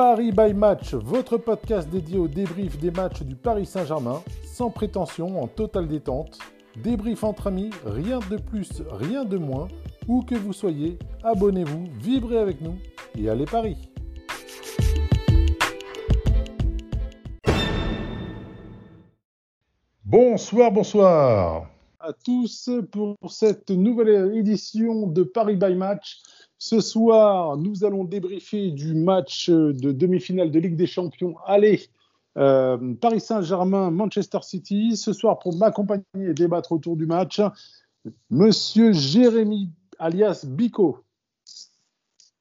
Paris 0.00 0.32
by 0.32 0.54
Match, 0.54 0.94
votre 0.94 1.36
podcast 1.36 1.86
dédié 1.90 2.16
au 2.16 2.26
débrief 2.26 2.78
des 2.78 2.90
matchs 2.90 3.20
du 3.20 3.36
Paris 3.36 3.66
Saint-Germain, 3.66 4.22
sans 4.46 4.70
prétention, 4.70 5.42
en 5.42 5.46
totale 5.46 5.88
détente. 5.88 6.38
Débrief 6.82 7.22
entre 7.22 7.48
amis, 7.48 7.68
rien 7.84 8.18
de 8.30 8.38
plus, 8.38 8.82
rien 8.92 9.26
de 9.26 9.36
moins. 9.36 9.68
Où 10.08 10.22
que 10.22 10.34
vous 10.34 10.54
soyez, 10.54 10.98
abonnez-vous, 11.22 11.84
vibrez 12.00 12.38
avec 12.38 12.62
nous 12.62 12.78
et 13.14 13.28
allez 13.28 13.44
Paris. 13.44 13.76
Bonsoir, 20.02 20.72
bonsoir 20.72 21.66
à 22.02 22.14
tous 22.24 22.70
pour 22.90 23.16
cette 23.28 23.68
nouvelle 23.68 24.34
édition 24.34 25.06
de 25.06 25.22
Paris 25.22 25.56
by 25.56 25.74
Match. 25.74 26.22
Ce 26.62 26.78
soir, 26.80 27.56
nous 27.56 27.84
allons 27.84 28.04
débriefer 28.04 28.70
du 28.70 28.92
match 28.94 29.48
de 29.48 29.92
demi-finale 29.92 30.50
de 30.50 30.58
Ligue 30.58 30.76
des 30.76 30.86
Champions. 30.86 31.36
Allez, 31.46 31.88
euh, 32.36 32.94
Paris 33.00 33.20
Saint-Germain, 33.20 33.90
Manchester 33.90 34.40
City. 34.42 34.94
Ce 34.94 35.14
soir, 35.14 35.38
pour 35.38 35.56
m'accompagner 35.56 36.04
et 36.18 36.34
débattre 36.34 36.72
autour 36.72 36.98
du 36.98 37.06
match, 37.06 37.40
Monsieur 38.28 38.92
Jérémy, 38.92 39.70
alias 39.98 40.44
Bico. 40.46 41.02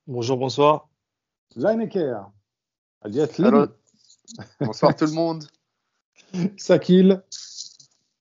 Bonjour, 0.05 0.35
bonsoir. 0.35 0.90
Lineker, 1.55 2.29
alias 3.01 3.38
Lenny. 3.38 3.67
Bonsoir 4.59 4.98
tout 4.98 5.05
le 5.05 5.13
monde. 5.13 5.45
Sakil. 6.57 7.23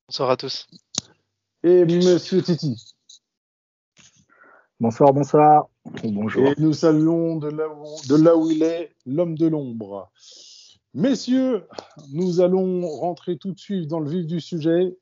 Bonsoir 0.07 0.31
à 0.31 0.37
tous. 0.37 0.69
Et 1.65 1.85
Monsieur 1.85 2.41
Titi. 2.41 2.95
Bonsoir, 4.81 5.13
bonsoir. 5.13 5.69
Bonjour. 6.05 6.49
Et 6.49 6.55
nous 6.59 6.73
saluons 6.73 7.37
de 7.37 7.49
là 7.49 8.37
où, 8.37 8.51
il 8.51 8.63
est 8.63 8.93
l'homme 9.07 9.37
de 9.37 9.47
l'ombre. 9.47 10.11
Messieurs, 10.95 11.65
nous 12.13 12.41
allons 12.41 12.87
rentrer 12.87 13.37
tout 13.37 13.53
de 13.53 13.59
suite 13.59 13.89
dans 13.89 14.01
le 14.01 14.11
vif 14.11 14.27
du 14.27 14.41
sujet. 14.41 14.97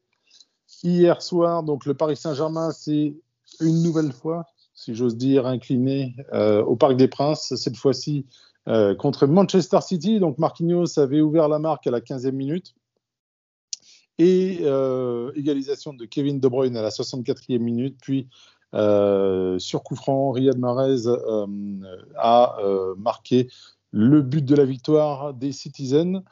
Hier 0.83 1.23
soir, 1.23 1.62
donc 1.62 1.87
le 1.87 1.95
Paris 1.95 2.17
Saint-Germain 2.17 2.70
s'est 2.70 3.15
une 3.61 3.83
nouvelle 3.83 4.12
fois, 4.12 4.47
si 4.75 4.95
j'ose 4.95 5.17
dire, 5.17 5.47
incliné 5.47 6.15
euh, 6.33 6.62
au 6.62 6.77
Parc 6.77 6.97
des 6.97 7.09
Princes, 7.09 7.55
cette 7.56 7.77
fois-ci 7.77 8.27
euh, 8.69 8.95
contre 8.95 9.27
Manchester 9.27 9.81
City. 9.81 10.21
Donc 10.21 10.39
Marquinhos 10.39 10.98
avait 10.98 11.21
ouvert 11.21 11.48
la 11.48 11.59
marque 11.59 11.87
à 11.87 11.91
la 11.91 12.00
15e 12.00 12.33
minute. 12.33 12.75
Et 14.19 14.61
euh, 14.62 15.31
égalisation 15.34 15.93
de 15.93 16.06
Kevin 16.06 16.41
De 16.41 16.48
Bruyne 16.48 16.77
à 16.77 16.83
la 16.83 16.89
64e 16.89 17.59
minute, 17.59 17.98
euh, 18.75 19.59
sur 19.59 19.83
coup 19.83 19.97
Riyad 20.33 20.59
Mahrez 20.59 21.06
euh, 21.06 21.47
a 22.17 22.56
euh, 22.61 22.95
marqué 22.97 23.48
le 23.92 24.22
but 24.22 24.45
de 24.45 24.55
la 24.55 24.64
victoire 24.64 25.34
des 25.34 25.53
Citizens. 25.53 26.22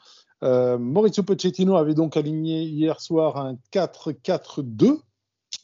Maurizio 0.41 1.23
Pochettino 1.23 1.75
avait 1.75 1.95
donc 1.95 2.17
aligné 2.17 2.61
hier 2.65 3.01
soir 3.01 3.37
un 3.37 3.57
4-4-2 3.73 4.99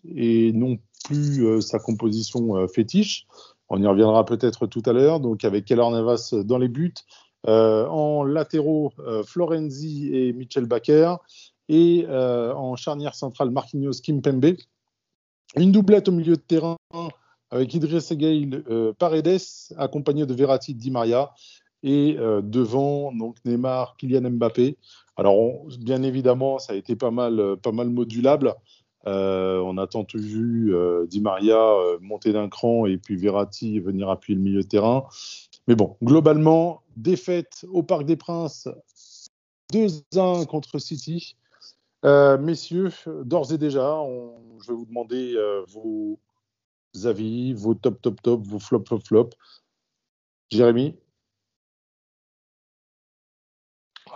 et 0.06 0.52
non 0.54 0.80
plus 1.06 1.62
sa 1.62 1.78
composition 1.78 2.68
fétiche. 2.68 3.28
On 3.70 3.80
y 3.80 3.86
reviendra 3.86 4.26
peut-être 4.26 4.66
tout 4.66 4.82
à 4.88 4.94
l'heure. 4.94 5.20
Donc 5.20 5.46
avec 5.46 5.66
Keller 5.66 5.88
Navas 5.92 6.34
dans 6.46 6.58
les 6.58 6.68
buts, 6.68 6.96
en 7.46 8.24
latéraux 8.24 8.92
Florenzi 9.24 10.10
et 10.16 10.34
Michel 10.34 10.66
Baker 10.66 11.18
et 11.70 12.08
en 12.10 12.76
charnière 12.76 13.14
centrale 13.14 13.52
Marquinhos 13.52 14.02
Kimpembe. 14.04 14.56
Une 15.58 15.72
doublette 15.72 16.08
au 16.08 16.12
milieu 16.12 16.36
de 16.36 16.42
terrain 16.42 16.78
avec 17.50 17.74
Idriss 17.74 18.14
Gueye 18.14 18.50
euh, 18.70 18.94
Paredes, 18.98 19.42
accompagné 19.78 20.26
de 20.26 20.34
Verratti 20.34 20.74
Di 20.74 20.90
Maria, 20.90 21.32
et 21.84 22.16
euh, 22.20 22.42
devant 22.42 23.12
donc 23.12 23.38
Neymar, 23.46 23.96
Kylian 23.98 24.30
Mbappé. 24.32 24.78
Alors, 25.18 25.66
bien 25.80 26.04
évidemment, 26.04 26.60
ça 26.60 26.74
a 26.74 26.76
été 26.76 26.96
pas 26.96 27.12
mal, 27.12 27.40
euh, 27.40 27.56
pas 27.56 27.72
mal 27.72 27.90
modulable. 27.90 28.54
Euh, 29.08 29.60
on 29.66 29.78
a 29.78 29.88
tant 29.88 30.06
vu 30.14 30.76
Di 31.08 31.22
Maria 31.22 31.60
monter 32.02 32.34
d'un 32.34 32.50
cran 32.50 32.86
et 32.86 32.98
puis 32.98 33.16
Verratti 33.16 33.80
venir 33.80 34.10
appuyer 34.10 34.38
le 34.38 34.44
milieu 34.44 34.62
de 34.62 34.68
terrain. 34.68 35.06
Mais 35.68 35.74
bon, 35.74 35.98
globalement, 36.04 36.84
défaite 36.98 37.66
au 37.72 37.82
Parc 37.82 38.06
des 38.06 38.16
Princes, 38.16 38.68
2-1 39.74 40.46
contre 40.46 40.78
City. 40.78 41.36
Euh, 42.04 42.38
messieurs, 42.38 42.90
d'ores 43.26 43.54
et 43.54 43.58
déjà, 43.58 44.04
je 44.60 44.72
vais 44.72 44.74
vous 44.78 44.86
demander 44.86 45.34
euh, 45.36 45.64
vos 45.68 46.20
avis, 47.06 47.54
vos 47.54 47.76
top, 47.76 48.02
top, 48.02 48.22
top, 48.22 48.42
vos 48.44 48.60
flop, 48.60 48.84
flop, 48.88 49.00
flop. 49.06 49.30
Jérémy? 50.52 50.96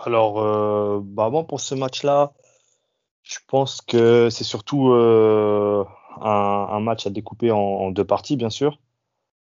Alors, 0.04 0.40
euh, 0.40 1.00
bah 1.02 1.30
pour 1.48 1.60
ce 1.60 1.74
match-là, 1.74 2.32
je 3.22 3.38
pense 3.48 3.80
que 3.82 4.30
c'est 4.30 4.44
surtout 4.44 4.92
un, 4.92 6.80
match 6.80 7.06
à 7.06 7.10
découper 7.10 7.50
en, 7.50 7.58
en, 7.58 7.90
deux 7.90 8.04
parties, 8.04 8.36
bien 8.36 8.50
sûr. 8.50 8.78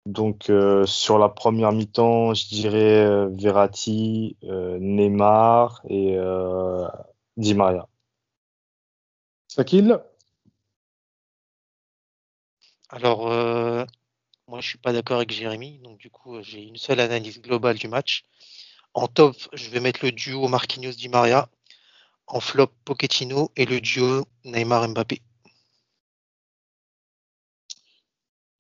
Donc, 0.06 0.52
sur 0.86 1.20
la 1.20 1.30
première 1.30 1.72
mi-temps, 1.72 2.34
je 2.34 2.48
dirais 2.48 3.28
Verratti, 3.32 4.38
Neymar 4.44 5.82
et 5.90 6.18
Di 7.38 7.54
Maria. 7.54 7.88
Sakil 9.60 10.00
Alors, 12.88 13.30
euh, 13.30 13.84
moi, 14.48 14.62
je 14.62 14.70
suis 14.70 14.78
pas 14.78 14.94
d'accord 14.94 15.18
avec 15.18 15.32
Jérémy. 15.32 15.80
Donc, 15.80 15.98
du 15.98 16.10
coup, 16.10 16.42
j'ai 16.42 16.64
une 16.64 16.78
seule 16.78 17.02
analyse 17.02 17.42
globale 17.42 17.78
du 17.78 17.90
match. 17.90 18.24
En 18.94 19.08
top, 19.08 19.36
je 19.52 19.70
vais 19.70 19.82
mettre 19.82 20.06
le 20.06 20.14
duo 20.14 20.48
Marquinhos 20.48 20.94
Di 20.94 21.10
Maria. 21.10 21.50
En 22.26 22.40
flop, 22.40 22.72
Pochettino 22.86 23.52
et 23.58 23.66
le 23.66 23.82
duo 23.82 24.24
Neymar 24.46 24.88
Mbappé. 24.88 25.22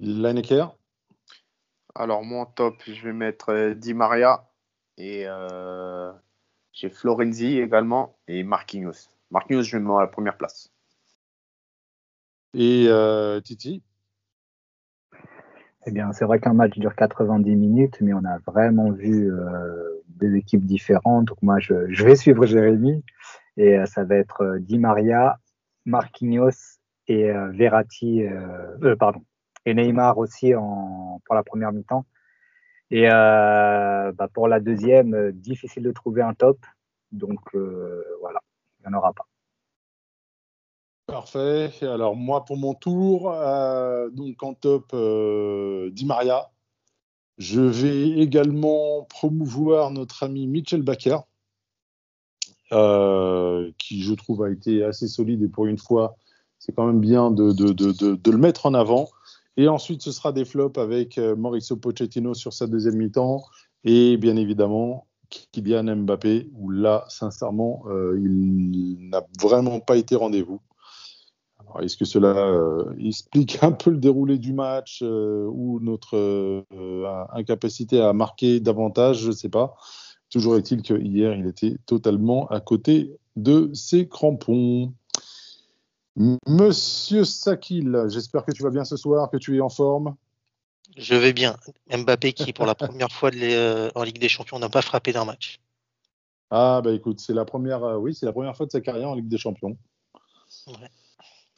Lineker 0.01 0.75
Alors, 1.95 2.25
moi, 2.25 2.41
en 2.41 2.45
top, 2.45 2.75
je 2.85 3.01
vais 3.01 3.13
mettre 3.13 3.53
euh, 3.53 3.73
Di 3.73 3.93
Maria 3.93 4.51
et 4.97 5.23
euh, 5.27 6.11
j'ai 6.73 6.89
Florenzi 6.89 7.59
également 7.59 8.19
et 8.27 8.43
Marquinhos. 8.43 9.07
Marquinhos, 9.31 9.63
je 9.63 9.77
vais 9.77 9.81
mettre 9.81 9.95
à 9.95 10.01
la 10.01 10.07
première 10.07 10.38
place. 10.38 10.69
Et 12.53 12.85
euh, 12.87 13.39
Titi? 13.41 13.83
Eh 15.85 15.91
bien, 15.91 16.11
c'est 16.11 16.25
vrai 16.25 16.39
qu'un 16.39 16.53
match 16.53 16.77
dure 16.77 16.95
90 16.95 17.55
minutes, 17.55 17.97
mais 18.01 18.13
on 18.13 18.25
a 18.25 18.37
vraiment 18.45 18.91
vu 18.91 19.31
euh, 19.31 20.03
des 20.07 20.35
équipes 20.35 20.65
différentes. 20.65 21.25
Donc 21.25 21.41
moi, 21.41 21.59
je, 21.59 21.73
vais 22.03 22.15
suivre 22.15 22.45
Jérémy 22.45 23.03
et 23.57 23.77
euh, 23.77 23.85
ça 23.85 24.03
va 24.03 24.15
être 24.15 24.41
euh, 24.41 24.59
Di 24.59 24.77
Maria, 24.77 25.39
Marquinhos 25.85 26.77
et 27.07 27.31
Verratti, 27.53 28.21
pardon, 28.99 29.23
et 29.65 29.73
Neymar 29.73 30.19
aussi 30.19 30.53
en, 30.53 31.19
pour 31.25 31.33
la 31.33 31.41
première 31.41 31.71
mi-temps. 31.71 32.05
Et 32.91 33.07
bah, 33.07 34.27
pour 34.31 34.47
la 34.47 34.59
deuxième, 34.59 35.31
difficile 35.31 35.81
de 35.81 35.91
trouver 35.91 36.21
un 36.21 36.35
top. 36.35 36.63
Donc 37.11 37.39
voilà, 38.21 38.41
il 38.77 38.88
n'y 38.88 38.93
en 38.93 38.99
aura 38.99 39.11
pas. 39.13 39.25
Parfait. 41.09 41.71
Alors 41.81 42.15
moi 42.15 42.45
pour 42.45 42.57
mon 42.57 42.75
tour, 42.75 43.31
euh, 43.31 44.09
donc 44.11 44.43
en 44.43 44.53
top 44.53 44.91
euh, 44.93 45.89
Di 45.91 46.05
Maria. 46.05 46.51
Je 47.37 47.61
vais 47.61 48.09
également 48.19 49.03
promouvoir 49.09 49.91
notre 49.91 50.23
ami 50.23 50.45
Mitchell 50.45 50.81
Baker, 50.81 51.19
euh, 52.73 53.71
qui 53.77 54.03
je 54.03 54.13
trouve 54.13 54.43
a 54.43 54.51
été 54.51 54.83
assez 54.83 55.07
solide 55.07 55.41
et 55.41 55.47
pour 55.47 55.65
une 55.65 55.77
fois, 55.77 56.17
c'est 56.59 56.73
quand 56.75 56.85
même 56.85 56.99
bien 56.99 57.31
de, 57.31 57.53
de, 57.53 57.71
de, 57.71 57.91
de, 58.15 58.31
le 58.31 58.37
mettre 58.37 58.65
en 58.65 58.73
avant. 58.73 59.07
Et 59.57 59.67
ensuite, 59.69 60.01
ce 60.01 60.11
sera 60.11 60.33
des 60.33 60.45
flops 60.45 60.77
avec 60.77 61.17
Mauricio 61.17 61.77
Pochettino 61.77 62.33
sur 62.33 62.53
sa 62.53 62.67
deuxième 62.67 62.97
mi-temps 62.97 63.41
et 63.85 64.17
bien 64.17 64.35
évidemment 64.35 65.07
Kylian 65.29 65.95
Mbappé, 65.95 66.50
où 66.53 66.69
là, 66.69 67.05
sincèrement, 67.07 67.83
il 68.17 69.09
n'a 69.09 69.23
vraiment 69.39 69.79
pas 69.79 69.95
été 69.95 70.15
rendez-vous. 70.15 70.59
Est-ce 71.81 71.98
que 71.98 72.06
cela 72.06 72.36
euh, 72.36 72.94
explique 72.98 73.63
un 73.63 73.71
peu 73.71 73.92
le 73.92 73.98
déroulé 73.98 74.38
du 74.38 74.54
match 74.54 75.01
euh, 75.01 75.45
ou 75.51 75.80
notre 75.80 76.18
euh, 76.18 77.25
incapacité 77.33 78.01
à 78.01 78.13
marquer 78.13 78.60
davantage? 78.60 79.19
Je 79.19 79.27
ne 79.27 79.33
sais 79.33 79.50
pas. 79.50 79.75
Toujours 80.30 80.57
est-il 80.57 80.81
que 80.81 80.94
hier, 80.94 81.33
il 81.33 81.48
était 81.48 81.77
totalement 81.86 82.48
à 82.48 82.60
côté 82.60 83.16
de 83.36 83.71
ses 83.74 84.07
crampons. 84.07 84.94
Monsieur 86.48 87.24
Sakil, 87.24 88.06
j'espère 88.07 88.44
que 88.45 88.51
tu 88.51 88.63
vas 88.63 88.69
bien 88.69 88.83
ce 88.83 88.98
soir, 88.98 89.30
que 89.30 89.38
tu 89.38 89.57
es 89.57 89.62
en 89.62 89.69
forme? 89.69 90.15
Je 90.98 91.15
vais 91.15 91.33
bien. 91.33 91.56
Mbappé 91.95 92.33
qui, 92.33 92.51
pour 92.51 92.65
la 92.65 92.75
première 92.75 93.12
fois 93.12 93.31
de 93.31 93.89
en 93.95 94.04
Ligue 94.04 94.19
des 94.19 94.30
Champions, 94.30 94.60
n'a 94.60 94.69
pas 94.69 94.81
frappé 94.81 95.13
d'un 95.13 95.25
match. 95.25 95.60
Ah 96.51 96.81
bah 96.83 96.92
écoute, 96.92 97.19
c'est 97.19 97.33
la 97.33 97.45
première, 97.45 97.81
oui, 98.00 98.13
c'est 98.13 98.25
la 98.25 98.33
première 98.33 98.57
fois 98.57 98.65
de 98.65 98.72
sa 98.72 98.81
carrière 98.81 99.10
en 99.10 99.15
Ligue 99.15 99.30
des 99.30 99.38
Champions. 99.38 99.77
Ouais. 100.68 100.89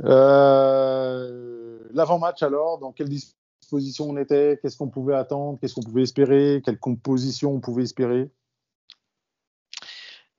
Euh, 0.04 1.80
L'avant-match 1.94 2.42
alors, 2.44 2.78
dans 2.80 2.92
quelle 2.92 3.10
disposition 3.10 4.10
on 4.10 4.18
était? 4.18 4.60
Qu'est-ce 4.62 4.78
qu'on 4.78 4.90
pouvait 4.90 5.16
attendre? 5.16 5.60
Qu'est-ce 5.60 5.76
qu'on 5.76 5.84
pouvait 5.84 6.04
espérer? 6.04 6.62
Quelle 6.64 6.80
composition 6.80 7.54
on 7.54 7.60
pouvait 7.60 7.84
espérer? 7.84 8.30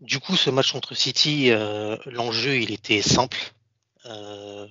Du 0.03 0.19
coup, 0.19 0.37
ce 0.37 0.51
match 0.51 0.73
contre 0.73 0.97
City, 0.97 1.53
euh, 1.53 1.97
l'enjeu, 2.07 2.57
il 2.57 2.73
était 2.73 3.03
simple. 3.03 3.39
Euh, 4.07 4.67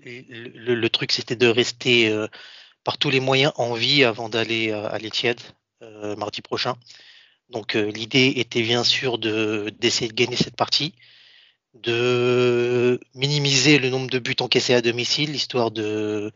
le, 0.00 0.88
truc, 0.88 1.12
c'était 1.12 1.36
de 1.36 1.46
rester 1.46 2.10
euh, 2.10 2.26
par 2.82 2.98
tous 2.98 3.10
les 3.10 3.20
moyens 3.20 3.52
en 3.56 3.74
vie 3.74 4.02
avant 4.02 4.28
d'aller 4.28 4.72
à 4.72 4.98
l'Etihad 4.98 5.40
mardi 6.16 6.42
prochain. 6.42 6.74
Donc, 7.48 7.74
l'idée 7.74 8.34
était 8.36 8.62
bien 8.62 8.84
sûr 8.84 9.18
de 9.18 9.72
d'essayer 9.78 10.08
de 10.08 10.14
gagner 10.14 10.36
cette 10.36 10.56
partie, 10.56 10.94
de 11.74 13.00
minimiser 13.14 13.78
le 13.78 13.90
nombre 13.90 14.10
de 14.10 14.18
buts 14.18 14.36
encaissés 14.40 14.74
à 14.74 14.82
domicile, 14.82 15.34
histoire 15.34 15.70
de 15.70 16.32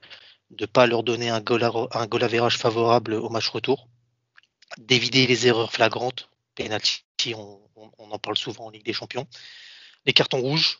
ne 0.58 0.66
pas 0.66 0.86
leur 0.86 1.02
donner 1.02 1.30
un 1.30 1.40
goal, 1.40 1.64
à, 1.64 2.50
favorable 2.50 3.14
au 3.14 3.28
match 3.28 3.48
retour, 3.48 3.88
d'éviter 4.78 5.26
les 5.26 5.46
erreurs 5.46 5.72
flagrantes, 5.72 6.30
penalty, 6.54 7.02
on, 7.34 7.60
on, 7.76 8.10
en 8.10 8.18
parle 8.18 8.36
souvent 8.36 8.66
en 8.66 8.70
Ligue 8.70 8.84
des 8.84 8.92
Champions, 8.92 9.26
les 10.06 10.12
cartons 10.12 10.40
rouges, 10.40 10.78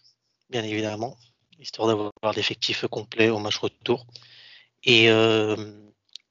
bien 0.50 0.62
évidemment, 0.62 1.16
histoire 1.58 1.88
d'avoir 1.88 2.12
l'effectif 2.36 2.86
complet 2.86 3.30
au 3.30 3.38
match 3.38 3.56
retour. 3.58 4.06
Et 4.84 5.10
euh, 5.10 5.56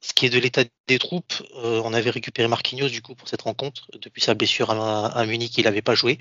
ce 0.01 0.13
qui 0.13 0.25
est 0.25 0.29
de 0.29 0.39
l'état 0.39 0.63
des 0.87 0.99
troupes, 0.99 1.33
euh, 1.55 1.81
on 1.83 1.93
avait 1.93 2.11
récupéré 2.11 2.47
Marquinhos 2.47 2.89
du 2.89 3.01
coup 3.01 3.15
pour 3.15 3.27
cette 3.27 3.41
rencontre. 3.41 3.87
Depuis 3.99 4.21
sa 4.21 4.35
blessure 4.35 4.69
à, 4.69 5.07
à 5.07 5.25
Munich, 5.25 5.57
il 5.57 5.63
n'avait 5.63 5.81
pas 5.81 5.95
joué. 5.95 6.19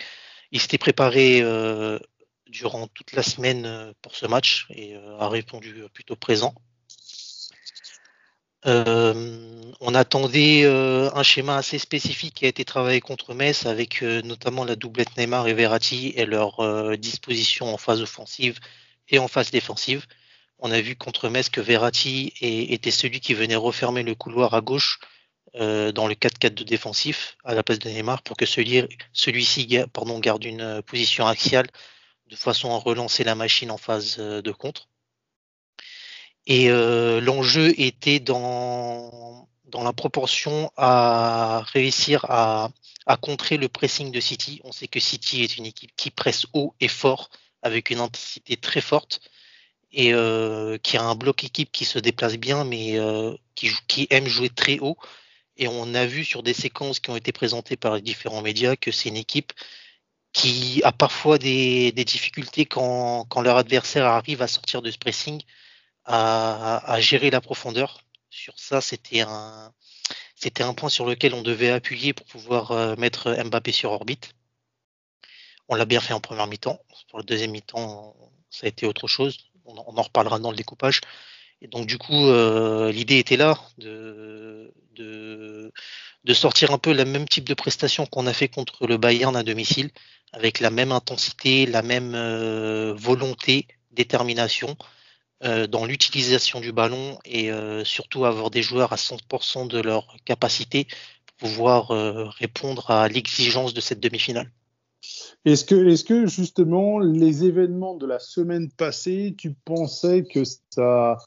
Il 0.52 0.60
s'était 0.60 0.78
préparé 0.78 1.40
euh, 1.42 1.98
durant 2.46 2.86
toute 2.86 3.12
la 3.12 3.22
semaine 3.22 3.92
pour 4.02 4.14
ce 4.14 4.26
match 4.26 4.66
et 4.70 4.94
a 5.18 5.28
répondu 5.28 5.84
plutôt 5.92 6.16
présent. 6.16 6.54
on 8.64 9.94
attendait 9.94 10.64
un 10.64 11.22
schéma 11.22 11.56
assez 11.56 11.78
spécifique 11.78 12.34
qui 12.34 12.44
a 12.44 12.48
été 12.48 12.64
travaillé 12.64 13.00
contre 13.00 13.34
Metz 13.34 13.66
avec 13.66 14.02
notamment 14.02 14.64
la 14.64 14.76
doublette 14.76 15.16
Neymar 15.16 15.48
et 15.48 15.54
Verratti 15.54 16.12
et 16.14 16.26
leur 16.26 16.96
disposition 16.98 17.72
en 17.72 17.78
phase 17.78 18.02
offensive 18.02 18.60
et 19.08 19.18
en 19.18 19.28
phase 19.28 19.50
défensive. 19.50 20.06
On 20.58 20.70
a 20.70 20.80
vu 20.80 20.94
contre 20.94 21.28
Metz 21.28 21.48
que 21.48 21.60
Verratti 21.60 22.34
était 22.40 22.92
celui 22.92 23.20
qui 23.20 23.34
venait 23.34 23.56
refermer 23.56 24.02
le 24.02 24.14
couloir 24.14 24.54
à 24.54 24.60
gauche 24.60 25.00
euh, 25.54 25.92
dans 25.92 26.06
le 26.06 26.14
4-4 26.14 26.54
de 26.54 26.64
défensif 26.64 27.36
à 27.44 27.52
la 27.52 27.62
place 27.62 27.78
de 27.78 27.86
Neymar 27.90 28.22
pour 28.22 28.38
que 28.38 28.46
celui-ci 28.46 29.66
garde 29.66 30.44
une 30.44 30.62
euh, 30.62 30.80
position 30.80 31.26
axiale 31.26 31.66
de 32.30 32.36
façon 32.36 32.72
à 32.72 32.78
relancer 32.78 33.22
la 33.22 33.34
machine 33.34 33.70
en 33.70 33.76
phase 33.76 34.16
euh, 34.18 34.40
de 34.40 34.50
contre. 34.50 34.88
Et 36.46 36.70
l'enjeu 37.20 37.72
était 37.78 38.18
dans, 38.18 39.46
la 39.72 39.92
proportion 39.92 40.72
à 40.76 41.62
réussir 41.72 42.24
à, 42.28 42.70
contrer 43.20 43.58
le 43.58 43.68
pressing 43.68 44.10
de 44.10 44.18
City. 44.18 44.60
On 44.64 44.72
sait 44.72 44.88
que 44.88 44.98
City 44.98 45.42
est 45.44 45.56
une 45.56 45.66
équipe 45.66 45.92
qui 45.96 46.10
presse 46.10 46.46
haut 46.52 46.74
et 46.80 46.88
fort 46.88 47.30
avec 47.62 47.90
une 47.90 48.00
intensité 48.00 48.56
très 48.56 48.80
forte 48.80 49.20
et 49.92 50.12
qui 50.82 50.96
a 50.96 51.02
un 51.04 51.14
bloc 51.14 51.44
équipe 51.44 51.70
qui 51.70 51.84
se 51.84 52.00
déplace 52.00 52.34
bien, 52.38 52.64
mais 52.64 52.98
qui, 53.54 54.08
aime 54.10 54.26
jouer 54.26 54.48
très 54.48 54.80
haut. 54.80 54.96
Et 55.56 55.68
on 55.68 55.94
a 55.94 56.06
vu 56.06 56.24
sur 56.24 56.42
des 56.42 56.54
séquences 56.54 57.00
qui 57.00 57.10
ont 57.10 57.16
été 57.16 57.32
présentées 57.32 57.76
par 57.76 57.94
les 57.96 58.02
différents 58.02 58.42
médias 58.42 58.76
que 58.76 58.90
c'est 58.90 59.08
une 59.08 59.16
équipe 59.16 59.52
qui 60.32 60.80
a 60.84 60.92
parfois 60.92 61.38
des, 61.38 61.92
difficultés 61.92 62.66
quand, 62.66 63.26
leur 63.42 63.56
adversaire 63.56 64.06
arrive 64.06 64.42
à 64.42 64.48
sortir 64.48 64.82
de 64.82 64.90
ce 64.90 64.98
pressing, 64.98 65.42
à, 66.04 66.96
gérer 67.00 67.30
la 67.30 67.40
profondeur. 67.40 68.02
Sur 68.30 68.58
ça, 68.58 68.80
c'était 68.80 69.20
un, 69.20 69.72
point 70.74 70.88
sur 70.88 71.06
lequel 71.06 71.34
on 71.34 71.42
devait 71.42 71.70
appuyer 71.70 72.14
pour 72.14 72.26
pouvoir 72.26 72.72
euh, 72.72 72.96
mettre 72.96 73.34
Mbappé 73.44 73.72
sur 73.72 73.92
orbite. 73.92 74.32
On 75.68 75.74
l'a 75.74 75.84
bien 75.84 76.00
fait 76.00 76.14
en 76.14 76.20
première 76.20 76.46
mi-temps. 76.46 76.80
Pour 77.10 77.18
le 77.18 77.24
deuxième 77.24 77.50
mi-temps, 77.50 78.16
ça 78.50 78.66
a 78.66 78.68
été 78.68 78.86
autre 78.86 79.06
chose. 79.06 79.50
On, 79.66 79.76
en 79.76 80.02
reparlera 80.02 80.38
dans 80.38 80.50
le 80.50 80.56
découpage. 80.56 81.00
Et 81.60 81.68
donc, 81.68 81.86
du 81.86 81.98
coup, 81.98 82.26
euh, 82.28 82.90
l'idée 82.90 83.18
était 83.18 83.36
là 83.36 83.58
de, 83.78 84.72
de, 84.94 85.72
sortir 86.32 86.72
un 86.72 86.78
peu 86.78 86.92
le 86.92 87.04
même 87.04 87.28
type 87.28 87.44
de 87.44 87.54
prestation 87.54 88.06
qu'on 88.06 88.26
a 88.26 88.32
fait 88.32 88.48
contre 88.48 88.86
le 88.86 88.96
Bayern 88.96 89.34
à 89.36 89.42
domicile, 89.42 89.90
avec 90.32 90.60
la 90.60 90.70
même 90.70 90.92
intensité, 90.92 91.66
la 91.66 91.82
même 91.82 92.14
euh, 92.14 92.94
volonté, 92.94 93.66
détermination 93.90 94.76
euh, 95.44 95.66
dans 95.66 95.84
l'utilisation 95.84 96.60
du 96.60 96.72
ballon 96.72 97.18
et 97.24 97.50
surtout 97.84 98.24
avoir 98.24 98.50
des 98.50 98.62
joueurs 98.62 98.92
à 98.92 98.96
100% 98.96 99.68
de 99.68 99.80
leur 99.80 100.16
capacité 100.24 100.86
pour 101.26 101.48
pouvoir 101.48 101.88
répondre 102.38 102.90
à 102.90 103.08
l'exigence 103.08 103.74
de 103.74 103.80
cette 103.80 104.00
demi-finale. 104.00 104.50
Est-ce 105.44 105.64
que, 105.64 105.88
est 105.88 106.06
que 106.06 106.26
justement 106.26 107.00
les 107.00 107.44
événements 107.44 107.96
de 107.96 108.06
la 108.06 108.20
semaine 108.20 108.70
passée, 108.70 109.34
tu 109.36 109.52
pensais 109.64 110.22
que 110.24 110.42
ça 110.70 111.18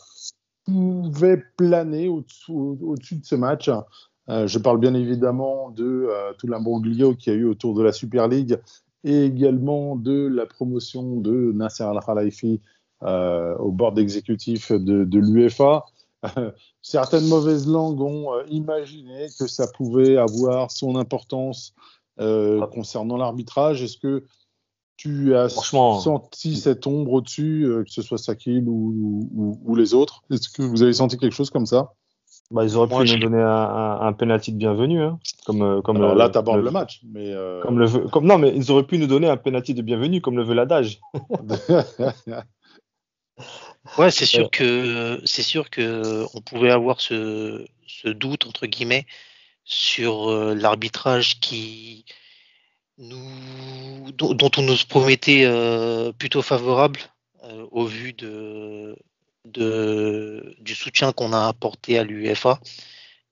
pouvait 0.65 1.41
planer 1.57 2.09
au-dessus 2.09 3.15
de 3.15 3.25
ce 3.25 3.35
match 3.35 3.69
euh, 4.29 4.47
Je 4.47 4.59
parle 4.59 4.79
bien 4.79 4.93
évidemment 4.93 5.69
de 5.69 6.07
euh, 6.09 6.33
tout 6.37 6.47
l'imbroglio 6.47 7.15
qu'il 7.15 7.33
y 7.33 7.35
a 7.35 7.39
eu 7.39 7.45
autour 7.45 7.75
de 7.75 7.83
la 7.83 7.91
Super 7.91 8.27
League 8.27 8.59
et 9.03 9.25
également 9.25 9.95
de 9.95 10.27
la 10.27 10.45
promotion 10.45 11.17
de 11.17 11.51
Nasser 11.53 11.83
Al-Khalifi 11.83 12.59
euh, 13.03 13.55
au 13.57 13.71
board 13.71 13.99
exécutif 13.99 14.71
de, 14.71 15.03
de 15.03 15.19
l'UEFA. 15.19 15.85
certaines 16.81 17.27
mauvaises 17.27 17.67
langues 17.67 18.01
ont 18.01 18.31
imaginé 18.49 19.27
que 19.37 19.45
ça 19.45 19.67
pouvait 19.67 20.17
avoir 20.17 20.71
son 20.71 20.95
importance 20.95 21.75
concernant 22.17 23.17
l'arbitrage. 23.17 23.83
Est-ce 23.83 23.97
que 23.97 24.23
tu 24.97 25.35
as 25.35 25.49
senti 25.49 26.55
cette 26.55 26.87
ombre 26.87 27.13
au-dessus, 27.13 27.65
euh, 27.65 27.83
que 27.83 27.91
ce 27.91 28.01
soit 28.01 28.17
Sakil 28.17 28.67
ou, 28.67 29.29
ou, 29.33 29.59
ou 29.63 29.75
les 29.75 29.93
autres? 29.93 30.23
Est-ce 30.31 30.49
que 30.49 30.61
vous 30.61 30.83
avez 30.83 30.93
senti 30.93 31.17
quelque 31.17 31.33
chose 31.33 31.49
comme 31.49 31.65
ça? 31.65 31.93
Bah, 32.51 32.63
ils 32.63 32.77
auraient 32.77 32.87
pu 32.87 33.11
nous 33.11 33.19
donner 33.19 33.41
un, 33.41 33.99
un, 34.01 34.13
penalty 34.13 34.51
de 34.51 34.57
bienvenue, 34.57 35.01
hein, 35.01 35.19
comme, 35.45 35.63
euh, 35.63 35.81
comme 35.81 35.97
Alors 35.97 36.13
là, 36.13 36.29
tu 36.29 36.37
abordes 36.37 36.63
le, 36.63 36.69
match, 36.69 37.01
mais 37.11 37.33
comme 37.63 37.79
le 37.79 37.87
comme 38.09 38.27
non, 38.27 38.37
mais 38.37 38.53
ils 38.55 38.71
auraient 38.71 38.85
pu 38.85 38.99
nous 38.99 39.07
donner 39.07 39.27
un 39.27 39.37
penalty 39.37 39.73
de 39.73 39.81
bienvenue, 39.81 40.21
comme 40.21 40.37
le 40.37 40.43
veut 40.43 40.53
l'adage. 40.53 40.99
ouais, 43.97 44.11
c'est 44.11 44.27
sûr 44.27 44.51
que 44.51 45.19
c'est 45.25 45.41
sûr 45.41 45.71
que 45.71 46.23
on 46.35 46.41
pouvait 46.41 46.69
avoir 46.69 47.01
ce, 47.01 47.65
ce 47.87 48.09
doute 48.09 48.45
entre 48.45 48.67
guillemets 48.67 49.07
sur 49.65 50.29
euh, 50.29 50.53
l'arbitrage 50.53 51.39
qui 51.39 52.05
nous, 52.97 54.11
dont, 54.13 54.51
on 54.57 54.61
nous 54.61 54.77
promettait 54.87 55.43
euh, 55.45 56.11
plutôt 56.11 56.41
favorable 56.41 56.99
euh, 57.43 57.67
au 57.71 57.85
vu 57.85 58.13
de, 58.13 58.97
de 59.45 60.55
du 60.59 60.75
soutien 60.75 61.11
qu'on 61.11 61.33
a 61.33 61.47
apporté 61.47 61.99
à 61.99 62.03
l'UEFA 62.03 62.59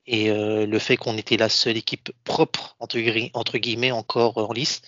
et 0.05 0.29
le 0.29 0.79
fait 0.79 0.97
qu'on 0.97 1.17
était 1.17 1.37
la 1.37 1.47
seule 1.47 1.77
équipe 1.77 2.11
propre 2.25 2.75
entre, 2.79 3.57
guillemets 3.57 3.91
encore 3.91 4.37
en 4.37 4.51
lice. 4.51 4.81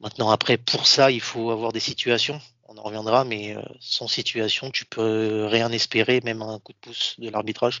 Maintenant 0.00 0.30
après 0.30 0.58
pour 0.58 0.86
ça 0.86 1.10
il 1.10 1.22
faut 1.22 1.50
avoir 1.50 1.72
des 1.72 1.80
situations, 1.80 2.38
on 2.68 2.76
en 2.76 2.82
reviendra, 2.82 3.24
mais 3.24 3.56
sans 3.80 4.08
situation 4.08 4.70
tu 4.70 4.84
peux 4.84 5.46
rien 5.46 5.72
espérer, 5.72 6.20
même 6.22 6.42
un 6.42 6.58
coup 6.58 6.72
de 6.72 6.78
pouce 6.82 7.18
de 7.18 7.30
l'arbitrage. 7.30 7.80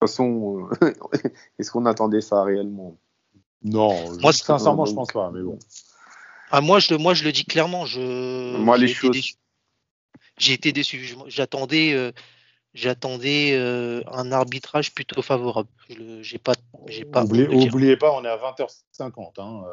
Toute 0.00 0.10
façon, 0.10 0.68
euh, 0.82 0.92
est-ce 1.58 1.72
qu'on 1.72 1.84
attendait 1.84 2.20
ça 2.20 2.44
réellement? 2.44 2.96
Non, 3.62 4.18
moi, 4.20 4.32
sincèrement, 4.32 4.86
je 4.86 4.94
pense 4.94 5.12
pas, 5.12 5.30
mais 5.32 5.42
bon. 5.42 5.58
Ah, 6.50 6.60
moi, 6.60 6.78
je, 6.78 6.94
moi, 6.94 7.14
je 7.14 7.24
le 7.24 7.32
dis 7.32 7.44
clairement. 7.44 7.86
Je, 7.86 8.56
moi, 8.56 8.78
les 8.78 8.88
choses. 8.88 9.34
J'ai 10.38 10.52
été 10.52 10.72
déçu. 10.72 11.16
J'attendais, 11.26 11.92
euh, 11.92 12.12
j'attendais 12.72 13.52
euh, 13.54 14.02
un 14.12 14.30
arbitrage 14.30 14.94
plutôt 14.94 15.20
favorable. 15.20 15.68
J'ai 16.20 16.38
pas, 16.38 16.52
j'ai 16.86 17.04
pas. 17.04 17.24
Oubliez, 17.24 17.96
pas, 17.96 18.12
on 18.12 18.24
est 18.24 18.28
à 18.28 18.36
20h50. 18.36 19.40
Hein. 19.40 19.64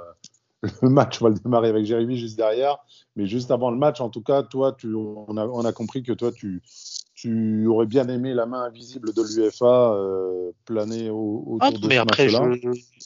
Le 0.82 0.90
match, 0.90 1.22
on 1.22 1.26
va 1.26 1.30
le 1.30 1.40
démarrer 1.40 1.70
avec 1.70 1.86
Jérémy 1.86 2.18
juste 2.18 2.38
derrière. 2.38 2.78
Mais 3.16 3.28
juste 3.28 3.52
avant 3.52 3.72
le 3.72 3.78
match, 3.78 4.02
en 4.02 4.10
tout 4.10 4.22
cas, 4.22 4.44
toi, 4.44 4.76
tu, 4.78 4.94
on, 4.94 5.38
a, 5.38 5.46
on 5.46 5.66
a 5.66 5.72
compris 5.72 6.04
que 6.04 6.12
toi, 6.12 6.32
tu, 6.32 6.64
tu 7.14 7.66
aurais 7.68 7.86
bien 7.86 8.08
aimé 8.08 8.34
la 8.34 8.46
main 8.46 8.64
invisible 8.64 9.14
de 9.14 9.22
l'UFA 9.22 9.94
euh, 9.94 10.52
planer 10.66 11.10
au, 11.10 11.44
autour 11.48 11.60
ah, 11.62 11.72
de 11.72 11.88
mais 11.88 11.96
ce 11.96 12.00
après, 12.02 12.30
je, 12.30 12.38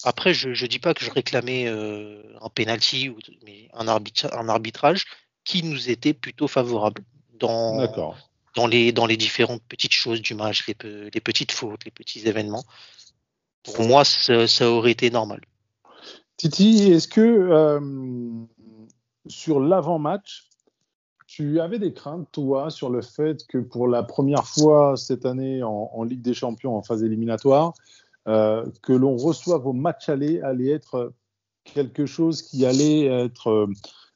après, 0.04 0.34
je, 0.34 0.54
je 0.54 0.66
dis 0.66 0.80
pas 0.80 0.94
que 0.94 1.04
je 1.04 1.12
réclamais 1.12 1.68
euh, 1.68 2.22
un 2.42 2.50
penalty 2.50 3.10
ou 3.10 3.18
mais 3.46 3.70
un, 3.74 3.88
un 3.88 4.50
arbitrage 4.50 5.06
qui 5.44 5.64
nous 5.64 5.90
était 5.90 6.14
plutôt 6.14 6.48
favorable 6.48 7.04
dans, 7.40 8.16
dans, 8.56 8.68
les, 8.68 8.92
dans 8.92 9.06
les 9.06 9.18
différentes 9.18 9.64
petites 9.70 9.94
choses 9.94 10.22
du 10.22 10.34
match, 10.34 10.68
les, 10.68 10.76
les 11.14 11.22
petites 11.22 11.52
fautes, 11.52 11.86
les 11.86 11.92
petits 11.92 12.28
événements. 12.28 12.64
Pour 13.64 13.82
moi, 13.84 14.06
ça, 14.06 14.48
ça 14.48 14.70
aurait 14.70 14.92
été 14.92 15.10
normal. 15.12 15.42
Titi, 16.40 16.90
est-ce 16.94 17.10
que 17.10 17.20
euh, 17.20 17.82
sur 19.28 19.60
l'avant-match, 19.60 20.48
tu 21.28 21.60
avais 21.60 21.80
des 21.80 21.94
craintes, 21.94 22.30
toi, 22.32 22.70
sur 22.70 22.90
le 22.90 23.02
fait 23.02 23.46
que 23.46 23.58
pour 23.58 23.90
la 23.90 24.04
première 24.04 24.48
fois 24.48 24.96
cette 24.96 25.26
année 25.26 25.62
en, 25.64 26.02
Ligue 26.04 26.22
des 26.22 26.34
Champions, 26.34 26.78
en 26.78 26.82
phase 26.82 27.04
éliminatoire, 27.04 27.74
euh, 28.30 28.66
que 28.84 28.94
l'on 28.94 29.18
reçoive 29.18 29.68
au 29.68 29.74
match 29.74 30.08
aller 30.08 30.40
allait 30.40 30.70
être 30.70 31.12
quelque 31.66 32.06
chose 32.06 32.42
qui 32.42 32.66
allait 32.66 33.08
être 33.08 33.68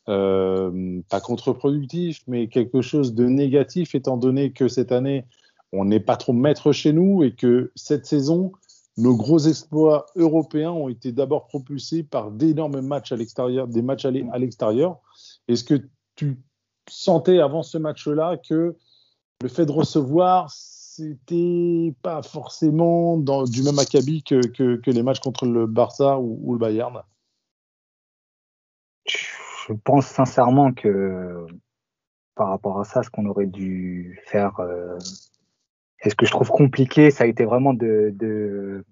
euh, 0.08 1.02
pas 1.10 1.20
contre-productif, 1.20 2.22
mais 2.28 2.48
quelque 2.48 2.82
chose 2.82 3.16
de 3.16 3.26
négatif, 3.26 3.96
étant 3.96 4.16
donné 4.16 4.54
que 4.54 4.70
cette 4.70 4.94
année, 4.94 5.26
on 5.74 5.84
n'est 5.84 6.00
pas 6.00 6.16
trop 6.16 6.32
maître 6.32 6.72
chez 6.72 6.94
nous 6.94 7.22
et 7.22 7.36
que 7.36 7.74
cette 7.76 8.06
saison, 8.06 8.54
nos 8.98 9.16
gros 9.16 9.40
exploits 9.40 10.06
européens 10.16 10.72
ont 10.72 10.90
été 10.90 11.12
d'abord 11.12 11.48
propulsés 11.48 12.04
par 12.04 12.32
d'énormes 12.32 12.82
matchs 12.82 13.12
à 13.12 13.16
l'extérieur, 13.16 13.68
des 13.68 13.82
matchs 13.82 14.06
à 14.06 14.12
l'extérieur. 14.12 15.00
Est-ce 15.48 15.64
que 15.64 15.82
tu 16.16 16.40
sentais 16.88 17.40
avant 17.40 17.64
ce 17.64 17.78
match-là 17.78 18.38
que 18.38 18.76
le 19.42 19.50
fait 19.50 19.66
de 19.66 19.72
recevoir, 19.72 20.52
c'était 20.52 21.96
pas 22.04 22.22
forcément 22.22 23.18
du 23.18 23.64
même 23.64 23.80
acabit 23.80 24.24
que, 24.24 24.90
les 24.90 25.04
matchs 25.04 25.20
contre 25.20 25.46
le 25.46 25.66
Barça 25.66 26.20
ou, 26.20 26.40
ou 26.44 26.54
le 26.54 26.60
Bayern? 26.60 27.02
Je 29.06 29.74
pense 29.84 30.06
sincèrement 30.06 30.72
que 30.74 31.48
par 32.36 32.50
rapport 32.50 32.80
à 32.80 32.84
ça, 32.84 33.04
ce 33.04 33.10
qu'on 33.10 33.26
aurait 33.26 33.48
dû 33.48 34.20
faire 34.26 34.60
euh, 34.60 34.98
et 36.04 36.10
ce 36.10 36.16
que 36.16 36.26
je 36.26 36.32
trouve 36.32 36.50
compliqué, 36.50 37.12
ça 37.12 37.24
a 37.24 37.28
été 37.28 37.46
vraiment 37.46 37.74
de, 37.74 38.12
de, 38.14 38.84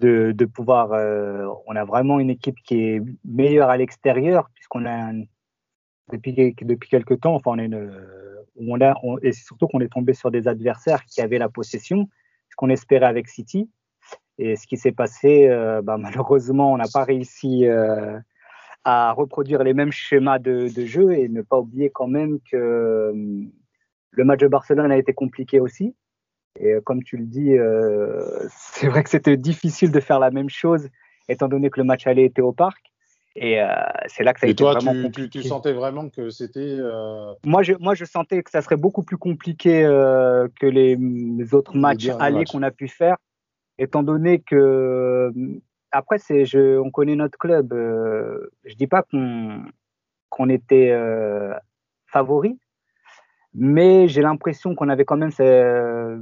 de, 0.00 0.32
de 0.32 0.44
pouvoir. 0.44 0.92
Euh, 0.92 1.48
on 1.66 1.74
a 1.74 1.84
vraiment 1.84 2.20
une 2.20 2.30
équipe 2.30 2.56
qui 2.64 2.80
est 2.80 3.02
meilleure 3.24 3.70
à 3.70 3.76
l'extérieur, 3.76 4.50
puisqu'on 4.54 4.86
a 4.86 5.12
depuis, 6.12 6.32
depuis 6.32 6.88
quelques 6.88 7.20
temps, 7.20 7.34
enfin, 7.34 7.52
on, 7.52 7.58
est 7.58 7.66
une, 7.66 7.92
on 8.56 8.80
a, 8.80 8.94
on, 9.02 9.18
et 9.18 9.32
surtout 9.32 9.66
qu'on 9.66 9.80
est 9.80 9.92
tombé 9.92 10.14
sur 10.14 10.30
des 10.30 10.48
adversaires 10.48 11.04
qui 11.04 11.20
avaient 11.20 11.38
la 11.38 11.48
possession, 11.48 12.08
ce 12.50 12.56
qu'on 12.56 12.70
espérait 12.70 13.06
avec 13.06 13.28
City. 13.28 13.68
Et 14.38 14.56
ce 14.56 14.66
qui 14.66 14.76
s'est 14.76 14.92
passé, 14.92 15.48
euh, 15.48 15.82
bah, 15.82 15.98
malheureusement, 15.98 16.72
on 16.72 16.76
n'a 16.76 16.88
pas 16.92 17.04
réussi 17.04 17.66
euh, 17.66 18.18
à 18.84 19.12
reproduire 19.12 19.64
les 19.64 19.74
mêmes 19.74 19.92
schémas 19.92 20.38
de, 20.38 20.68
de, 20.74 20.86
jeu 20.86 21.12
et 21.12 21.28
ne 21.28 21.42
pas 21.42 21.58
oublier 21.58 21.90
quand 21.90 22.08
même 22.08 22.38
que 22.50 23.12
le 24.12 24.24
match 24.24 24.40
de 24.40 24.48
Barcelone 24.48 24.90
a 24.92 24.96
été 24.96 25.12
compliqué 25.12 25.60
aussi. 25.60 25.94
Et 26.58 26.72
euh, 26.72 26.80
comme 26.80 27.02
tu 27.02 27.16
le 27.16 27.26
dis, 27.26 27.56
euh, 27.56 28.20
c'est 28.50 28.88
vrai 28.88 29.02
que 29.02 29.10
c'était 29.10 29.36
difficile 29.36 29.92
de 29.92 30.00
faire 30.00 30.18
la 30.18 30.30
même 30.30 30.50
chose, 30.50 30.88
étant 31.28 31.48
donné 31.48 31.70
que 31.70 31.80
le 31.80 31.84
match 31.84 32.06
aller 32.06 32.24
était 32.24 32.42
au 32.42 32.52
parc. 32.52 32.90
Et 33.36 33.60
euh, 33.60 33.66
c'est 34.06 34.24
là 34.24 34.34
que 34.34 34.40
ça 34.40 34.46
a 34.46 34.48
et 34.48 34.52
été 34.52 34.62
toi, 34.62 34.72
vraiment 34.72 34.92
tu, 34.92 35.02
compliqué. 35.02 35.38
Tu, 35.38 35.42
tu, 35.42 35.48
sentais 35.48 35.72
vraiment 35.72 36.08
que 36.08 36.30
c'était. 36.30 36.76
Euh... 36.78 37.32
Moi, 37.44 37.62
je, 37.62 37.74
moi, 37.78 37.94
je 37.94 38.04
sentais 38.04 38.42
que 38.42 38.50
ça 38.50 38.60
serait 38.60 38.76
beaucoup 38.76 39.02
plus 39.02 39.18
compliqué 39.18 39.84
euh, 39.84 40.48
que 40.60 40.66
les, 40.66 40.96
les 40.96 41.54
autres 41.54 41.76
matchs 41.76 42.08
allés 42.18 42.44
qu'on 42.44 42.62
a 42.62 42.72
pu 42.72 42.88
faire, 42.88 43.16
étant 43.78 44.02
donné 44.02 44.40
que 44.40 45.32
après, 45.92 46.18
c'est, 46.18 46.44
je, 46.44 46.78
on 46.78 46.90
connaît 46.90 47.16
notre 47.16 47.38
club. 47.38 47.72
Euh, 47.72 48.50
je 48.64 48.74
dis 48.74 48.88
pas 48.88 49.02
qu'on, 49.02 49.62
qu'on 50.28 50.48
était 50.48 50.92
favori, 52.06 52.58
mais 53.54 54.08
j'ai 54.08 54.22
l'impression 54.22 54.74
qu'on 54.74 54.88
avait 54.88 55.04
quand 55.04 55.16
même 55.16 55.30
euh, 55.40 56.18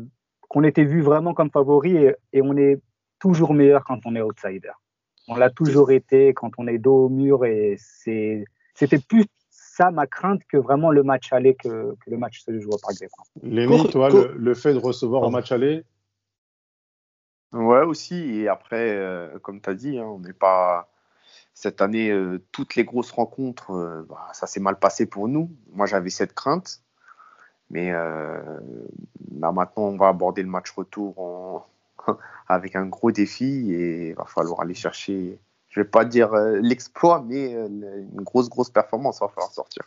qu'on 0.49 0.65
était 0.65 0.85
vu 0.85 1.03
vraiment 1.03 1.35
comme 1.35 1.51
favori 1.51 1.97
et, 1.97 2.15
et, 2.33 2.43
on 2.43 2.57
est 2.57 2.81
toujours 3.19 3.55
meilleur 3.55 3.85
quand 3.85 4.01
on 4.07 4.15
est 4.15 4.23
outsider. 4.23 4.73
On 5.29 5.37
l'a 5.37 5.51
toujours 5.51 5.91
été 5.91 6.33
quand 6.33 6.53
on 6.59 6.67
est 6.67 6.79
dos 6.79 7.07
au 7.07 7.09
mur 7.09 7.45
et 7.45 7.77
c'était 7.79 8.99
plus 9.09 9.27
ça 9.51 9.91
ma 9.91 10.07
crainte 10.07 10.43
que 10.51 10.57
vraiment 10.57 10.91
le 10.91 11.03
match 11.03 11.33
aller 11.33 11.55
que, 11.55 11.95
que 12.01 12.11
le 12.11 12.17
match 12.17 12.41
se 12.41 12.59
joue 12.59 12.71
au 12.71 12.79
Parc 12.79 12.99
des 12.99 13.09
Princes. 13.09 13.31
Lémi, 13.43 13.89
toi, 13.91 14.09
le, 14.09 14.35
le, 14.37 14.55
fait 14.55 14.73
de 14.73 14.79
recevoir 14.79 15.23
au 15.23 15.31
match 15.31 15.53
aller? 15.53 15.85
Ouais, 17.53 17.83
aussi. 17.83 18.15
Et 18.15 18.49
après, 18.49 18.91
euh, 18.97 19.39
comme 19.39 19.61
tu 19.61 19.71
as 19.71 19.75
dit, 19.75 19.99
hein, 19.99 20.07
on 20.07 20.21
n'est 20.21 20.33
pas. 20.33 20.91
Cette 21.55 21.81
année, 21.81 22.11
euh, 22.11 22.39
toutes 22.53 22.77
les 22.77 22.85
grosses 22.85 23.11
rencontres, 23.11 23.73
euh, 23.73 24.07
bah, 24.09 24.29
ça 24.33 24.47
s'est 24.47 24.61
mal 24.61 24.79
passé 24.79 25.07
pour 25.07 25.27
nous. 25.29 25.51
Moi, 25.73 25.87
j'avais 25.87 26.11
cette 26.11 26.33
crainte. 26.33 26.83
Mais 27.71 27.93
euh, 27.93 28.41
là 29.39 29.53
maintenant, 29.53 29.85
on 29.85 29.97
va 29.97 30.09
aborder 30.09 30.43
le 30.43 30.49
match 30.49 30.71
retour 30.71 31.19
en... 31.19 31.67
avec 32.49 32.77
un 32.77 32.87
gros 32.87 33.11
défi 33.11 33.73
et 33.73 34.09
il 34.09 34.15
va 34.15 34.25
falloir 34.25 34.61
aller 34.61 34.75
chercher, 34.75 35.39
je 35.69 35.81
vais 35.81 35.87
pas 35.87 36.05
dire 36.05 36.33
euh, 36.33 36.59
l'exploit, 36.63 37.23
mais 37.27 37.55
euh, 37.55 37.67
une 37.69 38.23
grosse, 38.23 38.49
grosse 38.49 38.71
performance, 38.71 39.19
il 39.21 39.25
va 39.25 39.29
falloir 39.29 39.53
sortir. 39.53 39.83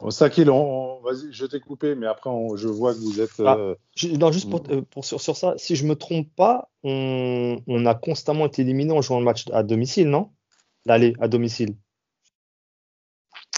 Bon, 0.00 0.10
Sakil, 0.10 0.50
on, 0.50 1.00
vas-y, 1.00 1.32
je 1.32 1.46
t'ai 1.46 1.60
coupé, 1.60 1.94
mais 1.94 2.06
après, 2.06 2.30
on, 2.30 2.56
je 2.56 2.68
vois 2.68 2.94
que 2.94 2.98
vous 2.98 3.20
êtes. 3.20 3.38
Ah, 3.40 3.56
non, 4.18 4.32
juste 4.32 4.50
pour, 4.50 4.62
pour 4.62 5.04
sur, 5.04 5.20
sur, 5.20 5.36
ça, 5.36 5.54
si 5.58 5.76
je 5.76 5.86
me 5.86 5.94
trompe 5.94 6.28
pas, 6.34 6.70
on, 6.82 7.58
on, 7.66 7.86
a 7.86 7.94
constamment 7.94 8.46
été 8.46 8.62
éliminé 8.62 8.92
en 8.92 9.02
jouant 9.02 9.18
le 9.18 9.24
match 9.24 9.44
à 9.52 9.62
domicile, 9.62 10.08
non? 10.08 10.30
L'aller 10.86 11.14
à 11.20 11.28
domicile. 11.28 11.76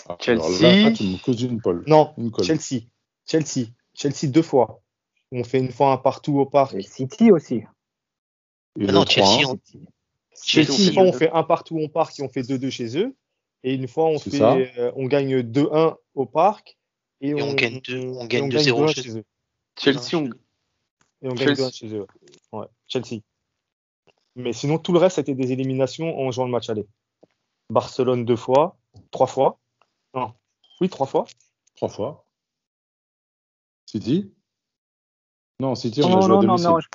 Ah, 0.09 0.17
Chelsea. 0.21 0.61
Là, 0.61 0.91
tu 0.91 1.05
me 1.05 1.25
causes 1.25 1.43
une 1.43 1.61
pole. 1.61 1.85
Non, 1.87 2.13
une 2.19 2.33
Chelsea. 2.43 2.89
Chelsea. 3.27 3.69
Chelsea 3.95 4.27
deux 4.31 4.43
fois. 4.43 4.83
On 5.31 5.45
fait 5.45 5.59
une 5.59 5.73
fois 5.73 5.93
un 5.93 5.97
partout 5.97 6.39
au 6.39 6.47
parc. 6.47 6.75
Et 6.75 6.83
City 6.83 7.31
aussi. 7.31 7.63
Et 8.79 8.87
ah 8.89 8.93
non, 8.93 9.07
Chelsea, 9.07 9.47
on... 9.47 9.59
Chelsea, 10.43 10.89
une 10.89 10.95
fois 10.95 11.03
on 11.03 11.13
fait 11.13 11.31
un 11.31 11.43
partout 11.43 11.79
au 11.79 11.89
parc 11.89 12.19
et 12.19 12.23
on 12.23 12.29
fait 12.29 12.43
2-2 12.43 12.71
chez 12.71 12.99
eux. 12.99 13.15
Et 13.65 13.75
une 13.75 13.87
fois 13.87 14.07
on, 14.07 14.19
fait, 14.19 14.41
euh, 14.79 14.93
on 14.97 15.07
gagne 15.07 15.41
2-1 15.41 15.97
au 16.15 16.27
parc. 16.27 16.79
Et, 17.21 17.31
et 17.31 17.43
on, 17.43 17.51
on, 17.51 17.55
gagne 17.55 17.79
2-0 17.79 18.95
chez, 18.95 19.03
chez 19.03 19.19
eux. 19.19 19.25
Chelsea, 19.79 20.15
on... 20.15 20.31
Et 21.23 21.29
on 21.29 21.35
gagne 21.35 21.55
2-1 21.55 21.75
chez 21.75 21.95
eux. 21.95 22.07
Ouais, 22.53 22.67
Chelsea. 22.87 23.21
Mais 24.35 24.53
sinon, 24.53 24.79
tout 24.79 24.93
le 24.93 24.99
reste, 24.99 25.17
c'était 25.17 25.35
des 25.35 25.53
éliminations 25.53 26.19
en 26.19 26.31
jouant 26.31 26.47
le 26.47 26.51
match 26.51 26.71
aller. 26.71 26.87
Barcelone 27.71 28.25
deux 28.25 28.37
fois, 28.37 28.77
trois 29.11 29.27
fois. 29.27 29.59
Non. 30.15 30.35
Oui, 30.81 30.89
trois 30.89 31.07
fois. 31.07 31.27
Trois 31.77 31.89
fois. 31.89 32.25
City? 33.93 34.33
Non, 35.61 35.75
City, 35.75 36.03
on 36.03 36.09
non, 36.09 36.19
a 36.19 36.21
joué 36.23 36.29
non, 36.31 36.39
à 36.39 36.43
domicile. 36.47 36.69
Non, 36.69 36.75
non, 36.75 36.81
je... 36.81 36.89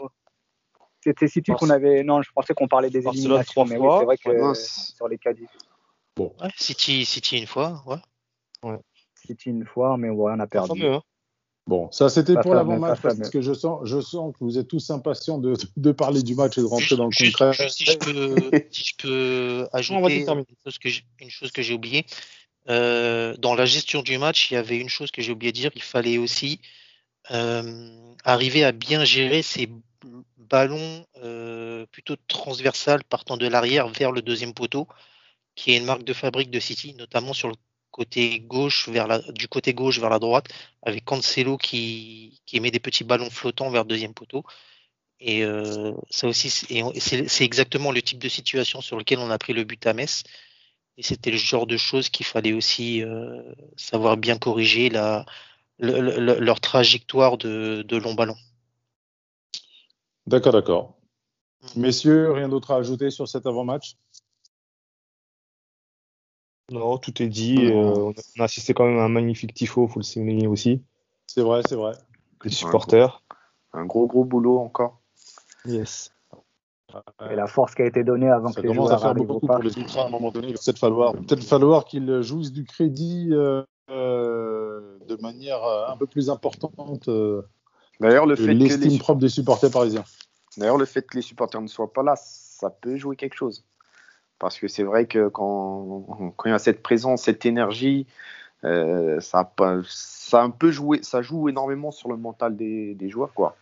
C'était 1.04 1.28
City 1.28 1.52
qu'on 1.52 1.70
avait. 1.70 2.04
Non, 2.04 2.22
je 2.24 2.32
pensais 2.32 2.54
qu'on 2.54 2.68
parlait 2.68 2.90
des 2.90 3.02
Barcelone 3.02 3.26
éliminations, 3.42 3.66
mais 3.66 3.78
oui, 3.78 3.88
c'est 4.00 4.06
vrai 4.06 4.18
que 4.18 4.30
Ouais, 4.30 4.50
euh, 4.50 4.54
sur 4.56 5.08
les 5.08 5.18
cas 5.18 5.32
Bon. 6.16 6.34
Ouais, 6.42 6.50
City, 6.58 7.06
City 7.06 7.38
une 7.38 7.46
fois, 7.46 7.84
ouais. 7.86 8.78
City 9.26 9.50
une 9.52 9.66
fois, 9.66 9.96
mais 9.98 10.10
ouais, 10.10 10.34
on 10.36 10.40
a 10.40 10.48
perdu. 10.48 10.70
Fameux, 10.80 10.94
hein. 10.96 11.04
Bon, 11.68 11.92
ça 11.92 12.08
c'était 12.10 12.36
pour 12.40 12.54
l'avant-match 12.56 13.02
parce 13.02 13.30
que 13.30 13.42
je 13.42 13.54
sens, 13.54 13.82
je 13.84 14.00
sens 14.00 14.34
que 14.34 14.38
vous 14.44 14.58
êtes 14.58 14.70
tous 14.70 14.90
impatients 14.90 15.38
de, 15.38 15.54
de 15.76 15.92
parler 15.92 16.24
du 16.24 16.34
match 16.34 16.58
et 16.58 16.62
de 16.62 16.66
rentrer 16.66 16.86
Juste- 16.86 16.96
dans 16.98 17.06
le 17.06 17.12
juste- 17.12 17.38
concret. 17.38 17.52
juste 17.54 17.78
si 17.78 17.84
je 17.86 17.98
peux, 17.98 18.52
si 18.72 18.84
je 18.86 18.96
peux 18.98 19.68
Non, 19.92 20.00
vas-y, 20.02 20.24
ajouter 20.24 20.32
une 20.32 20.46
chose 20.64 20.80
que 20.80 20.90
j'ai- 20.90 21.04
une 21.20 21.30
chose 21.30 21.52
que 21.52 21.62
j'ai 21.62 21.74
oubliée. 21.74 22.06
Euh, 22.70 23.36
dans 23.38 23.54
la 23.54 23.66
gestion 23.66 24.02
du 24.02 24.18
match, 24.18 24.50
il 24.50 24.54
y 24.56 24.58
avait 24.58 24.78
une 24.78 24.88
chose 24.90 25.12
que 25.12 25.22
j'ai 25.22 25.32
oublié 25.34 25.52
de 25.52 25.58
dire. 25.58 25.72
Il 25.76 25.82
fallait 25.84 26.18
aussi 26.18 26.60
euh, 26.64 26.68
arriver 27.30 28.64
à 28.64 28.72
bien 28.72 29.04
gérer 29.04 29.42
ces 29.42 29.70
ballons 30.50 31.06
euh, 31.24 31.86
plutôt 31.88 32.16
transversales 32.28 33.04
partant 33.04 33.38
de 33.38 33.48
l'arrière 33.48 33.88
vers 33.88 34.12
le 34.12 34.22
deuxième 34.22 34.54
poteau, 34.54 34.88
qui 35.56 35.72
est 35.72 35.78
une 35.78 35.86
marque 35.86 36.04
de 36.04 36.14
fabrique 36.14 36.52
de 36.52 36.60
City, 36.60 36.94
notamment 36.94 37.34
sur 37.34 37.50
le 37.50 37.56
côté 37.92 38.40
gauche 38.40 38.90
vers 38.90 39.08
la, 39.08 39.20
du 39.32 39.48
côté 39.48 39.74
gauche 39.74 40.00
vers 40.00 40.10
la 40.10 40.20
droite, 40.20 40.48
avec 40.84 41.04
Cancelo 41.06 41.58
qui, 41.58 42.42
qui 42.46 42.58
émet 42.58 42.72
des 42.72 42.80
petits 42.80 43.04
ballons 43.04 43.30
flottants 43.30 43.70
vers 43.70 43.84
le 43.84 43.90
deuxième 43.90 44.14
poteau. 44.14 44.44
Et 45.20 45.44
euh, 45.44 45.94
ça 46.12 46.28
aussi, 46.28 46.50
c'est 46.50 47.44
exactement 47.44 47.92
le 47.92 48.02
type 48.04 48.20
de 48.20 48.30
situation 48.30 48.82
sur 48.82 48.98
lequel 48.98 49.18
on 49.18 49.32
a 49.32 49.38
pris 49.40 49.54
le 49.54 49.64
but 49.64 49.86
à 49.88 49.94
Metz. 49.94 50.24
Et 50.98 51.04
c'était 51.04 51.32
le 51.32 51.38
genre 51.38 51.66
de 51.66 51.78
choses 51.78 52.10
qu'il 52.10 52.26
fallait 52.26 52.54
aussi 52.54 53.04
euh, 53.04 53.42
savoir 53.78 54.18
bien 54.18 54.38
corriger 54.38 54.90
la, 54.90 55.26
le- 55.80 56.20
le- 56.20 56.40
leur 56.40 56.60
trajectoire 56.60 57.38
de, 57.38 57.84
de 57.84 57.98
long 57.98 58.14
ballon. 58.14 58.36
D'accord, 60.26 60.54
d'accord. 60.54 60.94
Mm. 61.76 61.82
Messieurs, 61.82 62.32
rien 62.32 62.50
d'autre 62.50 62.72
à 62.72 62.78
ajouter 62.78 63.10
sur 63.10 63.28
cet 63.28 63.46
avant-match? 63.46 63.96
Non, 66.70 66.98
tout 66.98 67.22
est 67.22 67.28
dit. 67.28 67.66
Euh, 67.66 68.12
on, 68.38 68.42
a, 68.42 68.44
assisté 68.44 68.74
quand 68.74 68.86
même 68.86 69.00
à 69.00 69.04
un 69.04 69.10
magnifique 69.10 69.54
tifo, 69.54 69.88
faut 69.88 70.00
le 70.00 70.04
souligner 70.04 70.48
aussi. 70.48 70.84
C'est 71.28 71.42
vrai, 71.42 71.62
c'est 71.68 71.76
vrai. 71.76 71.94
Les 72.44 72.52
supporters. 72.52 73.24
Un 73.74 73.86
gros, 73.86 74.06
gros 74.08 74.26
boulot 74.26 74.60
encore. 74.60 75.00
Yes. 75.66 76.12
Et 77.30 77.36
la 77.36 77.48
force 77.48 77.76
qui 77.76 77.82
a 77.82 77.86
été 77.86 78.04
donnée 78.04 78.30
avant 78.30 78.50
Ça 78.50 78.62
que 78.62 78.68
les 78.68 78.74
commence 78.74 78.92
à 78.92 78.98
joueurs 78.98 79.02
faire 79.02 79.16
beaucoup 79.16 79.40
pour 79.40 79.48
parc. 79.50 79.64
les 79.64 79.78
ultras 79.78 80.04
à 80.04 80.08
un 80.08 80.10
moment 80.10 80.32
donné. 80.32 80.48
Il 80.48 80.54
va 80.54 80.60
peut-être 80.64 80.80
falloir, 80.80 81.14
peut 81.14 81.36
falloir 81.38 81.86
qu'ils 81.86 82.22
jouissent 82.22 82.54
du 82.54 82.64
crédit 82.64 83.30
euh, 83.32 83.64
de 83.90 85.22
manière 85.22 85.64
euh, 85.64 85.88
un 85.88 85.98
peu 85.98 86.08
plus 86.08 86.30
importante 86.30 87.08
euh, 87.08 87.42
D'ailleurs, 88.00 88.26
le 88.26 88.36
fait 88.36 88.48
que 88.48 88.52
l'estime 88.52 88.92
les, 88.92 89.00
propre 89.00 89.22
des 89.22 89.30
supporters 89.30 89.72
parisiens. 89.72 90.04
D'ailleurs, 90.58 90.78
le 90.78 90.86
fait 90.86 91.02
que 91.02 91.16
les 91.16 91.24
supporters 91.24 91.62
ne 91.62 91.68
soient 91.68 91.92
pas 91.92 92.04
là, 92.04 92.14
ça 92.16 92.70
peut 92.70 92.98
jouer 92.98 93.16
quelque 93.16 93.36
chose. 93.36 93.64
Parce 94.38 94.60
que 94.60 94.68
c'est 94.68 94.84
vrai 94.84 95.08
que 95.08 95.30
quand, 95.30 96.34
quand 96.36 96.50
il 96.50 96.52
y 96.52 96.56
a 96.56 96.60
cette 96.60 96.84
présence, 96.84 97.24
cette 97.24 97.46
énergie, 97.46 98.06
euh, 98.64 99.20
ça, 99.20 99.52
un 100.34 100.50
peu 100.52 100.72
joué, 100.72 101.02
ça 101.02 101.24
joue 101.24 101.50
énormément 101.50 101.92
sur 101.92 102.10
le 102.10 102.18
mental 102.18 102.56
des, 102.56 102.94
des 102.94 103.10
joueurs, 103.10 103.34
quoi. 103.34 103.56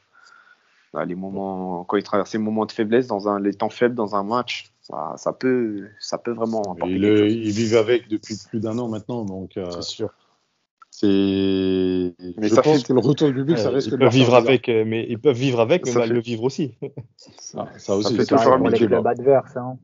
les 1.06 1.16
moments, 1.16 1.86
quand 1.86 1.96
il 1.96 2.04
traverse 2.04 2.34
les 2.34 2.40
moments 2.40 2.66
de 2.66 2.74
faiblesse 2.74 3.08
dans 3.08 3.30
un, 3.30 3.40
les 3.40 3.54
temps 3.54 3.70
faibles 3.70 3.96
dans 3.96 4.16
un 4.16 4.24
match, 4.24 4.70
ça, 4.88 5.14
ça 5.18 5.34
peut, 5.34 5.88
ça 6.00 6.18
peut 6.20 6.32
vraiment. 6.32 6.62
apporter 6.74 6.94
Il, 6.94 7.02
quelque 7.02 7.12
le- 7.14 7.18
chose. 7.30 7.34
il 7.34 7.52
vivent 7.52 7.76
avec 7.78 8.08
depuis 8.08 8.36
plus 8.50 8.60
d'un 8.60 8.78
an 8.78 8.88
maintenant, 8.88 9.26
donc 9.26 9.58
euh, 9.58 9.66
C'est 9.72 9.82
sûr. 9.82 10.14
c'est. 10.92 11.08
Mais 12.38 12.48
je 12.50 12.54
ça 12.56 12.62
pense 12.62 12.82
fait- 12.82 12.88
que 12.88 12.94
le 12.94 13.00
retour 13.00 13.30
du 13.30 13.34
public, 13.36 13.58
ça 13.58 13.70
Euh, 13.70 13.72
risque 13.72 13.88
ils 13.88 13.92
de 13.94 13.98
peuvent 13.98 14.12
vivre 14.14 14.36
avec, 14.36 14.70
euh, 14.70 14.84
mais 14.86 15.06
ils 15.10 15.20
peuvent 15.20 15.36
vivre 15.36 15.60
avec, 15.60 15.86
mais 15.86 15.92
Ça 15.92 16.00
mal 16.00 16.10
fait- 16.10 16.14
le 16.14 16.20
vivre 16.22 16.44
aussi. 16.44 16.76
Ah, 17.58 17.68
ça 17.78 17.96
aussi, 17.96 18.16
fait 18.16 18.26
c'est 18.26 18.36
toujours 18.36 18.54
un 18.54 18.58
pour 18.60 18.70
les 18.70 18.78
débat. 18.80 18.98
clubs 18.98 19.08
adverses. 19.08 19.58
Hein. 19.58 19.78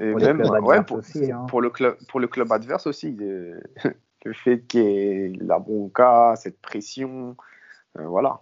Et 0.00 0.10
Pour 0.10 0.20
même, 0.20 0.40
ouais, 0.40 0.56
adverses 0.56 0.86
pour, 0.86 0.96
aussi. 0.98 1.30
Hein. 1.30 1.46
pour 1.48 1.60
le 1.60 1.70
club, 1.70 1.96
pour 2.08 2.20
le 2.20 2.26
club 2.26 2.50
adverse 2.50 2.86
aussi, 2.86 3.16
euh, 3.20 3.60
le 4.24 4.32
fait 4.32 4.62
qu'il 4.66 4.80
y 4.80 4.86
ait 4.86 5.32
la 5.40 5.58
bronca, 5.58 6.34
cette 6.36 6.60
pression, 6.60 7.36
euh, 7.98 8.06
voilà. 8.06 8.40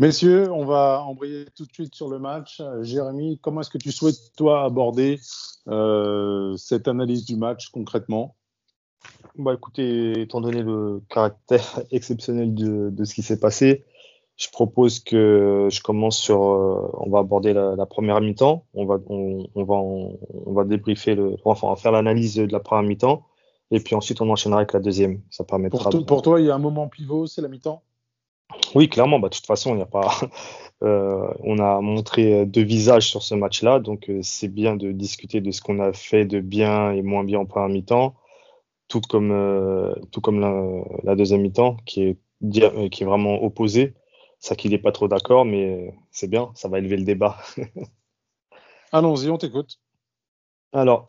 Messieurs, 0.00 0.50
on 0.50 0.64
va 0.64 1.02
embrayer 1.06 1.44
tout 1.54 1.66
de 1.66 1.72
suite 1.74 1.94
sur 1.94 2.08
le 2.08 2.18
match. 2.18 2.58
Euh, 2.60 2.82
Jérémy, 2.82 3.38
comment 3.42 3.60
est-ce 3.60 3.68
que 3.68 3.76
tu 3.76 3.92
souhaites, 3.92 4.32
toi, 4.34 4.64
aborder 4.64 5.20
euh, 5.68 6.56
cette 6.56 6.88
analyse 6.88 7.26
du 7.26 7.36
match 7.36 7.68
concrètement? 7.68 8.34
Bah 9.36 9.52
écoutez, 9.52 10.22
étant 10.22 10.40
donné 10.40 10.62
le 10.62 11.02
caractère 11.10 11.82
exceptionnel 11.90 12.54
de, 12.54 12.88
de 12.88 13.04
ce 13.04 13.14
qui 13.14 13.20
s'est 13.20 13.38
passé, 13.38 13.84
je 14.36 14.48
propose 14.48 15.00
que 15.00 15.68
je 15.70 15.82
commence 15.82 16.16
sur. 16.16 16.42
euh, 16.44 16.90
on 16.94 17.10
va 17.10 17.18
aborder 17.18 17.52
la, 17.52 17.76
la 17.76 17.84
première 17.84 18.22
mi-temps. 18.22 18.64
On 18.72 18.86
va, 18.86 18.96
on, 19.10 19.44
on 19.54 19.64
va, 19.64 19.74
on 19.74 20.52
va 20.54 20.64
débriefer 20.64 21.14
le, 21.14 21.36
enfin, 21.44 21.66
on 21.66 21.70
va 21.74 21.76
faire 21.76 21.92
l'analyse 21.92 22.36
de 22.36 22.50
la 22.50 22.60
première 22.60 22.88
mi-temps, 22.88 23.26
et 23.70 23.80
puis 23.80 23.94
ensuite 23.94 24.22
on 24.22 24.30
enchaînera 24.30 24.60
avec 24.60 24.72
la 24.72 24.80
deuxième. 24.80 25.20
Ça 25.28 25.44
permettra. 25.44 25.90
pour, 25.90 26.00
de- 26.00 26.06
pour 26.06 26.22
toi, 26.22 26.40
il 26.40 26.46
y 26.46 26.50
a 26.50 26.54
un 26.54 26.58
moment 26.58 26.88
pivot, 26.88 27.26
c'est 27.26 27.42
la 27.42 27.48
mi-temps? 27.48 27.82
Oui, 28.74 28.88
clairement. 28.88 29.18
Bah, 29.18 29.28
de 29.28 29.34
toute 29.34 29.46
façon, 29.46 29.70
il 29.70 29.76
n'y 29.76 29.82
a 29.82 29.86
pas. 29.86 30.10
euh, 30.82 31.32
on 31.40 31.58
a 31.58 31.80
montré 31.80 32.46
deux 32.46 32.62
visages 32.62 33.08
sur 33.08 33.22
ce 33.22 33.34
match-là, 33.34 33.78
donc 33.80 34.08
euh, 34.08 34.20
c'est 34.22 34.48
bien 34.48 34.76
de 34.76 34.92
discuter 34.92 35.40
de 35.40 35.50
ce 35.50 35.60
qu'on 35.60 35.80
a 35.80 35.92
fait 35.92 36.24
de 36.24 36.40
bien 36.40 36.92
et 36.92 37.02
moins 37.02 37.24
bien 37.24 37.40
en 37.40 37.46
première 37.46 37.68
mi-temps, 37.68 38.14
tout 38.88 39.00
comme 39.00 39.30
euh, 39.32 39.94
tout 40.12 40.20
comme 40.20 40.40
la, 40.40 40.82
la 41.04 41.16
deuxième 41.16 41.42
mi-temps 41.42 41.76
qui 41.84 42.02
est 42.02 42.18
euh, 42.42 42.88
qui 42.88 43.02
est 43.02 43.06
vraiment 43.06 43.42
opposée. 43.42 43.94
Ça 44.38 44.56
qu'il 44.56 44.70
n'est 44.70 44.78
pas 44.78 44.92
trop 44.92 45.08
d'accord, 45.08 45.44
mais 45.44 45.94
c'est 46.10 46.28
bien, 46.28 46.50
ça 46.54 46.68
va 46.68 46.78
élever 46.78 46.96
le 46.96 47.04
débat. 47.04 47.36
Allons-y, 48.92 49.28
on 49.28 49.36
t'écoute. 49.36 49.78
Alors, 50.72 51.04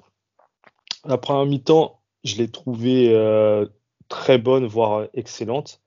la 1.05 1.17
première 1.17 1.45
mi-temps, 1.45 2.01
je 2.25 2.35
l'ai 2.35 2.51
trouvée 2.51 3.13
euh, 3.15 3.65
très 4.09 4.37
bonne, 4.37 4.65
voire 4.65 5.07
excellente. 5.13 5.81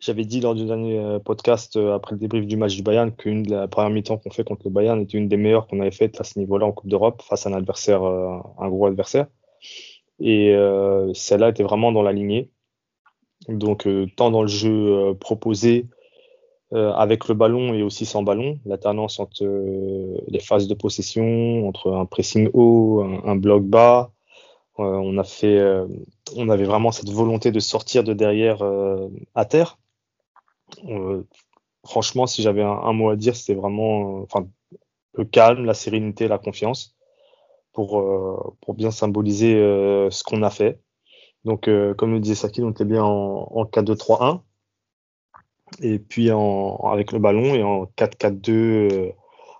J'avais 0.00 0.24
dit 0.24 0.40
lors 0.40 0.54
du 0.54 0.64
dernier 0.64 0.96
euh, 1.00 1.18
podcast, 1.18 1.76
euh, 1.76 1.94
après 1.94 2.12
le 2.12 2.20
débrief 2.20 2.46
du 2.46 2.56
match 2.56 2.76
du 2.76 2.82
Bayern, 2.82 3.10
qu'une 3.10 3.42
de 3.42 3.50
la 3.50 3.66
première 3.66 3.90
mi-temps 3.90 4.16
qu'on 4.16 4.30
fait 4.30 4.44
contre 4.44 4.62
le 4.64 4.70
Bayern 4.70 5.00
était 5.00 5.18
une 5.18 5.26
des 5.26 5.36
meilleures 5.36 5.66
qu'on 5.66 5.80
avait 5.80 5.90
faites 5.90 6.20
à 6.20 6.24
ce 6.24 6.38
niveau-là 6.38 6.66
en 6.66 6.72
Coupe 6.72 6.88
d'Europe, 6.88 7.20
face 7.22 7.46
à 7.46 7.50
un 7.50 7.52
adversaire, 7.52 8.04
euh, 8.04 8.38
un 8.58 8.68
gros 8.68 8.86
adversaire. 8.86 9.26
Et 10.20 10.52
celle-là 11.14 11.50
était 11.50 11.62
vraiment 11.62 11.92
dans 11.92 12.02
la 12.02 12.12
lignée. 12.12 12.50
Donc, 13.48 13.88
tant 14.16 14.32
dans 14.32 14.42
le 14.42 14.48
jeu 14.48 15.14
proposé, 15.20 15.86
avec 16.72 17.28
le 17.28 17.34
ballon 17.34 17.72
et 17.72 17.84
aussi 17.84 18.04
sans 18.04 18.24
ballon, 18.24 18.58
l'alternance 18.66 19.20
entre 19.20 19.44
les 20.26 20.40
phases 20.40 20.66
de 20.66 20.74
possession, 20.74 21.68
entre 21.68 21.92
un 21.92 22.04
pressing 22.04 22.50
haut, 22.52 23.00
un, 23.00 23.30
un 23.30 23.36
bloc 23.36 23.62
bas. 23.62 24.10
On 24.76 25.16
a 25.18 25.24
fait, 25.24 25.64
on 26.36 26.48
avait 26.48 26.64
vraiment 26.64 26.90
cette 26.90 27.10
volonté 27.10 27.52
de 27.52 27.60
sortir 27.60 28.02
de 28.02 28.12
derrière 28.12 28.60
à 29.36 29.44
terre. 29.44 29.78
Franchement, 31.84 32.26
si 32.26 32.42
j'avais 32.42 32.62
un, 32.62 32.92
mot 32.92 33.10
à 33.10 33.16
dire, 33.16 33.34
c'était 33.34 33.54
vraiment, 33.54 34.26
euh, 34.36 34.40
le 35.14 35.24
calme, 35.24 35.64
la 35.64 35.74
sérénité, 35.74 36.28
la 36.28 36.38
confiance, 36.38 36.96
pour 37.72 38.00
euh, 38.00 38.74
bien 38.74 38.90
symboliser 38.90 39.54
euh, 39.54 40.10
ce 40.10 40.22
qu'on 40.24 40.42
a 40.42 40.50
fait. 40.50 40.80
Donc, 41.44 41.70
comme 41.96 42.12
le 42.12 42.20
disait 42.20 42.34
Saki, 42.34 42.62
on 42.62 42.70
était 42.70 42.84
bien 42.84 43.02
en, 43.04 43.48
en 43.50 43.64
4-2-3-1 43.64 44.42
et 45.82 45.98
puis 45.98 46.30
avec 46.30 47.12
le 47.12 47.18
ballon 47.18 47.54
et 47.54 47.62
en 47.62 47.84
4-4-2 47.96 48.50
euh, 48.50 49.12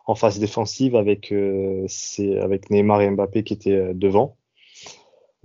en 0.06 0.14
phase 0.14 0.38
défensive 0.38 0.96
avec, 0.96 1.32
avec 1.32 2.70
Neymar 2.70 3.02
et 3.02 3.10
Mbappé 3.10 3.44
qui 3.44 3.54
étaient 3.54 3.94
devant. 3.94 4.36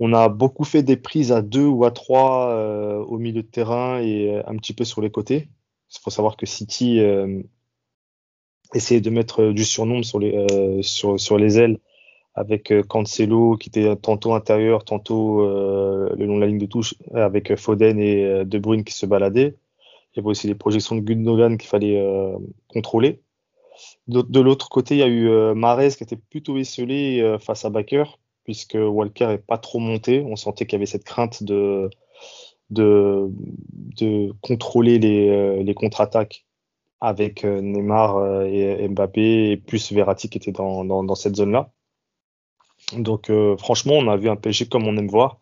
On 0.00 0.12
a 0.12 0.28
beaucoup 0.28 0.64
fait 0.64 0.82
des 0.82 0.96
prises 0.96 1.32
à 1.32 1.42
deux 1.42 1.66
ou 1.66 1.84
à 1.84 1.90
trois 1.92 2.56
au 3.06 3.18
milieu 3.18 3.42
de 3.42 3.48
terrain 3.48 4.00
et 4.00 4.42
un 4.46 4.56
petit 4.56 4.72
peu 4.72 4.84
sur 4.84 5.02
les 5.02 5.10
côtés. 5.10 5.48
Il 5.96 6.00
faut 6.02 6.10
savoir 6.10 6.36
que 6.36 6.46
City 6.46 7.00
euh, 7.00 7.42
essayait 8.74 9.00
de 9.00 9.10
mettre 9.10 9.42
euh, 9.42 9.52
du 9.52 9.64
surnombre 9.64 10.04
sur 10.04 10.18
les, 10.18 10.34
euh, 10.34 10.82
sur, 10.82 11.18
sur 11.18 11.38
les 11.38 11.58
ailes 11.58 11.78
avec 12.34 12.72
Cancelo 12.88 13.56
qui 13.56 13.68
était 13.68 13.94
tantôt 13.94 14.34
intérieur, 14.34 14.84
tantôt 14.84 15.46
le 15.46 16.26
long 16.26 16.34
de 16.34 16.40
la 16.40 16.48
ligne 16.48 16.58
de 16.58 16.66
touche 16.66 16.96
avec 17.14 17.54
Foden 17.54 18.00
et 18.00 18.44
De 18.44 18.58
Bruyne 18.58 18.82
qui 18.82 18.92
se 18.92 19.06
baladaient. 19.06 19.54
Il 20.12 20.16
y 20.16 20.18
avait 20.18 20.30
aussi 20.30 20.48
les 20.48 20.56
projections 20.56 20.96
de 20.96 21.00
Gundogan 21.00 21.56
qu'il 21.56 21.68
fallait 21.68 22.04
contrôler. 22.66 23.20
De, 24.08 24.40
l'autre 24.40 24.68
côté, 24.68 24.96
il 24.96 24.98
y 24.98 25.02
a 25.04 25.06
eu 25.06 25.28
euh, 25.28 25.54
Mahrez 25.54 25.90
qui 25.90 26.02
était 26.02 26.16
plutôt 26.16 26.58
esselé 26.58 27.36
face 27.40 27.64
à 27.64 27.70
Baker, 27.70 28.04
puisque 28.42 28.76
Walker 28.76 29.30
est 29.30 29.46
pas 29.46 29.58
trop 29.58 29.78
monté. 29.78 30.20
On 30.26 30.34
sentait 30.34 30.66
qu'il 30.66 30.74
y 30.74 30.80
avait 30.80 30.86
cette 30.86 31.04
crainte 31.04 31.44
de, 31.44 31.88
de, 32.70 33.30
de 33.96 34.32
contrôler 34.40 34.98
les, 34.98 35.28
euh, 35.28 35.62
les 35.62 35.74
contre-attaques 35.74 36.46
avec 37.00 37.44
euh, 37.44 37.60
Neymar 37.60 38.16
euh, 38.16 38.44
et, 38.44 38.88
Mbappé, 38.88 39.50
et 39.52 39.56
plus 39.56 39.92
Verratti 39.92 40.28
qui 40.28 40.38
était 40.38 40.52
dans, 40.52 40.84
dans, 40.84 41.14
cette 41.14 41.36
zone-là. 41.36 41.70
Donc 42.98 43.30
franchement, 43.58 43.94
on 43.94 44.08
a 44.08 44.16
vu 44.16 44.28
un 44.28 44.36
PSG 44.36 44.66
comme 44.66 44.86
on 44.86 44.96
aime 44.96 45.08
voir 45.08 45.38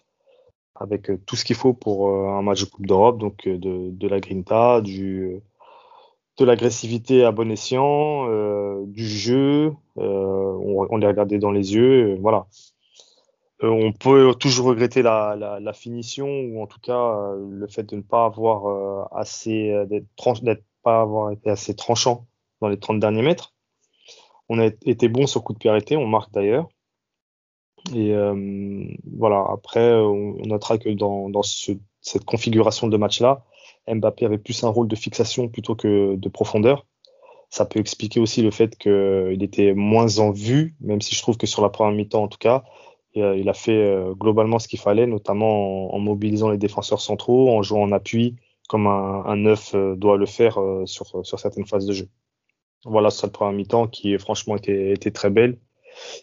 avec 0.76 1.10
tout 1.26 1.36
ce 1.36 1.44
qu'il 1.44 1.56
faut 1.56 1.74
pour 1.74 2.08
un 2.08 2.42
match 2.42 2.60
de 2.64 2.70
Coupe 2.70 2.86
d'Europe, 2.86 3.18
donc 3.18 3.46
de, 3.46 3.90
de 3.90 4.08
la 4.08 4.20
grinta, 4.20 4.80
du, 4.80 5.40
de 6.38 6.44
l'agressivité 6.44 7.24
à 7.24 7.32
bon 7.32 7.50
escient, 7.50 8.26
du 8.84 9.06
jeu, 9.06 9.74
on, 9.96 10.96
les 10.96 11.06
regardait 11.06 11.38
dans 11.38 11.50
les 11.50 11.74
yeux, 11.74 12.16
voilà. 12.20 12.46
Euh, 13.62 13.68
on 13.68 13.92
peut 13.92 14.34
toujours 14.34 14.66
regretter 14.66 15.02
la, 15.02 15.72
finition 15.74 16.26
ou 16.28 16.62
en 16.62 16.66
tout 16.66 16.80
cas 16.80 16.98
euh, 16.98 17.48
le 17.50 17.66
fait 17.68 17.84
de 17.84 17.96
ne 17.96 18.02
pas 18.02 18.24
avoir 18.24 18.66
euh, 18.66 19.04
assez 19.12 19.72
d'être 19.88 20.06
pas 20.82 21.00
avoir 21.00 21.30
été 21.30 21.48
assez 21.48 21.76
tranchant 21.76 22.26
dans 22.60 22.68
les 22.68 22.78
30 22.78 22.98
derniers 22.98 23.22
mètres. 23.22 23.54
On 24.48 24.58
a 24.58 24.66
été 24.66 25.08
bon 25.08 25.28
sur 25.28 25.44
coup 25.44 25.52
de 25.52 25.58
pied 25.58 25.70
arrêté, 25.70 25.96
on 25.96 26.06
marque 26.06 26.32
d'ailleurs. 26.32 26.68
Et 27.94 28.12
voilà, 29.16 29.44
après, 29.48 29.92
on 29.94 30.34
notera 30.44 30.78
que 30.78 30.88
dans, 30.88 31.28
dans 31.30 31.42
ce- 31.42 31.72
cette 32.00 32.24
configuration 32.24 32.88
de 32.88 32.96
match-là, 32.96 33.44
Mbappé 33.88 34.24
avait 34.26 34.38
plus 34.38 34.64
un 34.64 34.68
rôle 34.68 34.88
de 34.88 34.96
fixation 34.96 35.48
plutôt 35.48 35.76
que 35.76 36.16
de 36.16 36.28
profondeur. 36.28 36.86
Ça 37.50 37.64
peut 37.64 37.78
expliquer 37.80 38.18
aussi 38.18 38.42
le 38.42 38.50
fait 38.50 38.76
qu'il 38.76 39.42
était 39.42 39.72
moins 39.74 40.18
en 40.18 40.32
vue, 40.32 40.74
même 40.80 41.00
si 41.00 41.14
je 41.14 41.22
trouve 41.22 41.36
que 41.36 41.46
sur 41.46 41.62
la 41.62 41.68
première 41.68 41.94
mi-temps, 41.94 42.24
en 42.24 42.28
tout 42.28 42.38
cas, 42.38 42.64
il 43.14 43.48
a 43.48 43.54
fait 43.54 43.76
euh, 43.76 44.14
globalement 44.14 44.58
ce 44.58 44.68
qu'il 44.68 44.78
fallait, 44.78 45.06
notamment 45.06 45.92
en, 45.92 45.96
en 45.96 45.98
mobilisant 45.98 46.50
les 46.50 46.58
défenseurs 46.58 47.00
centraux, 47.00 47.50
en 47.50 47.62
jouant 47.62 47.82
en 47.82 47.92
appui, 47.92 48.36
comme 48.68 48.86
un, 48.86 49.24
un 49.26 49.36
neuf 49.36 49.74
euh, 49.74 49.94
doit 49.96 50.16
le 50.16 50.26
faire 50.26 50.58
euh, 50.60 50.86
sur, 50.86 51.26
sur 51.26 51.38
certaines 51.38 51.66
phases 51.66 51.86
de 51.86 51.92
jeu. 51.92 52.08
Voilà, 52.84 53.10
sur 53.10 53.26
la 53.26 53.32
première 53.32 53.52
mi-temps 53.54 53.86
qui 53.86 54.16
franchement 54.18 54.56
était, 54.56 54.92
était 54.92 55.10
très 55.10 55.30
belle, 55.30 55.58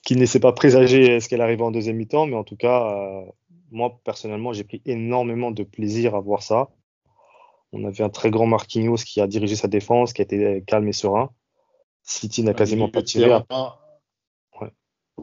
qui 0.04 0.16
ne 0.16 0.20
laissait 0.22 0.40
pas 0.40 0.52
présager 0.52 1.20
ce 1.20 1.30
qu'elle 1.30 1.42
arrivait 1.42 1.64
en 1.64 1.72
deuxième 1.72 1.96
mi-temps, 1.98 2.26
mais 2.26 2.36
en 2.36 2.44
tout 2.44 2.58
cas, 2.58 2.92
euh, 2.92 3.22
moi 3.72 4.00
personnellement, 4.04 4.52
j'ai 4.52 4.64
pris 4.64 4.82
énormément 4.86 5.52
de 5.52 5.64
plaisir 5.64 6.16
à 6.16 6.20
voir 6.20 6.42
ça. 6.44 6.70
On 7.72 7.86
avait 7.86 8.04
un 8.04 8.10
très 8.10 8.32
grand 8.32 8.48
Marquinhos 8.48 8.96
qui 9.06 9.22
a 9.22 9.28
dirigé 9.28 9.56
sa 9.56 9.68
défense, 9.68 10.12
qui 10.12 10.22
a 10.22 10.24
été 10.24 10.64
calme 10.66 10.88
et 10.88 10.92
serein. 10.94 11.30
City 12.02 12.42
n'a 12.42 12.54
quasiment 12.58 12.88
pas 12.90 13.04
tiré. 13.04 13.26
à- 13.32 13.46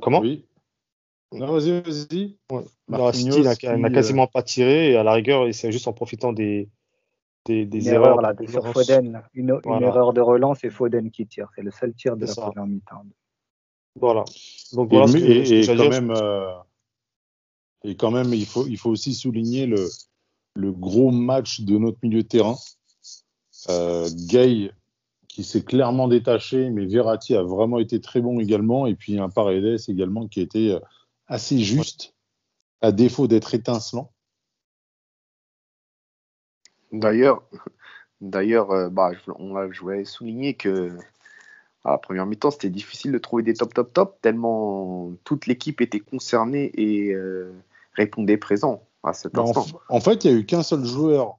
Comment? 0.01 0.21
Oui. 0.21 0.47
Non, 1.39 1.53
vas-y, 1.53 1.81
vas-y. 1.81 2.37
Marquinhos 2.89 3.33
City 3.33 3.41
n'a 3.43 3.57
qui, 3.57 3.67
n'a 3.67 3.89
euh, 3.89 3.93
quasiment 3.93 4.27
pas 4.27 4.43
tiré 4.43 4.93
et 4.93 4.97
à 4.97 5.03
la 5.03 5.13
rigueur, 5.13 5.47
c'est 5.53 5.73
juste 5.73 5.89
en 5.89 5.93
profitant 5.93 6.33
des, 6.33 6.69
des, 7.47 7.65
des 7.67 7.87
Une 7.89 7.95
erreurs. 7.95 8.19
erreur 8.19 8.23
là, 8.23 8.35
sur. 8.49 8.67
Foden. 8.73 9.23
Une, 9.35 9.51
erreur 9.83 10.13
de 10.13 10.21
relance 10.21 10.63
et 10.65 10.71
Foden 10.71 11.11
qui 11.11 11.27
tire. 11.27 11.49
C'est 11.55 11.63
le 11.63 11.71
seul 11.71 11.95
tir 11.95 12.17
de 12.17 12.27
la 12.27 12.35
première 12.35 12.67
mi-temps. 12.67 13.05
Voilà. 13.99 14.25
Donc 14.73 14.93
Et, 14.93 14.97
voilà 14.97 15.07
ce 15.09 15.13
mais- 15.15 15.21
que, 15.21 15.27
et- 15.33 15.45
ce 15.45 15.51
que 15.51 15.55
et 15.55 15.63
j'ai 15.63 15.73
à 15.73 15.77
quand 15.77 15.83
dire. 15.83 15.91
même, 16.03 16.11
euh, 16.11 16.53
et 17.85 17.97
quand 17.97 18.11
même, 18.11 18.33
il 18.35 18.47
faut, 18.47 18.67
il 18.67 18.77
faut 18.79 18.91
aussi 18.91 19.15
souligner 19.15 19.67
le, 19.67 19.89
le 20.55 20.73
gros 20.73 21.11
match 21.11 21.61
de 21.63 21.79
notre 21.79 21.99
milieu 22.03 22.23
de 22.23 22.29
terrain. 22.29 22.57
Euh, 23.71 24.09
Gay 24.29 24.71
qui 25.29 25.45
s'est 25.45 25.63
clairement 25.65 26.09
détaché, 26.09 26.71
mais 26.71 26.87
Verratti 26.87 27.35
a 27.35 27.43
vraiment 27.43 27.79
été 27.79 28.01
très 28.01 28.21
bon 28.21 28.41
également. 28.41 28.87
Et 28.87 28.95
puis 28.95 29.19
un 29.19 29.29
Paredes 29.29 29.79
également 29.89 30.29
qui 30.29 30.41
a 30.41 30.43
été 30.45 30.73
euh, 30.73 30.81
assez 31.27 31.59
juste, 31.61 32.15
à 32.81 32.93
défaut 32.93 33.27
d'être 33.27 33.55
étincelant. 33.55 34.13
D'ailleurs, 36.93 37.43
D'ailleurs, 38.21 38.71
euh, 38.71 38.89
bah, 38.89 39.13
je, 39.13 39.31
on, 39.31 39.71
je 39.71 39.81
voulais 39.81 40.05
souligner 40.05 40.55
que 40.55 40.97
à 41.85 41.93
la 41.93 41.99
première 41.99 42.27
mi-temps, 42.27 42.51
c'était 42.51 42.71
difficile 42.71 43.13
de 43.13 43.19
trouver 43.19 43.43
des 43.43 43.55
top, 43.55 43.75
top, 43.75 43.93
top, 43.93 44.21
tellement 44.21 45.13
toute 45.25 45.47
l'équipe 45.47 45.81
était 45.81 46.01
concernée 46.01 46.71
et 46.75 47.13
euh, 47.13 47.53
répondait 47.93 48.39
présent 48.39 48.83
à 49.03 49.13
cet 49.13 49.35
Bah, 49.35 49.43
en, 49.43 49.51
instant. 49.51 49.81
en 49.89 50.01
fait, 50.01 50.25
il 50.25 50.31
n'y 50.31 50.37
a 50.37 50.41
eu 50.41 50.47
qu'un 50.47 50.63
seul 50.63 50.85
joueur, 50.85 51.39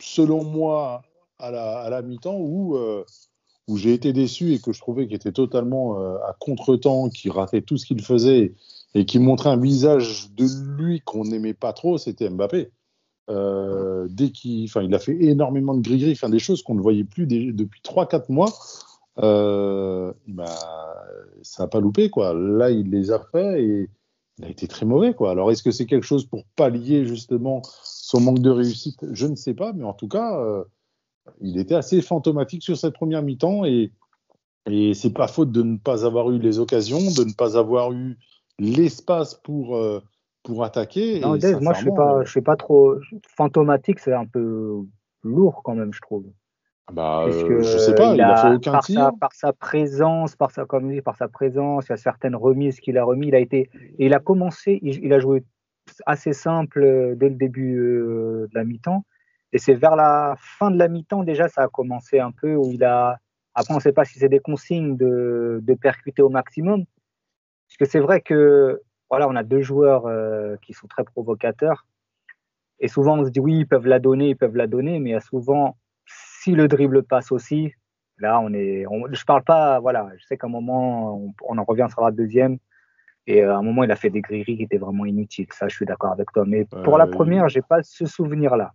selon 0.00 0.44
moi, 0.44 1.02
à 1.38 1.50
la, 1.50 1.78
à 1.78 1.90
la 1.90 2.02
mi-temps 2.02 2.36
où, 2.36 2.76
euh, 2.76 3.04
où 3.70 3.76
j'ai 3.76 3.94
été 3.94 4.12
déçu 4.12 4.52
et 4.52 4.58
que 4.58 4.72
je 4.72 4.80
trouvais 4.80 5.06
qu'il 5.06 5.14
était 5.14 5.30
totalement 5.30 6.00
euh, 6.00 6.16
à 6.28 6.34
contre-temps, 6.40 7.08
qui 7.08 7.30
ratait 7.30 7.62
tout 7.62 7.76
ce 7.76 7.86
qu'il 7.86 8.02
faisait 8.02 8.52
et 8.94 9.04
qui 9.06 9.20
montrait 9.20 9.50
un 9.50 9.56
visage 9.56 10.32
de 10.32 10.44
lui 10.76 11.00
qu'on 11.02 11.24
n'aimait 11.24 11.54
pas 11.54 11.72
trop, 11.72 11.96
c'était 11.96 12.28
Mbappé. 12.28 12.72
Euh, 13.30 14.08
dès 14.10 14.30
qu'il, 14.30 14.64
il 14.64 14.94
a 14.94 14.98
fait 14.98 15.16
énormément 15.22 15.74
de 15.74 15.82
gris-gris, 15.82 16.10
enfin, 16.12 16.28
des 16.28 16.40
choses 16.40 16.64
qu'on 16.64 16.74
ne 16.74 16.80
voyait 16.80 17.04
plus 17.04 17.28
depuis 17.28 17.80
3-4 17.84 18.24
mois. 18.28 18.52
Euh, 19.20 20.12
ça 21.42 21.62
n'a 21.62 21.68
pas 21.68 21.78
loupé, 21.78 22.10
quoi. 22.10 22.34
Là, 22.34 22.70
il 22.70 22.90
les 22.90 23.12
a 23.12 23.20
fait 23.20 23.62
et 23.62 23.88
il 24.38 24.44
a 24.44 24.48
été 24.48 24.66
très 24.66 24.84
mauvais, 24.84 25.14
quoi. 25.14 25.30
Alors, 25.30 25.52
est-ce 25.52 25.62
que 25.62 25.70
c'est 25.70 25.86
quelque 25.86 26.06
chose 26.06 26.24
pour 26.26 26.42
pallier 26.56 27.06
justement 27.06 27.62
son 27.84 28.20
manque 28.20 28.40
de 28.40 28.50
réussite? 28.50 29.06
Je 29.12 29.28
ne 29.28 29.36
sais 29.36 29.54
pas, 29.54 29.72
mais 29.72 29.84
en 29.84 29.94
tout 29.94 30.08
cas, 30.08 30.64
il 31.40 31.58
était 31.58 31.74
assez 31.74 32.02
fantomatique 32.02 32.62
sur 32.62 32.76
cette 32.76 32.94
première 32.94 33.22
mi-temps 33.22 33.64
et, 33.64 33.92
et 34.66 34.94
c'est 34.94 35.12
pas 35.12 35.28
faute 35.28 35.52
de 35.52 35.62
ne 35.62 35.76
pas 35.76 36.04
avoir 36.04 36.30
eu 36.30 36.38
les 36.38 36.58
occasions, 36.58 36.98
de 36.98 37.24
ne 37.24 37.32
pas 37.32 37.56
avoir 37.56 37.92
eu 37.92 38.18
l'espace 38.58 39.34
pour, 39.34 39.76
euh, 39.76 40.00
pour 40.42 40.64
attaquer. 40.64 41.20
Non, 41.20 41.36
Dave, 41.36 41.62
moi, 41.62 41.72
je 41.72 41.80
suis 41.80 41.90
pas, 41.90 42.16
euh, 42.16 42.24
je 42.24 42.30
suis 42.30 42.40
pas 42.42 42.56
trop 42.56 42.96
fantomatique, 43.36 43.98
c'est 43.98 44.12
un 44.12 44.26
peu 44.26 44.82
lourd 45.22 45.62
quand 45.64 45.74
même, 45.74 45.92
je 45.92 46.00
trouve. 46.00 46.26
bah, 46.92 47.24
Puisque 47.26 47.50
euh, 47.50 47.62
je 47.62 47.78
sais 47.78 47.94
pas, 47.94 48.14
il, 48.14 48.20
a, 48.20 48.36
fait 48.36 48.54
aucun 48.54 48.72
par 48.72 48.84
tir. 48.84 49.00
Sa, 49.00 49.12
par 49.12 49.32
sa 49.32 49.52
présence, 49.52 50.36
par 50.36 50.50
sa, 50.50 50.64
comme 50.66 50.90
dit, 50.90 51.00
par 51.00 51.16
sa 51.16 51.28
présence, 51.28 51.86
il 51.86 51.90
y 51.90 51.92
a 51.94 51.96
certaines 51.96 52.36
remises 52.36 52.80
qu'il 52.80 52.98
a 52.98 53.04
remis. 53.04 53.28
Il 53.28 53.34
a 53.34 53.40
été, 53.40 53.70
et 53.98 54.06
il 54.06 54.14
a 54.14 54.20
commencé, 54.20 54.78
il, 54.82 55.04
il 55.04 55.12
a 55.12 55.20
joué 55.20 55.44
assez 56.06 56.32
simple 56.32 56.82
euh, 56.82 57.14
dès 57.16 57.28
le 57.30 57.34
début 57.34 57.76
de 57.76 58.48
la 58.54 58.64
mi-temps. 58.64 59.04
Et 59.52 59.58
c'est 59.58 59.74
vers 59.74 59.96
la 59.96 60.34
fin 60.38 60.70
de 60.70 60.78
la 60.78 60.88
mi-temps 60.88 61.24
déjà, 61.24 61.48
ça 61.48 61.62
a 61.62 61.68
commencé 61.68 62.20
un 62.20 62.30
peu 62.30 62.54
où 62.54 62.70
il 62.72 62.84
a. 62.84 63.18
Après, 63.54 63.74
on 63.74 63.78
ne 63.78 63.82
sait 63.82 63.92
pas 63.92 64.04
si 64.04 64.18
c'est 64.18 64.28
des 64.28 64.38
consignes 64.38 64.96
de, 64.96 65.58
de 65.62 65.74
percuter 65.74 66.22
au 66.22 66.28
maximum. 66.28 66.84
Parce 67.66 67.76
que 67.78 67.84
c'est 67.84 68.00
vrai 68.00 68.20
que 68.20 68.80
voilà, 69.08 69.28
on 69.28 69.34
a 69.34 69.42
deux 69.42 69.60
joueurs 69.60 70.06
euh, 70.06 70.56
qui 70.62 70.72
sont 70.72 70.86
très 70.86 71.02
provocateurs. 71.04 71.86
Et 72.78 72.88
souvent, 72.88 73.18
on 73.18 73.24
se 73.24 73.30
dit 73.30 73.40
oui, 73.40 73.58
ils 73.58 73.66
peuvent 73.66 73.86
la 73.86 73.98
donner, 73.98 74.30
ils 74.30 74.36
peuvent 74.36 74.56
la 74.56 74.66
donner, 74.68 75.00
mais 75.00 75.10
il 75.10 75.12
y 75.12 75.16
a 75.16 75.20
souvent, 75.20 75.76
si 76.06 76.52
le 76.52 76.68
dribble 76.68 77.02
passe 77.02 77.32
aussi, 77.32 77.74
là, 78.18 78.40
on 78.40 78.52
est. 78.54 78.86
On, 78.88 79.12
je 79.12 79.24
parle 79.24 79.42
pas, 79.42 79.80
voilà, 79.80 80.08
je 80.16 80.24
sais 80.26 80.36
qu'à 80.38 80.46
un 80.46 80.50
moment, 80.50 81.16
on, 81.16 81.34
on 81.48 81.58
en 81.58 81.64
revient 81.64 81.88
sur 81.90 82.02
la 82.02 82.12
deuxième. 82.12 82.58
Et 83.26 83.42
euh, 83.42 83.54
à 83.54 83.58
un 83.58 83.62
moment, 83.62 83.82
il 83.84 83.90
a 83.90 83.96
fait 83.96 84.10
des 84.10 84.20
grilleries 84.22 84.56
qui 84.56 84.62
étaient 84.62 84.78
vraiment 84.78 85.04
inutiles. 85.04 85.46
Ça, 85.52 85.68
je 85.68 85.74
suis 85.74 85.86
d'accord 85.86 86.12
avec 86.12 86.32
toi. 86.32 86.44
Mais 86.46 86.64
pour 86.84 86.96
la 86.98 87.04
Euh, 87.06 87.10
première, 87.10 87.48
j'ai 87.48 87.62
pas 87.62 87.82
ce 87.82 88.06
souvenir-là. 88.06 88.72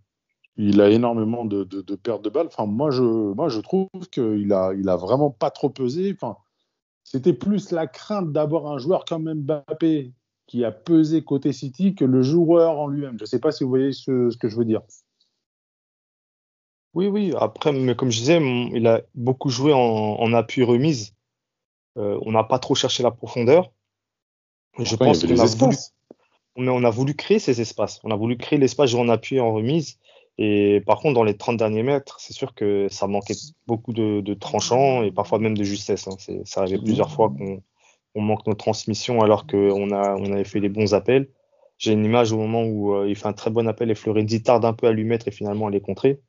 Il 0.58 0.80
a 0.80 0.88
énormément 0.90 1.44
de, 1.44 1.64
de, 1.64 1.82
de 1.82 1.94
pertes 1.96 2.22
de 2.22 2.30
balles. 2.30 2.46
Enfin, 2.46 2.66
moi, 2.66 2.90
je, 2.90 3.02
moi, 3.02 3.48
je 3.48 3.60
trouve 3.60 3.88
qu'il 4.10 4.52
a, 4.52 4.72
il 4.74 4.88
a 4.88 4.96
vraiment 4.96 5.30
pas 5.30 5.50
trop 5.50 5.68
pesé. 5.68 6.12
Enfin, 6.14 6.38
c'était 7.04 7.34
plus 7.34 7.72
la 7.72 7.86
crainte 7.86 8.32
d'avoir 8.32 8.66
un 8.68 8.78
joueur 8.78 9.04
comme 9.04 9.32
Mbappé 9.32 10.12
qui 10.46 10.64
a 10.64 10.72
pesé 10.72 11.22
côté 11.24 11.52
City 11.52 11.94
que 11.94 12.04
le 12.04 12.22
joueur 12.22 12.78
en 12.78 12.86
lui-même. 12.88 13.18
Je 13.18 13.24
ne 13.24 13.26
sais 13.26 13.40
pas 13.40 13.52
si 13.52 13.64
vous 13.64 13.70
voyez 13.70 13.92
ce, 13.92 14.30
ce 14.30 14.36
que 14.36 14.48
je 14.48 14.56
veux 14.56 14.64
dire. 14.64 14.80
Oui, 16.94 17.08
oui. 17.08 17.34
Après, 17.38 17.72
mais 17.72 17.94
comme 17.94 18.10
je 18.10 18.18
disais, 18.18 18.40
il 18.72 18.86
a 18.86 19.02
beaucoup 19.14 19.50
joué 19.50 19.74
en, 19.74 19.78
en 19.78 20.32
appui 20.32 20.62
remise. 20.62 21.14
Euh, 21.98 22.18
on 22.22 22.32
n'a 22.32 22.44
pas 22.44 22.58
trop 22.58 22.74
cherché 22.74 23.02
la 23.02 23.10
profondeur. 23.10 23.72
Je 24.78 24.94
Enfin, 24.94 25.06
pense 25.06 25.24
qu'on 25.24 25.38
a 25.38 25.46
voulu, 25.46 25.76
on 26.56 26.66
a, 26.66 26.70
on 26.70 26.84
a 26.84 26.90
voulu 26.90 27.14
créer 27.14 27.38
ces 27.38 27.60
espaces. 27.60 28.00
On 28.04 28.10
a 28.10 28.16
voulu 28.16 28.38
créer 28.38 28.58
l'espace 28.58 28.90
jouer 28.90 29.00
en 29.00 29.08
appui 29.10 29.36
et 29.36 29.40
en 29.40 29.52
remise. 29.52 29.98
Et 30.38 30.82
par 30.86 31.00
contre, 31.00 31.14
dans 31.14 31.24
les 31.24 31.36
30 31.36 31.56
derniers 31.56 31.82
mètres, 31.82 32.16
c'est 32.20 32.34
sûr 32.34 32.54
que 32.54 32.88
ça 32.90 33.06
manquait 33.06 33.34
beaucoup 33.66 33.92
de, 33.92 34.20
de 34.20 34.34
tranchants 34.34 35.02
et 35.02 35.10
parfois 35.10 35.38
même 35.38 35.56
de 35.56 35.64
justesse. 35.64 36.06
hein. 36.08 36.16
Ça 36.44 36.60
arrivait 36.60 36.78
plusieurs 36.78 37.10
fois 37.10 37.30
qu'on 37.30 37.62
on 38.14 38.20
manque 38.20 38.46
nos 38.46 38.54
transmissions 38.54 39.22
alors 39.22 39.46
qu'on 39.46 39.90
avait 39.90 40.44
fait 40.44 40.60
les 40.60 40.68
bons 40.68 40.94
appels. 40.94 41.28
J'ai 41.78 41.92
une 41.92 42.04
image 42.04 42.32
au 42.32 42.38
moment 42.38 42.64
où 42.64 42.94
euh, 42.94 43.08
il 43.08 43.16
fait 43.16 43.28
un 43.28 43.34
très 43.34 43.50
bon 43.50 43.68
appel 43.68 43.90
et 43.90 43.94
Florenzi 43.94 44.42
tarde 44.42 44.64
un 44.64 44.72
peu 44.72 44.86
à 44.86 44.92
lui 44.92 45.04
mettre 45.04 45.28
et 45.28 45.30
finalement 45.30 45.66
à 45.66 45.70
les 45.70 45.82
contrer. 45.82 46.20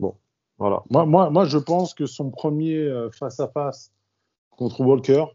Bon, 0.00 0.16
voilà. 0.58 0.82
Moi, 0.90 1.06
moi, 1.06 1.30
moi, 1.30 1.44
je 1.44 1.58
pense 1.58 1.94
que 1.94 2.06
son 2.06 2.30
premier 2.30 2.74
euh, 2.74 3.10
face-à-face 3.12 3.92
contre 4.50 4.80
Walker 4.80 5.26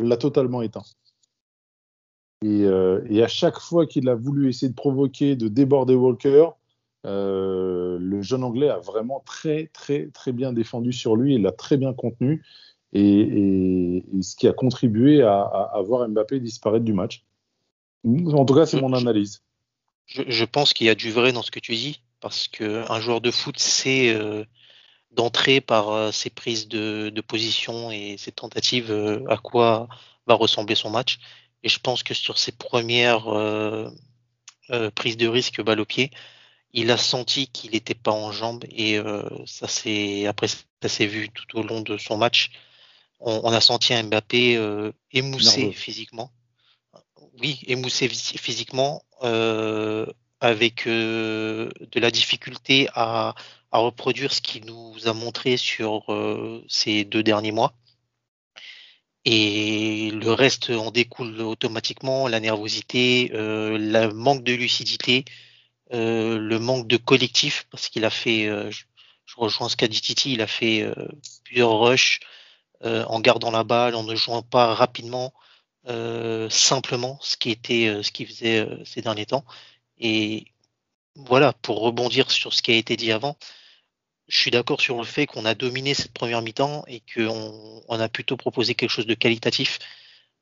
l'a 0.00 0.18
totalement 0.18 0.60
éteint. 0.60 0.84
Et, 2.42 2.64
euh, 2.64 3.02
et 3.08 3.22
à 3.22 3.28
chaque 3.28 3.58
fois 3.58 3.86
qu'il 3.86 4.08
a 4.08 4.14
voulu 4.14 4.48
essayer 4.48 4.68
de 4.68 4.74
provoquer, 4.74 5.36
de 5.36 5.48
déborder 5.48 5.94
Walker, 5.94 6.48
euh, 7.06 7.98
le 8.00 8.22
jeune 8.22 8.44
Anglais 8.44 8.68
a 8.68 8.78
vraiment 8.78 9.22
très, 9.24 9.68
très, 9.72 10.08
très 10.08 10.32
bien 10.32 10.52
défendu 10.52 10.92
sur 10.92 11.16
lui. 11.16 11.34
Il 11.36 11.42
l'a 11.42 11.52
très 11.52 11.76
bien 11.76 11.92
contenu. 11.92 12.42
Et, 12.92 13.02
et- 13.02 13.96
et 14.18 14.22
ce 14.22 14.34
qui 14.34 14.48
a 14.48 14.52
contribué 14.52 15.22
à, 15.22 15.40
à- 15.40 15.70
à 15.78 15.82
voir 15.82 16.08
Mbappé 16.08 16.40
disparaître 16.40 16.84
du 16.84 16.92
match. 16.92 17.24
En 18.04 18.44
tout 18.44 18.54
cas, 18.54 18.66
c'est 18.66 18.80
mon 18.80 18.92
analyse. 18.94 19.42
Je, 20.06 20.22
je 20.26 20.44
pense 20.44 20.72
qu'il 20.72 20.86
y 20.86 20.90
a 20.90 20.94
du 20.94 21.10
vrai 21.12 21.32
dans 21.32 21.42
ce 21.42 21.50
que 21.50 21.60
tu 21.60 21.74
dis, 21.74 22.02
parce 22.20 22.48
que 22.48 22.90
un 22.90 23.00
joueur 23.00 23.20
de 23.20 23.30
foot 23.30 23.58
sait 23.58 24.12
euh, 24.12 24.44
d'entrer 25.12 25.60
par 25.60 25.90
euh, 25.90 26.10
ses 26.10 26.30
prises 26.30 26.66
de, 26.66 27.10
de 27.10 27.20
position 27.20 27.90
et 27.92 28.16
ses 28.18 28.32
tentatives 28.32 28.90
euh, 28.90 29.24
à 29.28 29.36
quoi 29.36 29.88
va 30.26 30.34
ressembler 30.34 30.74
son 30.74 30.90
match. 30.90 31.18
Et 31.62 31.68
je 31.68 31.78
pense 31.78 32.02
que 32.02 32.14
sur 32.14 32.38
ses 32.38 32.52
premières 32.52 33.26
prises 34.94 35.16
de 35.16 35.28
risque 35.28 35.62
balle 35.62 35.80
au 35.80 35.84
pied, 35.84 36.10
il 36.72 36.90
a 36.90 36.96
senti 36.96 37.48
qu'il 37.48 37.72
n'était 37.72 37.94
pas 37.94 38.12
en 38.12 38.32
jambes 38.32 38.64
et 38.70 38.98
euh, 38.98 39.22
ça 39.46 39.66
s'est 39.68 40.26
après 40.26 40.48
ça 40.48 40.88
s'est 40.88 41.06
vu 41.06 41.28
tout 41.30 41.58
au 41.58 41.62
long 41.62 41.80
de 41.80 41.98
son 41.98 42.16
match. 42.16 42.50
On, 43.20 43.40
on 43.44 43.52
a 43.52 43.60
senti 43.60 43.92
un 43.92 44.04
Mbappé 44.04 44.56
euh, 44.56 44.92
émoussé 45.12 45.60
Nerveux. 45.62 45.72
physiquement. 45.72 46.30
Oui, 47.40 47.60
émoussé 47.66 48.08
phys- 48.08 48.38
physiquement, 48.38 49.02
euh, 49.22 50.06
avec 50.40 50.86
de 50.86 51.70
la 52.00 52.10
difficulté 52.10 52.88
à, 52.94 53.34
à 53.72 53.78
reproduire 53.78 54.32
ce 54.32 54.40
qu'il 54.40 54.64
nous 54.64 55.06
a 55.06 55.12
montré 55.12 55.56
sur 55.56 56.06
ces 56.68 57.04
deux 57.04 57.22
derniers 57.22 57.52
mois. 57.52 57.74
Et 59.26 60.10
le 60.12 60.32
reste 60.32 60.70
en 60.70 60.90
découle 60.90 61.40
automatiquement, 61.42 62.26
la 62.26 62.40
nervosité, 62.40 63.30
le 63.32 64.08
manque 64.12 64.44
de 64.44 64.54
lucidité, 64.54 65.24
euh, 65.92 66.38
le 66.38 66.58
manque 66.58 66.86
de 66.86 66.96
collectif, 66.96 67.66
parce 67.70 67.88
qu'il 67.88 68.04
a 68.04 68.10
fait, 68.10 68.46
euh, 68.46 68.70
je, 68.70 68.84
rejoins 69.36 69.68
ce 69.68 69.76
qu'a 69.76 69.88
dit 69.88 70.00
Titi, 70.00 70.32
il 70.32 70.42
a 70.42 70.46
fait 70.46 70.82
euh, 70.82 70.94
plusieurs 71.44 71.78
rushs 71.80 72.20
en 72.82 73.20
gardant 73.20 73.50
la 73.50 73.62
balle, 73.62 73.94
en 73.94 74.04
ne 74.04 74.14
jouant 74.14 74.42
pas 74.42 74.74
rapidement, 74.74 75.34
simplement, 76.48 77.18
ce 77.20 77.36
qui 77.36 77.50
était, 77.50 78.02
ce 78.02 78.10
qu'il 78.10 78.26
faisait 78.26 78.66
ces 78.86 79.02
derniers 79.02 79.26
temps. 79.26 79.44
Et 79.98 80.46
voilà, 81.14 81.52
pour 81.52 81.80
rebondir 81.80 82.30
sur 82.30 82.54
ce 82.54 82.62
qui 82.62 82.72
a 82.72 82.76
été 82.76 82.96
dit 82.96 83.12
avant, 83.12 83.36
je 84.28 84.38
suis 84.38 84.50
d'accord 84.50 84.80
sur 84.80 84.96
le 84.96 85.04
fait 85.04 85.26
qu'on 85.26 85.44
a 85.44 85.54
dominé 85.54 85.92
cette 85.92 86.12
première 86.12 86.40
mi-temps 86.40 86.84
et 86.86 87.02
qu'on 87.14 87.82
on 87.86 88.00
a 88.00 88.08
plutôt 88.08 88.36
proposé 88.36 88.74
quelque 88.74 88.90
chose 88.90 89.06
de 89.06 89.14
qualitatif. 89.14 89.78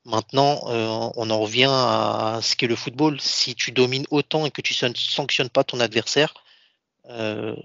Maintenant, 0.09 0.61
euh, 0.67 1.09
on 1.15 1.29
en 1.29 1.39
revient 1.39 1.69
à 1.69 2.39
ce 2.41 2.55
qu'est 2.55 2.67
le 2.67 2.75
football. 2.75 3.21
Si 3.21 3.53
tu 3.53 3.71
domines 3.71 4.05
autant 4.09 4.45
et 4.45 4.51
que 4.51 4.61
tu 4.61 4.73
ne 4.83 4.93
sanctionnes 4.95 5.49
pas 5.49 5.63
ton 5.63 5.79
adversaire, 5.79 6.33
euh, 7.09 7.55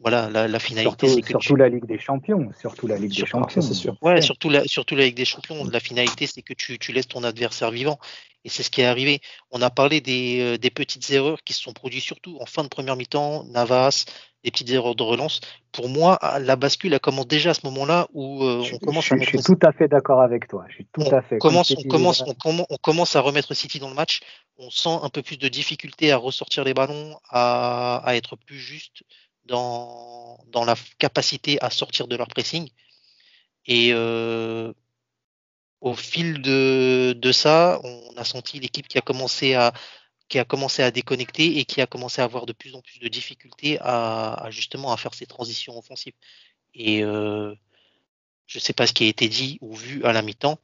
voilà, 0.00 0.30
la, 0.30 0.46
la 0.46 0.58
finalité, 0.60 1.08
Surtout, 1.08 1.14
c'est 1.16 1.22
que 1.22 1.28
surtout 1.28 1.54
tu... 1.54 1.56
la 1.56 1.68
Ligue 1.68 1.86
des 1.86 1.98
Champions. 1.98 2.50
Surtout 2.60 2.86
la 2.86 2.96
Ligue 2.96 3.12
Sur- 3.12 3.24
des 3.24 3.30
ah, 3.30 3.38
Champions. 3.38 3.60
ça, 3.60 3.68
c'est 3.68 3.74
sûr. 3.74 3.96
Ouais, 4.00 4.22
surtout 4.22 4.48
la, 4.48 4.62
surtout 4.64 4.94
la 4.94 5.04
Ligue 5.06 5.16
des 5.16 5.24
Champions, 5.24 5.64
la 5.64 5.80
finalité, 5.80 6.28
c'est 6.28 6.42
que 6.42 6.54
tu, 6.54 6.78
tu 6.78 6.92
laisses 6.92 7.08
ton 7.08 7.24
adversaire 7.24 7.72
vivant. 7.72 7.98
Et 8.44 8.48
c'est 8.48 8.62
ce 8.62 8.70
qui 8.70 8.80
est 8.80 8.86
arrivé. 8.86 9.20
On 9.50 9.60
a 9.60 9.70
parlé 9.70 10.00
des, 10.00 10.40
euh, 10.40 10.56
des 10.56 10.70
petites 10.70 11.10
erreurs 11.10 11.42
qui 11.42 11.52
se 11.52 11.60
sont 11.60 11.72
produites 11.72 12.04
surtout 12.04 12.38
en 12.40 12.46
fin 12.46 12.62
de 12.62 12.68
première 12.68 12.94
mi-temps, 12.94 13.42
Navas, 13.48 14.04
des 14.44 14.50
petites 14.50 14.70
erreurs 14.70 14.94
de 14.94 15.02
relance. 15.02 15.40
Pour 15.72 15.88
moi, 15.88 16.18
ah, 16.20 16.38
la 16.38 16.56
bascule, 16.56 16.92
elle 16.94 17.00
commence 17.00 17.26
déjà 17.26 17.50
à 17.50 17.54
ce 17.54 17.60
moment-là 17.64 18.06
où 18.12 18.44
euh, 18.44 18.62
Je, 18.62 18.74
on 18.74 18.78
commence 18.78 19.06
je- 19.06 19.14
à 19.14 19.18
je 19.18 19.24
suis 19.24 19.42
tout 19.42 19.58
à 19.62 19.72
fait 19.72 19.88
d'accord 19.88 20.20
avec 20.22 20.46
toi. 20.48 20.64
Je 20.68 20.74
suis 20.74 20.86
tout 20.86 21.00
on 21.02 21.10
à 21.12 21.22
fait. 21.22 21.38
Comme 21.38 21.50
commence, 21.52 21.72
on, 21.76 21.82
commence, 21.88 22.20
on, 22.22 22.32
commen- 22.32 22.66
on 22.70 22.76
commence 22.76 23.16
à 23.16 23.20
remettre 23.20 23.54
City 23.54 23.78
dans 23.78 23.88
le 23.88 23.94
match. 23.94 24.20
On 24.56 24.70
sent 24.70 24.96
un 25.02 25.08
peu 25.08 25.22
plus 25.22 25.38
de 25.38 25.48
difficulté 25.48 26.12
à 26.12 26.16
ressortir 26.16 26.64
les 26.64 26.74
ballons, 26.74 27.18
à, 27.30 27.96
à 28.04 28.14
être 28.14 28.36
plus 28.36 28.58
juste 28.58 29.02
dans, 29.44 30.38
dans 30.48 30.64
la 30.64 30.74
capacité 30.98 31.58
à 31.60 31.70
sortir 31.70 32.06
de 32.06 32.16
leur 32.16 32.28
pressing. 32.28 32.68
Et 33.66 33.90
euh, 33.92 34.72
au 35.80 35.94
fil 35.94 36.40
de, 36.42 37.12
de 37.16 37.32
ça, 37.32 37.80
on 37.84 38.16
a 38.16 38.24
senti 38.24 38.58
l'équipe 38.60 38.88
qui 38.88 38.98
a 38.98 39.00
commencé 39.02 39.54
à 39.54 39.72
qui 40.28 40.38
a 40.38 40.44
commencé 40.44 40.82
à 40.82 40.90
déconnecter 40.90 41.58
et 41.58 41.64
qui 41.64 41.80
a 41.80 41.86
commencé 41.86 42.20
à 42.20 42.24
avoir 42.24 42.46
de 42.46 42.52
plus 42.52 42.74
en 42.74 42.82
plus 42.82 42.98
de 42.98 43.08
difficultés 43.08 43.78
à, 43.80 44.48
justement 44.50 44.92
à 44.92 44.96
faire 44.96 45.14
ses 45.14 45.26
transitions 45.26 45.78
offensives. 45.78 46.14
Et 46.74 47.02
euh, 47.02 47.54
je 48.46 48.58
ne 48.58 48.60
sais 48.60 48.74
pas 48.74 48.86
ce 48.86 48.92
qui 48.92 49.04
a 49.04 49.08
été 49.08 49.28
dit 49.28 49.58
ou 49.60 49.74
vu 49.74 50.04
à 50.04 50.12
la 50.12 50.22
mi-temps, 50.22 50.58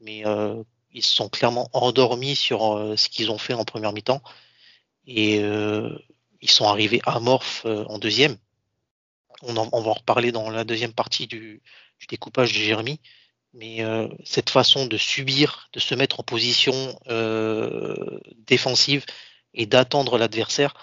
mais 0.00 0.26
euh, 0.26 0.62
ils 0.92 1.02
se 1.02 1.14
sont 1.14 1.28
clairement 1.28 1.68
endormis 1.72 2.36
sur 2.36 2.76
euh, 2.76 2.96
ce 2.96 3.08
qu'ils 3.08 3.30
ont 3.30 3.38
fait 3.38 3.54
en 3.54 3.64
première 3.64 3.92
mi-temps. 3.92 4.22
Et 5.06 5.36
ils 5.36 6.50
sont 6.50 6.66
arrivés 6.66 7.00
amorphes 7.06 7.64
en 7.64 7.98
deuxième. 7.98 8.36
On, 9.42 9.52
va 9.52 9.60
en 9.60 9.92
reparler 9.92 10.32
dans 10.32 10.50
la 10.50 10.64
deuxième 10.64 10.92
partie 10.92 11.28
du, 11.28 11.62
du 12.00 12.06
découpage 12.08 12.52
de 12.52 12.58
Jérémy. 12.58 13.00
Mais 13.56 13.82
euh, 13.82 14.06
cette 14.22 14.50
façon 14.50 14.86
de 14.86 14.98
subir, 14.98 15.70
de 15.72 15.80
se 15.80 15.94
mettre 15.94 16.20
en 16.20 16.22
position 16.22 16.74
euh, 17.08 18.20
défensive 18.46 19.06
et 19.54 19.64
d'attendre 19.64 20.18
l'adversaire, 20.18 20.74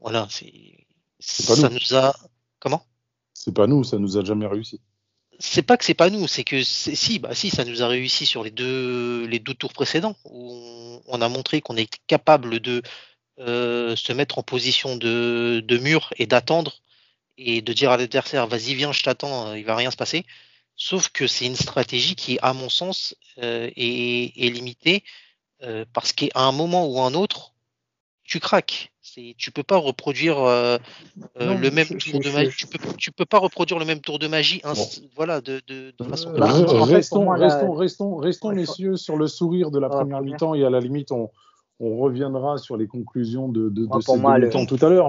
voilà, 0.00 0.26
c'est 0.30 0.84
ça 1.20 1.68
nous. 1.68 1.94
a 1.94 2.16
comment? 2.58 2.84
C'est 3.34 3.54
pas 3.54 3.68
nous, 3.68 3.84
ça 3.84 3.98
nous 3.98 4.16
a 4.16 4.24
jamais 4.24 4.48
réussi. 4.48 4.80
C'est 5.38 5.62
pas 5.62 5.76
que 5.76 5.84
c'est 5.84 5.94
pas 5.94 6.10
nous, 6.10 6.26
c'est 6.26 6.42
que 6.42 6.64
si, 6.64 7.20
bah 7.20 7.36
si, 7.36 7.50
ça 7.50 7.64
nous 7.64 7.84
a 7.84 7.86
réussi 7.86 8.26
sur 8.26 8.42
les 8.42 8.50
deux 8.50 9.24
les 9.26 9.38
deux 9.38 9.54
tours 9.54 9.72
précédents 9.72 10.16
où 10.24 11.00
on, 11.06 11.22
a 11.22 11.28
montré 11.28 11.60
qu'on 11.60 11.76
est 11.76 12.00
capable 12.08 12.58
de 12.58 12.82
euh, 13.38 13.94
se 13.94 14.12
mettre 14.12 14.38
en 14.38 14.42
position 14.42 14.96
de, 14.96 15.62
de 15.64 15.78
mur 15.78 16.12
et 16.16 16.26
d'attendre 16.26 16.82
et 17.36 17.62
de 17.62 17.72
dire 17.72 17.92
à 17.92 17.96
l'adversaire 17.96 18.48
vas-y 18.48 18.74
viens 18.74 18.90
je 18.90 19.04
t'attends 19.04 19.54
il 19.54 19.64
va 19.64 19.76
rien 19.76 19.92
se 19.92 19.96
passer 19.96 20.26
Sauf 20.80 21.08
que 21.08 21.26
c'est 21.26 21.44
une 21.44 21.56
stratégie 21.56 22.14
qui, 22.14 22.38
à 22.40 22.52
mon 22.52 22.68
sens, 22.68 23.16
euh, 23.42 23.68
est, 23.76 24.52
limitée 24.54 25.02
euh, 25.64 25.84
parce 25.92 26.12
qu'à 26.12 26.28
un 26.36 26.52
moment 26.52 26.86
ou 26.86 27.00
un 27.00 27.14
autre, 27.14 27.52
tu 28.22 28.38
craques. 28.38 28.92
Tu 29.36 29.50
peux 29.50 29.64
pas 29.64 29.78
reproduire 29.78 30.38
euh, 30.38 30.78
le 31.34 31.70
même 31.70 31.88
tour 31.88 32.20
de 32.20 32.30
magie. 32.30 32.56
Tu 32.56 32.68
peux, 32.68 32.78
tu 32.96 33.10
peux 33.10 33.24
pas 33.24 33.38
reproduire 33.38 33.80
le 33.80 33.86
même 33.86 34.00
tour 34.00 34.20
de 34.20 34.28
magie. 34.28 34.62
Voilà, 35.16 35.40
de, 35.40 35.60
de, 35.66 35.92
façon. 36.04 36.32
restons, 36.34 37.28
restons, 37.28 37.72
restons, 37.72 38.16
restons, 38.16 38.52
messieurs, 38.52 38.96
sur 38.96 39.16
le 39.16 39.26
sourire 39.26 39.72
de 39.72 39.80
la 39.80 39.88
première 39.88 40.22
mi-temps 40.22 40.54
et 40.54 40.64
à 40.64 40.70
la 40.70 40.78
limite, 40.78 41.10
on, 41.10 41.30
on 41.80 41.98
reviendra 41.98 42.56
sur 42.58 42.76
les 42.76 42.86
conclusions 42.86 43.48
de, 43.48 43.68
de, 43.68 43.86
de 43.86 44.00
ces 44.00 44.66
tout 44.66 44.86
à 44.86 44.88
l'heure. 44.88 45.08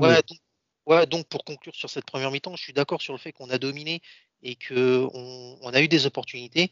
Ouais, 0.88 1.06
donc 1.06 1.28
pour 1.28 1.44
conclure 1.44 1.76
sur 1.76 1.88
cette 1.88 2.06
première 2.06 2.32
mi-temps, 2.32 2.56
je 2.56 2.64
suis 2.64 2.74
d'accord 2.74 3.00
sur 3.00 3.14
le 3.14 3.20
fait 3.20 3.32
qu'on 3.32 3.52
a 3.52 3.60
dominé 3.60 4.02
et 4.43 4.56
qu'on 4.56 5.58
on 5.62 5.73
a 5.73 5.82
eu 5.82 5.88
des 5.88 6.06
opportunités. 6.06 6.71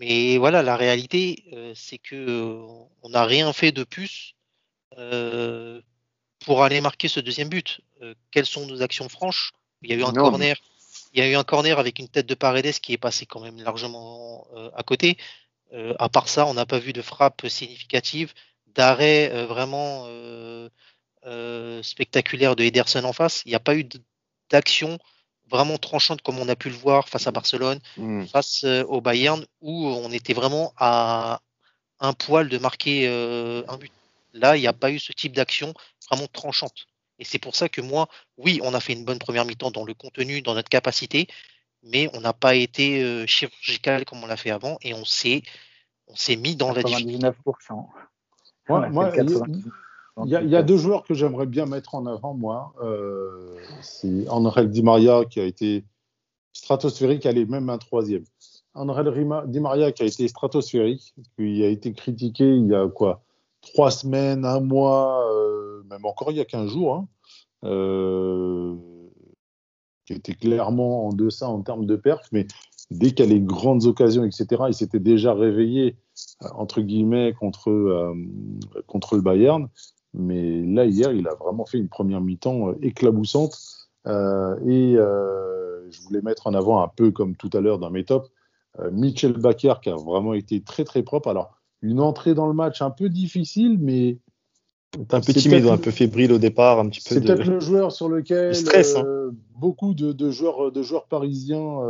Mais 0.00 0.38
voilà, 0.38 0.62
la 0.62 0.76
réalité, 0.76 1.44
euh, 1.52 1.72
c'est 1.76 1.98
que 1.98 2.16
euh, 2.16 2.66
on 3.02 3.10
n'a 3.10 3.24
rien 3.26 3.52
fait 3.52 3.70
de 3.70 3.84
plus 3.84 4.34
euh, 4.96 5.80
pour 6.44 6.62
aller 6.64 6.80
marquer 6.80 7.08
ce 7.08 7.20
deuxième 7.20 7.50
but. 7.50 7.82
quelles 8.30 8.46
sont 8.46 8.66
nos 8.66 8.80
actions 8.80 9.10
franches? 9.10 9.52
Il 9.82 9.90
y 9.90 9.92
a 9.92 9.96
eu 9.96 10.04
un 10.04 10.12
corner. 10.12 10.56
Il 11.12 11.20
y 11.20 11.22
a 11.22 11.28
eu 11.28 11.34
un 11.34 11.44
corner 11.44 11.78
avec 11.78 11.98
une 11.98 12.08
tête 12.08 12.26
de 12.26 12.34
Paredes 12.34 12.80
qui 12.80 12.94
est 12.94 12.98
passé 12.98 13.26
quand 13.26 13.40
même 13.40 13.60
largement 13.60 14.46
à 14.74 14.82
côté. 14.82 15.18
à 15.98 16.08
part 16.08 16.28
ça, 16.28 16.46
on 16.46 16.54
n'a 16.54 16.66
pas 16.66 16.78
vu 16.78 16.92
de 16.92 17.02
frappe 17.02 17.46
significative, 17.48 18.32
d'arrêt 18.68 19.44
vraiment 19.46 20.08
spectaculaire 21.82 22.56
de 22.56 22.64
Ederson 22.64 23.04
en 23.04 23.12
face. 23.12 23.42
Il 23.44 23.50
n'y 23.50 23.54
a 23.54 23.60
pas 23.60 23.76
eu 23.76 23.86
d'action 24.50 24.98
vraiment 25.50 25.78
tranchante 25.78 26.22
comme 26.22 26.38
on 26.38 26.48
a 26.48 26.56
pu 26.56 26.70
le 26.70 26.76
voir 26.76 27.08
face 27.08 27.26
à 27.26 27.30
Barcelone, 27.30 27.80
hmm. 27.96 28.26
face 28.26 28.64
euh, 28.64 28.84
au 28.84 29.00
Bayern, 29.00 29.44
où 29.60 29.86
on 29.86 30.10
était 30.12 30.32
vraiment 30.32 30.72
à 30.76 31.40
un 31.98 32.12
poil 32.12 32.48
de 32.48 32.58
marquer 32.58 33.06
euh, 33.08 33.62
un 33.68 33.76
but. 33.76 33.92
Là, 34.32 34.56
il 34.56 34.60
n'y 34.60 34.66
a 34.66 34.72
pas 34.72 34.90
eu 34.90 34.98
ce 34.98 35.12
type 35.12 35.34
d'action 35.34 35.74
vraiment 36.08 36.28
tranchante. 36.28 36.86
Et 37.18 37.24
c'est 37.24 37.38
pour 37.38 37.56
ça 37.56 37.68
que 37.68 37.80
moi, 37.80 38.08
oui, 38.38 38.60
on 38.62 38.72
a 38.72 38.80
fait 38.80 38.94
une 38.94 39.04
bonne 39.04 39.18
première 39.18 39.44
mi-temps 39.44 39.70
dans 39.70 39.84
le 39.84 39.92
contenu, 39.92 40.40
dans 40.40 40.54
notre 40.54 40.70
capacité, 40.70 41.26
mais 41.82 42.08
on 42.14 42.20
n'a 42.20 42.32
pas 42.32 42.54
été 42.54 43.26
chirurgical 43.26 44.04
comme 44.04 44.22
on 44.22 44.26
l'a 44.26 44.36
fait 44.38 44.50
avant 44.50 44.78
et 44.82 44.94
on 44.94 45.04
s'est 45.04 45.42
on 46.06 46.16
s'est 46.16 46.36
mis 46.36 46.56
dans 46.56 46.72
la 46.72 46.82
difficulté. 46.82 47.26
moi, 48.68 49.12
il 50.24 50.30
y, 50.30 50.56
a, 50.56 50.62
deux 50.62 50.76
joueurs 50.76 51.04
que 51.04 51.14
j'aimerais 51.14 51.46
bien 51.46 51.66
mettre 51.66 51.94
en 51.94 52.06
avant, 52.06 52.34
moi. 52.34 52.72
Euh, 52.82 53.54
c'est 53.80 54.28
André 54.28 54.66
Di 54.66 54.82
Maria 54.82 55.24
qui 55.24 55.40
a 55.40 55.44
été 55.44 55.84
stratosphérique, 56.52 57.26
allez, 57.26 57.46
même 57.46 57.68
un 57.70 57.78
troisième. 57.78 58.24
André 58.74 59.04
Di 59.46 59.60
Maria 59.60 59.92
qui 59.92 60.02
a 60.02 60.06
été 60.06 60.28
stratosphérique, 60.28 61.14
qui 61.36 61.64
a 61.64 61.68
été 61.68 61.92
critiqué 61.92 62.44
il 62.44 62.66
y 62.66 62.74
a 62.74 62.88
quoi? 62.88 63.22
Trois 63.62 63.90
semaines, 63.90 64.44
un 64.44 64.60
mois, 64.60 65.28
euh, 65.32 65.82
même 65.90 66.04
encore 66.04 66.30
il 66.30 66.38
y 66.38 66.40
a 66.40 66.44
15 66.44 66.70
jours, 66.70 66.94
hein, 66.94 67.08
euh, 67.64 68.74
qui 70.06 70.14
était 70.14 70.34
clairement 70.34 71.08
en 71.08 71.12
deçà 71.12 71.48
en 71.48 71.60
termes 71.62 71.84
de 71.84 71.96
perf, 71.96 72.26
mais 72.32 72.46
dès 72.90 73.10
qu'il 73.12 73.26
y 73.26 73.28
a 73.28 73.32
les 73.32 73.40
grandes 73.40 73.84
occasions, 73.84 74.24
etc., 74.24 74.62
il 74.68 74.74
s'était 74.74 74.98
déjà 74.98 75.34
réveillé, 75.34 75.96
entre 76.52 76.80
guillemets, 76.80 77.34
contre, 77.38 78.14
contre 78.86 79.16
le 79.16 79.22
Bayern. 79.22 79.68
Mais 80.14 80.62
là, 80.62 80.86
hier, 80.86 81.12
il 81.12 81.28
a 81.28 81.34
vraiment 81.34 81.64
fait 81.66 81.78
une 81.78 81.88
première 81.88 82.20
mi-temps 82.20 82.70
euh, 82.70 82.78
éclaboussante. 82.82 83.56
Euh, 84.06 84.56
et 84.66 84.96
euh, 84.96 85.90
je 85.90 86.00
voulais 86.02 86.22
mettre 86.22 86.46
en 86.46 86.54
avant 86.54 86.82
un 86.82 86.88
peu 86.88 87.10
comme 87.10 87.36
tout 87.36 87.50
à 87.52 87.60
l'heure 87.60 87.78
dans 87.78 87.90
mes 87.90 88.04
tops, 88.04 88.30
Mitchell 88.92 89.32
Baker 89.32 89.74
qui 89.82 89.90
a 89.90 89.96
vraiment 89.96 90.32
été 90.32 90.62
très 90.62 90.84
très 90.84 91.02
propre. 91.02 91.28
Alors, 91.28 91.58
une 91.82 92.00
entrée 92.00 92.34
dans 92.34 92.46
le 92.46 92.54
match 92.54 92.82
un 92.82 92.90
peu 92.90 93.08
difficile, 93.08 93.78
mais. 93.78 94.18
Un 95.12 95.20
peu 95.20 95.32
timide, 95.32 95.66
un 95.66 95.76
peu 95.76 95.90
fébrile 95.90 96.32
au 96.32 96.38
départ, 96.38 96.80
un 96.80 96.88
petit 96.88 97.00
peu. 97.00 97.14
C'est 97.14 97.20
peut-être 97.20 97.46
le 97.46 97.60
joueur 97.60 97.92
sur 97.92 98.08
lequel 98.08 98.52
hein. 98.96 99.30
beaucoup 99.56 99.94
de, 99.94 100.30
joueurs, 100.30 100.72
de 100.72 100.82
joueurs 100.82 101.06
parisiens 101.06 101.80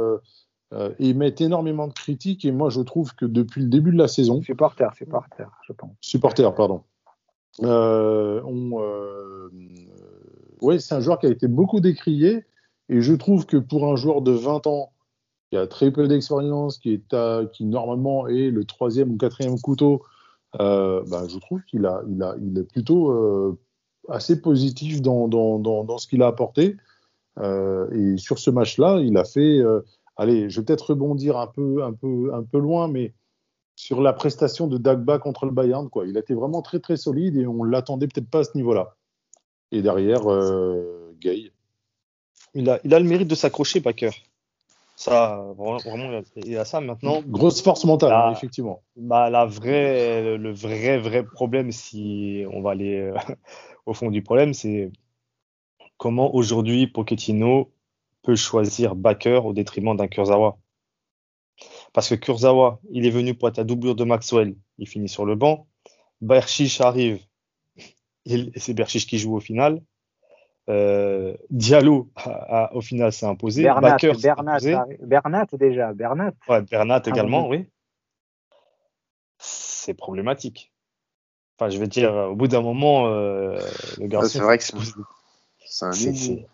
émettent 0.98 1.40
énormément 1.40 1.86
de 1.86 1.92
critiques. 1.92 2.44
Et 2.44 2.52
moi, 2.52 2.70
je 2.70 2.80
trouve 2.80 3.14
que 3.14 3.24
depuis 3.24 3.62
le 3.62 3.68
début 3.68 3.92
de 3.92 3.98
la 3.98 4.08
saison. 4.08 4.42
Supporter, 4.42 4.92
supporter, 4.96 5.48
je 5.66 5.72
pense. 5.72 5.92
Supporter, 6.00 6.54
pardon. 6.54 6.82
Euh, 7.62 8.40
euh, 8.42 9.50
oui, 10.62 10.80
c'est 10.80 10.94
un 10.94 11.00
joueur 11.00 11.18
qui 11.18 11.26
a 11.26 11.30
été 11.30 11.48
beaucoup 11.48 11.80
décrié. 11.80 12.44
Et 12.88 13.00
je 13.00 13.14
trouve 13.14 13.46
que 13.46 13.56
pour 13.56 13.86
un 13.86 13.96
joueur 13.96 14.22
de 14.22 14.32
20 14.32 14.66
ans, 14.66 14.92
qui 15.50 15.56
a 15.56 15.66
très 15.66 15.90
peu 15.90 16.08
d'expérience, 16.08 16.78
qui, 16.78 16.94
est 16.94 17.50
qui 17.52 17.64
normalement 17.64 18.28
est 18.28 18.50
le 18.50 18.64
troisième 18.64 19.12
ou 19.12 19.16
quatrième 19.16 19.60
couteau, 19.60 20.02
euh, 20.60 21.02
bah, 21.08 21.24
je 21.28 21.38
trouve 21.38 21.62
qu'il 21.64 21.86
a, 21.86 22.02
il 22.08 22.22
a, 22.22 22.34
il 22.40 22.58
est 22.58 22.64
plutôt 22.64 23.58
assez 24.08 24.40
positif 24.40 25.02
dans, 25.02 25.28
dans, 25.28 25.58
dans, 25.58 25.98
ce 25.98 26.08
qu'il 26.08 26.22
a 26.22 26.26
apporté. 26.26 26.76
et 27.40 28.16
sur 28.16 28.38
ce 28.38 28.50
match-là, 28.50 29.00
il 29.00 29.16
a 29.16 29.24
fait. 29.24 29.60
allez, 30.16 30.50
je 30.50 30.60
vais 30.60 30.66
peut-être 30.66 30.90
rebondir 30.90 31.36
un 31.36 31.46
peu, 31.46 31.82
un, 31.84 31.92
peu, 31.92 32.32
un 32.34 32.42
peu 32.42 32.58
loin, 32.58 32.88
mais 32.88 33.12
sur 33.80 34.02
la 34.02 34.12
prestation 34.12 34.66
de 34.66 34.76
Dagba 34.76 35.18
contre 35.18 35.46
le 35.46 35.52
Bayern. 35.52 35.88
Quoi. 35.88 36.06
Il 36.06 36.14
a 36.18 36.20
été 36.20 36.34
vraiment 36.34 36.60
très 36.60 36.80
très 36.80 36.98
solide 36.98 37.36
et 37.38 37.46
on 37.46 37.64
l'attendait 37.64 38.08
peut-être 38.08 38.28
pas 38.28 38.40
à 38.40 38.44
ce 38.44 38.54
niveau-là. 38.54 38.94
Et 39.72 39.80
derrière, 39.80 40.30
euh, 40.30 41.16
Gay. 41.18 41.50
Il 42.52 42.68
a, 42.68 42.78
il 42.84 42.92
a 42.92 42.98
le 42.98 43.06
mérite 43.06 43.28
de 43.28 43.34
s'accrocher, 43.34 43.80
Packer. 43.80 44.10
Ça, 44.96 45.42
vraiment, 45.56 46.20
il 46.36 46.58
a 46.58 46.66
ça 46.66 46.82
maintenant. 46.82 47.22
Grosse 47.26 47.62
force 47.62 47.86
mentale, 47.86 48.32
effectivement. 48.32 48.82
Bah, 48.96 49.30
la 49.30 49.46
vraie, 49.46 50.36
le 50.36 50.52
vrai, 50.52 50.98
vrai 50.98 51.24
problème, 51.24 51.72
si 51.72 52.44
on 52.52 52.60
va 52.60 52.72
aller 52.72 52.98
euh, 52.98 53.14
au 53.86 53.94
fond 53.94 54.10
du 54.10 54.22
problème, 54.22 54.52
c'est 54.52 54.92
comment 55.96 56.34
aujourd'hui 56.34 56.86
Pochettino 56.86 57.70
peut 58.22 58.36
choisir 58.36 58.94
Baker 58.94 59.40
au 59.42 59.54
détriment 59.54 59.96
d'un 59.96 60.06
Kurzawa. 60.06 60.58
Parce 61.92 62.08
que 62.08 62.14
Kurzawa, 62.14 62.80
il 62.90 63.06
est 63.06 63.10
venu 63.10 63.34
pour 63.34 63.48
être 63.48 63.56
la 63.58 63.64
doublure 63.64 63.94
de 63.94 64.04
Maxwell, 64.04 64.54
il 64.78 64.88
finit 64.88 65.08
sur 65.08 65.24
le 65.24 65.34
banc. 65.34 65.66
Berchiche 66.20 66.80
arrive, 66.80 67.20
et 68.26 68.52
c'est 68.56 68.74
Berchiche 68.74 69.06
qui 69.06 69.18
joue 69.18 69.34
au 69.34 69.40
final. 69.40 69.82
Euh, 70.68 71.36
Diallo, 71.50 72.10
au 72.72 72.80
final, 72.80 73.12
s'est 73.12 73.26
imposé. 73.26 73.62
Bernat, 73.62 73.96
Bernat, 75.00 75.46
déjà. 75.52 75.92
Bernat. 75.92 76.32
Ouais, 76.48 76.62
Bernat 76.62 77.02
également, 77.06 77.48
oui. 77.48 77.66
C'est 79.38 79.94
problématique. 79.94 80.72
Enfin, 81.58 81.70
je 81.70 81.78
vais 81.78 81.88
dire, 81.88 82.12
au 82.14 82.36
bout 82.36 82.46
d'un 82.46 82.62
moment, 82.62 83.08
euh, 83.08 83.58
le 83.98 84.06
garçon. 84.06 84.28
C'est 84.28 84.38
vrai 84.40 84.58
que 84.58 84.64
c'est 84.64 85.84
un 85.84 85.90
Il 85.92 86.46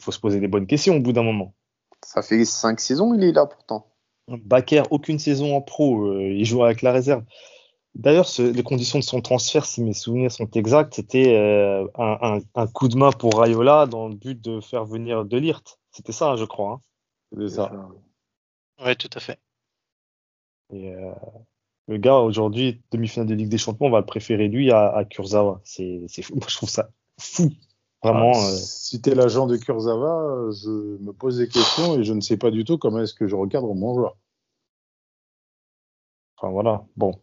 faut 0.00 0.12
se 0.12 0.20
poser 0.20 0.40
des 0.40 0.48
bonnes 0.48 0.66
questions 0.66 0.96
au 0.96 1.00
bout 1.00 1.12
d'un 1.12 1.22
moment. 1.22 1.54
Ça 2.04 2.22
fait 2.22 2.44
cinq 2.44 2.80
saisons, 2.80 3.14
il 3.14 3.24
est 3.24 3.32
là 3.32 3.46
pourtant. 3.46 3.86
Baker, 4.28 4.82
aucune 4.90 5.18
saison 5.18 5.56
en 5.56 5.60
pro, 5.60 6.06
euh, 6.06 6.22
il 6.22 6.44
joue 6.44 6.62
avec 6.62 6.82
la 6.82 6.92
réserve. 6.92 7.24
D'ailleurs, 7.94 8.28
les 8.38 8.62
conditions 8.62 8.98
de 8.98 9.04
son 9.04 9.20
transfert, 9.20 9.64
si 9.64 9.82
mes 9.82 9.94
souvenirs 9.94 10.30
sont 10.30 10.48
exacts, 10.50 10.94
c'était 10.94 11.34
euh, 11.36 11.86
un, 11.96 12.66
coup 12.68 12.88
de 12.88 12.96
main 12.96 13.10
pour 13.10 13.38
Rayola 13.38 13.86
dans 13.86 14.08
le 14.08 14.14
but 14.14 14.40
de 14.40 14.60
faire 14.60 14.84
venir 14.84 15.24
Delirte. 15.24 15.80
C'était 15.90 16.12
ça, 16.12 16.36
je 16.36 16.44
crois. 16.44 16.74
Hein. 16.74 16.80
C'était 17.32 17.48
ça. 17.48 17.72
Oui, 18.84 18.96
tout 18.96 19.10
à 19.14 19.20
fait. 19.20 19.40
Et, 20.72 20.92
euh, 20.92 21.12
Le 21.88 21.96
gars, 21.96 22.18
aujourd'hui, 22.18 22.82
demi-finale 22.92 23.26
de 23.26 23.34
Ligue 23.34 23.48
des 23.48 23.58
Champions, 23.58 23.86
on 23.86 23.90
va 23.90 24.00
le 24.00 24.06
préférer 24.06 24.48
lui 24.48 24.70
à, 24.70 24.90
à 24.90 25.04
Kurzawa. 25.04 25.60
C'est 25.64 26.06
fou. 26.22 26.36
Moi, 26.36 26.46
je 26.48 26.56
trouve 26.56 26.70
ça 26.70 26.90
fou. 27.18 27.50
Vraiment. 28.02 28.32
Ah, 28.34 28.50
euh, 28.50 28.56
Si 28.56 29.00
tu 29.00 29.10
es 29.10 29.14
l'agent 29.14 29.46
de 29.46 29.56
Kurzawa, 29.56 30.50
je 30.52 30.68
me 31.02 31.12
pose 31.12 31.38
des 31.38 31.48
questions 31.48 31.98
et 31.98 32.04
je 32.04 32.12
ne 32.12 32.20
sais 32.20 32.36
pas 32.36 32.50
du 32.50 32.64
tout 32.64 32.78
comment 32.78 33.00
est-ce 33.00 33.14
que 33.14 33.26
je 33.26 33.34
recadre 33.34 33.74
mon 33.74 33.94
joueur. 33.94 34.16
Enfin, 36.36 36.52
voilà. 36.52 36.84
Bon. 36.96 37.20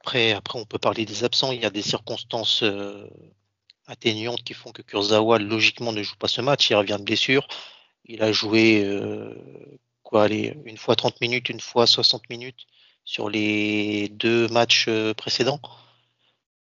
Après, 0.00 0.32
après, 0.32 0.58
on 0.58 0.64
peut 0.64 0.78
parler 0.78 1.06
des 1.06 1.24
absents. 1.24 1.52
Il 1.52 1.60
y 1.60 1.66
a 1.66 1.70
des 1.70 1.82
circonstances 1.82 2.62
euh, 2.62 3.08
atténuantes 3.86 4.42
qui 4.42 4.54
font 4.54 4.72
que 4.72 4.82
Kurzawa, 4.82 5.38
logiquement, 5.38 5.92
ne 5.92 6.02
joue 6.02 6.16
pas 6.16 6.28
ce 6.28 6.40
match. 6.40 6.70
Il 6.70 6.76
revient 6.76 6.96
de 6.98 7.04
blessure. 7.04 7.46
Il 8.04 8.22
a 8.22 8.32
joué 8.32 8.84
euh, 8.84 9.34
quoi, 10.02 10.24
allez, 10.24 10.58
une 10.64 10.76
fois 10.76 10.96
30 10.96 11.20
minutes, 11.20 11.48
une 11.48 11.60
fois 11.60 11.86
60 11.86 12.28
minutes 12.28 12.66
sur 13.04 13.30
les 13.30 14.08
deux 14.08 14.48
matchs 14.48 14.86
euh, 14.88 15.14
précédents. 15.14 15.60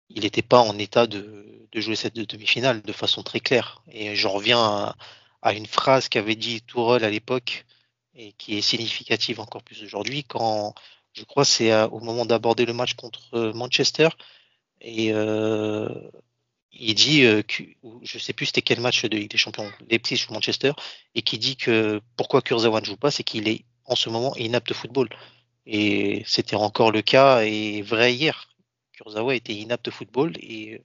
Il 0.08 0.22
n'était 0.22 0.42
pas 0.42 0.60
en 0.60 0.78
état 0.78 1.06
de, 1.06 1.44
jouer 1.74 1.96
cette 1.96 2.14
demi-finale 2.14 2.80
de 2.82 2.92
façon 2.92 3.22
très 3.22 3.40
claire. 3.40 3.82
Et 3.90 4.16
j'en 4.16 4.30
reviens 4.32 4.94
à, 5.42 5.52
une 5.52 5.66
phrase 5.66 6.08
qu'avait 6.08 6.36
dit 6.36 6.62
Tourelle 6.62 7.04
à 7.04 7.10
l'époque 7.10 7.66
et 8.14 8.32
qui 8.32 8.56
est 8.56 8.62
significative 8.62 9.40
encore 9.40 9.62
plus 9.62 9.82
aujourd'hui 9.84 10.24
quand 10.24 10.74
je 11.12 11.22
crois 11.24 11.44
c'est 11.44 11.70
euh, 11.70 11.86
au 11.88 12.00
moment 12.00 12.24
d'aborder 12.24 12.64
le 12.64 12.72
match 12.72 12.94
contre 12.94 13.34
euh, 13.34 13.52
Manchester 13.52 14.08
et 14.80 15.12
euh, 15.12 15.86
il 16.72 16.94
dit 16.94 17.22
que, 17.48 17.64
je 18.02 18.18
sais 18.18 18.32
plus 18.32 18.46
c'était 18.46 18.62
quel 18.62 18.80
match 18.80 19.02
de 19.04 19.16
Ligue 19.16 19.30
des 19.30 19.38
Champions, 19.38 19.70
Leipzig 19.88 20.26
ou 20.28 20.34
Manchester, 20.34 20.72
et 21.14 21.22
qui 21.22 21.38
dit 21.38 21.56
que 21.56 22.00
pourquoi 22.16 22.42
Kurzawa 22.42 22.80
ne 22.80 22.86
joue 22.86 22.96
pas, 22.96 23.10
c'est 23.10 23.24
qu'il 23.24 23.48
est 23.48 23.64
en 23.84 23.96
ce 23.96 24.10
moment 24.10 24.34
inapte 24.36 24.70
au 24.72 24.74
football. 24.74 25.08
Et 25.66 26.22
c'était 26.26 26.56
encore 26.56 26.92
le 26.92 27.02
cas 27.02 27.42
et 27.42 27.82
vrai 27.82 28.14
hier. 28.14 28.45
Kurzawa 28.96 29.34
était 29.34 29.54
inapte 29.54 29.88
au 29.88 29.90
football 29.92 30.32
et 30.40 30.82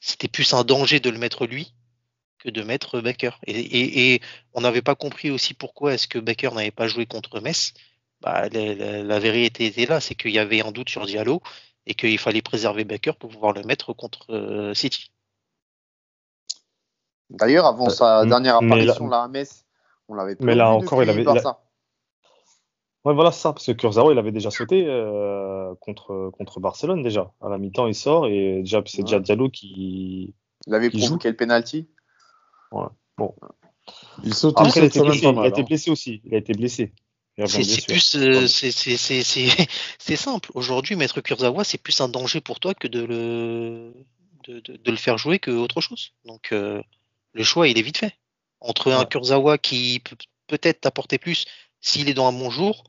c'était 0.00 0.28
plus 0.28 0.52
un 0.52 0.64
danger 0.64 1.00
de 1.00 1.08
le 1.08 1.18
mettre 1.18 1.46
lui 1.46 1.72
que 2.38 2.50
de 2.50 2.62
mettre 2.62 3.00
Becker. 3.00 3.30
Et, 3.46 3.58
et, 3.58 4.14
et 4.14 4.20
on 4.52 4.60
n'avait 4.60 4.82
pas 4.82 4.94
compris 4.94 5.30
aussi 5.30 5.54
pourquoi 5.54 5.94
est-ce 5.94 6.06
que 6.06 6.18
Becker 6.18 6.50
n'avait 6.52 6.70
pas 6.70 6.88
joué 6.88 7.06
contre 7.06 7.40
Metz. 7.40 7.72
Bah, 8.20 8.48
la, 8.50 8.74
la, 8.74 9.02
la 9.02 9.18
vérité 9.18 9.66
était 9.66 9.86
là, 9.86 10.00
c'est 10.00 10.14
qu'il 10.14 10.32
y 10.32 10.38
avait 10.38 10.62
un 10.62 10.72
doute 10.72 10.88
sur 10.90 11.06
Diallo 11.06 11.40
et 11.86 11.94
qu'il 11.94 12.18
fallait 12.18 12.42
préserver 12.42 12.84
Becker 12.84 13.12
pour 13.18 13.30
pouvoir 13.30 13.52
le 13.52 13.62
mettre 13.62 13.92
contre 13.92 14.30
euh, 14.30 14.74
City. 14.74 15.10
D'ailleurs, 17.30 17.66
avant 17.66 17.88
sa 17.88 18.20
Euh, 18.20 18.26
dernière 18.26 18.60
mais 18.62 18.66
apparition 18.66 19.08
là, 19.08 19.22
à 19.22 19.28
Metz, 19.28 19.64
on 20.08 20.14
l'avait 20.14 20.36
pas 20.36 20.44
mais 20.44 20.54
là 20.54 20.70
vu 20.70 20.84
encore, 20.84 21.02
il 21.02 21.08
avait-. 21.10 21.24
Ouais, 23.04 23.12
voilà 23.14 23.30
c'est 23.32 23.42
ça, 23.42 23.52
parce 23.52 23.66
que 23.66 23.72
Kurzawa, 23.72 24.12
il 24.12 24.18
avait 24.18 24.32
déjà 24.32 24.50
sauté 24.50 24.86
euh, 24.86 25.74
contre, 25.80 26.30
contre 26.38 26.58
Barcelone 26.60 27.02
déjà. 27.02 27.32
À 27.42 27.48
la 27.50 27.58
mi-temps, 27.58 27.86
il 27.86 27.94
sort 27.94 28.26
et 28.28 28.60
déjà, 28.60 28.82
c'est 28.86 28.98
Ouais. 28.98 29.04
déjà 29.04 29.20
Diallo 29.20 29.50
qui. 29.50 30.34
Il 30.66 30.74
avait 30.74 30.88
Il 30.92 30.98
provoqué 31.00 31.28
le 31.28 31.36
penalty. 31.36 31.86
Il 34.24 34.34
saute 34.34 34.54
Après, 34.58 34.70
il 34.70 34.78
a 34.78 34.84
il 34.84 34.86
été 34.86 34.98
saute 34.98 35.08
blessé, 35.08 35.26
il 35.28 35.38
a 35.38 35.46
été 35.46 35.60
hein. 35.60 35.64
blessé 35.64 35.90
aussi. 35.90 36.22
Il 36.24 36.34
a 36.34 36.38
été 36.38 36.52
blessé. 36.54 36.92
C'est 37.46 37.86
plus, 37.86 38.14
euh, 38.16 38.40
Ouais. 38.42 38.48
c'est 38.48 38.70
c'est- 38.70 38.96
c'est- 38.96 39.22
c'est- 39.24 39.48
c'est 39.98 40.16
simple. 40.16 40.50
Aujourd'hui, 40.54 40.94
mettre 40.96 41.20
Kurzawa, 41.20 41.64
c'est 41.64 41.78
plus 41.82 42.00
un 42.00 42.08
danger 42.08 42.40
pour 42.40 42.60
toi 42.60 42.74
que 42.74 42.86
de 42.88 43.00
le, 43.04 43.92
de, 44.48 44.60
de- 44.60 44.76
de 44.76 44.90
le 44.90 44.96
faire 44.96 45.18
jouer 45.18 45.38
que 45.40 45.50
autre 45.50 45.80
chose. 45.80 46.12
Donc, 46.24 46.52
euh, 46.52 46.80
le 47.32 47.42
choix, 47.42 47.66
il 47.68 47.76
est 47.76 47.82
vite 47.82 47.98
fait. 47.98 48.14
Entre 48.60 48.92
un. 48.92 49.04
Kurzawa 49.04 49.58
qui 49.58 50.00
peut 50.00 50.16
peut-être 50.46 50.82
t'apporter 50.82 51.18
plus 51.18 51.44
s'il 51.80 52.08
est 52.08 52.14
dans 52.14 52.26
un 52.28 52.32
bon 52.32 52.50
jour, 52.50 52.84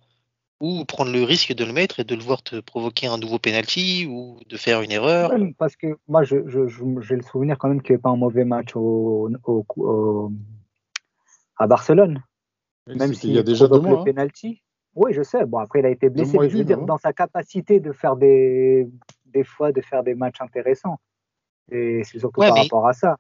ou 0.62 0.86
prendre 0.86 1.12
le 1.12 1.24
risque 1.24 1.54
de 1.54 1.66
le 1.66 1.74
mettre 1.74 2.00
et 2.00 2.04
de 2.04 2.16
le 2.16 2.22
voir 2.22 2.42
te 2.42 2.60
provoquer 2.60 3.08
un 3.08 3.18
nouveau 3.18 3.40
penalty 3.40 4.08
ou 4.10 4.40
de 4.48 4.56
faire 4.58 4.82
une 4.82 4.92
erreur. 4.92 5.32
Même 5.32 5.54
parce 5.54 5.76
que 5.76 5.98
moi, 6.08 6.24
je, 6.24 6.38
je, 6.48 6.68
je- 6.68 6.84
j'ai 7.02 7.16
le 7.16 7.22
souvenir 7.22 7.58
quand 7.58 7.68
même 7.68 7.82
qu'il 7.82 7.92
n'y 7.92 7.96
avait 7.96 8.02
pas 8.02 8.10
un 8.10 8.16
mauvais 8.16 8.46
match 8.46 8.76
au, 8.76 9.30
au, 9.46 9.66
au- 9.78 10.32
à 11.58 11.68
Barcelone. 11.68 12.24
Même 12.88 13.00
C'était 13.00 13.14
s'il 13.16 13.30
il 13.32 13.36
y 13.36 13.40
a 13.40 13.44
déjà 13.44 13.68
deux 13.68 13.80
mois. 13.80 13.92
le 13.92 13.98
hein. 14.00 14.04
penalty. 14.06 14.62
Oui, 14.96 15.12
je 15.14 15.24
sais. 15.24 15.46
Bon, 15.46 15.58
après, 15.58 15.80
il 15.80 15.86
a 15.86 15.90
été 15.90 16.10
blessé, 16.10 16.38
mais 16.40 16.50
je 16.50 16.58
veux 16.58 16.64
dire, 16.64 16.80
dans 16.80 16.98
sa 16.98 17.12
capacité 17.12 17.82
de 17.82 17.92
faire 17.92 18.16
des, 18.16 18.88
des 19.26 19.44
fois, 19.44 19.74
de 19.74 19.82
faire 19.82 20.04
des 20.04 20.16
matchs 20.16 20.40
intéressants. 20.40 21.00
Et 21.72 22.04
c'est 22.06 22.20
surtout 22.20 22.40
Ouais, 22.40 22.48
par 22.48 22.56
mais- 22.56 22.62
rapport 22.62 22.88
à 22.88 22.94
ça. 22.94 23.18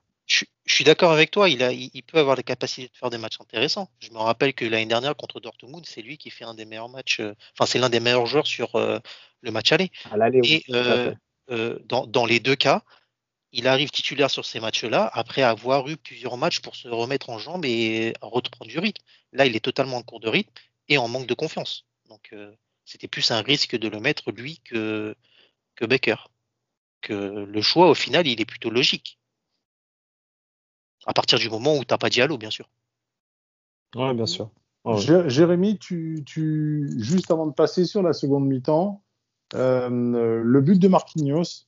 Je, 0.76 0.80
suis 0.80 0.84
d'accord 0.84 1.14
avec 1.14 1.32
toi, 1.32 1.48
il, 1.48 1.64
a, 1.64 1.72
il, 1.72 1.90
il 1.94 2.04
peut 2.04 2.18
avoir 2.18 2.36
la 2.36 2.44
capacité 2.44 2.90
de 2.90 2.98
faire 2.98 3.10
des 3.10 3.18
matchs 3.18 3.40
intéressants. 3.40 3.90
Je 4.00 4.10
me 4.12 4.18
rappelle 4.18 4.54
que 4.54 4.66
l'année 4.66 4.86
dernière 4.86 5.16
contre 5.16 5.40
Dortmund, 5.40 5.86
c'est 5.86 6.02
lui 6.02 6.18
qui 6.18 6.30
fait 6.30 6.44
un 6.44 6.54
des 6.54 6.66
meilleurs 6.66 6.90
matchs, 6.90 7.22
euh, 7.22 7.34
enfin 7.54 7.66
c'est 7.66 7.80
l'un 7.80 7.88
des 7.88 8.02
meilleurs 8.02 8.26
joueurs 8.26 8.46
sur 8.46 8.76
euh, 8.76 9.00
le 9.40 9.52
match 9.52 9.72
aller. 9.72 9.90
À 10.12 10.18
Et 10.44 10.66
euh, 10.72 11.80
dans, 11.86 12.06
dans 12.06 12.26
les 12.26 12.42
deux 12.42 12.58
cas, 12.58 12.84
il 13.54 13.70
arrive 13.70 13.90
titulaire 13.90 14.30
sur 14.30 14.44
ces 14.44 14.60
matchs-là 14.60 15.10
après 15.14 15.44
avoir 15.44 15.88
eu 15.88 15.96
plusieurs 15.96 16.36
matchs 16.36 16.60
pour 16.60 16.76
se 16.76 16.90
remettre 16.90 17.30
en 17.30 17.40
jambes 17.40 17.64
et 17.64 18.12
reprendre 18.20 18.70
du 18.70 18.78
rythme. 18.78 19.02
Là, 19.32 19.46
il 19.46 19.56
est 19.56 19.62
totalement 19.62 19.96
en 19.96 20.04
cours 20.04 20.20
de 20.20 20.28
rythme 20.28 20.52
et 20.90 20.98
en 20.98 21.08
manque 21.08 21.26
de 21.26 21.36
confiance. 21.36 21.86
Donc 22.10 22.32
euh, 22.34 22.52
c'était 22.84 23.08
plus 23.08 23.32
un 23.32 23.42
risque 23.42 23.78
de 23.78 23.88
le 23.88 24.02
mettre 24.02 24.30
lui 24.34 24.60
que, 24.66 25.16
que 25.76 25.86
Becker. 25.86 26.28
Que 27.00 27.14
le 27.14 27.62
choix, 27.62 27.90
au 27.90 27.96
final, 27.96 28.28
il 28.28 28.42
est 28.42 28.46
plutôt 28.46 28.72
logique. 28.72 29.20
À 31.06 31.14
partir 31.14 31.38
du 31.40 31.50
moment 31.50 31.76
où 31.76 31.80
tu 31.80 31.88
n'as 31.92 31.98
pas 31.98 32.10
Diallo, 32.10 32.38
bien 32.38 32.50
sûr. 32.50 32.68
Ouais, 33.96 34.14
bien 34.14 34.26
sûr. 34.26 34.50
Jé- 34.98 35.30
Jérémy, 35.30 35.80
tu, 35.80 36.24
tu, 36.26 36.92
juste 37.00 37.32
avant 37.32 37.48
de 37.48 37.54
passer 37.54 37.86
sur 37.86 38.04
la 38.04 38.14
seconde 38.14 38.46
mi-temps, 38.48 39.02
euh, 39.56 40.42
le 40.44 40.62
but 40.62 40.78
de 40.80 40.88
Marquinhos, 40.88 41.66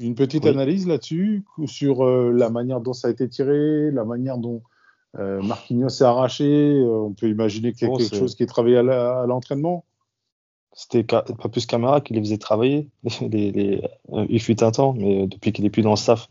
une 0.00 0.14
petite 0.14 0.44
Oui. 0.44 0.50
analyse 0.50 0.86
là-dessus, 0.86 1.44
sur 1.66 2.04
euh, 2.04 2.32
la 2.32 2.50
manière 2.50 2.80
dont 2.80 2.92
ça 2.92 3.08
a 3.08 3.10
été 3.10 3.28
tiré, 3.28 3.90
la 3.90 4.04
manière 4.04 4.38
dont 4.38 4.62
euh, 5.18 5.42
Marquinhos 5.42 5.90
s'est 5.90 6.04
arraché. 6.04 6.44
euh, 6.44 6.88
on 7.06 7.12
peut 7.12 7.28
imaginer 7.28 7.72
qu'il 7.72 7.82
y 7.82 7.84
a 7.84 7.88
Bon, 7.90 7.98
quelque 7.98 8.16
chose 8.16 8.34
qui 8.34 8.42
est 8.42 8.46
travaillé 8.46 8.78
à 8.78 9.26
l'entraînement. 9.26 9.84
C'était 10.72 11.02
pas 11.04 11.22
plus 11.22 11.66
Camara 11.66 12.00
qui 12.00 12.14
les 12.14 12.20
faisait 12.20 12.38
travailler. 12.38 12.88
Les, 13.20 13.50
les, 13.52 13.82
euh, 14.12 14.24
il 14.28 14.40
fut 14.40 14.62
un 14.62 14.70
temps, 14.70 14.92
mais 14.94 15.26
depuis 15.26 15.52
qu'il 15.52 15.64
est 15.66 15.70
plus 15.70 15.82
dans 15.82 15.90
le 15.90 15.96
staff. 15.96 16.28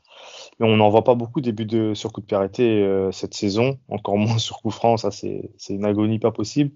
On 0.62 0.76
n'en 0.76 0.90
voit 0.90 1.04
pas 1.06 1.16
beaucoup 1.16 1.40
des 1.40 1.54
buts 1.54 1.66
de, 1.66 1.94
sur 1.94 2.12
coup 2.12 2.22
de 2.22 2.26
pied 2.26 2.84
euh, 2.84 3.12
cette 3.12 3.34
saison, 3.34 3.80
encore 3.88 4.18
moins 4.18 4.38
sur 4.38 4.62
coup 4.62 4.72
franc, 4.72 4.98
ça 4.98 5.12
c'est 5.12 5.52
une 5.70 5.86
agonie 5.86 6.20
pas 6.20 6.32
possible. 6.32 6.72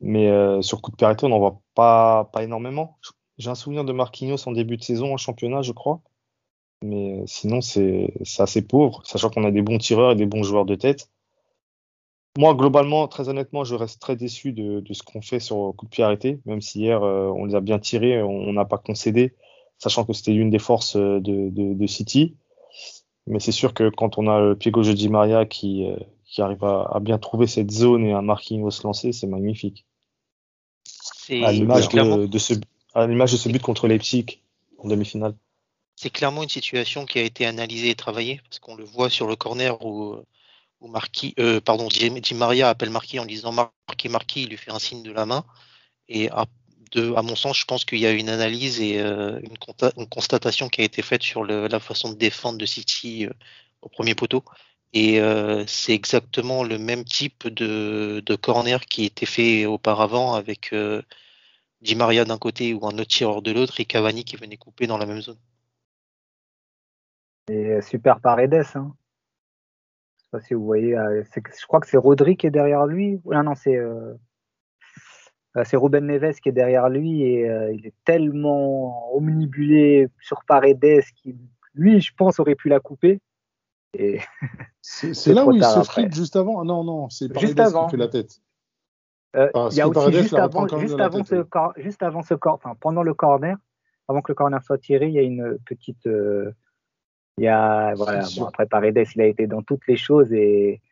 Mais 0.00 0.28
euh, 0.28 0.62
sur 0.62 0.82
coup 0.82 0.90
de 0.90 0.96
pied 0.96 1.06
on 1.22 1.28
n'en 1.28 1.38
voit 1.38 1.60
pas, 1.74 2.30
pas 2.32 2.42
énormément. 2.42 2.98
J'ai 3.38 3.50
un 3.50 3.54
souvenir 3.54 3.84
de 3.84 3.92
Marquinhos 3.92 4.48
en 4.48 4.52
début 4.52 4.76
de 4.76 4.82
saison 4.82 5.12
en 5.12 5.16
championnat, 5.16 5.62
je 5.62 5.72
crois. 5.72 6.00
Mais 6.82 7.20
euh, 7.20 7.24
sinon, 7.26 7.60
c'est 7.60 8.12
assez 8.38 8.62
pauvre, 8.62 9.02
sachant 9.04 9.30
qu'on 9.30 9.44
a 9.44 9.50
des 9.50 9.62
bons 9.62 9.78
tireurs 9.78 10.12
et 10.12 10.16
des 10.16 10.26
bons 10.26 10.42
joueurs 10.42 10.64
de 10.64 10.74
tête. 10.74 11.10
Moi, 12.38 12.54
globalement, 12.54 13.06
très 13.08 13.28
honnêtement, 13.28 13.62
je 13.62 13.74
reste 13.74 14.00
très 14.00 14.16
déçu 14.16 14.52
de, 14.52 14.80
de 14.80 14.94
ce 14.94 15.02
qu'on 15.02 15.20
fait 15.20 15.38
sur 15.38 15.74
coup 15.76 15.84
de 15.84 15.90
pied 15.90 16.40
même 16.46 16.62
si 16.62 16.80
hier, 16.80 17.02
on 17.02 17.44
les 17.44 17.54
a 17.54 17.60
bien 17.60 17.78
tirés, 17.78 18.22
on 18.22 18.54
n'a 18.54 18.64
pas 18.64 18.78
concédé, 18.78 19.34
sachant 19.78 20.04
que 20.06 20.14
c'était 20.14 20.32
l'une 20.32 20.48
des 20.48 20.58
forces 20.58 20.96
de, 20.96 21.20
de 21.20 21.86
City. 21.86 22.36
Mais 23.26 23.40
c'est 23.40 23.52
sûr 23.52 23.72
que 23.74 23.88
quand 23.90 24.18
on 24.18 24.28
a 24.28 24.40
le 24.40 24.56
pied 24.56 24.70
gauche 24.70 24.88
de 24.88 24.92
Di 24.92 25.08
Maria 25.08 25.46
qui, 25.46 25.86
euh, 25.86 25.96
qui 26.24 26.42
arrive 26.42 26.64
à, 26.64 26.90
à 26.92 27.00
bien 27.00 27.18
trouver 27.18 27.46
cette 27.46 27.70
zone 27.70 28.04
et 28.04 28.12
un 28.12 28.22
Marquinhos 28.22 28.82
lancé, 28.82 29.12
c'est 29.12 29.26
magnifique. 29.26 29.86
C'est 30.84 31.44
À 31.44 31.52
l'image 31.52 31.88
de, 31.88 32.26
de 32.26 32.38
ce, 32.38 32.54
à 32.94 33.06
l'image 33.06 33.32
de 33.32 33.36
ce 33.36 33.48
but 33.48 33.62
contre 33.62 33.86
Leipzig 33.86 34.40
en 34.78 34.88
demi-finale. 34.88 35.34
c'est 35.94 36.10
clairement 36.10 36.42
une 36.42 36.48
situation 36.48 37.06
qui 37.06 37.20
a 37.20 37.22
été 37.22 37.46
analysée 37.46 37.90
et 37.90 37.94
travaillée, 37.94 38.40
parce 38.48 38.58
qu'on 38.58 38.74
le 38.74 38.84
voit 38.84 39.08
sur 39.08 39.28
le 39.28 39.36
corner 39.36 39.84
où, 39.86 40.16
où 40.80 40.88
Marquis, 40.88 41.34
euh, 41.38 41.60
pardon, 41.60 41.86
Di 41.88 42.34
Maria 42.34 42.68
appelle 42.68 42.90
Marquis 42.90 43.20
en 43.20 43.24
disant 43.24 43.52
Marquis, 43.52 44.08
Marquis, 44.08 44.42
il 44.42 44.48
lui 44.48 44.56
fait 44.56 44.72
un 44.72 44.80
signe 44.80 45.04
de 45.04 45.12
la 45.12 45.26
main. 45.26 45.44
Et 46.08 46.28
de, 46.92 47.14
à 47.14 47.22
mon 47.22 47.36
sens, 47.36 47.58
je 47.58 47.64
pense 47.64 47.84
qu'il 47.84 47.98
y 47.98 48.06
a 48.06 48.12
une 48.12 48.28
analyse 48.28 48.80
et 48.80 49.00
euh, 49.00 49.40
une, 49.40 50.06
constatation 50.08 50.68
qui 50.68 50.82
a 50.82 50.84
été 50.84 51.02
faite 51.02 51.22
sur 51.22 51.44
la 51.44 51.80
façon 51.80 52.10
de 52.10 52.16
défendre 52.16 52.58
de 52.58 52.66
City 52.66 53.26
euh, 53.26 53.32
au 53.82 53.88
premier 53.88 54.14
poteau. 54.14 54.44
Et 54.92 55.20
euh, 55.20 55.64
c'est 55.66 55.94
exactement 55.94 56.64
le 56.64 56.78
même 56.78 57.04
type 57.04 57.48
de, 57.48 58.22
corner 58.36 58.80
qui 58.80 59.04
était 59.04 59.26
fait 59.26 59.64
auparavant 59.64 60.34
avec 60.34 60.74
Di 61.80 61.96
Maria 61.96 62.24
d'un 62.24 62.38
côté 62.38 62.74
ou 62.74 62.86
un 62.86 62.98
autre 62.98 63.06
tireur 63.06 63.42
de 63.42 63.52
l'autre 63.52 63.80
et 63.80 63.86
Cavani 63.86 64.24
qui 64.24 64.36
venait 64.36 64.58
couper 64.58 64.86
dans 64.86 64.98
la 64.98 65.06
même 65.06 65.22
zone. 65.22 65.38
Et 67.50 67.80
super 67.80 68.20
Paredes. 68.20 68.66
Hein. 68.74 68.94
Je 70.16 70.22
sais 70.22 70.28
pas 70.30 70.40
si 70.40 70.54
vous 70.54 70.64
voyez. 70.64 70.94
je 70.94 71.66
crois 71.66 71.80
que 71.80 71.88
c'est 71.88 71.96
Rodri 71.96 72.36
qui 72.36 72.46
est 72.46 72.50
derrière 72.50 72.84
lui. 72.86 73.18
Non, 73.24 73.42
non, 73.42 73.54
c'est 73.54 73.78
c'est 75.64 75.76
Ruben 75.76 76.06
Neves 76.06 76.40
qui 76.40 76.48
est 76.48 76.52
derrière 76.52 76.88
lui 76.88 77.22
et 77.22 77.48
euh, 77.48 77.72
il 77.72 77.86
est 77.86 77.94
tellement 78.04 79.14
omnibulé 79.14 80.08
sur 80.20 80.44
Paredes 80.46 81.02
qui, 81.16 81.36
lui, 81.74 82.00
je 82.00 82.12
pense, 82.16 82.38
aurait 82.40 82.54
pu 82.54 82.68
la 82.68 82.80
couper. 82.80 83.20
Et 83.94 84.18
C'est 84.82 85.34
là 85.34 85.44
où 85.46 85.52
il 85.52 85.62
se 85.64 85.82
frite 85.84 86.14
juste 86.14 86.36
avant. 86.36 86.60
Ah 86.60 86.64
non, 86.64 86.84
non, 86.84 87.08
c'est 87.10 87.26
Juste 87.38 87.56
Paredes 87.56 87.60
avant. 87.60 87.84
qui 87.86 87.92
fait 87.92 87.96
la 87.98 88.08
tête. 88.08 88.40
Euh, 89.36 89.48
il 89.70 89.76
y 89.76 89.80
a 89.80 89.88
aussi 89.88 89.94
Paredes 89.94 90.14
juste 90.22 90.34
avant, 90.34 90.68
juste 90.78 91.00
avant 91.00 91.18
tête, 91.18 91.26
ce 91.26 91.34
oui. 91.36 91.48
cor- 91.48 91.72
juste 91.76 92.02
avant 92.02 92.22
ce 92.22 92.34
corner, 92.34 92.58
enfin 92.62 92.76
pendant 92.78 93.02
le 93.02 93.14
corner, 93.14 93.56
avant 94.08 94.20
que 94.20 94.30
le 94.30 94.34
corner 94.34 94.62
soit 94.62 94.76
tiré, 94.78 95.06
il 95.08 95.14
y 95.14 95.18
a 95.18 95.22
une 95.22 95.58
petite, 95.64 96.06
euh, 96.06 96.52
il 97.38 97.44
y 97.44 97.48
a 97.48 97.94
voilà. 97.94 98.26
Bon, 98.36 98.44
après 98.44 98.66
Paredes, 98.66 99.06
il 99.14 99.20
a 99.22 99.26
été 99.26 99.46
dans 99.46 99.62
toutes 99.62 99.86
les 99.86 99.96
choses 99.96 100.32
et 100.32 100.82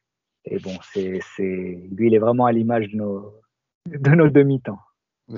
et 0.46 0.58
bon, 0.58 0.72
c'est 0.92 1.20
c'est 1.36 1.88
lui, 1.92 2.06
il 2.06 2.14
est 2.14 2.18
vraiment 2.18 2.46
à 2.46 2.52
l'image 2.52 2.88
de 2.88 2.96
nos 2.96 3.39
de 3.86 4.10
nos 4.10 4.28
demi-temps. 4.28 4.78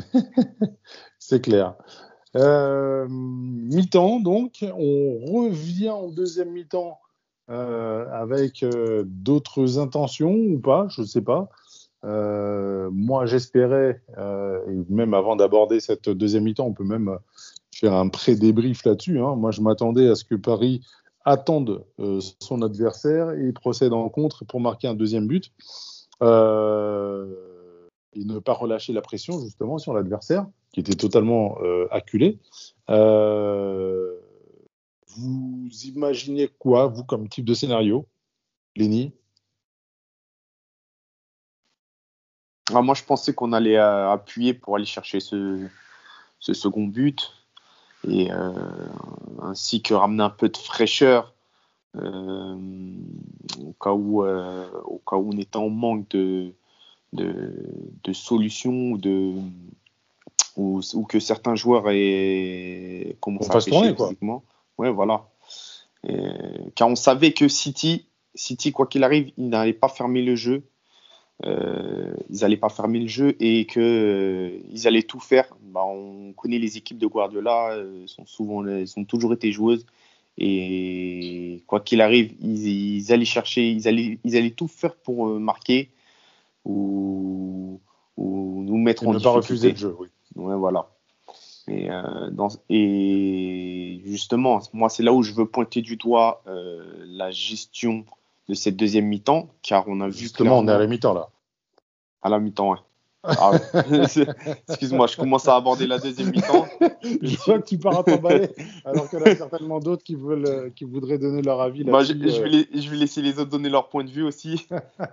C'est 1.19 1.43
clair. 1.43 1.75
Euh, 2.37 3.07
mi-temps, 3.09 4.21
donc, 4.21 4.65
on 4.77 5.19
revient 5.33 5.91
en 5.91 6.09
deuxième 6.09 6.51
mi-temps 6.51 6.99
euh, 7.51 8.07
avec 8.11 8.63
euh, 8.63 9.05
d'autres 9.07 9.79
intentions 9.79 10.33
ou 10.33 10.59
pas, 10.59 10.87
je 10.89 11.03
ne 11.03 11.07
sais 11.07 11.23
pas. 11.23 11.49
Moi, 12.05 13.27
j'espérais, 13.27 14.03
même 14.89 15.15
avant 15.15 15.37
d'aborder 15.37 15.79
cette 15.79 16.09
deuxième 16.09 16.45
mi-temps, 16.45 16.67
on 16.67 16.73
peut 16.73 16.85
même 16.85 17.17
faire 17.73 17.93
un 17.95 18.09
pré-débrief 18.09 18.85
là-dessus. 18.85 19.21
hein. 19.21 19.37
Moi, 19.37 19.53
je 19.53 19.61
m'attendais 19.61 20.09
à 20.09 20.17
ce 20.17 20.25
que 20.25 20.35
Paris 20.35 20.85
attende 21.25 21.85
son 22.41 22.63
adversaire 22.63 23.31
et 23.31 23.53
procède 23.53 23.93
en 23.93 24.09
contre 24.09 24.45
pour 24.45 24.61
marquer 24.61 24.89
un 24.89 24.95
deuxième 24.95 25.29
but. 25.29 25.53
Euh, 26.23 27.27
et 28.15 28.25
ne 28.25 28.39
pas 28.39 28.53
relâcher 28.53 28.93
la 28.93 29.01
pression 29.01 29.41
justement 29.41 29.79
sur 29.79 29.95
l'adversaire 29.95 30.47
qui 30.73 30.81
était 30.81 30.95
totalement 30.95 31.59
euh, 31.63 31.87
acculé. 31.91 32.39
Euh, 32.91 34.19
vous 35.09 35.69
imaginez 35.85 36.49
quoi, 36.49 36.87
vous, 36.87 37.05
comme 37.05 37.29
type 37.29 37.45
de 37.45 37.55
scénario, 37.55 38.07
Lenny? 38.77 39.13
Ah, 42.73 42.81
moi, 42.81 42.95
je 42.95 43.05
pensais 43.05 43.35
qu'on 43.35 43.53
allait 43.53 43.77
euh, 43.77 44.11
appuyer 44.11 44.55
pour 44.55 44.77
aller 44.77 44.87
chercher 44.87 45.21
ce, 45.21 45.67
ce 46.39 46.55
second 46.55 46.87
but 46.87 47.35
et 48.09 48.33
ainsi 49.43 49.81
que 49.81 49.95
ramener 49.95 50.25
un 50.25 50.31
peu 50.31 50.49
de 50.49 50.57
fraîcheur 50.57 51.35
au 51.95 52.01
cas 53.81 53.93
où 53.93 54.25
au 54.25 54.99
cas 55.07 55.17
où 55.17 55.31
on 55.33 55.39
était 55.39 55.57
en 55.57 55.69
manque 55.69 56.09
de 56.09 56.53
de, 57.13 57.53
de 58.05 58.13
solutions 58.13 58.93
ou 58.93 58.99
de 58.99 59.35
ou, 60.57 60.81
ou 60.95 61.05
que 61.05 61.19
certains 61.21 61.55
joueurs 61.55 61.85
aient 61.89 63.17
commencé 63.21 63.49
On 63.51 63.57
à 63.57 63.63
tourner, 63.63 63.95
quoi. 63.95 64.09
physiquement. 64.09 64.45
Ouais, 64.79 64.91
voilà. 64.91 65.29
Et- 66.07 66.71
car 66.75 66.89
on 66.89 66.97
savait 66.97 67.33
que 67.33 67.49
City, 67.49 68.07
City 68.35 68.73
quoi 68.73 68.87
qu'il 68.87 69.05
arrive, 69.05 69.33
il 69.37 69.49
n'allait 69.49 69.73
pas 69.73 69.89
fermer 69.89 70.23
le 70.23 70.37
jeu. 70.37 70.65
Euh, 71.45 72.15
ils 72.31 72.41
n'allaient 72.41 72.57
pas 72.57 72.69
fermer 72.69 73.01
le 73.01 73.09
jeu 73.09 73.35
et 73.41 73.65
que 73.67 73.81
euh, 73.81 74.59
ils 74.71 74.87
allaient 74.87 75.03
tout 75.03 75.19
faire. 75.19 75.57
Bah, 75.61 75.85
on 75.85 76.33
connaît 76.35 76.59
les 76.59 76.77
équipes 76.77 76.99
de 76.99 77.07
Guardiola, 77.07 77.73
euh, 77.73 78.07
sont 78.07 78.27
souvent, 78.27 78.65
elles 78.67 78.93
ont 78.97 79.05
toujours 79.05 79.33
été 79.33 79.51
joueuses 79.51 79.85
et 80.39 81.63
quoi 81.67 81.81
qu'il 81.81 82.01
arrive, 82.01 82.33
ils, 82.41 82.97
ils 82.99 83.13
allaient 83.13 83.25
chercher, 83.25 83.71
ils 83.71 83.87
allaient, 83.89 84.19
ils 84.25 84.37
allaient 84.37 84.51
tout 84.51 84.69
faire 84.69 84.95
pour 84.97 85.29
euh, 85.29 85.39
marquer 85.39 85.91
ou, 86.65 87.81
ou 88.17 88.63
nous 88.63 88.79
mettre 88.79 89.05
Et 89.05 89.07
en 89.07 89.13
ne 89.15 89.19
pas 89.19 89.31
refuser 89.31 89.71
le 89.73 89.77
jeu, 89.77 89.97
oui. 89.99 90.09
Ouais, 90.37 90.57
voilà. 90.57 90.89
Et, 91.69 91.91
euh, 91.91 92.31
dans, 92.31 92.49
et 92.69 94.01
justement, 94.05 94.61
moi, 94.73 94.89
c'est 94.89 95.03
là 95.03 95.13
où 95.13 95.23
je 95.23 95.33
veux 95.33 95.47
pointer 95.47 95.81
du 95.81 95.97
doigt 95.97 96.43
euh, 96.47 97.05
la 97.07 97.31
gestion 97.31 98.05
de 98.49 98.55
cette 98.55 98.77
deuxième 98.77 99.07
mi-temps, 99.07 99.49
car 99.63 99.85
on 99.87 100.01
a 100.01 100.09
vu 100.09 100.19
Justement, 100.19 100.59
on 100.59 100.67
est 100.67 100.73
à 100.73 100.79
la 100.79 100.87
mi-temps 100.87 101.15
là. 101.15 101.29
à 102.23 102.29
la 102.29 102.41
mi-temps, 102.41 102.71
ouais. 102.73 102.79
Ah. 103.25 103.53
Excuse-moi, 104.69 105.07
je 105.07 105.17
commence 105.17 105.47
à 105.47 105.55
aborder 105.57 105.87
la 105.87 105.99
deuxième 105.99 106.31
mi-temps. 106.31 106.67
Je 107.23 107.37
vois 107.45 107.59
que 107.61 107.67
tu 107.67 107.79
pars 107.79 107.99
à 108.01 108.05
t'emballer, 108.05 108.49
alors 108.85 109.09
qu'il 109.09 109.19
y 109.19 109.23
en 109.23 109.27
a 109.27 109.35
certainement 109.35 109.79
d'autres 109.81 110.03
qui, 110.05 110.15
veulent, 110.15 110.47
euh, 110.47 110.71
qui 110.71 110.85
voudraient 110.85 111.19
donner 111.19 111.43
leur 111.43 111.61
avis 111.61 111.85
Bah, 111.85 112.03
je, 112.03 112.13
euh. 112.13 112.43
vais 112.43 112.49
les- 112.49 112.69
je 112.81 112.91
vais 112.91 112.97
laisser 112.97 113.23
les 113.23 113.39
autres 113.39 113.51
donner 113.51 113.69
leur 113.69 113.89
point 113.89 114.05
de 114.05 114.11
vue 114.11 114.23
aussi. 114.25 114.67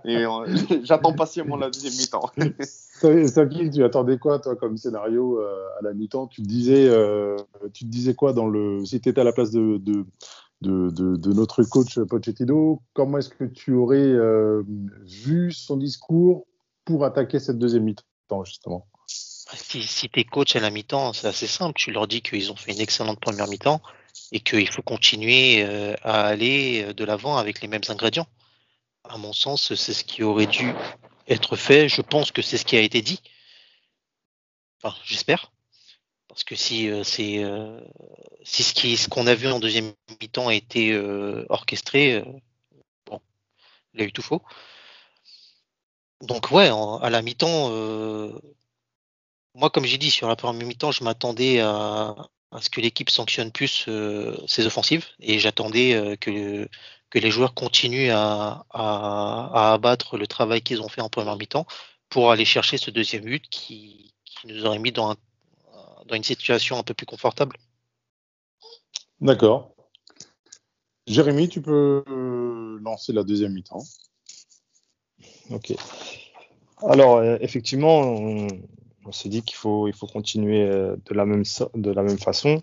Et 0.06 0.18
euh, 0.26 0.30
j'attends 0.84 1.14
patiemment 1.14 1.56
la 1.56 1.70
deuxième 1.70 1.94
mi-temps. 1.94 2.32
Saki, 3.28 3.70
tu 3.70 3.84
attendais 3.84 4.18
quoi, 4.18 4.40
toi, 4.40 4.56
comme 4.56 4.78
scénario 4.78 5.40
euh, 5.40 5.56
à 5.80 5.84
la 5.84 5.94
mi-temps? 5.94 6.28
Tu 6.28 6.42
te 6.42 6.48
disais, 6.48 6.88
euh, 6.88 7.36
tu 7.74 7.86
te 7.86 7.90
disais 7.90 8.14
quoi 8.16 8.34
dans 8.34 8.48
le 8.48 8.84
si 8.86 9.00
tu 9.02 9.10
étais 9.10 9.22
à 9.22 9.24
la 9.24 9.34
place 9.34 9.52
de, 9.52 9.78
de, 9.78 10.06
de, 10.62 10.90
de- 10.90 11.16
de 11.16 11.34
notre 11.34 11.64
coach 11.64 12.00
Pochettino 12.00 12.82
Comment 12.94 13.18
est-ce 13.20 13.30
que 13.30 13.46
tu 13.46 13.74
aurais 13.74 13.98
euh, 14.00 14.64
vu 15.06 15.52
son 15.52 15.78
discours 15.78 16.46
pour 16.90 17.06
attaquer 17.06 17.40
cette 17.40 17.60
deuxième 17.60 17.84
mi-temps, 17.84 18.44
justement 18.44 18.88
Si, 19.06 19.84
si 19.84 20.10
t'es 20.10 20.24
coach 20.24 20.56
à 20.56 20.60
la 20.60 20.72
mi-temps, 20.72 21.14
c'est 21.14 21.28
assez 21.28 21.46
simple. 21.46 21.80
Tu 21.80 21.92
leur 21.92 22.08
dis 22.08 22.24
qu'ils 22.24 22.52
ont 22.52 22.56
fait 22.56 22.72
une 22.72 22.82
excellente 22.82 23.20
première 23.20 23.48
mi-temps 23.48 23.80
et 24.32 24.40
qu'il 24.40 24.68
faut 24.72 24.82
continuer 24.82 25.64
euh, 25.64 25.94
à 26.02 26.22
aller 26.26 26.84
euh, 26.84 26.94
de 26.94 27.04
l'avant 27.04 27.38
avec 27.38 27.62
les 27.62 27.68
mêmes 27.68 27.84
ingrédients. 27.90 28.26
À 29.04 29.20
mon 29.20 29.34
sens, 29.34 29.76
c'est 29.76 29.94
ce 29.94 30.04
qui 30.04 30.24
aurait 30.24 30.48
dû 30.48 30.74
être 31.28 31.56
fait. 31.56 31.88
Je 31.90 32.02
pense 32.02 32.32
que 32.32 32.42
c'est 32.42 32.58
ce 32.58 32.66
qui 32.66 32.76
a 32.76 32.82
été 32.82 33.04
dit. 33.04 33.22
Enfin, 34.82 34.96
j'espère. 35.04 35.52
Parce 36.28 36.44
que 36.44 36.56
si 36.56 36.90
euh, 36.90 37.04
c'est 37.04 38.64
ce 38.98 39.10
qu'on 39.10 39.28
a 39.28 39.36
vu 39.36 39.48
en 39.48 39.60
deuxième 39.60 39.94
mi-temps 40.22 40.48
a 40.48 40.56
été 40.56 40.98
orchestré, 41.50 42.24
bon, 43.06 43.22
il 43.94 44.02
a 44.02 44.06
eu 44.06 44.12
tout 44.12 44.24
faux. 44.24 44.42
Donc 46.22 46.52
ouais, 46.52 46.70
à 47.02 47.10
la 47.10 47.22
mi-temps, 47.22 47.70
euh, 47.72 48.32
moi 49.56 49.70
comme 49.70 49.86
j'ai 49.86 49.98
dit 49.98 50.12
sur 50.12 50.28
la 50.28 50.36
première 50.36 50.68
mi-temps, 50.68 50.92
je 50.92 51.04
m'attendais 51.04 51.62
à, 51.62 52.16
ce 52.60 52.70
que 52.70 52.82
l'équipe 52.82 53.10
sanctionne 53.10 53.52
plus 53.52 53.86
euh, 53.88 54.36
ses 54.48 54.66
offensives 54.66 55.06
et 55.20 55.40
j'attendais 55.40 55.94
euh, 55.94 56.16
que 56.18 57.20
les 57.20 57.32
joueurs 57.32 57.54
continuent 57.54 58.12
à, 58.12 58.66
abattre 59.74 60.18
le 60.18 60.28
travail 60.28 60.62
qu'ils 60.62 60.82
ont 60.82 60.90
fait 60.90 61.02
en 61.02 61.10
première 61.10 61.38
mi-temps 61.38 61.66
pour 62.10 62.32
aller 62.32 62.46
chercher 62.46 62.78
ce 62.78 62.92
deuxième 62.92 63.24
but 63.24 63.48
qui, 63.50 64.14
nous 64.46 64.66
aurait 64.66 64.80
mis 64.80 64.94
dans, 64.94 65.16
dans 66.06 66.16
une 66.16 66.24
situation 66.24 66.80
un 66.80 66.84
peu 66.84 66.94
plus 66.94 67.06
confortable. 67.06 67.58
D'accord. 69.20 69.76
Jérémy, 71.08 71.50
tu 71.50 71.62
peux 71.62 72.04
lancer 72.82 73.12
la 73.12 73.24
deuxième 73.24 73.52
mi-temps. 73.52 73.84
Ok. 75.52 75.74
Alors, 76.82 77.18
euh, 77.18 77.38
effectivement, 77.42 78.00
on, 78.00 78.48
on 79.06 79.12
s'est 79.12 79.30
dit 79.30 79.42
qu'il 79.42 79.56
faut, 79.56 79.88
il 79.88 79.94
faut 79.94 80.08
continuer 80.08 80.64
euh, 80.64 80.96
de 81.10 81.14
la 81.14 81.26
même, 81.26 81.44
de 81.76 81.92
la 81.92 82.04
même 82.04 82.18
façon. 82.18 82.62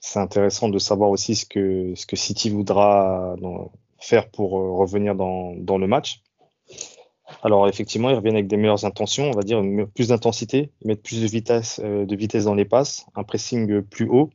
C'est 0.00 0.18
intéressant 0.18 0.68
de 0.68 0.78
savoir 0.78 1.10
aussi 1.10 1.36
ce 1.36 1.46
que, 1.46 1.94
ce 1.94 2.06
que 2.06 2.16
City 2.16 2.50
voudra 2.50 3.36
faire 3.98 4.30
pour 4.30 4.58
euh, 4.58 4.72
revenir 4.72 5.14
dans, 5.14 5.54
dans 5.54 5.78
le 5.78 5.86
match. 5.86 6.22
Alors, 7.42 7.68
effectivement, 7.68 8.10
ils 8.10 8.16
reviennent 8.16 8.34
avec 8.34 8.48
des 8.48 8.56
meilleures 8.56 8.84
intentions, 8.84 9.30
on 9.30 9.36
va 9.36 9.42
dire 9.42 9.62
plus 9.94 10.08
d'intensité, 10.08 10.70
mettent 10.84 11.02
plus 11.02 11.22
de 11.22 11.26
vitesse, 11.26 11.80
de 11.80 12.16
vitesse 12.16 12.44
dans 12.44 12.54
les 12.54 12.66
passes, 12.66 13.06
un 13.14 13.22
pressing 13.22 13.80
plus 13.80 14.06
haut. 14.06 14.28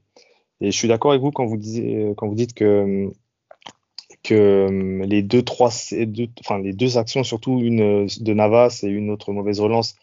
Et 0.62 0.72
je 0.72 0.78
suis 0.78 0.88
d'accord 0.88 1.12
avec 1.12 1.22
vous 1.22 1.30
quand 1.30 1.46
vous, 1.46 1.58
disiez, 1.58 2.14
quand 2.18 2.28
vous 2.28 2.34
dites 2.34 2.56
que 2.56 3.12
que 4.28 4.36
euh, 4.36 5.06
les 5.06 5.22
deux, 5.22 5.42
trois, 5.42 5.70
enfin, 6.42 6.60
les 6.60 6.74
deux 6.74 6.98
actions, 6.98 7.24
surtout 7.24 7.60
une 7.60 8.06
euh, 8.06 8.08
de 8.20 8.34
Navas 8.34 8.82
et 8.84 8.88
une 8.88 9.10
autre 9.10 9.32
mauvaise 9.32 9.60
relance, 9.60 9.96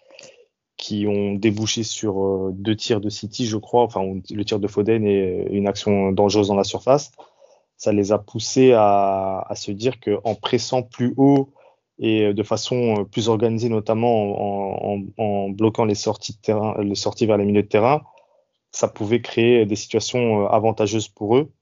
qui 0.77 1.07
ont 1.07 1.35
débouché 1.35 1.83
sur 1.83 2.19
euh, 2.25 2.51
deux 2.53 2.77
tirs 2.77 3.01
de 3.01 3.11
City, 3.11 3.47
je 3.47 3.59
crois, 3.59 3.83
enfin 3.83 4.03
le 4.31 4.45
tir 4.45 4.59
de 4.59 4.67
Foden 4.67 5.07
et 5.07 5.47
une 5.51 5.69
action 5.69 6.13
dangereuse 6.13 6.49
dans 6.49 6.57
la 6.57 6.65
surface, 6.65 7.13
ça 7.77 7.93
les 7.93 8.13
a 8.13 8.19
poussés 8.19 8.73
à, 8.73 9.45
à 9.49 9.55
se 9.55 9.71
dire 9.71 10.01
qu'en 10.01 10.35
pressant 10.35 10.83
plus 10.83 11.15
haut 11.17 11.51
et 11.99 12.33
de 12.33 12.43
façon 12.43 13.01
euh, 13.01 13.05
plus 13.05 13.29
organisée, 13.29 13.69
notamment 13.69 14.95
en, 14.95 15.03
en, 15.19 15.23
en 15.23 15.49
bloquant 15.51 15.85
les 15.85 15.95
sorties 15.95 16.33
de 16.33 16.39
terrain, 16.39 16.75
les 16.83 16.95
sorties 16.97 17.27
vers 17.27 17.37
les 17.37 17.45
milieux 17.45 17.63
de 17.63 17.69
terrain, 17.69 18.03
ça 18.73 18.89
pouvait 18.89 19.21
créer 19.21 19.67
des 19.67 19.77
situations 19.77 20.45
euh, 20.45 20.47
avantageuses 20.49 21.09
pour 21.09 21.37
eux. 21.37 21.53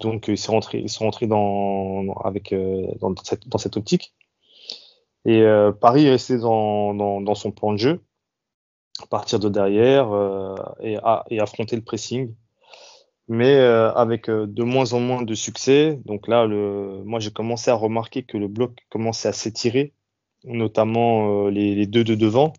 Donc 0.00 0.28
ils 0.28 0.38
sont 0.38 0.52
rentrés, 0.52 0.78
ils 0.78 0.88
sont 0.88 1.04
rentrés 1.04 1.26
dans, 1.26 2.04
euh, 2.52 3.14
cette 3.58 3.76
optique. 3.76 4.14
Et 5.24 5.40
euh, 5.42 5.72
Paris 5.72 6.06
est 6.06 6.10
resté 6.10 6.38
dans, 6.38 7.34
son 7.34 7.50
plan 7.50 7.72
de 7.72 7.78
jeu, 7.78 8.04
partir 9.10 9.38
de 9.38 9.48
derrière 9.48 10.12
euh, 10.12 10.54
et, 10.80 10.98
affronter 11.40 11.76
le 11.76 11.82
pressing, 11.82 12.34
mais 13.28 13.54
euh, 13.56 13.92
avec 13.92 14.28
euh, 14.28 14.46
de 14.46 14.62
moins 14.62 14.92
en 14.92 15.00
moins 15.00 15.22
de 15.22 15.34
succès. 15.34 15.98
Donc 16.04 16.28
là, 16.28 16.46
moi 16.46 17.20
j'ai 17.20 17.30
commencé 17.30 17.70
à 17.70 17.74
remarquer 17.74 18.22
que 18.22 18.36
le 18.36 18.48
bloc 18.48 18.72
commençait 18.90 19.28
à 19.28 19.32
s'étirer, 19.32 19.94
notamment 20.44 21.46
euh, 21.46 21.50
les, 21.50 21.86
deux 21.86 22.04
de 22.04 22.14
devant 22.14 22.52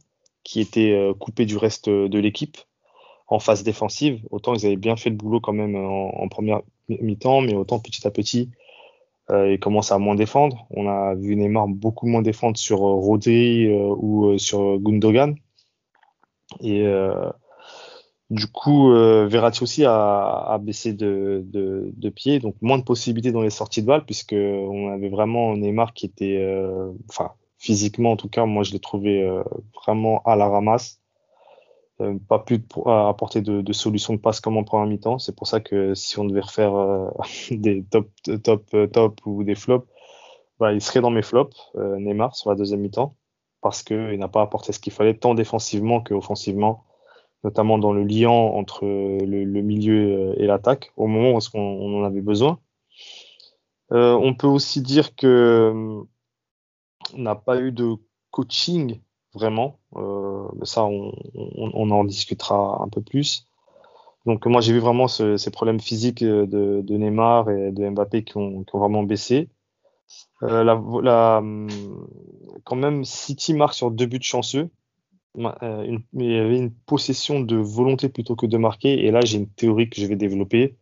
qui 0.43 0.59
étaient 0.59 0.93
euh, 0.93 1.13
coupés 1.13 1.45
du 1.45 1.57
reste 1.57 1.89
de 1.89 2.19
l'équipe 2.19 2.57
en 3.27 3.39
phase 3.39 3.63
défensive. 3.63 4.21
Autant 4.31 4.53
ils 4.53 4.65
avaient 4.65 4.75
bien 4.75 4.95
fait 4.95 5.09
le 5.09 5.15
boulot 5.15 5.39
quand 5.39 5.53
même 5.53 5.75
en, 5.75 6.09
en 6.09 6.27
première 6.27 6.61
mi-temps, 6.89 7.41
mais 7.41 7.53
autant 7.53 7.79
petit 7.79 8.05
à 8.07 8.11
petit, 8.11 8.51
euh, 9.31 9.53
il 9.53 9.59
commence 9.59 9.91
à 9.91 9.97
moins 9.97 10.15
défendre. 10.15 10.67
On 10.69 10.87
a 10.87 11.15
vu 11.15 11.35
Neymar 11.35 11.67
beaucoup 11.67 12.07
moins 12.07 12.21
défendre 12.21 12.57
sur 12.57 12.85
euh, 12.85 12.93
Rodri 12.93 13.65
euh, 13.67 13.95
ou 13.97 14.37
sur 14.37 14.79
Gundogan. 14.79 15.35
Et 16.61 16.85
du 18.29 18.47
coup, 18.47 18.91
Verratti 18.91 19.63
aussi 19.63 19.83
a, 19.85 20.57
baissé 20.61 20.93
de, 20.93 21.43
de, 21.45 22.09
pied, 22.09 22.39
donc 22.39 22.55
moins 22.61 22.77
de 22.77 22.83
possibilités 22.83 23.31
dans 23.31 23.41
les 23.41 23.49
sorties 23.49 23.81
de 23.81 23.87
balles, 23.87 24.05
puisque 24.05 24.33
on 24.33 24.89
avait 24.89 25.09
vraiment 25.09 25.57
Neymar 25.57 25.93
qui 25.93 26.05
était, 26.05 26.39
enfin, 27.09 27.31
physiquement 27.57 28.11
en 28.11 28.15
tout 28.15 28.29
cas, 28.29 28.45
moi 28.45 28.63
je 28.63 28.71
l'ai 28.71 28.79
trouvé 28.79 29.27
vraiment 29.73 30.21
à 30.23 30.35
la 30.35 30.47
ramasse. 30.47 31.01
Euh, 32.01 32.17
pas 32.27 32.39
pu 32.39 32.61
apporter 32.85 33.39
de, 33.39 33.61
de 33.61 33.73
solution 33.73 34.13
de 34.13 34.19
passe 34.19 34.41
comme 34.41 34.57
en 34.57 34.65
première 34.65 34.87
mi-temps. 34.87 35.17
C'est 35.17 35.33
pour 35.33 35.47
ça 35.47 35.61
que 35.61 35.93
si 35.93 36.19
on 36.19 36.25
devait 36.25 36.41
refaire 36.41 36.75
euh, 36.75 37.09
des 37.51 37.83
top, 37.85 38.09
top, 38.43 38.65
euh, 38.73 38.87
top 38.87 39.25
ou 39.25 39.43
des 39.45 39.55
flops, 39.55 39.87
bah, 40.59 40.73
il 40.73 40.81
serait 40.81 41.01
dans 41.01 41.09
mes 41.09 41.21
flops, 41.21 41.55
Neymar, 41.75 42.35
sur 42.35 42.49
la 42.49 42.55
deuxième 42.55 42.81
mi-temps, 42.81 43.15
parce 43.61 43.83
qu'il 43.83 44.17
n'a 44.17 44.27
pas 44.27 44.41
apporté 44.41 44.71
ce 44.73 44.79
qu'il 44.79 44.93
fallait, 44.93 45.13
tant 45.13 45.35
défensivement 45.35 46.01
qu'offensivement, 46.01 46.85
notamment 47.43 47.77
dans 47.77 47.91
le 47.93 48.03
lien 48.03 48.29
entre 48.29 48.85
le, 48.85 49.61
milieu 49.61 50.33
et 50.41 50.47
l'attaque, 50.47 50.93
au 50.95 51.07
moment 51.07 51.37
où 51.37 51.39
on, 51.53 51.59
on, 51.59 52.01
en 52.01 52.05
avait 52.05 52.21
besoin. 52.21 52.59
on 53.89 54.33
peut 54.33 54.47
aussi 54.47 54.81
dire 54.81 55.13
que 55.15 56.03
n'a 57.15 57.35
pas 57.35 57.59
eu 57.59 57.73
de 57.73 57.95
coaching 58.31 59.01
vraiment. 59.35 59.79
Euh, 59.95 60.47
ça, 60.63 60.85
on, 60.85 61.11
en 61.91 62.03
discutera 62.03 62.81
un 62.81 62.89
peu 62.89 63.01
plus. 63.01 63.47
Donc 64.25 64.45
moi, 64.47 64.61
j'ai 64.61 64.73
vu 64.73 64.79
vraiment 64.79 65.07
ces 65.07 65.51
problèmes 65.51 65.79
physiques 65.79 66.23
de, 66.23 66.83
Neymar 66.89 67.49
et 67.51 67.71
de 67.71 67.87
Mbappé 67.87 68.23
qui 68.23 68.37
ont, 68.37 68.65
vraiment 68.73 69.03
baissé. 69.03 69.49
Euh, 70.43 70.63
la, 70.63 71.43
quand 72.63 72.75
même, 72.75 73.03
City 73.03 73.53
marque 73.53 73.75
sur 73.75 73.91
deux 73.91 74.07
buts 74.07 74.19
chanceux. 74.21 74.69
Euh, 75.37 75.97
il 76.13 76.31
y 76.31 76.37
avait 76.37 76.57
une 76.57 76.71
possession 76.71 77.41
de 77.41 77.57
volonté 77.57 78.09
plutôt 78.09 78.35
que 78.35 78.47
de 78.47 78.57
marquer. 78.57 79.05
Et 79.05 79.11
là, 79.11 79.21
j'ai 79.21 79.37
une 79.37 79.49
théorie 79.49 79.89
que 79.89 80.01
je 80.01 80.07
vais 80.07 80.15
développer. 80.15 80.75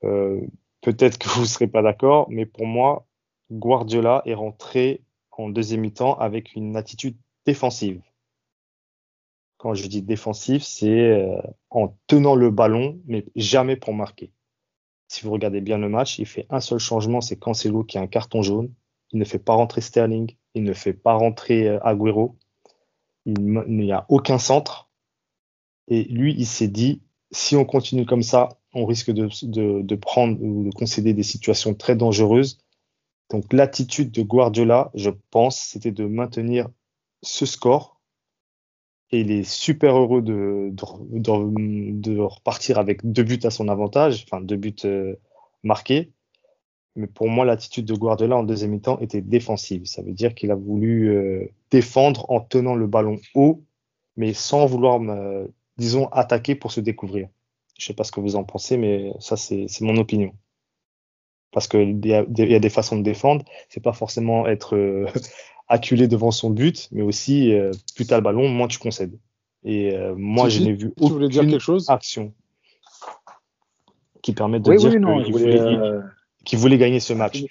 Peut-être 0.00 1.18
que 1.18 1.28
vous 1.28 1.42
ne 1.42 1.46
serez 1.46 1.68
pas 1.68 1.82
d'accord, 1.82 2.26
mais 2.30 2.46
pour 2.46 2.66
moi, 2.66 3.06
Guardiola 3.52 4.22
est 4.24 4.34
rentré 4.34 5.02
en 5.30 5.48
deuxième 5.48 5.80
mi-temps 5.80 6.14
avec 6.18 6.54
une 6.54 6.76
attitude 6.76 7.16
défensive. 7.46 8.02
Quand 9.58 9.74
je 9.74 9.86
dis 9.86 10.02
défensive, 10.02 10.62
c'est 10.62 10.88
euh, 10.88 11.40
en 11.70 11.96
tenant 12.06 12.34
le 12.34 12.50
ballon, 12.50 13.00
mais 13.06 13.24
jamais 13.36 13.76
pour 13.76 13.94
marquer. 13.94 14.32
Si 15.08 15.24
vous 15.24 15.30
regardez 15.30 15.60
bien 15.60 15.78
le 15.78 15.88
match, 15.88 16.18
il 16.18 16.26
fait 16.26 16.46
un 16.50 16.60
seul 16.60 16.78
changement, 16.78 17.20
c'est 17.20 17.36
Cancelo 17.36 17.84
qui 17.84 17.98
a 17.98 18.00
un 18.00 18.06
carton 18.06 18.42
jaune. 18.42 18.72
Il 19.12 19.18
ne 19.18 19.24
fait 19.24 19.38
pas 19.38 19.54
rentrer 19.54 19.80
Sterling, 19.80 20.34
il 20.54 20.64
ne 20.64 20.72
fait 20.72 20.94
pas 20.94 21.14
rentrer 21.14 21.68
euh, 21.68 21.78
Agüero. 21.84 22.36
Il 23.24 23.34
n'y 23.68 23.92
a 23.92 24.04
aucun 24.08 24.38
centre. 24.38 24.90
Et 25.86 26.04
lui, 26.04 26.34
il 26.36 26.46
s'est 26.46 26.68
dit, 26.68 27.02
si 27.30 27.54
on 27.54 27.64
continue 27.64 28.06
comme 28.06 28.22
ça, 28.22 28.48
on 28.74 28.84
risque 28.84 29.10
de, 29.10 29.28
de 29.82 29.94
prendre 29.94 30.42
ou 30.42 30.64
de 30.64 30.70
concéder 30.70 31.12
des 31.12 31.22
situations 31.22 31.74
très 31.74 31.94
dangereuses. 31.94 32.58
Donc 33.30 33.52
l'attitude 33.52 34.10
de 34.10 34.22
Guardiola, 34.22 34.90
je 34.94 35.10
pense, 35.30 35.58
c'était 35.58 35.92
de 35.92 36.04
maintenir 36.04 36.68
ce 37.22 37.46
score 37.46 37.92
et 39.12 39.20
il 39.20 39.30
est 39.30 39.44
super 39.44 39.96
heureux 39.96 40.22
de, 40.22 40.70
de, 40.72 42.18
repartir 42.18 42.78
avec 42.78 43.04
deux 43.04 43.22
buts 43.22 43.40
à 43.44 43.50
son 43.50 43.68
avantage, 43.68 44.24
enfin 44.24 44.40
deux 44.40 44.56
buts 44.56 44.74
euh, 44.86 45.14
marqués. 45.62 46.10
Mais 46.96 47.06
pour 47.06 47.28
moi, 47.28 47.44
l'attitude 47.44 47.84
de 47.84 47.94
Guardiola 47.94 48.36
en 48.36 48.42
deuxième 48.42 48.70
mi-temps 48.70 48.98
était 49.00 49.20
défensive. 49.20 49.84
Ça 49.84 50.02
veut 50.02 50.12
dire 50.12 50.34
qu'il 50.34 50.50
a 50.50 50.54
voulu 50.54 51.10
euh, 51.10 51.46
défendre 51.70 52.30
en 52.30 52.40
tenant 52.40 52.74
le 52.74 52.86
ballon 52.86 53.18
haut, 53.34 53.62
mais 54.16 54.32
sans 54.32 54.64
vouloir, 54.66 55.00
euh, 55.02 55.46
disons, 55.76 56.08
attaquer 56.08 56.54
pour 56.54 56.72
se 56.72 56.80
découvrir. 56.80 57.28
Je 57.78 57.86
sais 57.86 57.94
pas 57.94 58.04
ce 58.04 58.12
que 58.12 58.20
vous 58.20 58.36
en 58.36 58.44
pensez, 58.44 58.78
mais 58.78 59.12
ça, 59.20 59.36
c'est 59.36 59.68
mon 59.80 59.96
opinion. 59.96 60.32
Parce 61.50 61.68
qu'il 61.68 62.04
y, 62.06 62.14
a 62.14 62.24
des 62.24 62.70
façons 62.70 62.96
de 62.96 63.02
défendre. 63.02 63.44
C'est 63.68 63.82
pas 63.82 63.92
forcément 63.92 64.46
être 64.46 65.06
acculé 65.68 66.08
devant 66.08 66.30
son 66.30 66.50
but, 66.50 66.88
mais 66.92 67.02
aussi 67.02 67.52
euh, 67.52 67.72
plus 67.94 68.06
tu 68.06 68.12
as 68.12 68.16
le 68.16 68.22
ballon, 68.22 68.48
moins 68.48 68.68
tu 68.68 68.78
concèdes. 68.78 69.18
Et 69.64 69.96
euh, 69.96 70.14
moi, 70.16 70.48
je 70.48 70.62
n'ai 70.62 70.72
vu 70.72 70.92
aucune 71.00 71.28
dire 71.28 71.42
quelque 71.42 71.58
chose? 71.58 71.88
action 71.88 72.34
qui 74.22 74.32
permette 74.32 74.62
de 74.62 74.74
dire 74.74 74.90
qu'il 76.44 76.58
voulait, 76.58 76.78
gagner 76.78 77.00
ce 77.00 77.12
match. 77.12 77.44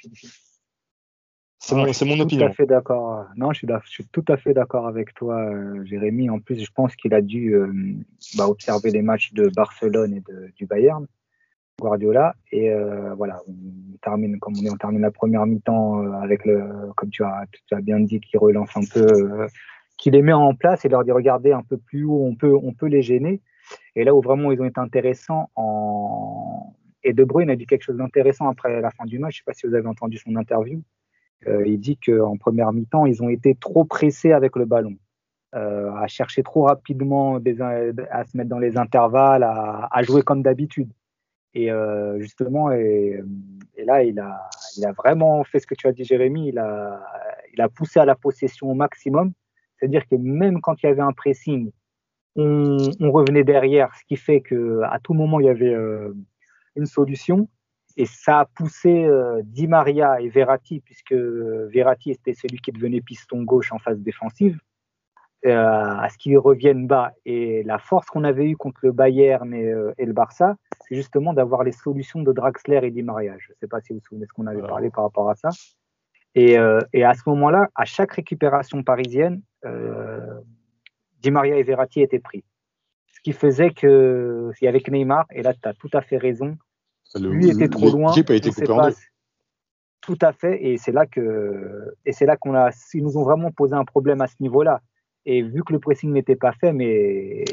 C'est 1.60 1.76
mon, 1.76 2.16
mon 2.16 2.20
opinion. 2.22 2.46
Tout 2.46 2.52
à 2.52 2.54
fait 2.54 2.66
d'accord. 2.66 3.26
Non, 3.36 3.52
je 3.52 3.60
suis, 3.60 3.68
je 3.68 3.90
suis, 3.90 4.06
tout 4.08 4.26
à 4.28 4.38
fait 4.38 4.54
d'accord 4.54 4.88
avec 4.88 5.14
toi, 5.14 5.40
euh, 5.40 5.86
Jérémy. 5.86 6.30
En 6.30 6.40
plus, 6.40 6.64
je 6.64 6.72
pense 6.74 6.96
qu'il 6.96 7.14
a 7.14 7.22
dû 7.22 7.56
bah, 8.36 8.48
observer 8.48 8.92
les 8.92 9.02
matchs 9.02 9.34
de 9.34 9.50
Barcelone 9.50 10.16
et 10.16 10.22
de, 10.22 10.52
du 10.56 10.66
Bayern. 10.66 11.06
Guardiola. 11.82 12.36
Et 12.52 12.72
euh, 12.72 13.14
voilà, 13.16 13.42
on 13.48 13.98
termine, 14.02 14.40
comme 14.40 14.54
on 14.58 14.66
est, 14.66 14.70
on 14.70 14.78
termine 14.78 15.02
la 15.02 15.12
première 15.12 15.46
mi-temps 15.46 16.02
euh, 16.02 16.12
avec 16.14 16.46
le, 16.46 16.64
comme 16.96 17.10
tu 17.10 17.24
as, 17.24 17.46
bien 17.82 18.00
dit, 18.00 18.22
qui 18.22 18.38
relance 18.38 18.70
un 18.78 18.82
peu, 18.94 19.06
euh, 19.06 19.48
qui 19.98 20.12
les 20.12 20.22
met 20.22 20.32
en 20.32 20.54
place 20.54 20.86
et 20.86 20.90
leur 20.90 21.04
dit 21.04 21.12
regardez 21.12 21.52
un 21.52 21.64
peu 21.64 21.78
plus 21.78 22.06
haut, 22.06 22.24
on 22.24 22.36
peut, 22.36 22.56
on 22.56 22.74
peut 22.74 22.88
les 22.88 23.02
gêner. 23.02 23.42
Et 23.96 24.04
là 24.04 24.16
où 24.16 24.22
vraiment 24.22 24.52
ils 24.52 24.62
ont 24.62 24.66
été 24.66 24.80
intéressants 24.80 25.50
en 25.56 26.74
et 27.04 27.14
De 27.14 27.24
Bruyne 27.24 27.50
a 27.50 27.56
dit 27.56 27.66
quelque 27.66 27.82
chose 27.82 27.98
d'intéressant 27.98 28.48
après 28.48 28.80
la 28.80 28.92
fin 28.92 29.06
du 29.06 29.18
match. 29.18 29.34
Je 29.34 29.38
sais 29.40 29.44
pas 29.44 29.54
si 29.54 29.66
vous 29.66 29.74
avez 29.74 29.88
entendu 29.88 30.18
son 30.18 30.36
interview. 30.36 30.84
il 31.48 31.80
dit 31.80 31.98
qu'en 31.98 32.38
première 32.38 32.72
mi-temps, 32.74 33.08
ils 33.08 33.24
ont 33.24 33.30
été 33.30 33.56
trop 33.56 33.86
pressés 33.86 34.34
avec 34.34 34.56
le 34.56 34.66
ballon, 34.66 34.96
à 35.52 36.06
chercher 36.06 36.44
trop 36.44 36.62
rapidement 36.66 37.40
des, 37.40 37.60
à 37.60 38.24
se 38.26 38.38
mettre 38.38 38.50
dans 38.52 38.60
les 38.60 38.78
intervalles, 38.78 39.44
à 39.44 40.04
jouer 40.04 40.22
comme 40.22 40.44
d'habitude. 40.44 40.92
Et 41.54 41.72
euh, 41.72 42.20
justement, 42.20 42.72
et, 42.72 43.22
et, 43.76 43.84
là, 43.84 44.04
il 44.04 44.20
a, 44.20 44.50
il 44.78 44.86
a 44.86 44.94
vraiment 44.94 45.44
fait 45.44 45.60
ce 45.60 45.68
que 45.68 45.76
tu 45.76 45.88
as 45.88 45.92
dit, 45.92 46.06
Jérémy. 46.06 46.50
Il 46.50 46.60
a, 46.60 47.04
il 47.54 47.62
a 47.62 47.70
poussé 47.70 48.00
à 48.00 48.06
la 48.06 48.16
possession 48.16 48.72
au 48.72 48.74
maximum. 48.74 49.34
C'est-à-dire 49.78 50.08
que 50.08 50.16
même 50.16 50.62
quand 50.62 50.82
il 50.82 50.86
y 50.86 50.90
avait 50.90 51.02
un 51.02 51.12
pressing, 51.12 51.72
on, 52.36 52.78
on, 53.00 53.12
revenait 53.12 53.44
derrière, 53.44 53.94
ce 53.96 54.06
qui 54.06 54.16
fait 54.16 54.40
que 54.40 54.82
à 54.84 55.00
tout 55.00 55.14
moment 55.14 55.42
il 55.42 55.48
y 55.48 55.50
avait 55.50 55.74
euh, 55.74 56.14
une 56.76 56.86
solution. 56.86 57.50
Et 57.98 58.06
ça 58.06 58.40
a 58.40 58.46
poussé 58.46 59.04
euh, 59.04 59.42
Di 59.44 59.68
Maria 59.68 60.22
et 60.22 60.30
Verratti, 60.30 60.80
puisque 60.80 61.12
Verratti 61.14 62.12
était 62.12 62.34
celui 62.34 62.60
qui 62.60 62.72
devenait 62.72 63.02
piston 63.02 63.44
gauche 63.44 63.74
en 63.74 63.80
phase 63.80 64.00
défensive. 64.00 64.58
Euh, 65.44 65.56
à 65.56 66.08
ce 66.10 66.20
qu'ils 66.20 66.38
reviennent 66.38 66.86
bas. 66.86 67.14
Et 67.26 67.64
la 67.64 67.80
force 67.80 68.06
qu'on 68.06 68.24
avait 68.24 68.46
eue 68.46 68.56
contre 68.56 68.82
le 68.84 68.92
Bayern 68.92 69.52
et, 69.56 69.72
euh, 69.72 69.92
et 69.98 70.06
le 70.06 70.14
Barça, 70.14 70.56
c'est 70.88 70.94
justement 70.94 71.34
d'avoir 71.34 71.64
les 71.64 71.72
solutions 71.72 72.22
de 72.22 72.32
Draxler 72.32 72.80
et 72.84 72.92
Di 72.92 73.02
Maria. 73.02 73.34
Je 73.40 73.52
ne 73.52 73.56
sais 73.56 73.68
pas 73.68 73.82
si 73.82 73.92
vous 73.92 73.98
vous 73.98 74.06
souvenez 74.06 74.26
de 74.26 74.28
ce 74.28 74.34
qu'on 74.34 74.46
avait 74.46 74.62
parlé 74.62 74.92
par 74.92 75.04
rapport 75.06 75.32
à 75.32 75.36
ça. 75.36 75.50
Et, 76.36 76.60
euh, 76.60 76.80
et 76.94 77.04
à 77.04 77.16
ce 77.16 77.24
moment-là, 77.26 77.70
à 77.74 77.86
chaque 77.86 78.12
récupération 78.12 78.84
parisienne, 78.84 79.42
Di 81.24 81.32
Maria 81.32 81.58
et 81.58 81.64
Verratti 81.64 82.02
étaient 82.02 82.20
pris. 82.20 82.44
Ce 83.08 83.20
qui 83.22 83.34
faisait 83.34 83.72
que, 83.72 84.52
avec 84.62 84.92
Neymar, 84.92 85.26
et 85.32 85.42
là 85.42 85.56
tu 85.56 85.68
as 85.68 85.74
tout 85.74 85.90
à 85.94 86.02
fait 86.02 86.18
raison, 86.18 86.56
lui 87.20 87.50
était 87.50 87.68
trop 87.68 87.90
loin. 87.90 88.14
A 88.14 88.34
été 88.36 88.52
coupé 88.52 88.70
en 88.70 88.90
deux. 88.90 88.96
Tout 90.02 90.18
à 90.22 90.34
fait, 90.34 90.64
et 90.64 90.78
c'est 90.78 90.92
là 90.92 91.08
que, 91.08 91.96
et 92.06 92.12
c'est 92.12 92.28
là 92.28 92.38
qu'on 92.38 92.54
a, 92.54 92.70
ils 92.94 93.04
nous 93.04 93.18
ont 93.18 93.24
vraiment 93.24 93.52
posé 93.52 93.74
un 93.74 93.86
problème 93.86 94.22
à 94.22 94.28
ce 94.28 94.36
niveau-là. 94.40 94.82
Et 95.26 95.42
vu 95.42 95.64
que 95.64 95.74
le 95.74 95.80
pressing 95.80 96.12
n'était 96.12 96.36
pas 96.36 96.52
fait, 96.54 96.74
mais 96.74 97.44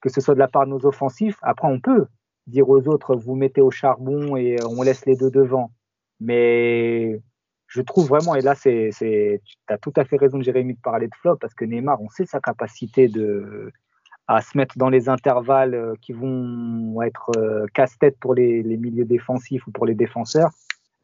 que 0.00 0.08
ce 0.08 0.20
soit 0.20 0.34
de 0.34 0.38
la 0.38 0.48
part 0.48 0.66
de 0.66 0.70
nos 0.70 0.86
offensifs, 0.86 1.38
après 1.42 1.68
on 1.68 1.80
peut 1.80 2.06
dire 2.46 2.68
aux 2.68 2.88
autres, 2.88 3.14
vous 3.14 3.34
mettez 3.34 3.60
au 3.60 3.70
charbon 3.70 4.36
et 4.36 4.56
on 4.64 4.82
laisse 4.82 5.06
les 5.06 5.16
deux 5.16 5.30
devant. 5.30 5.70
Mais 6.20 7.20
je 7.66 7.82
trouve 7.82 8.08
vraiment, 8.08 8.34
et 8.34 8.40
là, 8.40 8.54
c'est, 8.54 8.90
tu 8.98 9.56
as 9.68 9.78
tout 9.78 9.92
à 9.96 10.04
fait 10.04 10.16
raison, 10.16 10.40
Jérémy, 10.40 10.74
de 10.74 10.80
parler 10.80 11.06
de 11.06 11.14
flop, 11.20 11.36
parce 11.36 11.54
que 11.54 11.64
Neymar, 11.64 12.00
on 12.00 12.08
sait 12.08 12.24
sa 12.24 12.40
capacité 12.40 13.08
de, 13.08 13.70
à 14.26 14.40
se 14.40 14.56
mettre 14.56 14.78
dans 14.78 14.88
les 14.88 15.08
intervalles 15.08 15.74
euh, 15.74 15.94
qui 16.00 16.12
vont 16.12 17.00
être 17.02 17.30
euh, 17.36 17.66
casse-tête 17.74 18.16
pour 18.18 18.34
les, 18.34 18.62
les, 18.62 18.76
milieux 18.78 19.04
défensifs 19.04 19.66
ou 19.66 19.70
pour 19.70 19.84
les 19.84 19.94
défenseurs. 19.94 20.50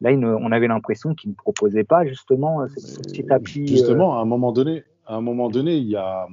Là, 0.01 0.11
on 0.11 0.51
avait 0.51 0.67
l'impression 0.67 1.13
qu'il 1.13 1.29
ne 1.29 1.35
proposait 1.35 1.85
pas 1.85 2.05
justement 2.05 2.67
ce 2.67 2.99
petit 2.99 3.31
appui. 3.31 3.65
Justement, 3.65 4.17
à 4.17 4.21
un 4.21 4.25
moment 4.25 4.51
donné, 4.51 4.83
à 5.05 5.15
un 5.15 5.21
moment 5.21 5.49
donné, 5.49 5.77
il 5.77 5.87
y 5.87 5.95
a 5.95 6.27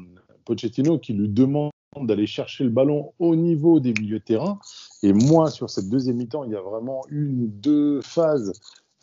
Pochettino 0.44 0.98
qui 0.98 1.12
lui 1.12 1.28
demande 1.28 1.72
d'aller 2.00 2.26
chercher 2.26 2.64
le 2.64 2.70
ballon 2.70 3.12
au 3.18 3.36
niveau 3.36 3.80
des 3.80 3.92
milieux 3.92 4.18
de 4.18 4.24
terrain. 4.24 4.58
Et 5.02 5.12
moi, 5.12 5.50
sur 5.50 5.68
cette 5.70 5.88
deuxième 5.88 6.16
mi-temps, 6.16 6.44
il 6.44 6.52
y 6.52 6.56
a 6.56 6.60
vraiment 6.60 7.02
une 7.10 7.48
deux 7.48 8.00
phases 8.00 8.52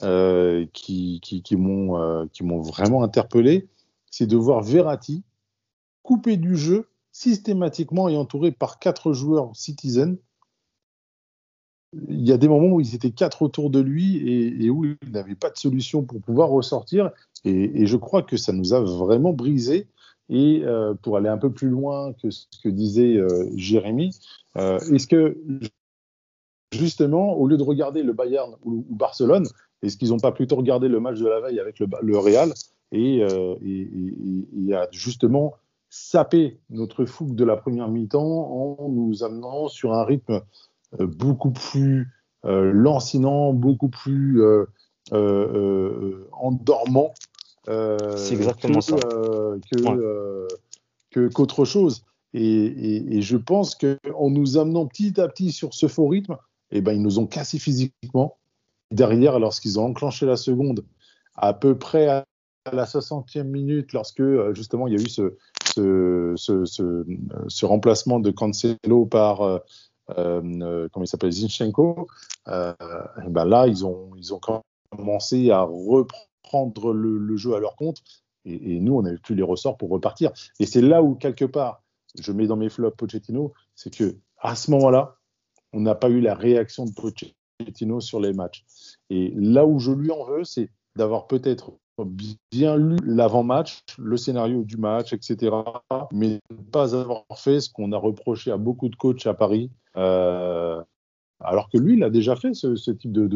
euh, 0.02 0.66
qui, 0.74 1.20
qui, 1.22 1.56
m'ont 1.56 1.98
euh, 1.98 2.26
vraiment 2.62 3.04
interpellé. 3.04 3.68
C'est 4.10 4.28
de 4.28 4.38
voir 4.38 4.64
Verratti 4.64 5.24
coupé 6.02 6.38
du 6.38 6.56
jeu 6.56 6.90
systématiquement 7.12 8.10
et 8.10 8.18
entouré 8.18 8.52
par 8.52 8.80
quatre 8.80 9.14
joueurs 9.14 9.56
citizens 9.56 10.18
il 12.08 12.28
y 12.28 12.32
a 12.32 12.38
des 12.38 12.48
moments 12.48 12.76
où 12.76 12.82
ils 12.82 12.96
étaient 12.96 13.12
quatre 13.12 13.42
autour 13.42 13.70
de 13.70 13.80
lui 13.80 14.18
et, 14.64 14.70
où 14.70 14.86
il 14.86 14.98
n'avait 15.12 15.36
pas 15.36 15.50
de 15.50 15.58
solution 15.58 16.04
pour 16.04 16.22
pouvoir 16.22 16.50
ressortir. 16.50 17.12
Et, 17.46 17.86
je 17.86 17.98
crois 17.98 18.24
que 18.24 18.38
ça 18.38 18.54
nous 18.54 18.74
a 18.74 18.82
vraiment 18.82 19.34
brisé. 19.34 19.88
Et 20.30 20.62
euh, 20.64 20.94
pour 20.94 21.18
aller 21.18 21.30
un 21.30 21.40
peu 21.40 21.52
plus 21.52 21.70
loin 21.70 22.14
que 22.14 22.30
ce 22.30 22.46
que 22.64 22.70
disait 22.70 23.18
euh, 23.18 23.50
Jérémy, 23.56 24.12
euh, 24.58 24.78
est-ce 24.94 25.08
que 25.08 25.42
justement, 26.72 27.34
au 27.34 27.48
lieu 27.48 27.58
de 27.58 27.64
regarder 27.64 28.04
le 28.04 28.14
Bayern 28.14 28.56
ou, 28.64 28.86
Barcelone, 28.90 29.48
est-ce 29.82 29.98
qu'ils 29.98 30.10
n'ont 30.10 30.20
pas 30.20 30.32
plutôt 30.32 30.56
regardé 30.56 30.88
le 30.88 31.00
match 31.00 31.18
de 31.18 31.28
la 31.28 31.40
veille 31.40 31.60
avec 31.60 31.80
le, 31.80 31.88
le 32.04 32.18
Real 32.18 32.54
et, 32.92 33.20
et, 33.20 34.74
a 34.74 34.88
justement 34.92 35.54
sapé 35.90 36.60
notre 36.70 37.06
fougue 37.06 37.34
de 37.34 37.44
la 37.44 37.56
première 37.56 37.88
mi-temps 37.88 38.78
en 38.80 38.90
nous 38.90 39.24
amenant 39.24 39.68
sur 39.68 39.94
un 39.94 40.04
rythme 40.04 40.42
beaucoup 41.00 41.52
plus 41.52 42.08
lancinant, 42.44 43.54
beaucoup 43.54 43.90
plus 43.90 44.44
endormant. 45.12 47.14
C'est 47.70 48.34
exactement 48.34 48.80
que, 48.80 48.86
ça. 48.86 48.96
Que, 51.12 51.28
qu'autre 51.28 51.66
chose. 51.66 52.04
Et, 52.34 53.18
et, 53.18 53.22
je 53.22 53.38
pense 53.38 53.76
qu'en 53.76 54.30
nous 54.30 54.58
amenant 54.58 54.86
petit 54.86 55.20
à 55.20 55.28
petit 55.28 55.52
sur 55.52 55.74
ce 55.74 55.88
faux 55.88 56.08
rythme, 56.08 56.38
eh 56.72 56.82
ben, 56.82 56.94
ils 56.94 57.02
nous 57.02 57.18
ont 57.18 57.26
cassé 57.26 57.58
physiquement. 57.58 58.38
Derrière, 58.92 59.40
lorsqu'ils 59.40 59.80
ont 59.80 59.86
enclenché 59.86 60.26
la 60.26 60.38
seconde, 60.38 60.86
à 61.36 61.54
peu 61.54 61.78
près 61.78 62.08
à 62.08 62.26
la 62.72 62.86
60e 62.86 63.44
minute, 63.44 63.94
lorsque 63.94 64.24
justement 64.54 64.88
il 64.88 64.94
y 64.94 64.98
a 64.98 65.02
eu 65.02 65.10
ce, 65.10 65.38
ce, 65.74 66.34
ce, 66.36 67.06
ce, 67.48 67.66
remplacement 67.66 68.20
de 68.20 68.32
Cancelo 68.32 69.06
par, 69.06 69.42
euh, 69.42 69.60
euh, 70.18 70.88
comment 70.92 71.04
il 71.04 71.08
s'appelle, 71.08 71.32
Zinchenko, 71.32 72.08
euh, 72.48 72.74
ben 73.28 73.46
là, 73.46 73.68
ils 73.68 73.86
ont, 73.86 74.12
ils 74.18 74.34
ont 74.34 74.40
commencé 74.96 75.52
à 75.52 75.62
reprendre 75.62 76.29
le, 76.94 77.38
jeu 77.38 77.56
à 77.56 77.60
leur 77.60 77.76
compte. 77.76 78.02
Et, 78.46 78.80
nous, 78.80 78.96
on 78.96 79.02
n'avait 79.02 79.18
plus 79.18 79.36
les 79.36 79.44
ressorts 79.44 79.78
pour 79.78 79.90
repartir. 79.90 80.32
Et 80.60 80.66
c'est 80.66 80.82
là 80.82 81.04
où, 81.04 81.16
quelque 81.16 81.46
part, 81.46 81.84
je 82.20 82.32
mets 82.32 82.48
dans 82.48 82.58
mes 82.58 82.70
flops 82.70 82.96
Pochettino, 82.98 83.54
c'est 83.76 83.96
que 83.96 84.16
à 84.40 84.56
ce 84.56 84.72
moment-là, 84.72 85.18
on 85.74 85.82
n'a 85.82 85.96
pas 85.96 86.10
eu 86.10 86.22
la 86.22 86.34
réaction 86.34 86.86
de 86.86 86.92
Pochettino 86.92 88.00
sur 88.00 88.20
les 88.20 88.34
matchs. 88.34 88.64
Et 89.10 89.32
là 89.36 89.66
où 89.66 89.80
je 89.80 89.92
lui 89.92 90.12
en 90.12 90.24
veux, 90.24 90.44
c'est 90.44 90.70
d'avoir 90.96 91.28
peut-être 91.28 91.74
bien 92.52 92.78
lu 92.78 92.98
l'avant-match, 93.04 93.84
le 93.98 94.18
scénario 94.18 94.64
du 94.64 94.78
match, 94.78 95.14
etc., 95.14 95.56
mais 96.12 96.40
ne 96.50 96.64
pas 96.72 96.96
avoir 96.96 97.26
fait 97.36 97.60
ce 97.60 97.70
qu'on 97.70 97.92
a 97.92 97.98
reproché 97.98 98.52
à 98.52 98.58
beaucoup 98.58 98.90
de 98.90 98.96
coachs 98.96 99.26
à 99.28 99.34
Paris, 99.34 99.70
euh, 99.98 100.82
alors 101.40 101.70
que 101.70 101.78
lui, 101.78 101.96
il 101.96 102.04
a 102.04 102.10
déjà 102.10 102.36
fait 102.36 102.54
ce, 102.54 102.92
type 102.92 103.12
de, 103.12 103.28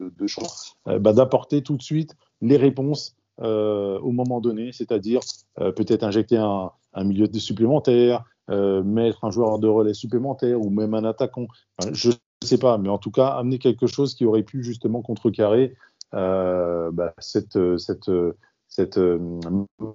de 0.00 0.26
choix, 0.26 0.48
euh, 0.88 0.98
bah, 0.98 1.12
d'apporter 1.12 1.62
tout 1.62 1.76
de 1.76 1.82
suite 1.82 2.16
les 2.40 2.56
réponses 2.56 3.16
euh, 3.40 3.98
au 4.00 4.12
moment 4.12 4.40
donné, 4.40 4.72
c'est-à-dire 4.72 5.20
peut-être 5.56 6.04
injecter 6.04 6.36
un, 6.36 6.70
milieu 6.96 7.26
de 7.26 7.38
supplémentaire, 7.38 8.24
mettre 8.48 9.24
un 9.24 9.30
joueur 9.30 9.58
de 9.58 9.66
relais 9.66 9.94
supplémentaire 9.94 10.60
ou 10.60 10.70
même 10.70 10.94
un 10.94 11.04
attaquant. 11.04 11.46
je 11.92 12.10
ne 12.10 12.46
sais 12.46 12.58
pas, 12.58 12.78
mais 12.78 12.88
en 12.88 12.98
tout 12.98 13.10
cas, 13.10 13.28
amener 13.28 13.58
quelque 13.58 13.86
chose 13.86 14.14
qui 14.14 14.24
aurait 14.24 14.42
pu 14.42 14.62
justement 14.62 15.02
contrecarrer 15.02 15.74
euh, 16.14 16.90
bah, 16.92 17.12
cette, 17.18 17.56
euh, 17.56 18.32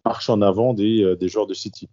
marche 0.05 0.29
en 0.29 0.41
avant 0.41 0.75
euh, 0.77 1.15
des 1.15 1.29
joueurs 1.29 1.47
de 1.47 1.53
City. 1.53 1.89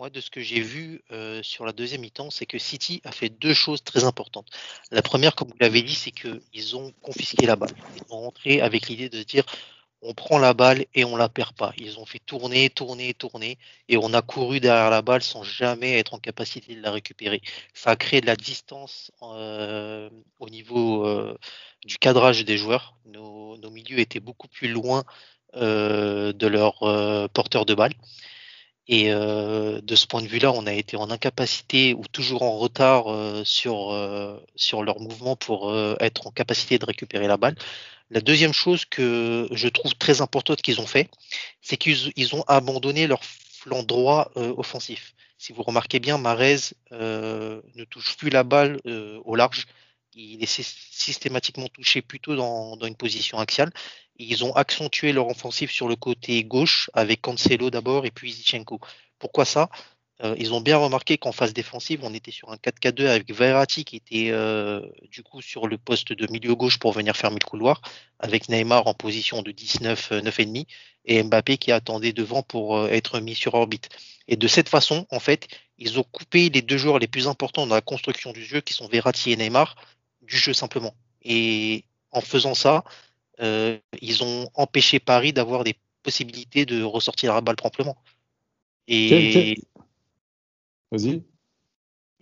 Moi, 0.00 0.08
de 0.08 0.22
ce 0.22 0.30
que 0.30 0.40
j'ai 0.40 0.62
vu 0.62 1.02
sur 1.42 1.66
la 1.66 1.72
deuxième 1.72 2.00
mi-temps, 2.00 2.30
c'est 2.30 2.46
que 2.46 2.58
City 2.58 3.02
a 3.04 3.12
fait 3.12 3.28
deux 3.28 3.52
choses 3.52 3.84
très 3.84 4.04
importantes. 4.04 4.48
La 4.90 5.02
première, 5.02 5.34
comme 5.34 5.48
vous 5.48 5.58
l'avez 5.60 5.82
dit, 5.82 5.94
c'est 5.94 6.10
qu'ils 6.10 6.74
ont 6.74 6.90
confisqué 7.02 7.44
la 7.44 7.54
balle. 7.54 7.74
Ils 7.96 8.08
sont 8.08 8.18
rentrés 8.18 8.62
avec 8.62 8.88
l'idée 8.88 9.10
de 9.10 9.22
dire 9.22 9.44
on 10.00 10.14
prend 10.14 10.38
la 10.38 10.54
balle 10.54 10.86
et 10.94 11.04
on 11.04 11.16
la 11.16 11.28
perd 11.28 11.52
pas. 11.52 11.74
Ils 11.76 11.98
ont 11.98 12.06
fait 12.06 12.18
tourner, 12.18 12.70
tourner, 12.70 13.12
tourner, 13.12 13.58
et 13.90 13.98
on 13.98 14.14
a 14.14 14.22
couru 14.22 14.58
derrière 14.58 14.88
la 14.88 15.02
balle 15.02 15.22
sans 15.22 15.42
jamais 15.42 15.98
être 15.98 16.14
en 16.14 16.18
capacité 16.18 16.74
de 16.74 16.80
la 16.80 16.92
récupérer. 16.92 17.42
Ça 17.74 17.90
a 17.90 17.96
créé 17.96 18.22
de 18.22 18.26
la 18.26 18.36
distance 18.36 19.12
euh, 19.20 20.08
au 20.38 20.48
niveau 20.48 21.06
euh, 21.06 21.36
du 21.84 21.98
cadrage 21.98 22.42
des 22.46 22.56
joueurs. 22.56 22.96
Nos, 23.04 23.58
milieux 23.70 23.98
étaient 23.98 24.18
beaucoup 24.18 24.48
plus 24.48 24.68
loin 24.68 25.04
euh, 25.56 26.32
de 26.32 26.46
leurs 26.46 26.78
porteurs 27.34 27.66
de 27.66 27.74
balle. 27.74 27.92
Et 28.92 29.08
de 29.10 29.94
ce 29.94 30.06
point 30.06 30.20
de 30.20 30.26
vue-là, 30.26 30.50
on 30.50 30.66
a 30.66 30.72
été 30.72 30.96
en 30.96 31.10
incapacité 31.10 31.94
ou 31.94 32.02
toujours 32.10 32.42
en 32.42 32.58
retard 32.58 33.04
sur, 33.44 33.96
sur 34.56 34.82
leur 34.82 34.98
mouvement 34.98 35.36
pour 35.36 35.72
être 36.00 36.26
en 36.26 36.32
capacité 36.32 36.76
de 36.76 36.84
récupérer 36.84 37.28
la 37.28 37.36
balle. 37.36 37.54
La 38.10 38.20
deuxième 38.20 38.52
chose 38.52 38.84
que 38.84 39.48
je 39.52 39.68
trouve 39.68 39.94
très 39.94 40.20
importante 40.20 40.60
qu'ils 40.62 40.80
ont 40.80 40.86
fait, 40.86 41.08
c'est 41.62 41.76
qu'ils 41.76 42.34
ont 42.34 42.42
abandonné 42.48 43.06
leur 43.06 43.22
flanc 43.24 43.84
droit 43.84 44.32
euh, 44.36 44.52
offensif. 44.56 45.14
Si 45.38 45.52
vous 45.52 45.62
remarquez 45.62 46.00
bien, 46.00 46.18
Marez 46.18 46.56
euh, 46.92 47.62
ne 47.76 47.84
touche 47.84 48.16
plus 48.16 48.30
la 48.30 48.42
balle 48.42 48.80
euh, 48.86 49.20
au 49.24 49.36
large. 49.36 49.66
Il 50.14 50.42
est 50.42 50.46
systématiquement 50.46 51.68
touché 51.68 52.02
plutôt 52.02 52.34
dans, 52.34 52.76
une 52.80 52.96
position 52.96 53.38
axiale. 53.38 53.70
Ils 54.22 54.44
ont 54.44 54.54
accentué 54.54 55.12
leur 55.12 55.28
offensif 55.28 55.70
sur 55.70 55.88
le 55.88 55.96
côté 55.96 56.44
gauche 56.44 56.90
avec 56.92 57.22
Cancelo 57.22 57.70
d'abord 57.70 58.04
et 58.04 58.10
puis 58.10 58.30
Zichenko. 58.30 58.78
Pourquoi 59.18 59.46
ça? 59.46 59.70
Euh, 60.22 60.34
ils 60.38 60.52
ont 60.52 60.60
bien 60.60 60.76
remarqué 60.76 61.16
qu'en 61.16 61.32
phase 61.32 61.54
défensive, 61.54 62.00
on 62.02 62.12
était 62.12 62.30
sur 62.30 62.50
un 62.50 62.56
4-4-2 62.56 63.06
avec 63.06 63.32
Verratti 63.32 63.86
qui 63.86 63.96
était 63.96 64.28
euh, 64.30 64.82
du 65.10 65.22
coup 65.22 65.40
sur 65.40 65.66
le 65.66 65.78
poste 65.78 66.12
de 66.12 66.30
milieu 66.30 66.54
gauche 66.54 66.78
pour 66.78 66.92
venir 66.92 67.16
fermer 67.16 67.38
le 67.42 67.48
couloir, 67.48 67.80
avec 68.18 68.50
Neymar 68.50 68.86
en 68.86 68.92
position 68.92 69.40
de 69.40 69.52
19, 69.52 70.10
9,5 70.10 70.66
et 71.06 71.22
Mbappé 71.22 71.56
qui 71.56 71.72
attendait 71.72 72.12
devant 72.12 72.42
pour 72.42 72.76
euh, 72.76 72.88
être 72.88 73.20
mis 73.20 73.34
sur 73.34 73.54
orbite. 73.54 73.88
Et 74.28 74.36
de 74.36 74.48
cette 74.48 74.68
façon, 74.68 75.06
en 75.10 75.18
fait, 75.18 75.48
ils 75.78 75.98
ont 75.98 76.04
coupé 76.04 76.50
les 76.50 76.60
deux 76.60 76.76
joueurs 76.76 76.98
les 76.98 77.08
plus 77.08 77.26
importants 77.26 77.66
dans 77.66 77.74
la 77.74 77.80
construction 77.80 78.32
du 78.32 78.44
jeu, 78.44 78.60
qui 78.60 78.74
sont 78.74 78.86
Verratti 78.86 79.32
et 79.32 79.36
Neymar, 79.36 79.76
du 80.20 80.36
jeu 80.36 80.52
simplement. 80.52 80.94
Et 81.22 81.84
en 82.12 82.20
faisant 82.20 82.54
ça, 82.54 82.84
ils 83.40 84.22
ont 84.22 84.50
empêché 84.54 85.00
Paris 85.00 85.32
d'avoir 85.32 85.64
des 85.64 85.76
possibilités 86.02 86.66
de 86.66 86.82
ressortir 86.82 87.34
la 87.34 87.40
balle 87.40 87.56
promptement. 87.56 87.96
Et 88.88 89.56
Vas-y. 90.90 91.22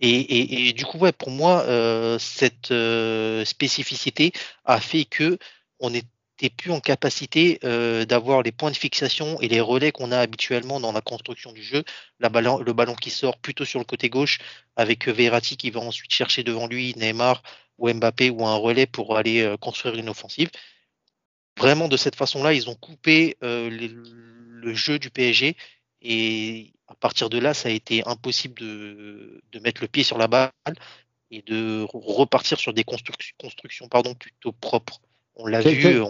Et, 0.01 0.73
du 0.73 0.85
coup, 0.85 0.97
ouais, 0.99 1.11
pour 1.11 1.29
moi, 1.29 1.63
euh, 1.63 2.17
cette 2.19 2.71
euh, 2.71 3.43
spécificité 3.43 4.31
a 4.63 4.79
fait 4.79 5.03
que 5.03 5.37
on 5.79 5.89
n'était 5.89 6.49
plus 6.55 6.71
en 6.71 6.79
capacité 6.79 7.59
euh, 7.65 8.05
d'avoir 8.05 8.41
les 8.41 8.53
points 8.53 8.71
de 8.71 8.77
fixation 8.77 9.41
et 9.41 9.49
les 9.49 9.59
relais 9.59 9.91
qu'on 9.91 10.13
a 10.13 10.19
habituellement 10.19 10.79
dans 10.79 10.93
la 10.93 11.01
construction 11.01 11.51
du 11.51 11.61
jeu. 11.61 11.83
La 12.19 12.29
ballon, 12.29 12.59
le 12.59 12.71
ballon 12.71 12.95
qui 12.95 13.09
sort 13.09 13.37
plutôt 13.39 13.65
sur 13.65 13.79
le 13.79 13.85
côté 13.85 14.09
gauche 14.09 14.39
avec 14.77 15.07
Verratti 15.09 15.57
qui 15.57 15.69
va 15.69 15.81
ensuite 15.81 16.11
chercher 16.11 16.43
devant 16.43 16.67
lui 16.67 16.93
Neymar 16.95 17.43
ou 17.77 17.91
Mbappé 17.91 18.29
ou 18.29 18.45
un 18.45 18.55
relais 18.55 18.85
pour 18.85 19.17
aller 19.17 19.53
construire 19.59 19.95
une 19.95 20.09
offensive. 20.09 20.49
Vraiment, 21.59 21.87
de 21.87 21.97
cette 21.97 22.15
façon-là, 22.15 22.53
ils 22.53 22.69
ont 22.69 22.75
coupé 22.75 23.37
le 23.41 24.73
jeu 24.73 24.97
du 24.97 25.09
PSG 25.09 25.55
et 26.01 26.73
à 26.87 26.95
partir 26.95 27.29
de 27.29 27.37
là, 27.37 27.53
ça 27.53 27.69
a 27.69 27.71
été 27.71 28.03
impossible 28.07 28.59
de, 28.59 29.41
de 29.51 29.59
mettre 29.59 29.81
le 29.81 29.87
pied 29.87 30.03
sur 30.03 30.17
la 30.17 30.27
balle 30.27 30.51
et 31.31 31.41
de 31.43 31.85
repartir 31.93 32.59
sur 32.59 32.73
des 32.73 32.83
constructions, 32.83 33.35
constructions 33.39 33.87
pardon, 33.87 34.15
plutôt 34.15 34.51
propres. 34.51 34.99
On 35.35 35.45
l'a 35.45 35.61
vu, 35.61 36.01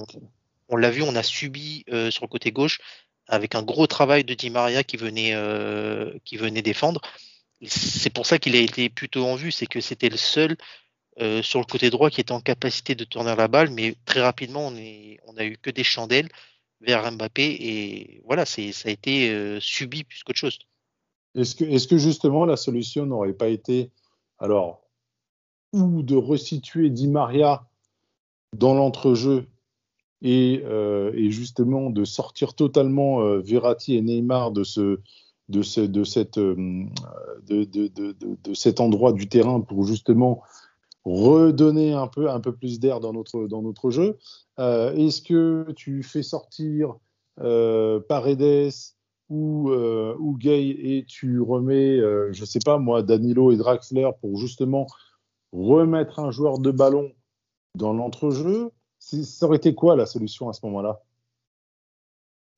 on, 0.70 0.76
l'a 0.78 0.90
vu, 0.90 1.02
on 1.02 1.16
a 1.16 1.24
subi 1.24 1.84
euh, 1.92 2.10
sur 2.10 2.24
le 2.24 2.30
côté 2.30 2.52
gauche 2.52 2.80
avec 3.28 3.56
un 3.56 3.62
gros 3.62 3.86
travail 3.88 4.24
de 4.24 4.34
Di 4.34 4.50
Maria 4.50 4.84
qui 4.84 4.98
venait, 4.98 5.36
euh, 5.36 6.14
qui 6.26 6.38
venait 6.38 6.62
défendre. 6.62 7.02
C'est 7.68 8.12
pour 8.12 8.26
ça 8.26 8.40
qu'il 8.40 8.56
a 8.56 8.60
été 8.60 8.90
plutôt 8.90 9.26
en 9.26 9.36
vue, 9.36 9.52
c'est 9.52 9.68
que 9.68 9.82
c'était 9.82 10.10
le 10.10 10.18
seul 10.18 10.56
euh, 11.20 11.42
sur 11.42 11.60
le 11.60 11.66
côté 11.66 11.90
droit 11.90 12.10
qui 12.10 12.22
était 12.22 12.32
en 12.32 12.42
capacité 12.42 12.96
de 12.96 13.04
tourner 13.04 13.36
la 13.36 13.48
balle, 13.48 13.72
mais 13.72 13.96
très 14.06 14.22
rapidement, 14.22 14.68
on, 14.68 14.76
est, 14.76 15.20
a 15.38 15.46
eu 15.46 15.58
que 15.58 15.70
des 15.70 15.84
chandelles 15.84 16.30
vers 16.82 17.12
Mbappé 17.12 17.44
et 17.44 18.22
voilà, 18.26 18.46
ça 18.46 18.62
a 18.62 18.90
été 18.90 19.60
subi 19.60 20.04
plus 20.06 20.24
qu'autre 20.24 20.40
chose. 20.40 20.60
Est-ce 21.36 21.88
que, 21.88 21.98
justement 21.98 22.46
la 22.46 22.58
solution 22.58 23.06
n'aurait 23.06 23.34
pas 23.34 23.50
été, 23.50 23.92
alors, 24.40 24.82
ou 25.74 26.02
de 26.02 26.16
resituer 26.16 26.90
Di 26.90 27.08
Maria 27.08 27.68
dans 28.56 28.74
l'entrejeu 28.74 29.46
et, 30.22 30.64
euh, 30.66 31.14
et, 31.16 31.30
justement 31.32 31.90
de 31.90 32.04
sortir 32.04 32.54
totalement 32.54 33.22
euh, 33.22 33.40
Verratti 33.40 33.96
et 33.96 34.02
Neymar 34.02 34.52
euh, 34.78 35.02
de, 35.48 35.64
cet 38.54 38.80
endroit 38.80 39.14
du 39.14 39.30
terrain 39.30 39.62
pour 39.62 39.86
justement 39.86 40.42
redonner 41.06 41.94
un 41.94 42.08
peu, 42.08 42.30
un 42.30 42.40
peu 42.40 42.54
plus 42.54 42.80
d'air 42.80 43.00
dans 43.00 43.14
notre, 43.14 43.48
dans 43.48 43.62
notre 43.62 43.90
jeu. 43.90 44.18
Est-ce 44.58 45.22
que 45.22 45.72
tu 45.76 46.04
fais 46.04 46.24
sortir 46.24 46.96
Paredes 47.38 48.72
ou, 49.30 49.70
euh, 49.70 50.16
ou 50.20 50.38
Gay 50.38 50.70
et 50.70 51.06
tu 51.08 51.40
remets, 51.40 51.98
euh, 51.98 52.30
je 52.34 52.46
sais 52.46 52.60
pas 52.64 52.78
moi, 52.78 53.04
Danilo 53.04 53.52
et 53.52 53.58
Draxler 53.58 54.10
pour 54.22 54.38
justement 54.38 54.88
remettre 55.52 56.20
un 56.20 56.32
joueur 56.32 56.60
de 56.60 56.72
ballon 56.72 57.12
dans 57.76 57.94
l'entrejeu, 57.94 58.72
ça 59.00 59.46
aurait 59.46 59.58
été 59.58 59.76
quoi 59.76 59.96
la 59.96 60.06
solution 60.06 60.50
à 60.50 60.54
ce 60.54 60.66
moment-là? 60.66 61.02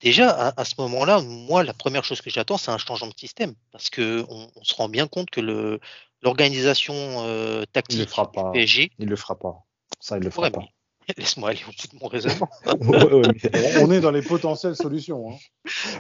Déjà, 0.02 0.54
à, 0.58 0.66
ce 0.66 0.74
moment-là, 0.80 1.22
moi, 1.22 1.64
la 1.64 1.74
première 1.74 2.04
chose 2.04 2.22
que 2.22 2.32
j'attends, 2.32 2.58
c'est 2.58 2.72
un 2.72 2.80
changement 2.80 3.10
de 3.10 3.20
système. 3.20 3.54
Parce 3.72 3.92
que 3.92 4.26
on, 4.30 4.48
on 4.56 4.64
se 4.64 4.74
rend 4.74 4.90
bien 4.90 5.06
compte 5.06 5.30
que 5.30 5.42
le 5.42 5.80
l'organisation 6.22 6.94
euh, 6.96 7.58
Il 7.58 7.60
le 7.62 7.66
tactique 7.68 8.10
fera 8.10 8.26
du 8.26 8.32
pas. 8.34 8.52
PSG, 8.52 8.92
Il 9.00 9.08
le 9.10 9.16
fera 9.16 9.38
pas. 9.38 9.56
Ça, 10.00 10.18
il 10.18 10.24
le 10.24 10.30
fera 10.30 10.44
Ouais, 10.44 10.52
pas. 10.52 10.64
laisse-moi 11.18 11.50
aller 11.50 11.60
au 11.68 11.72
bout 11.72 11.96
de 11.98 12.00
mon 12.02 12.08
raisonnement. 12.08 12.50
Ouais, 12.80 13.04
ouais, 13.14 13.22
mais- 13.44 13.78
On 13.82 13.92
est 13.92 14.00
dans 14.02 14.12
les 14.12 14.22
potentielles 14.22 14.76
solutions. 14.76 15.32
Hein. 15.32 15.38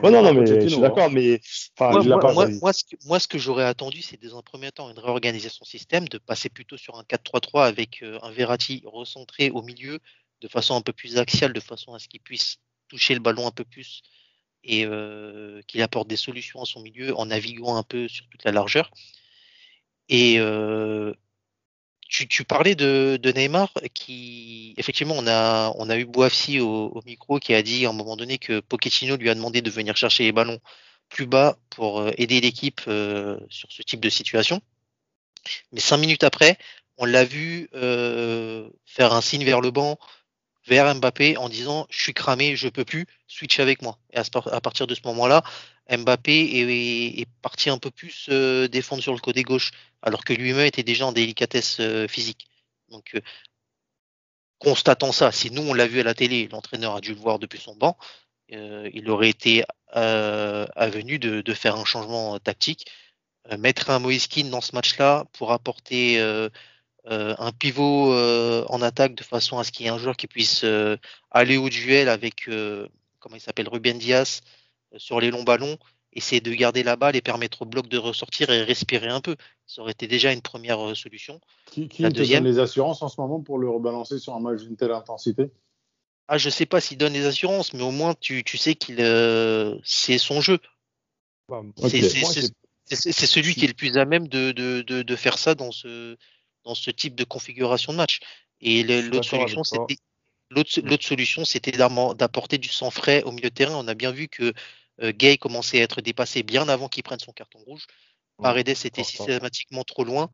Ouais, 0.03 0.11
non, 0.11 0.21
non, 0.23 0.33
mais 0.33 0.41
Pochettino, 0.41 0.61
je 0.63 0.67
suis 0.69 0.77
hein. 0.77 0.81
d'accord, 0.81 1.09
mais 1.11 1.41
enfin, 1.77 1.91
Moi, 1.91 2.01
il 2.03 2.09
l'a 2.09 2.15
moi- 2.15 2.21
pas 2.21 2.33
moi- 2.33 2.45
choisi. 2.45 2.59
moi, 2.61 2.73
ce 2.73 2.83
que, 2.83 2.95
moi, 3.05 3.19
ce 3.19 3.27
que 3.27 3.37
j'aurais 3.39 3.65
attendu, 3.65 4.01
c'est 4.01 4.21
dans 4.23 4.37
un 4.37 4.41
premier 4.41 4.71
temps 4.71 4.89
une 4.89 4.99
réorganisation 4.99 5.65
système, 5.65 6.07
de 6.07 6.17
passer 6.17 6.49
plutôt 6.49 6.77
sur 6.77 6.97
un 6.97 7.03
4-3-3 7.03 7.65
avec 7.65 8.01
euh, 8.03 8.19
un 8.21 8.31
Verratti 8.31 8.83
recentré 8.85 9.49
au 9.49 9.61
milieu, 9.63 9.99
de 10.41 10.47
façon 10.47 10.75
un 10.75 10.81
peu 10.81 10.93
plus 10.93 11.17
axiale, 11.17 11.51
de 11.53 11.59
façon 11.59 11.93
à 11.93 11.99
ce 11.99 12.07
qu'il 12.07 12.21
puisse 12.21 12.57
toucher 12.87 13.13
le 13.13 13.19
ballon 13.19 13.47
un 13.47 13.51
peu 13.51 13.63
plus 13.63 14.01
et 14.63 14.85
euh, 14.85 15.61
qu'il 15.67 15.81
apporte 15.81 16.07
des 16.07 16.15
solutions 16.17 16.61
à 16.61 16.65
son 16.65 16.81
milieu 16.81 17.17
en 17.17 17.25
naviguant 17.27 17.75
un 17.77 17.83
peu 17.83 18.07
sur 18.07 18.27
toute 18.29 18.43
la 18.43 18.51
largeur. 18.51 18.91
Et 20.11 20.39
euh, 20.39 21.13
tu, 22.09 22.43
parlais 22.43 22.75
de, 22.75 23.17
Neymar, 23.33 23.71
qui 23.93 24.75
effectivement 24.77 25.15
on 25.17 25.25
a 25.25 25.73
on 25.77 25.89
a 25.89 25.97
eu 25.97 26.05
Boafsi 26.05 26.59
au, 26.59 27.01
micro 27.05 27.39
qui 27.39 27.53
a 27.53 27.63
dit 27.63 27.85
à 27.85 27.89
un 27.89 27.93
moment 27.93 28.17
donné 28.17 28.37
que 28.37 28.59
Pochettino 28.59 29.15
lui 29.15 29.29
a 29.29 29.35
demandé 29.35 29.61
de 29.61 29.69
venir 29.71 29.95
chercher 29.95 30.23
les 30.23 30.33
ballons 30.33 30.59
plus 31.07 31.25
bas 31.25 31.57
pour 31.69 32.01
euh, 32.01 32.11
aider 32.17 32.41
l'équipe 32.41 32.81
euh, 32.89 33.39
sur 33.49 33.71
ce 33.71 33.83
type 33.83 34.01
de 34.01 34.09
situation. 34.09 34.61
Mais 35.71 35.79
cinq 35.79 35.97
minutes 35.97 36.25
après, 36.25 36.57
on 36.97 37.05
l'a 37.05 37.23
vu 37.23 37.69
faire 38.85 39.13
un 39.13 39.21
signe 39.21 39.45
vers 39.45 39.61
le 39.61 39.71
banc, 39.71 39.97
vers 40.67 40.93
Mbappé, 40.93 41.37
en 41.37 41.49
disant 41.49 41.87
je 41.89 42.01
suis 42.01 42.13
cramé, 42.13 42.55
je 42.57 42.67
peux 42.67 42.85
plus, 42.85 43.07
switch 43.27 43.59
avec 43.59 43.81
moi. 43.81 43.97
Et 44.13 44.17
à 44.19 44.61
partir 44.61 44.87
de 44.87 44.93
ce 44.93 45.01
moment-là, 45.05 45.41
Mbappé 45.97 47.19
est, 47.19 47.27
parti 47.41 47.69
un 47.69 47.77
peu 47.77 47.91
plus 47.91 48.27
euh, 48.29 48.67
défendre 48.67 49.01
sur 49.01 49.13
le 49.13 49.19
côté 49.19 49.43
gauche, 49.43 49.71
alors 50.01 50.23
que 50.23 50.33
lui-même 50.33 50.65
était 50.65 50.83
déjà 50.83 51.05
en 51.05 51.11
délicatesse 51.11 51.77
euh, 51.79 52.07
physique. 52.07 52.47
Donc, 52.89 53.11
euh, 53.15 53.21
constatant 54.59 55.11
ça, 55.11 55.31
si 55.31 55.51
nous 55.51 55.63
on 55.63 55.73
l'a 55.73 55.87
vu 55.87 55.99
à 55.99 56.03
la 56.03 56.13
télé, 56.13 56.47
l'entraîneur 56.51 56.95
a 56.95 57.01
dû 57.01 57.13
le 57.13 57.19
voir 57.19 57.39
depuis 57.39 57.59
son 57.59 57.75
banc, 57.75 57.97
il 58.49 59.09
aurait 59.09 59.29
été 59.29 59.63
avenu 59.93 61.19
de, 61.19 61.53
faire 61.53 61.77
un 61.77 61.85
changement 61.85 62.37
tactique, 62.37 62.85
mettre 63.57 63.89
un 63.89 63.99
Moïse 63.99 64.27
Kean 64.27 64.49
dans 64.49 64.59
ce 64.59 64.75
match-là 64.75 65.25
pour 65.31 65.53
apporter 65.53 66.19
un 67.05 67.51
pivot 67.53 68.13
en 68.13 68.81
attaque 68.81 69.15
de 69.15 69.23
façon 69.23 69.57
à 69.57 69.63
ce 69.63 69.71
qu'il 69.71 69.85
y 69.85 69.89
ait 69.89 69.91
un 69.91 69.97
joueur 69.97 70.17
qui 70.17 70.27
puisse 70.27 70.65
aller 71.31 71.55
au 71.55 71.69
duel 71.69 72.09
avec, 72.09 72.49
comment 73.19 73.35
il 73.37 73.41
s'appelle, 73.41 73.69
Ruben 73.69 73.97
Diaz 73.97 74.41
sur 74.97 75.19
les 75.19 75.31
longs 75.31 75.43
ballons, 75.43 75.77
essayer 76.13 76.41
de 76.41 76.53
garder 76.53 76.83
la 76.83 76.95
balle 76.95 77.15
et 77.15 77.21
permettre 77.21 77.61
au 77.61 77.65
bloc 77.65 77.87
de 77.87 77.97
ressortir 77.97 78.49
et 78.49 78.63
respirer 78.63 79.07
un 79.07 79.21
peu. 79.21 79.35
Ça 79.65 79.81
aurait 79.81 79.93
été 79.93 80.07
déjà 80.07 80.33
une 80.33 80.41
première 80.41 80.79
euh, 80.79 80.95
solution. 80.95 81.39
Qui, 81.65 81.87
qui 81.87 82.01
La 82.01 82.09
te 82.09 82.15
deuxième. 82.15 82.43
donne 82.43 82.53
les 82.53 82.59
assurances 82.59 83.01
en 83.01 83.09
ce 83.09 83.19
moment 83.19 83.39
pour 83.41 83.57
le 83.57 83.69
rebalancer 83.69 84.19
sur 84.19 84.33
un 84.35 84.39
match 84.39 84.61
d'une 84.61 84.75
telle 84.75 84.91
intensité? 84.91 85.51
Ah, 86.27 86.37
je 86.37 86.49
sais 86.49 86.65
pas 86.65 86.79
s'il 86.79 86.97
donne 86.97 87.13
des 87.13 87.25
assurances, 87.25 87.73
mais 87.73 87.83
au 87.83 87.91
moins 87.91 88.13
tu, 88.19 88.43
tu 88.43 88.57
sais 88.57 88.75
qu'il 88.75 88.97
euh, 88.99 89.77
c'est 89.83 90.17
son 90.17 90.39
jeu. 90.39 90.59
Ouais, 91.49 91.61
C'est 92.85 93.11
celui 93.25 93.55
qui 93.55 93.65
est 93.65 93.67
le 93.67 93.73
plus 93.73 93.97
à 93.97 94.05
même 94.05 94.27
de, 94.27 94.51
de, 94.51 94.81
de, 94.81 95.01
de 95.01 95.15
faire 95.15 95.37
ça 95.37 95.55
dans 95.55 95.71
ce, 95.71 96.15
dans 96.63 96.75
ce 96.75 96.89
type 96.91 97.15
de 97.15 97.23
configuration 97.25 97.91
de 97.91 97.97
match. 97.97 98.19
Et 98.61 98.83
l'autre 98.83 99.27
solution, 99.27 99.63
c'était 99.63 99.97
l'autre 100.51 101.03
solution, 101.03 101.45
c'était 101.45 101.71
d'apporter 101.71 102.57
du 102.57 102.69
sang 102.69 102.91
frais 102.91 103.23
au 103.23 103.31
milieu 103.31 103.49
de 103.49 103.55
terrain. 103.55 103.75
On 103.75 103.87
a 103.87 103.93
bien 103.93 104.11
vu 104.11 104.27
que 104.27 104.43
euh, 104.43 104.53
Gay 105.09 105.37
commençait 105.37 105.79
à 105.79 105.83
être 105.83 106.01
dépassé 106.01 106.43
bien 106.43 106.69
avant 106.69 106.87
qu'il 106.87 107.01
prenne 107.03 107.19
son 107.19 107.31
carton 107.31 107.59
rouge. 107.65 107.85
Paredes 108.41 108.69
était 108.69 109.03
systématiquement 109.03 109.83
trop 109.83 110.03
loin. 110.03 110.29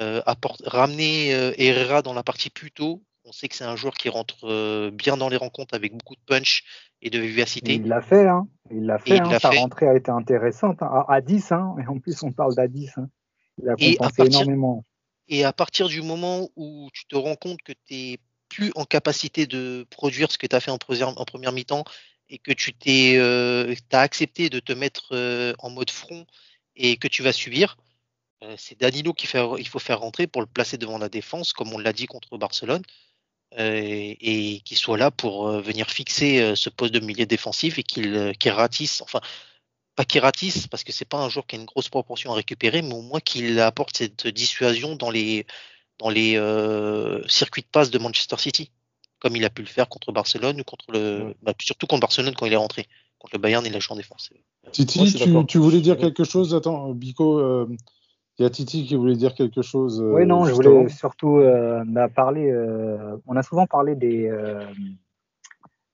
Euh, 0.00 0.22
ramener 0.64 1.34
euh, 1.34 1.52
Herrera 1.58 2.02
dans 2.02 2.14
la 2.14 2.22
partie 2.22 2.50
plus 2.50 2.70
tôt. 2.70 3.02
On 3.24 3.32
sait 3.32 3.48
que 3.48 3.54
c'est 3.54 3.64
un 3.64 3.76
joueur 3.76 3.94
qui 3.94 4.08
rentre 4.08 4.44
euh, 4.44 4.90
bien 4.90 5.16
dans 5.16 5.28
les 5.28 5.36
rencontres 5.36 5.74
avec 5.74 5.92
beaucoup 5.92 6.16
de 6.16 6.20
punch 6.26 6.64
et 7.02 7.10
de 7.10 7.18
vivacité. 7.18 7.74
Il 7.74 7.86
l'a 7.86 8.00
fait, 8.00 8.26
hein. 8.26 8.48
Il 8.70 8.86
l'a 8.86 8.98
fait, 8.98 9.20
hein. 9.20 9.38
Sa 9.38 9.50
fait. 9.50 9.58
rentrée 9.58 9.86
a 9.88 9.94
été 9.94 10.10
intéressante. 10.10 10.82
hein. 10.82 11.04
À, 11.08 11.14
à 11.14 11.20
10, 11.20 11.52
hein. 11.52 11.74
Et 11.82 11.86
en 11.86 11.98
plus, 11.98 12.22
on 12.22 12.32
parle 12.32 12.54
d'à 12.54 12.68
10. 12.68 12.90
Hein. 12.96 13.08
Il 13.62 13.68
a 13.68 13.72
compensé 13.76 13.96
partir- 13.98 14.24
énormément. 14.24 14.84
Et 15.28 15.44
à 15.44 15.52
partir 15.52 15.88
du 15.88 16.02
moment 16.02 16.48
où 16.56 16.88
tu 16.92 17.06
te 17.06 17.14
rends 17.16 17.36
compte 17.36 17.60
que 17.62 17.72
tu 17.86 17.94
n'es 17.94 18.18
plus 18.48 18.72
en 18.74 18.84
capacité 18.84 19.46
de 19.46 19.86
produire 19.90 20.32
ce 20.32 20.38
que 20.38 20.46
tu 20.46 20.56
as 20.56 20.60
fait 20.60 20.70
en 20.70 20.78
première 20.78 21.52
mi-temps 21.52 21.84
et 22.32 22.38
que 22.38 22.52
tu 22.52 22.72
t'es, 22.74 23.16
euh, 23.18 23.74
as 23.92 24.00
accepté 24.00 24.50
de 24.50 24.60
te 24.60 24.72
mettre 24.72 25.08
euh, 25.12 25.54
en 25.58 25.70
mode 25.70 25.90
front 25.90 26.26
et 26.76 26.96
que 26.96 27.08
tu 27.08 27.22
vas 27.22 27.32
subir, 27.32 27.76
euh, 28.42 28.56
c'est 28.58 28.78
Danilo 28.80 29.12
qu'il 29.12 29.28
faut 29.28 29.78
faire 29.78 30.00
rentrer 30.00 30.26
pour 30.26 30.42
le 30.42 30.48
placer 30.48 30.78
devant 30.78 30.98
la 30.98 31.08
défense, 31.08 31.52
comme 31.52 31.72
on 31.72 31.78
l'a 31.78 31.92
dit 31.92 32.06
contre 32.06 32.38
Barcelone, 32.38 32.82
euh, 33.58 34.14
et, 34.20 34.60
qu'il 34.64 34.78
soit 34.78 34.96
là 34.96 35.10
pour 35.10 35.48
euh, 35.48 35.60
venir 35.60 35.90
fixer 35.90 36.40
euh, 36.40 36.54
ce 36.54 36.70
poste 36.70 36.94
de 36.94 37.00
milieu 37.00 37.26
défensif 37.26 37.78
et 37.78 37.82
qu'il 37.82 38.32
qu'il 38.38 38.50
ratisse, 38.52 39.02
enfin, 39.02 39.20
pas 39.96 40.04
qu'il 40.06 40.20
ratisse, 40.22 40.66
parce 40.68 40.84
que 40.84 40.92
c'est 40.92 41.04
pas 41.04 41.18
un 41.18 41.28
joueur 41.28 41.46
qui 41.46 41.56
a 41.56 41.58
une 41.58 41.66
grosse 41.66 41.90
proportion 41.90 42.32
à 42.32 42.36
récupérer, 42.36 42.82
mais 42.82 42.94
au 42.94 43.02
moins 43.02 43.20
qu'il 43.20 43.60
apporte 43.60 43.96
cette 43.98 44.26
dissuasion 44.28 44.96
dans 44.96 45.10
les, 45.10 45.46
dans 45.98 46.10
les 46.10 46.34
circuits 47.28 47.62
de 47.62 47.68
passe 47.68 47.90
de 47.90 47.98
Manchester 47.98 48.36
City, 48.38 48.70
comme 49.22 49.36
il 49.36 49.44
a 49.44 49.50
pu 49.50 49.62
le 49.62 49.68
faire 49.68 49.88
contre 49.88 50.10
Barcelone 50.10 50.60
ou 50.60 50.64
contre 50.64 50.86
le, 50.92 51.26
Ouais. 51.26 51.36
bah, 51.42 51.52
surtout 51.60 51.86
contre 51.86 52.00
Barcelone 52.00 52.34
quand 52.36 52.44
il 52.44 52.52
est 52.52 52.56
rentré. 52.56 52.86
Contre 53.20 53.36
le 53.36 53.40
Bayern, 53.40 53.64
il 53.64 53.76
a 53.76 53.78
joué 53.78 53.92
en 53.94 53.96
défense. 53.96 54.32
Titi, 54.72 54.98
Moi, 55.28 55.44
tu, 55.44 55.58
voulais 55.58 55.80
dire 55.80 55.96
quelque 55.96 56.24
chose? 56.24 56.56
Attends, 56.56 56.90
Bico, 56.92 57.38
euh, 57.38 57.68
il 58.38 58.42
y 58.42 58.44
a 58.44 58.50
Titi 58.50 58.84
qui 58.84 58.96
voulait 58.96 59.14
dire 59.14 59.34
quelque 59.34 59.62
chose. 59.62 60.02
euh, 60.02 60.12
Oui, 60.12 60.26
non, 60.26 60.44
je 60.44 60.52
voulais 60.52 60.88
surtout 60.88 61.36
euh, 61.36 61.84
bah, 61.86 62.08
parler. 62.08 62.50
euh, 62.50 63.16
on 63.28 63.36
a 63.36 63.44
souvent 63.44 63.66
parlé 63.68 63.94
des, 63.94 64.26
euh, 64.28 64.66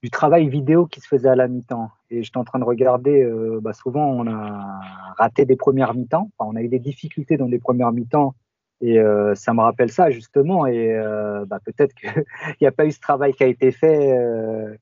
du 0.02 0.08
travail 0.08 0.48
vidéo 0.48 0.86
qui 0.86 1.00
se 1.00 1.06
faisait 1.06 1.28
à 1.28 1.36
la 1.36 1.48
mi-temps. 1.48 1.90
Et 2.08 2.22
j'étais 2.22 2.38
en 2.38 2.44
train 2.44 2.60
de 2.60 2.64
regarder, 2.64 3.20
euh, 3.20 3.60
bah, 3.60 3.74
souvent 3.74 4.06
on 4.06 4.26
a 4.26 4.80
raté 5.18 5.44
des 5.44 5.56
premières 5.56 5.92
mi-temps. 5.92 6.30
Enfin, 6.38 6.50
on 6.50 6.56
a 6.56 6.62
eu 6.62 6.68
des 6.68 6.78
difficultés 6.78 7.36
dans 7.36 7.48
des 7.48 7.58
premières 7.58 7.92
mi-temps. 7.92 8.34
Et 8.80 8.98
euh, 8.98 9.34
ça 9.34 9.52
me 9.54 9.60
rappelle 9.60 9.90
ça, 9.90 10.10
justement. 10.10 10.66
Et 10.66 10.94
euh, 10.94 11.44
bah, 11.46 11.58
peut-être 11.64 11.94
qu'il 11.94 12.10
n'y 12.60 12.66
a 12.66 12.72
pas 12.72 12.86
eu 12.86 12.92
ce 12.92 13.00
travail 13.00 13.32
qui 13.32 13.42
a 13.44 13.46
été 13.48 13.72
fait. 13.72 14.16
euh, 14.16 14.74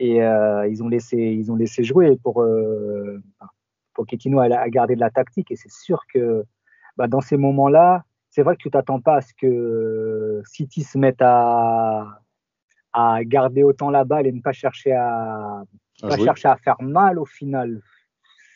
et 0.00 0.18
ils, 0.70 0.82
ont 0.82 0.88
laissé, 0.88 1.16
ils 1.16 1.50
ont 1.50 1.56
laissé 1.56 1.82
jouer 1.82 2.16
pour. 2.22 2.44
Pochettino 3.94 4.38
a, 4.38 4.44
a 4.44 4.68
gardé 4.68 4.94
de 4.94 5.00
la 5.00 5.10
tactique. 5.10 5.50
Et 5.50 5.56
c'est 5.56 5.70
sûr 5.72 6.02
que 6.12 6.44
bah, 6.96 7.08
dans 7.08 7.20
ces 7.20 7.36
moments-là, 7.36 8.04
c'est 8.30 8.42
vrai 8.42 8.54
que 8.56 8.62
tu 8.62 8.70
t'attends 8.70 9.00
pas 9.00 9.16
à 9.16 9.20
ce 9.22 9.32
que 9.34 10.40
City 10.46 10.84
se 10.84 10.96
mette 10.98 11.20
à, 11.20 12.20
à 12.92 13.24
garder 13.24 13.62
autant 13.64 13.90
la 13.90 14.04
balle 14.04 14.26
et 14.26 14.32
ne 14.32 14.40
pas 14.40 14.52
chercher 14.52 14.92
à, 14.92 15.64
À 16.02 16.08
pas 16.08 16.16
jouer. 16.16 16.24
chercher 16.24 16.48
à 16.48 16.56
faire 16.56 16.80
mal 16.80 17.18
au 17.18 17.24
final. 17.24 17.80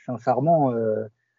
Sincèrement, 0.07 0.73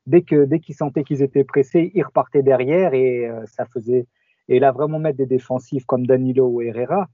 dès 0.06 0.22
que 0.22 0.46
dès 0.46 0.60
qu'ils 0.60 0.76
sentaient 0.76 1.04
qu'ils 1.04 1.22
étaient 1.22 1.44
pressés, 1.44 1.92
ils 1.94 2.04
repartaient 2.04 2.44
derrière 2.44 2.94
et 2.94 3.28
euh, 3.28 3.46
ça 3.48 3.66
faisait. 3.66 4.06
Et 4.50 4.60
là, 4.60 4.72
vraiment 4.72 5.00
mettre 5.00 5.18
des 5.18 5.26
défensifs 5.26 5.86
comme 5.86 6.06
Danilo 6.06 6.48
ou 6.48 6.62
Herrera. 6.62 7.08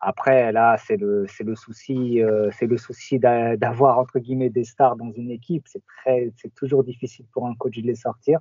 Après, 0.00 0.52
là, 0.52 0.76
c'est 0.86 0.96
le 0.96 1.26
c'est 1.28 1.44
le 1.44 1.54
souci, 1.56 2.22
euh, 2.22 2.50
c'est 2.58 2.66
le 2.66 2.76
souci 2.76 3.18
d'a- 3.18 3.56
d'avoir 3.56 3.98
entre 3.98 4.18
guillemets 4.18 4.50
des 4.50 4.64
stars 4.64 4.96
dans 4.96 5.10
une 5.12 5.30
équipe. 5.30 5.64
C'est 5.66 5.82
très, 5.98 6.32
c'est 6.36 6.54
toujours 6.54 6.84
difficile 6.84 7.26
pour 7.32 7.46
un 7.46 7.54
coach 7.54 7.76
de 7.78 7.86
les 7.86 7.94
sortir. 7.94 8.40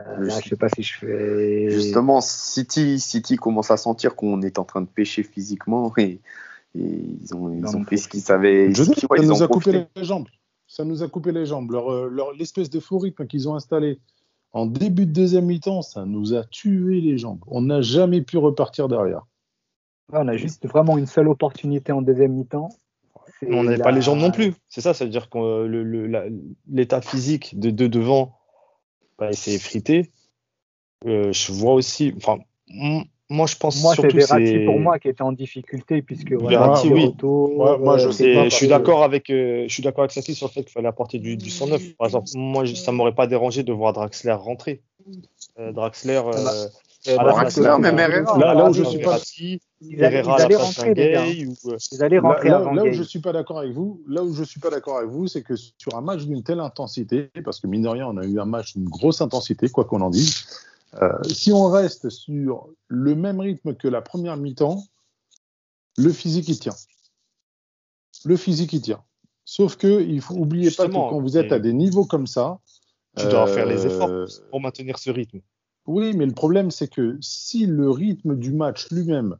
Euh, 0.00 0.24
là, 0.24 0.40
je 0.40 0.48
sais 0.48 0.56
pas 0.56 0.68
si 0.68 0.82
je 0.82 0.94
fais. 0.98 1.70
Justement, 1.70 2.20
City, 2.20 2.98
City 2.98 3.36
commence 3.36 3.70
à 3.70 3.76
sentir 3.76 4.16
qu'on 4.16 4.42
est 4.42 4.58
en 4.58 4.64
train 4.64 4.80
de 4.80 4.86
pêcher 4.88 5.22
physiquement 5.22 5.92
et, 5.98 6.02
et 6.02 6.20
ils 6.74 7.34
ont, 7.34 7.52
ils 7.52 7.60
Non, 7.60 7.74
ont 7.74 7.78
mais 7.80 7.84
fait 7.84 7.96
ce 7.98 8.08
qu'ils 8.08 8.22
savaient. 8.22 8.72
Je 8.72 8.82
dis, 8.82 9.06
ouais, 9.08 9.18
ils 9.20 9.28
nous 9.28 9.42
ont 9.42 9.44
a 9.44 9.48
coupé 9.48 9.86
les 9.94 10.04
jambes. 10.04 10.28
Ça 10.74 10.84
nous 10.84 11.04
a 11.04 11.08
coupé 11.08 11.30
les 11.30 11.46
jambes. 11.46 11.70
Leur, 11.70 11.88
euh, 11.92 12.08
leur- 12.08 12.32
l'espèce 12.32 12.68
de 12.68 12.80
faux 12.80 12.98
rythme 12.98 13.28
qu'ils 13.28 13.48
ont 13.48 13.54
installé 13.54 14.00
en 14.52 14.66
début 14.66 15.06
de 15.06 15.12
deuxième 15.12 15.44
mi-temps, 15.46 15.82
ça 15.82 16.04
nous 16.04 16.34
a 16.34 16.42
tué 16.42 17.00
les 17.00 17.16
jambes. 17.16 17.44
On 17.46 17.62
n'a 17.62 17.80
jamais 17.80 18.22
pu 18.22 18.38
repartir 18.38 18.88
derrière. 18.88 19.24
On 20.12 20.26
a 20.26 20.36
juste 20.36 20.66
vraiment 20.66 20.98
une 20.98 21.06
seule 21.06 21.28
opportunité 21.28 21.92
en 21.92 22.02
deuxième 22.02 22.32
mi-temps. 22.32 22.70
C'est 23.38 23.52
On 23.52 23.62
n'avait 23.62 23.76
la- 23.76 23.84
pas 23.84 23.92
les 23.92 24.02
jambes 24.02 24.18
non 24.18 24.32
plus. 24.32 24.52
C'est 24.68 24.80
ça, 24.80 24.94
ça 24.94 25.04
veut 25.04 25.12
dire 25.12 25.30
que 25.30 25.38
euh, 25.38 25.68
le- 25.68 25.84
le- 25.84 26.08
la- 26.08 26.24
l'état 26.68 27.00
physique 27.00 27.56
de 27.56 27.70
deux 27.70 27.88
devant, 27.88 28.36
bah, 29.16 29.28
il 29.30 29.36
s'est 29.36 29.54
effrité. 29.54 30.10
Euh, 31.06 31.30
je 31.32 31.52
vois 31.52 31.74
aussi, 31.74 32.12
enfin, 32.16 32.38
Moi, 33.34 33.46
je 33.46 33.56
pense 33.56 33.82
Moi, 33.82 33.94
c'est 33.94 34.02
surtout 34.02 34.16
Verratti 34.16 34.46
c'est 34.46 34.64
pour 34.64 34.78
moi 34.78 34.98
qui 35.00 35.08
était 35.08 35.22
en 35.22 35.32
difficulté 35.32 36.02
puisque 36.02 36.32
Verratti, 36.32 36.88
oui. 36.92 37.06
Auto, 37.06 37.52
Moi- 37.56 37.78
moi, 37.78 37.98
je 37.98 38.08
euh, 38.08 38.12
sais 38.12 38.32
pas, 38.34 38.44
je 38.48 38.54
suis 38.54 38.68
d'accord 38.68 39.02
avec, 39.02 39.28
euh, 39.30 39.64
je 39.66 39.72
suis 39.72 39.82
d'accord 39.82 40.02
avec 40.04 40.12
Sati 40.12 40.34
sur 40.34 40.46
le 40.46 40.52
fait 40.52 40.62
qu'il 40.62 40.70
fallait 40.72 40.88
apporter 40.88 41.18
du, 41.18 41.36
du 41.36 41.50
109. 41.50 41.96
Par 41.96 42.06
exemple, 42.06 42.28
moi, 42.36 42.64
je- 42.64 42.74
ça 42.74 42.92
m'aurait 42.92 43.14
pas 43.14 43.26
dérangé 43.26 43.62
de 43.64 43.72
voir 43.72 43.92
Draxler 43.92 44.32
rentrer. 44.32 44.82
Euh, 45.58 45.72
Draxler, 45.72 46.20
euh, 46.24 46.66
à 47.18 47.24
bah, 47.24 47.32
Draxler, 47.32 47.64
de- 47.76 47.80
même 47.82 47.98
Herrera. 47.98 48.38
Là- 48.38 48.54
là 48.54 48.70
où 48.70 48.72
je 48.72 48.82
suis 48.84 48.98
pas- 48.98 49.10
Verratti, 49.10 49.60
ils 49.80 50.04
allaient, 50.04 50.18
Herrera 50.18 50.34
à 50.34 50.36
ils 50.36 50.38
la 50.38 50.44
allaient 50.44 50.54
place 50.56 50.60
d'un 50.76 50.82
rentrer 50.82 50.94
déjà. 50.94 51.26
Gay 51.26 51.46
ou 51.46 51.70
euh, 51.70 51.76
Ils 51.92 52.02
allaient 52.04 52.16
Là, 52.16 52.22
rentrer 52.22 52.48
là- 52.48 52.56
avant 52.56 52.72
là 52.72 52.82
où 52.82 52.86
Gay. 52.86 52.92
je 52.94 53.02
suis 53.02 53.18
pas 53.20 53.32
d'accord 53.32 53.58
avec 53.58 53.72
vous, 53.72 54.00
là 54.08 54.22
où 54.22 54.32
je 54.32 54.44
suis 54.44 54.60
pas 54.60 54.70
d'accord 54.70 54.98
avec 54.98 55.10
vous, 55.10 55.26
c'est 55.26 55.42
que 55.42 55.54
sur 55.56 55.94
un 55.96 56.00
match 56.00 56.22
d'une 56.24 56.42
telle 56.42 56.60
intensité, 56.60 57.30
parce 57.44 57.58
que 57.60 57.66
mine 57.66 57.82
de 57.82 57.88
rien, 57.88 58.06
on 58.08 58.16
a 58.16 58.24
eu 58.24 58.38
un 58.38 58.44
match 58.46 58.74
d'une 58.76 58.88
grosse 58.88 59.20
intensité, 59.20 59.68
quoi 59.68 59.84
qu'on 59.84 60.00
en 60.00 60.10
dise. 60.10 60.44
Euh, 61.02 61.22
si 61.24 61.52
on 61.52 61.68
reste 61.68 62.08
sur 62.10 62.68
le 62.88 63.14
même 63.14 63.40
rythme 63.40 63.74
que 63.74 63.88
la 63.88 64.02
première 64.02 64.36
mi-temps, 64.36 64.82
le 65.96 66.12
physique 66.12 66.48
il 66.48 66.58
tient. 66.58 66.76
Le 68.24 68.36
physique 68.36 68.72
il 68.72 68.80
tient. 68.80 69.02
Sauf 69.44 69.76
que 69.76 70.02
il 70.02 70.20
faut 70.20 70.34
oublier 70.34 70.70
pas 70.70 70.86
que 70.86 70.92
quand 70.92 71.20
vous 71.20 71.36
êtes 71.36 71.52
à 71.52 71.58
des 71.58 71.72
niveaux 71.72 72.04
comme 72.04 72.26
ça, 72.26 72.60
tu 73.16 73.26
dois 73.26 73.48
euh, 73.48 73.54
faire 73.54 73.66
les 73.66 73.86
efforts 73.86 74.10
pour 74.50 74.60
maintenir 74.60 74.98
ce 74.98 75.10
rythme. 75.10 75.40
Oui, 75.86 76.14
mais 76.16 76.26
le 76.26 76.32
problème, 76.32 76.70
c'est 76.70 76.88
que 76.88 77.18
si 77.20 77.66
le 77.66 77.90
rythme 77.90 78.36
du 78.36 78.52
match 78.52 78.90
lui-même 78.90 79.36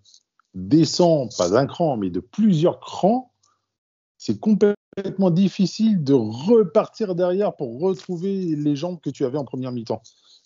descend, 0.55 1.31
pas 1.37 1.49
d'un 1.49 1.67
cran, 1.67 1.97
mais 1.97 2.11
de 2.11 2.21
plusieurs 2.21 2.81
crans, 2.81 3.33
c'est 4.19 4.39
complètement 4.39 5.31
difficile 5.31 6.05
de 6.05 6.13
repartir 6.13 7.15
derrière 7.15 7.57
pour 7.57 7.81
retrouver 7.81 8.55
les 8.57 8.77
jambes 8.77 9.01
que 9.01 9.11
tu 9.11 9.25
avais 9.25 9.39
en 9.39 9.45
première 9.45 9.73
mi-temps. 9.73 10.03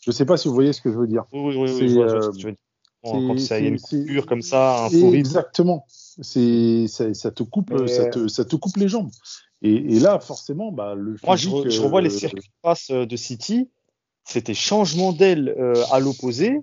Je 0.08 0.12
ne 0.12 0.16
sais 0.16 0.24
pas 0.24 0.38
si 0.38 0.48
vous 0.48 0.54
voyez 0.54 0.72
ce 0.72 0.80
que 0.80 0.90
je 0.90 0.96
veux 0.96 1.06
dire. 1.06 1.24
Oui, 1.34 1.54
oui, 1.54 1.56
oui, 1.58 1.68
C'est, 1.68 1.88
je 1.88 1.94
vois, 1.96 2.06
je 2.08 2.12
vois 2.12 2.18
euh, 2.18 2.22
ce 2.22 2.28
que 2.30 2.36
tu 2.40 2.46
veux 2.46 2.52
dire. 2.52 2.60
c'est- 3.04 3.10
Quand 3.10 3.34
il 3.34 3.46
y 3.46 3.52
a 3.52 3.58
une 3.68 3.78
coupure 3.80 4.24
comme 4.26 4.40
ça, 4.40 4.84
un 4.84 4.88
rythme. 4.88 5.14
Exactement. 5.14 5.84
C'est, 5.88 6.86
ça, 6.88 7.12
ça 7.12 7.30
te 7.30 7.42
coupe, 7.42 7.70
Mais- 7.72 7.88
ça, 7.88 8.06
te, 8.06 8.26
ça 8.26 8.46
te 8.46 8.56
coupe 8.56 8.78
les 8.78 8.88
jambes. 8.88 9.10
Et, 9.60 9.74
et 9.74 10.00
là, 10.00 10.18
forcément, 10.18 10.72
bah, 10.72 10.94
le 10.94 11.16
Moi, 11.26 11.36
je, 11.36 11.48
physique, 11.50 11.66
re- 11.66 11.70
je 11.70 11.82
revois 11.82 12.00
les 12.00 12.08
euh, 12.14 12.18
circuits 12.18 12.48
de 12.48 12.54
passe 12.62 12.88
euh, 12.90 13.04
de 13.04 13.16
City. 13.16 13.68
C'était 14.24 14.54
changement 14.54 15.12
d'aile 15.12 15.54
euh, 15.58 15.74
à 15.92 16.00
l'opposé. 16.00 16.58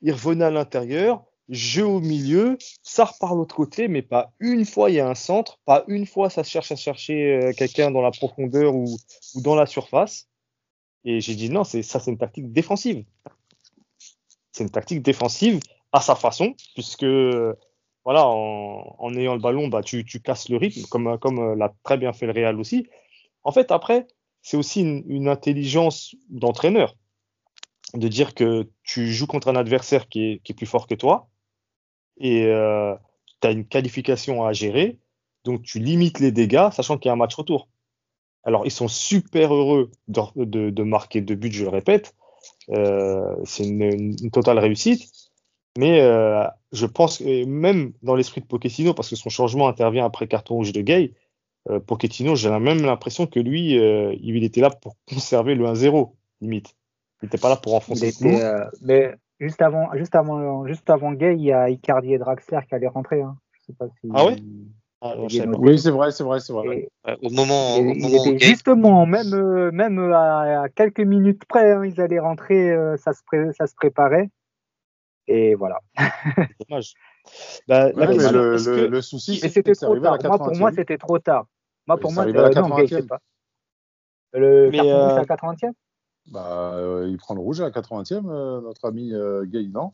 Il 0.00 0.12
revenait 0.12 0.46
à 0.46 0.50
l'intérieur, 0.50 1.22
jeu 1.50 1.84
au 1.86 2.00
milieu, 2.00 2.56
ça 2.82 3.04
repart 3.04 3.34
l'autre 3.34 3.56
côté, 3.56 3.88
mais 3.88 4.00
pas 4.00 4.32
une 4.40 4.64
fois 4.64 4.90
il 4.90 4.94
y 4.96 5.00
a 5.00 5.08
un 5.08 5.14
centre, 5.14 5.58
pas 5.66 5.84
une 5.88 6.06
fois 6.06 6.30
ça 6.30 6.42
cherche 6.42 6.72
à 6.72 6.76
chercher 6.76 7.36
euh, 7.42 7.52
quelqu'un 7.52 7.90
dans 7.90 8.00
la 8.02 8.10
profondeur 8.10 8.74
ou, 8.74 8.96
ou 9.34 9.40
dans 9.42 9.54
la 9.54 9.66
surface. 9.66 10.26
Et 11.06 11.20
j'ai 11.22 11.34
dit 11.34 11.48
non, 11.48 11.64
c'est 11.64 11.82
ça, 11.82 12.00
c'est 12.00 12.10
une 12.10 12.18
tactique 12.18 12.52
défensive. 12.52 13.04
C'est 14.52 14.64
une 14.64 14.70
tactique 14.70 15.02
défensive 15.02 15.60
à 15.92 16.00
sa 16.00 16.14
façon, 16.14 16.54
puisque 16.74 17.06
voilà, 18.04 18.26
en, 18.26 19.14
ayant 19.14 19.34
le 19.34 19.40
ballon, 19.40 19.68
bah, 19.68 19.82
tu, 19.82 20.04
tu 20.04 20.20
casses 20.20 20.48
le 20.48 20.58
rythme, 20.58 20.82
comme, 20.90 21.18
comme 21.18 21.38
euh, 21.38 21.56
l'a 21.56 21.74
très 21.84 21.96
bien 21.96 22.12
fait 22.12 22.26
le 22.26 22.32
Real 22.32 22.60
aussi. 22.60 22.86
En 23.42 23.52
fait, 23.52 23.70
après, 23.70 24.06
c'est 24.42 24.56
aussi 24.56 24.80
une, 24.82 25.04
une 25.08 25.28
intelligence 25.28 26.14
d'entraîneur 26.28 26.94
de 27.94 28.08
dire 28.08 28.34
que 28.34 28.68
tu 28.82 29.12
joues 29.12 29.26
contre 29.26 29.48
un 29.48 29.56
adversaire 29.56 30.08
qui 30.08 30.24
est, 30.24 30.42
qui 30.42 30.52
est 30.52 30.54
plus 30.54 30.66
fort 30.66 30.86
que 30.86 30.94
toi 30.94 31.28
et 32.18 32.46
euh, 32.46 32.94
tu 33.40 33.48
as 33.48 33.50
une 33.50 33.66
qualification 33.66 34.44
à 34.44 34.52
gérer, 34.52 34.98
donc 35.44 35.62
tu 35.62 35.78
limites 35.78 36.18
les 36.18 36.32
dégâts, 36.32 36.70
sachant 36.72 36.98
qu'il 36.98 37.08
y 37.08 37.10
a 37.10 37.12
un 37.12 37.16
match 37.16 37.34
retour. 37.34 37.68
Alors, 38.46 38.64
ils 38.64 38.70
sont 38.70 38.88
super 38.88 39.52
heureux 39.52 39.90
de, 40.06 40.22
de, 40.36 40.70
de 40.70 40.82
marquer 40.84 41.20
deux 41.20 41.34
buts, 41.34 41.52
je 41.52 41.64
le 41.64 41.70
répète. 41.70 42.14
Euh, 42.70 43.34
c'est 43.44 43.66
une, 43.66 44.30
totale 44.30 44.60
réussite. 44.60 45.10
Mais 45.76 46.00
euh, 46.00 46.44
je 46.72 46.86
pense 46.86 47.18
que 47.18 47.44
même 47.44 47.92
dans 48.02 48.14
l'esprit 48.14 48.40
de 48.40 48.46
Pochettino, 48.46 48.94
parce 48.94 49.10
que 49.10 49.16
son 49.16 49.28
changement 49.28 49.68
intervient 49.68 50.06
après 50.06 50.26
carton 50.26 50.54
rouge 50.54 50.72
de 50.72 50.80
Gay, 50.80 51.12
euh, 51.68 51.80
Pochettino, 51.80 52.36
j'ai 52.36 52.48
la 52.48 52.60
même 52.60 52.82
l'impression 52.82 53.26
que 53.26 53.40
lui, 53.40 53.78
euh, 53.78 54.14
il 54.20 54.42
était 54.44 54.60
là 54.60 54.70
pour 54.70 54.96
conserver 55.08 55.54
le 55.56 55.66
1-0, 55.66 56.12
limite. 56.40 56.74
Il 57.20 57.26
n'était 57.26 57.38
pas 57.38 57.48
là 57.48 57.56
pour 57.56 57.74
enfoncer 57.74 58.12
le 58.20 58.30
était, 58.30 58.44
mais 58.82 59.14
juste 59.40 59.60
avant, 59.60 59.92
juste 59.94 60.14
avant, 60.14 60.66
juste 60.66 60.88
avant 60.88 61.12
Gay, 61.12 61.34
il 61.36 61.44
y 61.44 61.52
a 61.52 61.68
Icardi 61.68 62.14
et 62.14 62.18
Draxler 62.18 62.60
qui 62.68 62.74
allaient 62.74 62.86
rentrer. 62.86 63.22
Hein. 63.22 63.36
Je 63.52 63.66
sais 63.66 63.72
pas 63.72 63.86
si. 64.00 64.08
Ah 64.14 64.24
ouais? 64.24 64.36
Ah. 65.02 65.14
Oui, 65.18 65.78
c'est 65.78 65.90
vrai, 65.90 66.10
c'est 66.10 66.22
vrai, 66.24 66.40
c'est 66.40 66.52
vrai. 66.52 66.66
Et- 66.78 66.88
Ouais, 67.06 67.16
Au 67.22 67.30
moment, 67.30 67.76
au 67.76 67.84
était 67.92 68.34
Gay- 68.34 68.38
justement, 68.38 69.06
même, 69.06 69.32
euh, 69.34 69.70
même 69.70 69.98
à, 70.12 70.62
à 70.62 70.68
quelques 70.68 71.00
minutes 71.00 71.44
près, 71.44 71.72
hein, 71.72 71.84
ils 71.84 72.00
allaient 72.00 72.18
rentrer, 72.18 72.70
euh, 72.70 72.96
ça, 72.96 73.12
se 73.12 73.22
pré- 73.24 73.52
ça 73.52 73.66
se 73.66 73.74
préparait. 73.76 74.28
Et 75.28 75.54
voilà. 75.54 75.80
dommage. 76.68 76.94
Bah, 77.68 77.86
Ouais, 77.92 78.06
mais 78.06 78.16
le, 78.32 78.54
est-ce 78.54 78.70
le, 78.70 78.76
que- 78.76 78.90
le 78.90 79.02
souci, 79.02 79.32
Mais 79.32 79.36
c'est 79.38 79.48
c'était 79.50 79.70
que 79.72 79.74
c'est 79.74 79.84
trop 79.84 79.92
arrivé 79.92 80.08
à 80.08 80.12
la 80.12 80.18
tard. 80.18 80.30
Moi, 80.30 80.38
pour 80.38 80.56
moi, 80.56 80.70
80e. 80.70 80.74
c'était 80.74 80.98
trop 80.98 81.18
tard. 81.18 81.46
Moi, 81.86 81.96
pour 81.98 82.10
C'est 82.10 82.14
moi, 82.14 82.22
arrivé 82.24 82.38
à 82.38 82.42
la 82.42 82.48
euh, 82.50 82.60
non, 82.60 82.68
Gay, 82.76 82.82
80e. 82.84 82.88
je 82.88 82.94
sais 82.96 83.06
pas. 83.06 83.20
Le 84.32 84.70
Mais, 84.70 84.78
carton 84.78 84.92
rouge, 84.98 85.12
euh, 85.12 85.14
c'est 85.14 85.20
à 85.20 85.36
80e 85.36 85.72
Bah, 86.32 86.72
euh, 86.74 87.06
il 87.08 87.16
prend 87.18 87.34
le 87.34 87.40
rouge 87.40 87.60
à 87.60 87.64
la 87.64 87.70
80e, 87.70 88.28
euh, 88.28 88.60
notre 88.60 88.84
ami 88.86 89.12
euh, 89.12 89.44
Gay, 89.44 89.68
non 89.72 89.92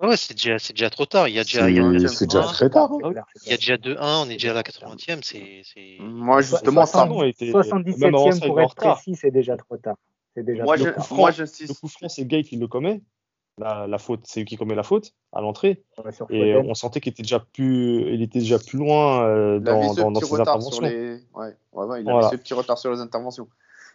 Ouais, 0.00 0.16
c'est 0.16 0.34
déjà, 0.34 0.58
c'est 0.58 0.72
déjà 0.72 0.90
trop 0.90 1.06
tard. 1.06 1.26
Il 1.28 1.34
y 1.34 1.38
a 1.40 1.42
déjà, 1.44 1.68
il 1.68 1.76
y 1.76 1.80
a 1.80 1.82
C'est 1.82 1.92
déjà 1.92 2.08
c'est 2.08 2.26
déjà 2.26 2.40
2-1. 2.42 2.52
très 2.52 2.70
tard. 2.70 2.92
hein. 2.92 2.98
Ah 3.02 3.08
oui. 3.08 3.14
Il 3.46 3.50
y 3.50 3.54
a 3.54 3.56
déjà 3.56 3.76
2-1, 3.76 4.26
on 4.26 4.30
est 4.30 4.34
déjà 4.34 4.50
à 4.52 4.54
la 4.54 4.62
80e. 4.62 5.20
C'est, 5.22 5.62
c'est... 5.64 5.96
Moi, 6.00 6.40
justement, 6.40 6.86
ça. 6.86 6.98
Pardon, 6.98 7.22
il 7.24 7.30
était- 7.30 7.46
même 7.46 7.56
avant 7.56 8.30
ça, 8.30 8.36
77e 8.38 8.40
il 8.42 8.46
pour 8.46 8.60
être 8.60 8.70
retard. 8.70 8.94
précis, 8.94 9.16
c'est 9.20 9.30
déjà 9.32 9.56
trop 9.56 9.76
tard. 9.76 9.96
C'est 10.36 10.44
déjà 10.44 10.62
Moi, 10.62 10.76
je, 10.76 10.84
franc, 10.92 11.16
moi, 11.16 11.30
Le 11.32 11.74
coup 11.74 11.88
franc, 11.88 12.08
c'est 12.08 12.24
Gay 12.26 12.42
qui 12.44 12.56
le 12.56 12.68
commet. 12.68 13.02
La, 13.60 13.88
la 13.88 13.98
faute, 13.98 14.20
c'est 14.22 14.38
lui 14.38 14.46
qui 14.46 14.56
commet 14.56 14.76
la 14.76 14.84
faute 14.84 15.14
à 15.32 15.40
l'entrée. 15.40 15.82
Et 16.30 16.54
on 16.54 16.74
sentait 16.74 17.00
qu'il 17.00 17.10
était 17.10 17.24
déjà 17.24 17.40
plus, 17.40 18.02
il 18.14 18.22
était 18.22 18.38
déjà 18.38 18.60
plus 18.60 18.78
loin 18.78 19.24
euh, 19.26 19.58
dans, 19.58 19.82
ses 20.20 20.34
interventions. 20.40 20.80
les. 20.82 21.16
Ouais, 21.34 21.56
ouais, 21.72 21.84
ouais, 21.86 22.00
il 22.02 22.04
Voilà. 22.04 22.28
avait 22.28 22.36
ce 22.36 22.40
petit 22.40 22.54
retard 22.54 22.78
sur 22.78 22.92
les 22.92 23.00
interventions. 23.00 23.48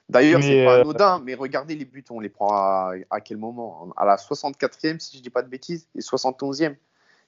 D'ailleurs, 0.10 0.42
c'est 0.44 0.66
pas 0.66 0.78
euh, 0.78 0.82
anodin, 0.82 1.22
mais 1.24 1.34
regardez 1.34 1.76
les 1.76 1.86
buts, 1.86 2.04
on 2.10 2.20
les 2.20 2.30
prend 2.30 2.50
à, 2.54 2.94
à 3.10 3.22
quel 3.22 3.38
moment? 3.38 3.90
À 3.96 4.06
la 4.06 4.18
64e, 4.18 5.00
si 5.00 5.18
je 5.18 5.24
dis 5.24 5.30
pas 5.30 5.42
de 5.42 5.48
bêtises, 5.50 5.88
et 5.96 6.02
71e. 6.02 6.76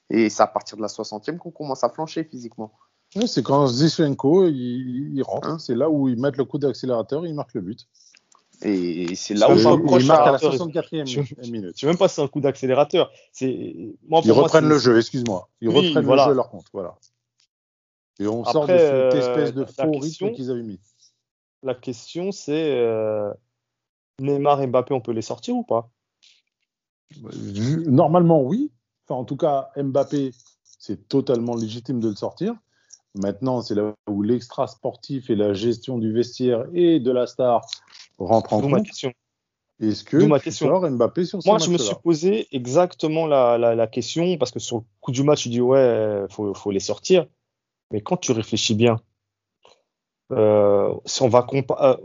Et 0.09 0.29
c'est 0.29 0.43
à 0.43 0.47
partir 0.47 0.77
de 0.77 0.81
la 0.81 0.87
60e 0.87 1.37
qu'on 1.37 1.51
commence 1.51 1.83
à 1.83 1.89
flancher 1.89 2.23
physiquement. 2.23 2.71
C'est 3.25 3.43
quand 3.43 3.65
Zichenko 3.67 4.47
il, 4.47 5.13
il 5.15 5.23
rentre. 5.23 5.47
Hein? 5.47 5.57
c'est 5.57 5.73
là 5.73 5.89
où 5.89 6.09
ils 6.09 6.19
mettent 6.19 6.37
le 6.37 6.43
coup 6.45 6.57
d'accélérateur 6.57 7.25
et 7.25 7.29
ils 7.29 7.33
marquent 7.33 7.53
le 7.55 7.61
but. 7.61 7.87
Et 8.61 9.15
c'est 9.15 9.33
là 9.33 9.49
où 9.49 9.57
ils 9.57 10.05
marquent 10.05 10.27
à 10.27 10.31
la 10.31 10.33
à. 10.33 10.37
Je- 10.37 10.45
64e 10.47 11.05
je- 11.05 11.51
minute. 11.51 11.71
Je 11.75 11.79
sais 11.81 11.87
même 11.87 11.97
pas 11.97 12.07
si 12.07 12.15
c'est 12.15 12.21
un 12.21 12.27
coup 12.27 12.41
d'accélérateur. 12.41 13.11
Ils 13.41 13.95
moi, 14.07 14.21
reprennent 14.21 14.67
le 14.67 14.77
jeu, 14.77 14.97
excuse-moi. 14.97 15.49
Ils 15.61 15.69
Oui, 15.69 15.87
reprennent 15.87 16.05
voilà. 16.05 16.25
le 16.25 16.31
jeu 16.31 16.35
leur 16.35 16.49
compte. 16.49 16.65
Voilà. 16.73 16.95
Et 18.19 18.27
on 18.27 18.43
sort 18.45 18.67
de 18.67 18.77
cette 18.77 18.81
euh, 18.81 19.11
espèce 19.11 19.53
de 19.53 19.65
faux 19.65 19.91
rythme 19.99 20.31
qu'ils 20.31 20.51
avaient 20.51 20.63
mis. 20.63 20.79
La 21.65 21.73
question 21.73 22.31
c'est 22.31 22.71
euh, 22.79 23.33
Neymar 24.19 24.61
et 24.61 24.67
Mbappé, 24.67 24.93
on 24.93 25.01
peut 25.01 25.11
les 25.11 25.21
sortir 25.21 25.55
ou 25.55 25.63
pas? 25.63 25.89
Normalement, 27.87 28.41
oui. 28.41 28.71
Enfin, 29.07 29.19
en 29.19 29.25
tout 29.25 29.35
cas, 29.35 29.69
Mbappé, 29.75 30.31
c'est 30.63 31.07
totalement 31.09 31.55
légitime 31.55 31.99
de 31.99 32.09
le 32.09 32.15
sortir. 32.15 32.55
Maintenant, 33.15 33.61
c'est 33.61 33.75
là 33.75 33.93
où 34.07 34.21
l'extra 34.21 34.67
sportif 34.67 35.29
et 35.29 35.35
la 35.35 35.53
gestion 35.53 35.97
du 35.97 36.13
vestiaire 36.13 36.65
et 36.73 36.99
de 36.99 37.11
la 37.11 37.27
star 37.27 37.61
rentrent 38.19 38.53
en 38.53 38.69
ma 38.69 38.77
compte. 38.77 38.87
question. 38.87 39.11
Est-ce 39.81 40.03
que 40.03 40.17
ma 40.17 40.39
question. 40.39 40.67
sors 40.67 40.89
Mbappé 40.89 41.25
sur 41.25 41.41
ce 41.41 41.49
Moi, 41.49 41.57
je 41.57 41.69
me 41.69 41.77
suis 41.77 41.95
posé 42.03 42.47
exactement 42.51 43.25
la, 43.25 43.57
la, 43.57 43.73
la 43.73 43.87
question 43.87 44.37
parce 44.37 44.51
que 44.51 44.59
sur 44.59 44.77
le 44.77 44.83
coup 45.01 45.11
du 45.11 45.23
match, 45.23 45.43
tu 45.43 45.49
dis 45.49 45.61
ouais, 45.61 46.25
faut, 46.29 46.53
faut 46.53 46.71
les 46.71 46.79
sortir. 46.79 47.25
Mais 47.91 48.01
quand 48.01 48.17
tu 48.17 48.31
réfléchis 48.31 48.75
bien, 48.75 48.99
si 50.31 51.21
on 51.21 51.29
va 51.29 51.43
comparer, 51.43 51.97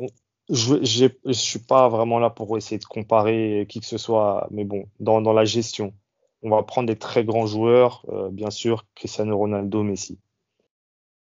je, 0.48 0.76
je 0.82 1.32
suis 1.32 1.58
pas 1.60 1.88
vraiment 1.88 2.18
là 2.18 2.30
pour 2.30 2.56
essayer 2.58 2.78
de 2.78 2.84
comparer 2.84 3.66
qui 3.68 3.80
que 3.80 3.86
ce 3.86 3.98
soit, 3.98 4.48
mais 4.50 4.64
bon, 4.64 4.86
dans, 4.98 5.20
dans 5.20 5.32
la 5.32 5.44
gestion, 5.44 5.94
on 6.42 6.50
va 6.50 6.62
prendre 6.62 6.88
des 6.88 6.96
très 6.98 7.24
grands 7.24 7.46
joueurs, 7.46 8.04
euh, 8.08 8.30
bien 8.30 8.50
sûr, 8.50 8.86
Cristiano 8.94 9.36
Ronaldo, 9.36 9.82
Messi. 9.82 10.18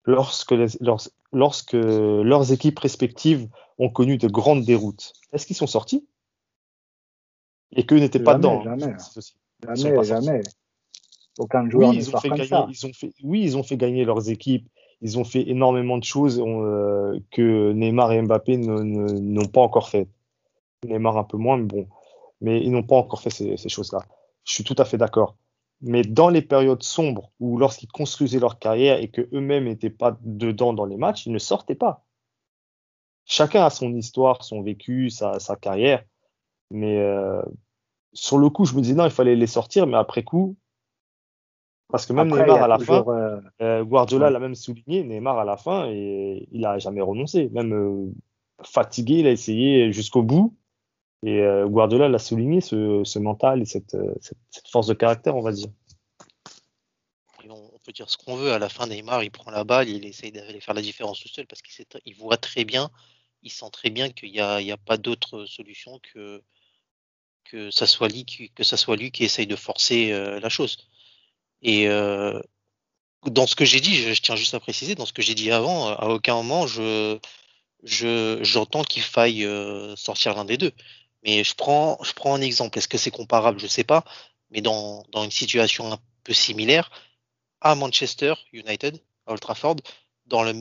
Lorsque, 0.05 0.51
les- 0.51 0.77
leurs, 0.81 1.01
lorsque 1.33 1.73
leurs 1.73 2.51
équipes 2.51 2.77
respectives 2.79 3.47
ont 3.79 3.89
connu 3.89 4.17
de 4.17 4.27
grandes 4.27 4.63
déroutes, 4.63 5.13
est-ce 5.33 5.45
qu'ils 5.47 5.55
sont 5.55 5.67
sortis? 5.67 6.07
Et 7.71 7.85
qu'eux 7.85 7.99
n'étaient 7.99 8.19
pas 8.19 8.35
dedans. 8.35 8.61
hein. 8.61 8.77
jamais. 8.77 8.93
Jamais, 9.75 10.03
jamais. 10.03 10.41
Aucun 11.37 11.69
joueur 11.69 11.89
Oui 11.89 11.97
ne 11.97 12.01
ils, 12.01 12.15
ont 12.15 12.19
fait 12.19 12.29
comme 12.29 12.37
gagner, 12.37 12.49
ça. 12.49 12.67
ils 12.69 12.85
ont 12.85 12.93
fait, 12.93 13.13
oui, 13.23 13.41
ils 13.41 13.57
ont 13.57 13.63
fait 13.63 13.77
gagner 13.77 14.05
leurs 14.05 14.29
équipes. 14.29 14.69
Ils 15.01 15.19
ont 15.19 15.23
fait 15.23 15.47
énormément 15.49 15.97
de 15.97 16.03
choses 16.03 16.41
euh, 16.43 17.19
que 17.31 17.71
Neymar 17.73 18.11
et 18.13 18.21
Mbappé 18.21 18.57
n'ont 18.57 19.47
pas 19.47 19.61
encore 19.61 19.89
fait. 19.89 20.07
Neymar 20.85 21.17
un 21.17 21.23
peu 21.23 21.37
moins, 21.37 21.57
mais 21.57 21.65
bon. 21.65 21.87
Mais 22.41 22.61
ils 22.61 22.71
n'ont 22.71 22.83
pas 22.83 22.95
encore 22.95 23.21
fait 23.21 23.29
ces, 23.29 23.69
choses-là. 23.69 23.99
Je 24.43 24.53
suis 24.53 24.63
tout 24.63 24.75
à 24.77 24.85
fait 24.85 24.97
d'accord. 24.97 25.35
Mais 25.81 26.03
dans 26.03 26.29
les 26.29 26.41
périodes 26.41 26.83
sombres 26.83 27.31
où 27.39 27.57
lorsqu'ils 27.57 27.91
construisaient 27.91 28.39
leur 28.39 28.59
carrière 28.59 28.99
et 28.99 29.09
que 29.09 29.27
eux-mêmes 29.33 29.65
n'étaient 29.65 29.89
pas 29.89 30.17
dedans 30.21 30.73
dans 30.73 30.85
les 30.85 30.97
matchs, 30.97 31.25
ils 31.25 31.33
ne 31.33 31.39
sortaient 31.39 31.75
pas. 31.75 32.05
Chacun 33.25 33.65
a 33.65 33.69
son 33.69 33.93
histoire, 33.93 34.43
son 34.43 34.61
vécu, 34.61 35.09
sa, 35.09 35.39
sa 35.39 35.55
carrière. 35.55 36.03
Mais 36.71 36.97
euh, 36.99 37.41
sur 38.13 38.37
le 38.37 38.49
coup, 38.49 38.65
je 38.65 38.75
me 38.75 38.81
disais 38.81 38.95
non, 38.95 39.05
il 39.05 39.11
fallait 39.11 39.35
les 39.35 39.47
sortir, 39.47 39.87
mais 39.87 39.97
après 39.97 40.23
coup, 40.23 40.55
Parce 41.95 42.05
que 42.05 42.13
même 42.13 42.27
Après, 42.27 42.41
Neymar 42.41 42.63
à 42.63 42.67
la 42.67 42.77
toujours, 42.77 43.05
fin, 43.05 43.11
euh, 43.17 43.41
euh, 43.61 43.83
Guardiola 43.85 44.25
Ouais. 44.27 44.31
l'a 44.33 44.39
même 44.39 44.55
souligné, 44.55 45.03
Neymar 45.03 45.39
à 45.39 45.45
la 45.45 45.55
fin, 45.55 45.87
et 45.89 46.47
il 46.51 46.65
a 46.65 46.77
jamais 46.77 46.99
renoncé. 47.01 47.49
Même 47.53 47.73
euh, 47.73 48.11
fatigué, 48.63 49.19
il 49.19 49.27
a 49.27 49.31
essayé 49.31 49.93
jusqu'au 49.93 50.21
bout. 50.21 50.55
Et 51.23 51.39
euh, 51.39 51.65
Guardiola 51.67 52.09
l'a 52.09 52.19
souligné, 52.19 52.59
ce, 52.59 53.03
ce 53.05 53.17
mental 53.19 53.61
et 53.61 53.65
cette, 53.65 53.95
cette, 54.21 54.37
cette 54.49 54.67
force 54.67 54.87
de 54.87 54.93
caractère, 54.93 55.35
on 55.37 55.41
va 55.41 55.53
dire. 55.53 55.69
Et 57.43 57.49
on, 57.49 57.55
on 57.73 57.79
peut 57.83 57.93
dire 57.93 58.09
ce 58.09 58.17
qu'on 58.17 58.35
veut. 58.35 58.51
À 58.51 58.59
la 58.59 58.69
fin, 58.69 58.87
Neymar, 58.87 59.23
il 59.23 59.31
prend 59.31 59.49
la 59.51 59.63
balle, 59.63 59.87
il 59.87 60.05
essaye 60.05 60.31
d'aller 60.31 60.59
faire 60.59 60.73
la 60.75 60.81
différence 60.81 61.19
tout 61.21 61.29
seul 61.29 61.47
parce 61.47 61.61
qu'il 61.61 61.73
sait- 61.73 61.87
il 62.05 62.15
voit 62.15 62.37
très 62.37 62.65
bien, 62.65 62.89
il 63.41 63.51
sent 63.51 63.69
très 63.71 63.89
bien 63.89 64.09
qu'il 64.09 64.31
n'y 64.31 64.39
a, 64.41 64.77
pas 64.77 64.97
d'autre 64.97 65.45
solution 65.45 65.99
que, 66.13 66.41
que, 67.45 67.71
ça 67.71 67.87
soit 67.87 68.09
lui, 68.09 68.25
qui- 68.25 68.49
que 68.51 68.63
ça 68.63 68.75
soit 68.75 68.97
lui 68.97 69.11
qui 69.11 69.23
essaye 69.23 69.47
de 69.47 69.55
forcer 69.55 70.11
euh, 70.11 70.39
la 70.41 70.49
chose. 70.49 70.77
Et 71.65 71.89
euh, 71.89 72.41
dans 73.25 73.47
ce 73.47 73.55
que 73.55 73.65
j'ai 73.65 73.81
dit, 73.81 73.95
je, 73.95 74.13
tiens 74.21 74.35
juste 74.35 74.53
à 74.53 74.59
préciser, 74.59 74.95
dans 74.95 75.05
ce 75.05 75.13
que 75.13 75.21
j'ai 75.23 75.35
dit 75.35 75.51
avant, 75.51 75.89
à 75.89 76.07
aucun 76.07 76.35
moment 76.35 76.67
je 76.67 77.19
je- 77.83 78.39
j'entends 78.43 78.83
qu'il 78.83 79.03
faille 79.03 79.45
euh, 79.45 79.95
sortir 79.97 80.35
l'un 80.35 80.45
des 80.45 80.57
deux. 80.57 80.73
Mais 81.23 81.43
je 81.45 81.55
prends, 81.55 81.99
je 82.03 82.13
prends 82.13 82.35
un 82.35 82.41
exemple. 82.41 82.77
Est-ce 82.79 82.87
que 82.89 82.97
c'est 82.99 83.11
comparable? 83.11 83.59
Je 83.59 83.67
sais 83.67 83.83
pas. 83.85 84.05
Mais 84.51 84.61
dans, 84.61 85.03
dans 85.11 85.23
une 85.25 85.31
situation 85.31 85.91
un 85.93 85.99
peu 86.23 86.33
similaire, 86.33 86.91
à 87.61 87.75
Manchester 87.75 88.35
United, 88.53 88.99
à 89.27 89.31
Old 89.33 89.41
Trafford, 89.41 89.77
dans 90.27 90.43
le 90.43 90.53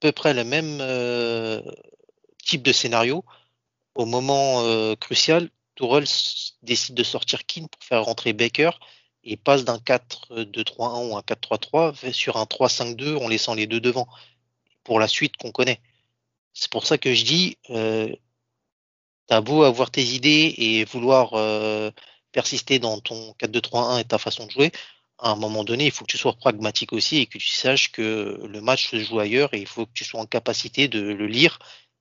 peu 0.00 0.12
près 0.12 0.34
le 0.34 0.44
même 0.44 0.78
euh, 0.80 1.62
type 2.44 2.62
de 2.62 2.72
scénario, 2.72 3.24
au 3.94 4.06
moment 4.06 4.62
euh, 4.64 4.96
crucial, 4.96 5.50
s- 6.04 6.54
décide 6.62 6.94
de 6.96 7.04
sortir 7.04 7.46
Keane 7.46 7.68
pour 7.68 7.84
faire 7.84 8.04
rentrer 8.04 8.32
Baker 8.32 8.70
et 9.26 9.36
passe 9.36 9.64
d'un 9.64 9.78
4-2-3-1 9.78 11.10
ou 11.10 11.16
un 11.16 11.20
4-3-3 11.20 12.12
sur 12.12 12.36
un 12.36 12.44
3-5-2 12.44 13.16
en 13.16 13.28
laissant 13.28 13.54
les 13.54 13.66
deux 13.66 13.80
devant 13.80 14.06
pour 14.84 15.00
la 15.00 15.08
suite 15.08 15.36
qu'on 15.36 15.50
connaît. 15.50 15.80
C'est 16.54 16.70
pour 16.70 16.86
ça 16.86 16.96
que 16.96 17.12
je 17.12 17.24
dis, 17.24 17.58
euh, 17.70 18.14
t'as 19.26 19.40
beau 19.40 19.64
avoir 19.64 19.90
tes 19.90 20.04
idées 20.04 20.54
et 20.56 20.84
vouloir 20.84 21.34
euh, 21.34 21.90
persister 22.32 22.78
dans 22.78 23.00
ton 23.00 23.34
4-2-3-1 23.40 24.00
et 24.00 24.04
ta 24.04 24.18
façon 24.18 24.46
de 24.46 24.52
jouer, 24.52 24.72
à 25.18 25.30
un 25.30 25.36
moment 25.36 25.64
donné, 25.64 25.86
il 25.86 25.90
faut 25.90 26.04
que 26.04 26.10
tu 26.10 26.18
sois 26.18 26.34
pragmatique 26.34 26.92
aussi 26.92 27.18
et 27.18 27.26
que 27.26 27.38
tu 27.38 27.48
saches 27.48 27.90
que 27.90 28.40
le 28.48 28.60
match 28.60 28.90
se 28.90 28.98
joue 29.02 29.18
ailleurs 29.18 29.52
et 29.54 29.58
il 29.58 29.66
faut 29.66 29.86
que 29.86 29.92
tu 29.94 30.04
sois 30.04 30.20
en 30.20 30.26
capacité 30.26 30.88
de 30.88 31.00
le 31.00 31.26
lire 31.26 31.58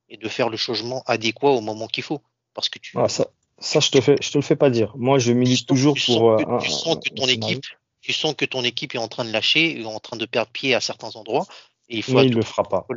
et 0.10 0.18
de 0.18 0.30
faire 0.30 0.50
le 0.50 0.58
changement 0.58 1.04
adéquat 1.06 1.50
au 1.50 1.62
moment 1.62 1.88
qu'il 1.88 2.04
faut. 2.04 2.22
Parce 2.54 2.70
que 2.70 2.80
tu, 2.80 2.98
Ah, 2.98 3.10
ça, 3.10 3.28
ça 3.60 3.80
je 3.80 3.90
te 3.90 4.02
fais, 4.02 4.18
je 4.22 4.32
te 4.32 4.38
le 4.38 4.42
fais 4.44 4.56
pas 4.56 4.70
dire. 4.70 4.94
Moi, 4.98 5.20
je 5.20 5.32
milite 5.32 5.60
sens- 5.60 5.66
toujours 5.66 5.94
tu 5.96 6.02
sens 6.02 6.18
pour 6.18 6.38
que- 6.38 6.44
euh, 6.44 6.60
tu 6.60 6.70
sens 6.70 6.98
que 7.04 7.10
ton 7.10 7.28
équipe, 7.28 7.66
tu 8.02 8.14
sens 8.14 8.36
que 8.36 8.46
ton 8.46 8.64
équipe 8.64 8.96
est 8.96 9.00
en 9.00 9.08
train 9.08 9.26
de 9.26 9.32
lâcher, 9.32 9.80
est 9.82 9.86
en 9.86 10.00
train 10.00 10.18
de 10.18 10.26
perdre 10.26 10.52
pied 10.52 10.76
à 10.76 10.82
certains 10.82 11.16
endroits 11.16 11.46
et 11.90 11.98
il 11.98 12.04
faut 12.04 12.18
à 12.18 12.22
mais 12.22 12.28
il 12.28 12.32
tout 12.32 12.38
le 12.38 12.44
prix 12.44 12.52
fera 12.52 12.64
pas. 12.64 12.88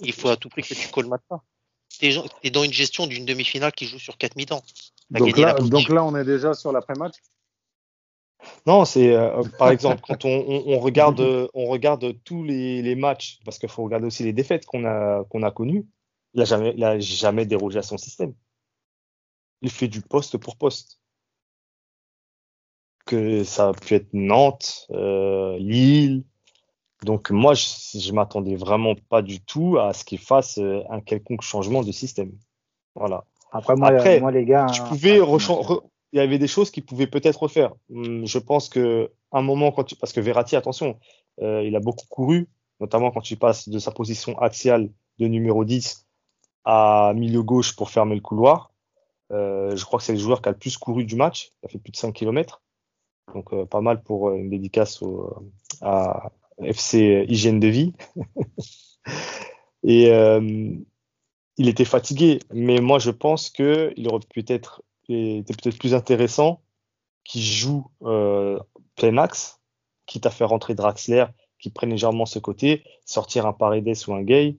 Il 0.00 0.12
faut 0.12 0.28
à 0.28 0.36
tout 0.36 0.48
prix 0.48 0.62
que 0.62 0.74
tu 0.74 0.88
colmates 0.88 1.22
ça. 1.28 1.40
T'es 2.42 2.50
dans 2.50 2.64
une 2.64 2.72
gestion 2.72 3.06
d'une 3.06 3.24
demi-finale 3.24 3.72
qui 3.72 3.86
joue 3.86 3.98
sur 3.98 4.16
quatre 4.16 4.36
mi-temps. 4.36 4.62
Donc 5.10 5.36
là, 5.38 5.54
donc 5.60 5.90
on 5.90 6.16
est 6.16 6.24
déjà 6.24 6.54
sur 6.54 6.72
l'après-match? 6.72 7.14
Non, 8.66 8.84
c'est 8.84 9.14
euh, 9.14 9.42
par 9.58 9.70
exemple 9.70 10.02
quand 10.06 10.24
on, 10.24 10.44
on- 10.48 10.74
on 10.74 10.78
regarde, 10.78 11.20
euh, 11.20 11.48
on 11.54 11.66
regarde 11.66 12.14
tous 12.24 12.42
les, 12.44 12.82
les 12.82 12.94
matchs, 12.94 13.38
parce 13.44 13.58
qu'il 13.58 13.68
faut 13.68 13.84
regarder 13.84 14.06
aussi 14.06 14.22
les 14.22 14.32
défaites 14.32 14.64
qu'on 14.66 14.84
a, 14.84 15.24
qu'on 15.24 15.42
a 15.42 15.50
connues. 15.50 15.86
Il 16.34 16.42
a 16.42 16.44
jamais, 16.44 16.74
il 16.76 16.82
a 16.84 16.98
jamais 16.98 17.46
dérogé 17.46 17.78
à 17.78 17.82
son 17.82 17.96
système. 17.98 18.34
Il 19.64 19.70
fait 19.70 19.88
du 19.88 20.02
poste 20.02 20.36
pour 20.36 20.56
poste. 20.56 21.00
Que 23.06 23.44
ça 23.44 23.70
a 23.70 23.72
pu 23.72 23.94
être 23.94 24.12
Nantes, 24.12 24.86
euh, 24.90 25.58
Lille. 25.58 26.24
Donc 27.02 27.30
moi, 27.30 27.54
je, 27.54 27.66
je 27.98 28.12
m'attendais 28.12 28.56
vraiment 28.56 28.94
pas 29.08 29.22
du 29.22 29.40
tout 29.40 29.78
à 29.78 29.92
ce 29.92 30.04
qu'il 30.04 30.18
fasse 30.18 30.58
euh, 30.58 30.82
un 30.90 31.00
quelconque 31.00 31.42
changement 31.42 31.82
de 31.82 31.92
système. 31.92 32.32
Voilà. 32.94 33.24
Après, 33.52 33.74
moi, 33.74 33.88
Après, 33.88 34.20
moi 34.20 34.30
les 34.30 34.44
gars. 34.44 34.66
tu 34.72 34.80
hein, 34.80 34.86
pouvais 34.86 35.18
il 36.12 36.18
y 36.18 36.20
avait 36.20 36.38
des 36.38 36.46
choses 36.46 36.70
qu'il 36.70 36.84
pouvait 36.84 37.06
peut-être 37.08 37.42
refaire. 37.42 37.72
Hum, 37.90 38.26
Je 38.26 38.38
pense 38.38 38.68
que 38.68 39.10
un 39.32 39.42
moment 39.42 39.72
quand 39.72 39.84
tu, 39.84 39.96
parce 39.96 40.12
que 40.12 40.20
Verratti, 40.20 40.56
attention, 40.56 40.98
euh, 41.40 41.64
il 41.64 41.74
a 41.74 41.80
beaucoup 41.80 42.06
couru, 42.08 42.48
notamment 42.80 43.10
quand 43.10 43.22
tu 43.22 43.36
passes 43.36 43.68
de 43.68 43.78
sa 43.78 43.90
position 43.90 44.38
axiale 44.38 44.90
de 45.18 45.26
numéro 45.26 45.64
10 45.64 46.06
à 46.64 47.12
milieu 47.16 47.42
gauche 47.42 47.74
pour 47.74 47.90
fermer 47.90 48.14
le 48.14 48.20
couloir. 48.20 48.73
Euh, 49.32 49.74
je 49.74 49.84
crois 49.84 49.98
que 49.98 50.04
c'est 50.04 50.12
le 50.12 50.18
joueur 50.18 50.42
qui 50.42 50.48
a 50.48 50.52
le 50.52 50.58
plus 50.58 50.76
couru 50.76 51.04
du 51.04 51.16
match. 51.16 51.52
Il 51.62 51.66
a 51.66 51.68
fait 51.68 51.78
plus 51.78 51.92
de 51.92 51.96
5 51.96 52.12
km. 52.12 52.62
Donc 53.34 53.52
euh, 53.52 53.64
pas 53.64 53.80
mal 53.80 54.02
pour 54.02 54.28
euh, 54.28 54.36
une 54.36 54.50
dédicace 54.50 55.02
au, 55.02 55.50
à 55.80 56.30
FC 56.62 57.24
Hygiène 57.28 57.60
de 57.60 57.68
vie. 57.68 57.92
Et 59.86 60.08
il 61.56 61.68
était 61.68 61.84
fatigué, 61.84 62.38
mais 62.50 62.80
moi 62.80 62.98
je 62.98 63.10
pense 63.10 63.50
que 63.50 63.92
il 63.96 64.08
aurait 64.08 64.24
pu 64.26 64.42
être 64.48 64.82
était 65.10 65.52
peut-être 65.54 65.78
plus 65.78 65.92
intéressant 65.92 66.62
qu'il 67.22 67.42
joue 67.42 67.90
plein 68.00 69.18
axe, 69.18 69.60
quitte 70.06 70.24
à 70.24 70.30
faire 70.30 70.48
rentrer 70.48 70.74
Draxler, 70.74 71.26
qui 71.58 71.68
prenne 71.68 71.90
légèrement 71.90 72.24
ce 72.24 72.38
côté, 72.38 72.82
sortir 73.04 73.44
un 73.44 73.52
Paredes 73.52 74.08
ou 74.08 74.14
un 74.14 74.22
Gay 74.22 74.56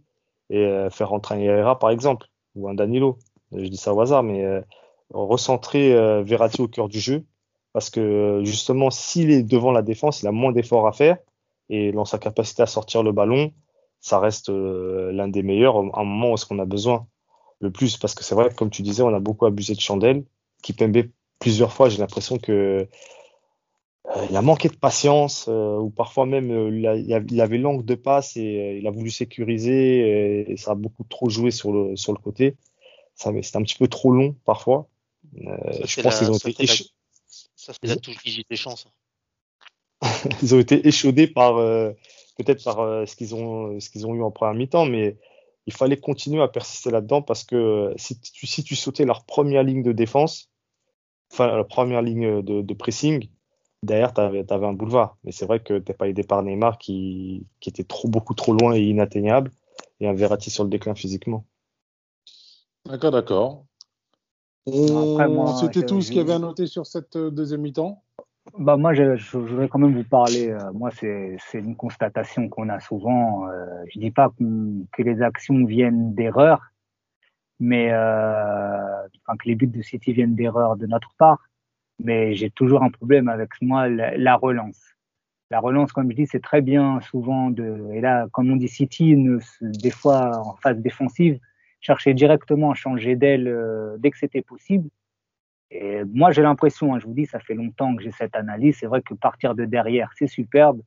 et 0.52 0.88
faire 0.92 1.10
rentrer 1.10 1.36
un 1.36 1.40
Herrera 1.40 1.80
par 1.80 1.90
exemple 1.90 2.28
ou 2.54 2.70
un 2.70 2.76
Danilo. 2.76 3.18
Je 3.52 3.68
dis 3.68 3.78
ça 3.78 3.94
au 3.94 4.02
hasard, 4.02 4.24
mais 4.24 4.44
euh, 4.44 4.62
recentrer 5.12 5.94
euh, 5.94 6.24
Verratti 6.24 6.62
au 6.62 6.68
cœur 6.68 6.90
du 6.90 7.00
jeu. 7.00 7.26
Parce 7.74 7.90
que 7.90 8.42
justement 8.46 8.90
s'il 8.90 9.32
est 9.32 9.44
devant 9.44 9.72
la 9.72 9.82
défense, 9.82 10.22
il 10.22 10.28
a 10.28 10.32
moins 10.32 10.52
d'efforts 10.52 10.88
à 10.88 10.94
faire. 10.94 11.18
Et 11.70 11.92
dans 11.92 12.06
sa 12.06 12.20
capacité 12.20 12.64
à 12.64 12.68
sortir 12.68 13.04
le 13.04 13.12
ballon, 13.12 13.52
ça 14.00 14.20
reste 14.20 14.50
euh, 14.50 15.12
l'un 15.12 15.28
des 15.28 15.44
meilleurs 15.44 15.78
à 15.78 16.02
un 16.02 16.04
moment 16.04 16.32
où 16.32 16.34
est-ce 16.36 16.46
qu'on 16.46 16.60
a 16.60 16.66
besoin. 16.66 17.08
Le 17.60 17.72
plus 17.72 17.98
parce 17.98 18.16
que 18.16 18.24
c'est 18.24 18.36
vrai 18.36 18.50
comme 18.56 18.70
tu 18.70 18.82
disais, 18.82 19.04
on 19.04 19.14
a 19.14 19.20
beaucoup 19.20 19.46
abusé 19.46 19.74
de 19.74 19.80
Chandelle, 19.80 20.24
qui 20.62 20.74
Kimpembe 20.74 21.10
plusieurs 21.40 21.74
fois, 21.74 21.90
j'ai 21.90 21.98
l'impression 21.98 22.38
que 22.38 22.88
euh, 24.16 24.26
il 24.30 24.36
a 24.36 24.42
manqué 24.42 24.70
de 24.70 24.76
patience 24.76 25.48
euh, 25.50 25.78
ou 25.78 25.90
parfois 25.90 26.26
même 26.26 26.52
euh, 26.52 26.96
il, 27.28 27.42
avait 27.42 27.58
l'angle 27.58 27.84
de 27.84 27.96
passe 27.96 28.38
et 28.38 28.60
euh, 28.60 28.78
il 28.78 28.88
a 28.88 28.92
voulu 28.92 29.10
sécuriser 29.10 30.52
et, 30.52 30.58
ça 30.58 30.72
a 30.72 30.76
beaucoup 30.76 31.04
trop 31.04 31.30
joué 31.30 31.52
sur 31.52 31.72
le 31.72 32.22
côté. 32.22 32.56
Ça, 33.16 33.32
mais 33.32 33.42
c'était 33.42 33.58
un 33.58 33.64
petit 33.64 33.78
peu 33.78 33.88
trop 33.88 34.12
long 34.12 34.36
parfois. 34.46 34.88
Euh, 35.38 35.72
Ça, 35.74 35.80
je 35.86 35.88
c'est 35.88 36.02
pense 36.04 36.20
qu'ils 36.20 36.32
ont 36.32 36.38
été 36.38 36.68
c'est 36.68 36.84
la- 36.84 36.90
Ça, 37.56 37.74
c'est 37.74 37.88
la 37.88 37.96
touche 37.96 38.18
Deschamps. 38.50 38.76
ça. 38.76 38.90
ils 40.42 40.54
ont 40.54 40.60
été 40.60 40.88
échaudés 40.88 41.28
par 41.28 41.58
euh, 41.58 41.92
peut-être 42.38 42.64
par 42.64 42.80
euh, 42.82 43.06
ce 43.06 43.16
qu'ils 43.16 43.34
ont 43.34 43.80
ce 43.80 43.90
qu'ils 43.90 44.06
ont 44.06 44.14
eu 44.14 44.22
en 44.22 44.32
première 44.32 44.54
mi-temps, 44.54 44.86
mais 44.86 45.18
il 45.66 45.74
fallait 45.74 45.98
continuer 45.98 46.42
à 46.42 46.48
persister 46.48 46.92
là-dedans 46.92 47.22
parce 47.22 47.44
que 47.44 47.56
euh, 47.56 47.94
si 47.98 48.20
tu 48.20 48.46
si 48.46 48.64
tu 48.64 48.76
sautais 48.76 49.06
leur 49.06 49.26
première 49.26 49.64
ligne 49.64 49.82
de 49.84 49.94
défense, 49.94 50.52
enfin 51.32 51.56
la 51.56 51.64
première 51.64 52.02
ligne 52.02 52.42
de, 52.42 52.62
de 52.62 52.74
pressing, 52.74 53.30
derrière 53.82 54.14
tu 54.14 54.22
avais, 54.22 54.46
un 54.52 54.74
boulevard. 54.74 55.18
Mais 55.24 55.32
c'est 55.32 55.46
vrai 55.46 55.60
que 55.62 55.80
t'es 55.80 55.94
pas 55.94 56.08
aidé 56.08 56.24
par 56.24 56.44
Neymar 56.44 56.78
qui 56.78 57.48
qui 57.62 57.70
était 57.70 57.84
trop 57.84 58.10
beaucoup 58.10 58.36
trop 58.36 58.54
loin 58.54 58.76
et 58.76 58.82
inatteignable 58.84 59.52
et 60.02 60.08
un 60.08 60.14
Verratti 60.14 60.52
sur 60.52 60.64
le 60.64 60.70
déclin 60.70 60.94
physiquement. 60.94 61.46
D'accord, 62.86 63.12
d'accord. 63.12 63.66
C'était 64.68 65.86
tout 65.86 66.02
ce 66.02 66.08
qu'il 66.08 66.18
y 66.18 66.22
avait 66.22 66.34
à 66.34 66.40
noter 66.40 66.68
sur 66.68 66.86
cette 66.86 67.16
euh, 67.16 67.30
deuxième 67.30 67.62
mi-temps? 67.62 68.02
Bah 68.60 68.78
moi, 68.78 68.94
je, 68.94 69.16
je, 69.16 69.24
je 69.32 69.38
voudrais 69.38 69.68
quand 69.68 69.80
même 69.80 69.96
vous 69.96 70.04
parler. 70.04 70.50
euh, 70.50 70.72
moi, 70.74 70.92
c'est 70.92 71.38
une 71.54 71.76
constatation 71.76 72.48
qu'on 72.48 72.70
a 72.70 72.80
souvent. 72.80 73.48
Euh, 73.50 73.84
je 73.94 74.00
dis 74.00 74.12
pas 74.12 74.32
que 74.38 75.02
les 75.02 75.22
actions 75.22 75.66
viennent 75.66 76.14
d'erreurs, 76.14 76.62
mais 77.60 77.92
euh, 77.92 79.08
enfin, 79.26 79.38
que 79.38 79.48
les 79.48 79.56
buts 79.56 79.68
de 79.68 79.82
City 79.82 80.14
viennent 80.14 80.36
d'erreurs 80.36 80.78
de 80.78 80.86
notre 80.86 81.14
part. 81.18 81.40
Mais 82.04 82.36
j'ai 82.36 82.50
toujours 82.52 82.84
un 82.84 82.90
problème 82.90 83.30
avec 83.30 83.50
moi 83.62 83.88
la, 83.88 84.16
la 84.18 84.36
relance. 84.36 84.80
La 85.52 85.60
relance, 85.60 85.92
comme 85.92 86.12
je 86.12 86.16
dis, 86.16 86.28
c'est 86.28 86.42
très 86.42 86.62
bien 86.62 87.00
souvent 87.02 87.50
de. 87.50 87.90
Et 87.94 88.02
là, 88.02 88.28
comme 88.32 88.52
on 88.52 88.58
dit, 88.58 88.68
City, 88.68 89.16
ne, 89.16 89.40
des 89.62 89.92
fois 89.92 90.38
en 90.40 90.56
phase 90.56 90.78
défensive, 90.78 91.40
cherchait 91.86 92.14
directement 92.14 92.72
à 92.72 92.74
changer 92.74 93.16
d'aile 93.16 93.48
euh, 93.48 93.98
dès 94.00 94.10
que 94.12 94.18
c'était 94.18 94.42
possible. 94.42 94.90
Et 95.72 96.04
moi, 96.06 96.32
j'ai 96.32 96.42
l'impression, 96.42 96.94
hein, 96.94 97.00
je 97.00 97.06
vous 97.06 97.14
dis, 97.14 97.26
ça 97.26 97.40
fait 97.40 97.54
longtemps 97.54 97.96
que 97.96 98.02
j'ai 98.04 98.12
cette 98.12 98.36
analyse. 98.36 98.78
C'est 98.80 98.88
vrai 98.88 99.02
que 99.02 99.14
partir 99.14 99.56
de 99.56 99.66
derrière, 99.66 100.10
c'est 100.16 100.28
superbe. 100.28 100.82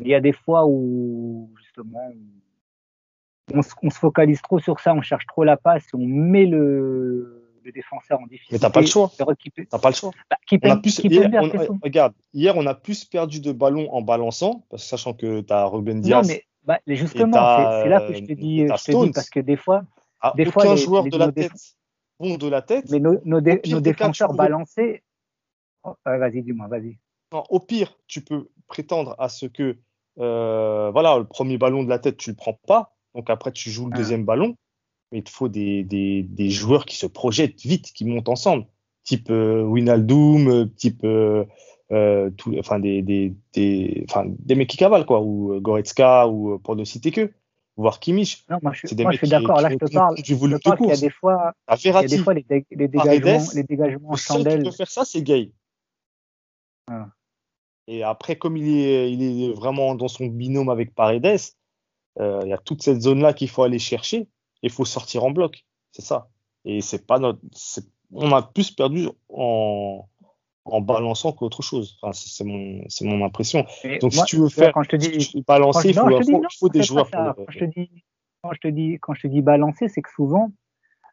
Il 0.00 0.08
y 0.08 0.14
a 0.14 0.20
des 0.20 0.32
fois 0.32 0.66
où, 0.66 1.50
justement, 1.58 2.10
on 3.52 3.62
se, 3.62 3.74
on 3.82 3.90
se 3.90 3.98
focalise 3.98 4.40
trop 4.42 4.58
sur 4.58 4.80
ça, 4.80 4.94
on 4.94 5.02
cherche 5.02 5.26
trop 5.26 5.44
la 5.44 5.56
passe, 5.56 5.86
on 5.92 6.06
met 6.06 6.46
le, 6.46 7.48
le 7.64 7.72
défenseur 7.72 8.20
en 8.20 8.26
difficulté. 8.26 8.54
Mais 8.54 8.58
t'as 8.58 8.70
pas 8.70 8.80
le 8.80 8.86
choix. 8.86 9.10
T'as 9.16 9.78
pas 9.78 9.90
le 9.90 9.94
choix. 9.94 10.10
bah, 10.30 10.36
qu'il 10.46 10.58
On 10.62 10.70
a 10.70 10.76
plus, 10.76 11.00
peut 11.00 11.08
hier, 11.08 11.30
on- 11.42 11.66
son- 11.66 11.78
regarde, 11.82 12.14
hier 12.32 12.56
on 12.56 12.66
a 12.66 12.74
plus 12.74 13.04
perdu 13.04 13.40
de 13.40 13.52
ballons 13.52 13.88
en 13.92 14.02
balançant, 14.02 14.64
parce 14.70 14.82
que 14.82 14.88
sachant 14.88 15.14
que 15.14 15.40
tu 15.40 15.52
as 15.52 15.64
Ruben 15.64 15.96
Non, 15.96 16.02
Diaz, 16.02 16.28
mais 16.28 16.42
bah, 16.64 16.80
justement, 16.86 17.46
c'est 17.82 17.88
là 17.88 18.00
que 18.00 18.12
je 18.14 18.24
te 18.24 18.32
dis, 18.32 18.66
je 18.66 18.84
te 18.92 19.04
dis 19.04 19.12
parce 19.12 19.30
que 19.30 19.40
des 19.40 19.56
fois, 19.56 19.84
à 20.24 20.32
des 20.36 20.42
aucun 20.44 20.50
fois, 20.52 20.74
les- 20.74 20.80
joueur 20.80 21.04
les- 21.04 21.10
de 21.10 21.16
la 21.18 21.32
tête 21.32 21.52
bon 22.20 22.36
de 22.36 22.48
la 22.48 22.62
tête. 22.62 22.90
mais 22.90 23.00
nos, 23.00 23.18
nos, 23.24 23.40
dé- 23.40 23.56
pire 23.58 23.74
nos 23.76 23.80
des 23.80 23.90
cas, 23.90 24.04
tu 24.06 24.10
défenseurs 24.12 24.34
balancés. 24.34 25.02
Oh, 25.82 25.94
vas-y, 26.06 26.42
dis-moi, 26.42 26.66
vas-y. 26.68 26.98
Au 27.50 27.58
pire, 27.60 27.98
tu 28.06 28.20
peux 28.22 28.48
prétendre 28.68 29.14
à 29.18 29.28
ce 29.28 29.46
que, 29.46 29.76
euh, 30.20 30.90
voilà, 30.92 31.18
le 31.18 31.24
premier 31.24 31.58
ballon 31.58 31.82
de 31.82 31.88
la 31.88 31.98
tête, 31.98 32.16
tu 32.16 32.30
le 32.30 32.36
prends 32.36 32.58
pas. 32.66 32.94
Donc 33.14 33.28
après, 33.30 33.52
tu 33.52 33.70
joues 33.70 33.86
le 33.86 33.92
Ah. 33.94 33.96
deuxième 33.98 34.24
ballon. 34.24 34.56
Mais 35.12 35.18
il 35.18 35.24
te 35.24 35.30
faut 35.30 35.48
des, 35.48 35.82
des, 35.82 36.22
des 36.22 36.50
joueurs 36.50 36.86
qui 36.86 36.96
se 36.96 37.06
projettent 37.06 37.60
vite, 37.62 37.92
qui 37.92 38.04
montent 38.04 38.28
ensemble. 38.28 38.66
Type 39.02 39.28
euh, 39.30 39.62
Winaldoom, 39.62 40.48
euh, 40.48 40.64
type, 40.76 41.04
euh, 41.04 41.44
tout, 42.38 42.54
enfin, 42.58 42.78
des, 42.78 43.02
des, 43.02 43.34
des, 43.52 44.04
enfin, 44.08 44.24
des 44.26 44.54
mecs 44.54 44.70
qui 44.70 44.76
cavalent, 44.78 45.04
quoi. 45.04 45.20
Ou 45.20 45.60
Goretzka, 45.60 46.26
ou 46.28 46.58
pour 46.60 46.74
ne 46.76 46.84
citer 46.84 47.10
que. 47.10 47.32
Voire 47.76 47.98
Kimmich. 47.98 48.44
Non, 48.48 48.58
moi, 48.62 48.72
je, 48.72 48.94
des 48.94 49.02
moi, 49.02 49.12
je 49.12 49.18
suis 49.18 49.28
d'accord. 49.28 49.60
Là, 49.60 49.68
qui 49.68 49.78
je 49.80 49.86
te 49.86 49.92
parle. 49.92 50.14
du 50.14 50.22
Je 50.24 50.34
volume 50.34 50.58
te 50.60 50.68
parle 50.68 50.78
de 50.78 50.86
y 50.86 50.92
a 50.92 50.96
des 50.96 51.10
fois, 51.10 51.54
il 51.68 51.86
y 51.86 51.88
a 51.90 52.02
des 52.06 52.18
fois 52.18 52.34
les, 52.34 52.42
dé- 52.42 52.66
les 52.70 52.88
Paredes, 52.88 53.22
dégagements, 53.22 53.50
les 53.54 53.62
dégagements 53.64 54.08
en 54.10 54.12
Le 54.12 54.18
seul 54.18 54.58
qui 54.58 54.64
peut 54.64 54.70
faire 54.70 54.90
ça, 54.90 55.04
c'est 55.04 55.22
Gay. 55.22 55.50
Ah. 56.88 57.08
Et 57.86 58.02
après, 58.02 58.36
comme 58.36 58.56
il 58.56 58.68
est, 58.68 59.12
il 59.12 59.22
est 59.22 59.52
vraiment 59.52 59.94
dans 59.94 60.08
son 60.08 60.26
binôme 60.26 60.68
avec 60.68 60.94
Paredes, 60.94 61.40
euh, 62.20 62.40
il 62.44 62.48
y 62.48 62.52
a 62.52 62.58
toute 62.58 62.82
cette 62.82 63.02
zone-là 63.02 63.32
qu'il 63.32 63.48
faut 63.48 63.64
aller 63.64 63.80
chercher 63.80 64.18
et 64.18 64.28
il 64.62 64.70
faut 64.70 64.84
sortir 64.84 65.24
en 65.24 65.30
bloc. 65.32 65.64
C'est 65.90 66.04
ça. 66.04 66.28
Et 66.64 66.80
c'est 66.80 67.06
pas 67.06 67.18
notre, 67.18 67.40
on 68.12 68.32
a 68.32 68.42
plus 68.42 68.70
perdu 68.70 69.08
en, 69.28 70.06
en 70.64 70.80
balançant 70.80 71.32
qu'autre 71.32 71.62
chose. 71.62 71.98
Enfin, 72.00 72.12
c'est 72.12 72.44
mon, 72.44 72.82
c'est 72.88 73.04
mon 73.04 73.24
impression. 73.24 73.66
Et 73.84 73.98
Donc, 73.98 74.14
moi, 74.14 74.24
si 74.24 74.36
tu 74.36 74.40
veux 74.40 74.48
faire, 74.48 74.72
quand 74.72 74.82
je 74.82 74.88
te 74.88 74.96
dis, 74.96 75.44
balancer, 75.46 75.90
il 75.90 75.94
faut, 75.94 76.08
non, 76.08 76.20
non, 76.20 76.68
des 76.72 76.82
joueurs 76.82 77.10
pour. 77.10 77.34
Quand 77.34 77.44
je 77.48 77.58
te 77.58 77.64
dis, 77.64 77.90
quand 78.42 78.52
je 78.52 78.60
te 78.60 78.68
dis, 78.68 78.98
quand 79.00 79.14
je 79.14 79.22
te 79.22 79.26
dis 79.26 79.42
balancer, 79.42 79.88
c'est 79.88 80.02
que 80.02 80.10
souvent, 80.10 80.50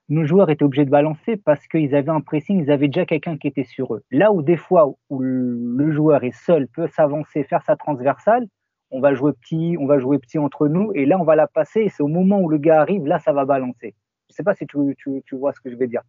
nos 0.10 0.26
joueurs 0.26 0.50
étaient 0.50 0.64
obligés 0.64 0.86
de 0.86 0.90
balancer 0.90 1.38
parce 1.38 1.68
qu'ils 1.68 1.96
avaient 1.96 2.10
un 2.10 2.22
pressing, 2.22 2.62
ils 2.64 2.72
avaient 2.72 2.88
déjà 2.88 3.06
quelqu'un 3.06 3.38
qui 3.38 3.48
était 3.48 3.64
sur 3.64 3.96
eux. 3.96 4.04
Là 4.12 4.32
où 4.32 4.42
des 4.42 4.58
fois 4.58 4.94
où 5.10 5.20
le 5.20 5.92
joueur 5.92 6.24
est 6.24 6.36
seul, 6.36 6.68
peut 6.68 6.88
s'avancer, 6.88 7.44
faire 7.44 7.64
sa 7.64 7.76
transversale, 7.76 8.48
on 8.92 9.00
va 9.00 9.14
jouer 9.14 9.32
petit, 9.32 9.78
on 9.80 9.86
va 9.86 10.00
jouer 10.00 10.20
petit 10.20 10.38
entre 10.38 10.68
nous, 10.68 10.92
et 10.94 11.06
là 11.06 11.18
on 11.18 11.24
va 11.24 11.36
la 11.36 11.48
passer, 11.48 11.82
et 11.82 11.90
c'est 11.90 12.04
au 12.04 12.08
moment 12.08 12.42
où 12.42 12.50
le 12.50 12.58
gars 12.58 12.82
arrive, 12.82 13.06
là 13.06 13.20
ça 13.20 13.32
va 13.32 13.46
balancer. 13.46 13.96
Je 14.30 14.36
sais 14.36 14.44
pas 14.44 14.54
si 14.54 14.68
tu, 14.68 14.78
tu, 14.98 15.24
tu 15.26 15.36
vois 15.36 15.54
ce 15.54 15.62
que 15.62 15.70
je 15.70 15.78
veux 15.78 15.88
dire. 15.88 16.02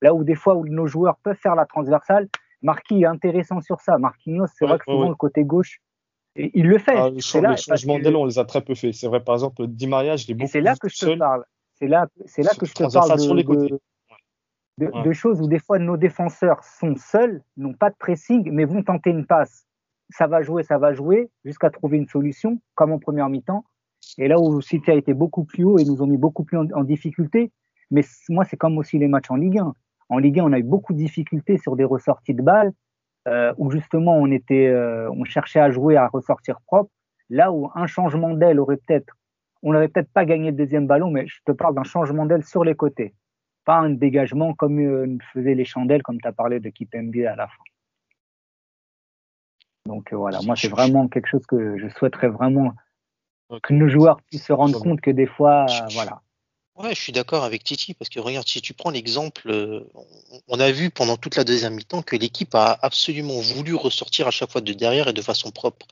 Là 0.00 0.14
où 0.14 0.22
des 0.22 0.36
fois 0.36 0.54
où 0.54 0.66
nos 0.66 0.86
joueurs 0.86 1.16
peuvent 1.22 1.36
faire 1.36 1.56
la 1.56 1.66
transversale, 1.66 2.28
Marquis 2.62 3.02
est 3.02 3.06
intéressant 3.06 3.60
sur 3.60 3.80
ça. 3.80 3.98
Marquinhos, 3.98 4.46
c'est 4.54 4.64
Ouais, 4.64 4.70
vrai 4.70 4.78
que 4.78 4.84
souvent 4.84 5.02
ouais. 5.04 5.08
le 5.08 5.14
côté 5.14 5.44
gauche, 5.44 5.80
et 6.36 6.50
il 6.58 6.66
le 6.68 6.78
fait. 6.78 6.96
Ah, 6.96 7.10
là, 7.10 7.54
que- 7.56 8.02
d'aile, 8.02 8.16
on 8.16 8.24
les 8.24 8.38
a 8.38 8.44
très 8.44 8.60
peu 8.62 8.74
fait. 8.74 8.92
C'est 8.92 9.08
vrai, 9.08 9.22
par 9.22 9.34
exemple, 9.34 9.66
Di 9.66 9.86
Maria, 9.86 10.16
je 10.16 10.26
l'ai 10.28 10.34
beaucoup 10.34 10.50
c'est 10.50 10.60
là 10.60 10.74
que 10.76 10.88
je 10.88 10.94
te 10.94 11.04
seul. 11.06 11.18
parle. 11.18 11.44
C'est 11.74 11.88
là, 11.88 12.06
c'est 12.26 12.42
là 12.42 12.50
Sur- 12.50 12.60
que 12.60 12.66
je 12.66 12.74
te 12.74 12.92
parle 12.92 13.12
de, 13.12 13.18
sur 13.18 13.34
les 13.34 13.44
côtés. 13.44 13.68
de, 13.70 13.78
de- 14.78 14.86
Ouais. 14.92 15.02
de 15.02 15.12
choses 15.12 15.40
où 15.40 15.48
des 15.48 15.58
fois 15.58 15.78
nos 15.78 15.96
défenseurs 15.96 16.62
sont 16.64 16.94
seuls, 16.96 17.42
n'ont 17.56 17.74
pas 17.74 17.90
de 17.90 17.96
pressing, 17.98 18.50
mais 18.52 18.64
vont 18.64 18.82
tenter 18.82 19.10
une 19.10 19.26
passe. 19.26 19.66
Ça 20.10 20.26
va 20.26 20.42
jouer, 20.42 20.62
ça 20.62 20.78
va 20.78 20.92
jouer, 20.94 21.30
jusqu'à 21.44 21.70
trouver 21.70 21.98
une 21.98 22.06
solution, 22.08 22.60
comme 22.74 22.92
en 22.92 22.98
première 22.98 23.28
mi-temps. 23.28 23.64
Et 24.18 24.28
là 24.28 24.38
où 24.40 24.60
City 24.60 24.90
a 24.90 24.94
été 24.94 25.12
beaucoup 25.14 25.44
plus 25.44 25.64
haut 25.64 25.78
et 25.78 25.84
nous 25.84 26.00
ont 26.02 26.06
mis 26.06 26.16
beaucoup 26.16 26.44
plus 26.44 26.56
en, 26.58 26.66
en 26.72 26.84
difficulté. 26.84 27.52
Mais 27.90 28.02
moi, 28.28 28.44
c'est 28.44 28.56
comme 28.56 28.78
aussi 28.78 28.98
les 28.98 29.08
matchs 29.08 29.30
en 29.30 29.36
Ligue 29.36 29.58
1. 29.58 29.74
En 30.10 30.18
Ligue 30.18 30.40
1, 30.40 30.44
on 30.44 30.52
a 30.52 30.58
eu 30.58 30.64
beaucoup 30.64 30.92
de 30.92 30.98
difficultés 30.98 31.56
sur 31.56 31.76
des 31.76 31.84
ressorties 31.84 32.34
de 32.34 32.42
balles, 32.42 32.72
euh, 33.28 33.54
où 33.58 33.70
justement 33.70 34.16
on 34.16 34.30
était, 34.30 34.66
euh, 34.66 35.08
on 35.12 35.24
cherchait 35.24 35.60
à 35.60 35.70
jouer, 35.70 35.96
à 35.96 36.08
ressortir 36.08 36.60
propre. 36.66 36.90
Là 37.30 37.52
où 37.52 37.70
un 37.76 37.86
changement 37.86 38.34
d'aile 38.34 38.58
aurait 38.58 38.76
peut-être, 38.76 39.14
on 39.62 39.72
n'aurait 39.72 39.88
peut-être 39.88 40.12
pas 40.12 40.24
gagné 40.24 40.50
le 40.50 40.56
deuxième 40.56 40.88
ballon, 40.88 41.10
mais 41.10 41.28
je 41.28 41.38
te 41.46 41.52
parle 41.52 41.76
d'un 41.76 41.84
changement 41.84 42.26
d'aile 42.26 42.44
sur 42.44 42.64
les 42.64 42.74
côtés, 42.74 43.14
pas 43.64 43.76
un 43.76 43.90
dégagement 43.90 44.52
comme 44.52 44.80
euh, 44.80 45.16
faisaient 45.32 45.54
les 45.54 45.64
chandelles, 45.64 46.02
comme 46.02 46.20
tu 46.20 46.26
as 46.26 46.32
parlé 46.32 46.58
de 46.58 46.70
Kipembe 46.70 47.14
à 47.28 47.36
la 47.36 47.46
fin. 47.46 47.62
Donc 49.86 50.12
euh, 50.12 50.16
voilà, 50.16 50.40
moi 50.44 50.56
c'est 50.56 50.68
vraiment 50.68 51.06
quelque 51.06 51.28
chose 51.28 51.46
que 51.46 51.78
je 51.78 51.88
souhaiterais 51.88 52.28
vraiment 52.28 52.74
que 53.62 53.74
nos 53.74 53.88
joueurs 53.88 54.20
puissent 54.22 54.46
se 54.46 54.52
rendre 54.52 54.80
compte 54.80 55.00
que 55.00 55.10
des 55.10 55.26
fois, 55.26 55.66
voilà. 55.92 56.20
Ouais, 56.82 56.94
je 56.94 57.00
suis 57.00 57.12
d'accord 57.12 57.44
avec 57.44 57.62
Titi 57.62 57.92
parce 57.94 58.08
que 58.08 58.20
regarde, 58.20 58.48
si 58.48 58.62
tu 58.62 58.72
prends 58.72 58.90
l'exemple, 58.90 59.50
euh, 59.50 59.84
on- 60.48 60.58
a 60.60 60.70
vu 60.72 60.88
pendant 60.90 61.16
toute 61.18 61.36
la 61.36 61.44
deuxième 61.44 61.74
mi-temps 61.74 62.00
que 62.02 62.16
l'équipe 62.16 62.54
a 62.54 62.78
absolument 62.80 63.38
voulu 63.40 63.74
ressortir 63.74 64.26
à 64.26 64.30
chaque 64.30 64.50
fois 64.50 64.62
de 64.62 64.72
derrière 64.72 65.08
et 65.08 65.12
de 65.12 65.20
façon 65.20 65.50
propre. 65.50 65.86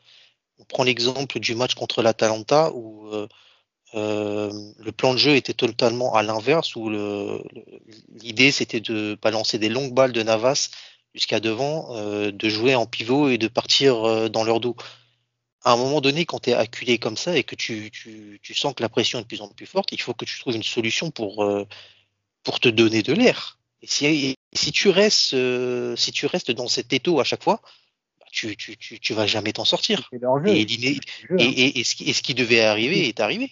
On 0.59 0.65
prend 0.65 0.85
l'exemple 0.85 1.41
du 1.41 1.55
match 1.55 1.75
contre 1.75 2.03
l'Atalanta 2.03 2.73
où 2.75 3.09
euh, 3.13 3.29
euh, 3.95 4.53
le 4.79 4.93
plan 4.93 5.15
de 5.15 5.19
jeu 5.19 5.37
était 5.37 5.55
totalement 5.55 6.15
à 6.15 6.23
l'inverse, 6.23 6.77
où 6.77 6.91
l'idée 8.23 8.53
c'était 8.53 8.81
de 8.81 9.19
balancer 9.23 9.59
des 9.59 9.69
longues 9.69 9.95
balles 9.95 10.13
de 10.13 10.23
Navas 10.23 10.71
jusqu'à 11.15 11.41
devant, 11.41 11.95
de 12.31 12.49
jouer 12.49 12.75
en 12.75 12.87
pivot 12.87 13.29
et 13.31 13.39
de 13.39 13.49
partir 13.49 14.31
dans 14.31 14.45
leur 14.45 14.61
dos. 14.61 14.77
À 15.69 15.73
un 15.73 15.77
moment 15.77 16.01
donné, 16.01 16.25
quand 16.25 16.39
tu 16.39 16.49
es 16.49 16.55
acculé 16.55 16.97
comme 16.97 17.19
ça 17.19 17.37
et 17.37 17.45
que 17.45 17.55
tu, 17.55 17.91
tu, 17.91 18.41
tu 18.43 18.55
sens 18.55 18.73
que 18.73 18.83
la 18.83 18.89
pression 18.89 19.19
est 19.19 19.23
de 19.23 19.27
plus 19.27 19.43
en 19.43 19.49
plus 19.49 19.67
forte, 19.67 19.93
il 19.93 20.01
faut 20.01 20.15
que 20.15 20.25
tu 20.25 20.39
trouves 20.41 20.57
une 20.57 20.63
solution 20.63 21.11
pour, 21.11 21.45
euh, 21.45 21.67
pour 22.43 22.59
te 22.59 22.71
donner 22.71 23.03
de 23.03 23.13
l'air. 23.13 23.59
Et 23.83 23.87
si, 23.87 24.07
et 24.07 24.35
si, 24.55 24.73
tu 24.73 24.89
restes, 24.89 25.35
euh, 25.35 25.95
si 25.95 26.11
tu 26.11 26.25
restes 26.25 26.51
dans 26.53 26.69
cet 26.69 26.95
étau 26.95 27.21
à 27.21 27.25
chaque 27.25 27.43
fois, 27.45 27.61
bah, 28.19 28.25
tu, 28.33 28.57
tu, 28.57 28.79
tu, 28.79 28.99
tu 28.99 29.13
vas 29.13 29.27
jamais 29.27 29.53
t'en 29.53 29.67
sortir. 29.67 30.09
Et, 30.15 31.85
ce 31.85 31.95
qui, 31.95 32.09
et 32.09 32.13
ce 32.15 32.23
qui 32.23 32.33
devait 32.33 32.63
arriver 32.63 33.07
est 33.07 33.21
arrivé. 33.21 33.51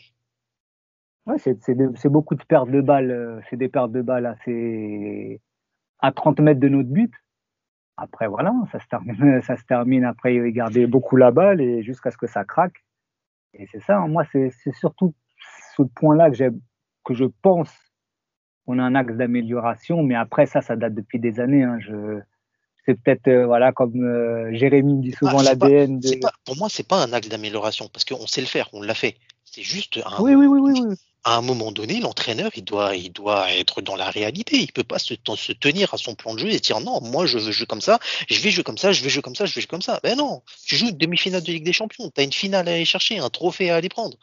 Ouais, 1.27 1.37
c'est 1.37 2.09
beaucoup 2.09 2.35
de 2.35 2.45
pertes 2.45 2.71
de 2.71 2.81
balles. 2.81 3.11
euh, 3.11 3.41
C'est 3.51 3.59
des 3.59 3.69
pertes 3.69 3.93
de 3.93 4.01
balles 4.01 4.25
assez 4.25 5.39
à 5.99 6.13
30 6.13 6.41
mètres 6.41 6.61
de 6.61 6.69
notre 6.69 6.89
but. 6.89 7.13
Après, 7.97 8.27
voilà, 8.29 8.55
ça 8.73 8.79
se 8.81 8.87
termine, 8.89 9.41
ça 9.43 9.57
se 9.57 9.65
termine. 9.65 10.05
Après, 10.05 10.35
il 10.35 10.53
gardait 10.53 10.87
beaucoup 10.87 11.17
la 11.17 11.31
balle 11.31 11.61
et 11.61 11.83
jusqu'à 11.83 12.11
ce 12.11 12.17
que 12.19 12.27
ça 12.27 12.45
craque. 12.45 12.85
Et 13.55 13.67
c'est 13.67 13.81
ça, 13.81 13.99
hein, 13.99 14.09
moi, 14.09 14.25
c'est 14.25 14.51
surtout 14.73 15.15
ce 15.77 15.83
point-là 15.83 16.31
que, 16.31 16.51
que 17.05 17.15
je 17.15 17.25
pense 17.43 17.75
qu'on 18.67 18.79
a 18.79 18.83
un 18.83 18.95
axe 18.95 19.15
d'amélioration. 19.15 20.03
Mais 20.03 20.15
après, 20.15 20.47
ça, 20.47 20.61
ça 20.61 20.77
date 20.77 20.95
depuis 20.95 21.19
des 21.19 21.41
années. 21.41 21.63
hein, 21.65 21.79
je, 21.81 22.21
c'est 22.87 22.95
peut-être, 22.95 23.29
euh, 23.29 23.47
voilà, 23.47 23.73
comme 23.73 24.05
euh, 24.05 24.57
Jérémy 24.57 25.01
dit 25.01 25.13
souvent 25.13 25.39
Ah, 25.39 25.43
l'ADN 25.43 25.99
de. 25.99 26.21
Pour 26.45 26.57
moi, 26.57 26.69
c'est 26.71 26.87
pas 26.87 27.03
un 27.03 27.13
axe 27.13 27.29
d'amélioration 27.29 27.89
parce 27.93 28.05
qu'on 28.05 28.27
sait 28.27 28.41
le 28.41 28.47
faire, 28.47 28.69
on 28.73 28.81
l'a 28.81 28.95
fait. 28.95 29.17
C'est 29.45 29.63
juste 29.63 29.99
un, 30.05 30.21
Oui, 30.21 30.35
oui, 30.35 30.47
oui, 30.47 30.61
oui, 30.61 30.97
à 31.27 31.39
un 31.39 31.41
moment 31.41 31.73
donné, 31.73 31.99
l'entraîneur, 31.99 32.53
il 32.55 32.63
doit, 32.63 32.95
il 32.95 33.11
doit 33.11 33.53
être 33.53 33.83
dans 33.83 33.97
la 33.97 34.09
réalité. 34.11 34.59
Il 34.59 34.73
peut 34.73 34.85
pas 34.85 35.01
se, 35.01 35.15
se 35.37 35.53
tenir 35.53 35.93
à 35.93 35.99
son 35.99 36.15
plan 36.15 36.35
de 36.35 36.39
jeu 36.39 36.51
et 36.51 36.61
dire 36.61 36.79
non, 36.79 37.01
moi 37.01 37.27
je 37.27 37.39
veux 37.39 37.51
jouer 37.51 37.67
comme 37.67 37.81
ça, 37.81 37.99
je 38.31 38.41
vais 38.41 38.51
jouer 38.51 38.63
comme 38.63 38.79
ça, 38.79 38.93
je 38.93 39.03
vais 39.03 39.09
jouer 39.11 39.23
comme 39.23 39.35
ça, 39.35 39.45
je 39.45 39.53
vais 39.53 39.61
jouer 39.61 39.67
comme 39.67 39.83
ça. 39.83 39.99
Ben 40.05 40.17
non, 40.17 40.43
tu 40.65 40.77
joues 40.77 40.91
une 40.91 40.97
demi-finale 40.97 41.43
de 41.43 41.51
Ligue 41.51 41.65
des 41.65 41.73
Champions, 41.73 42.13
tu 42.15 42.21
as 42.21 42.25
une 42.25 42.33
finale 42.33 42.69
à 42.69 42.73
aller 42.75 42.85
chercher, 42.85 43.19
un 43.19 43.29
trophée 43.29 43.71
à 43.71 43.77
aller 43.77 43.89
prendre. 43.89 44.17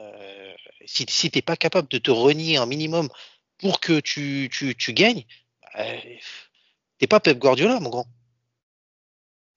Euh, 0.00 0.52
si 0.84 1.06
si 1.08 1.30
t'es 1.30 1.40
pas 1.40 1.56
capable 1.56 1.88
de 1.88 1.96
te 1.96 2.10
renier 2.10 2.58
un 2.58 2.66
minimum 2.66 3.08
pour 3.56 3.80
que 3.80 3.98
tu, 4.00 4.50
tu, 4.52 4.74
tu 4.76 4.92
gagnes, 4.92 5.24
euh, 5.78 5.96
t'es 7.00 7.06
pas 7.06 7.18
Pep 7.18 7.38
Guardiola, 7.38 7.80
mon 7.80 7.88
grand. 7.88 8.06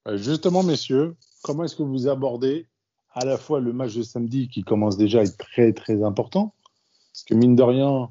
Euh, 0.08 0.18
Justement, 0.18 0.64
messieurs, 0.64 1.16
comment 1.44 1.66
est-ce 1.66 1.76
que 1.76 1.84
vous 1.84 2.08
abordez 2.08 2.68
à 3.14 3.26
la 3.26 3.38
fois 3.38 3.60
le 3.60 3.74
match 3.74 3.96
de 3.96 4.02
samedi 4.02 4.48
qui 4.48 4.64
commence 4.64 4.98
déjà 4.98 5.20
à 5.20 5.24
être 5.24 5.38
très 5.38 5.74
très 5.74 6.04
important? 6.04 6.56
Parce 7.12 7.24
que 7.26 7.36
mine 7.36 7.56
de 7.56 7.64
rien, 7.64 8.10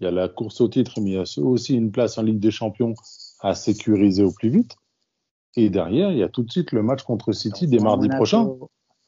il 0.00 0.04
y 0.04 0.06
a 0.06 0.10
la 0.10 0.28
course 0.28 0.60
au 0.60 0.68
titre, 0.68 1.00
mais 1.00 1.10
il 1.10 1.14
y 1.14 1.18
a 1.18 1.24
aussi 1.42 1.74
une 1.74 1.90
place 1.90 2.18
en 2.18 2.22
Ligue 2.22 2.38
des 2.38 2.50
Champions 2.50 2.94
à 3.40 3.54
sécuriser 3.54 4.22
au 4.22 4.32
plus 4.32 4.50
vite. 4.50 4.76
Et 5.56 5.70
derrière, 5.70 6.12
il 6.12 6.18
y 6.18 6.22
a 6.22 6.28
tout 6.28 6.42
de 6.42 6.50
suite 6.50 6.72
le 6.72 6.82
match 6.82 7.02
contre 7.02 7.32
City 7.32 7.66
dès 7.66 7.78
mardi 7.78 8.08
Monaco. 8.08 8.16
prochain. 8.16 8.48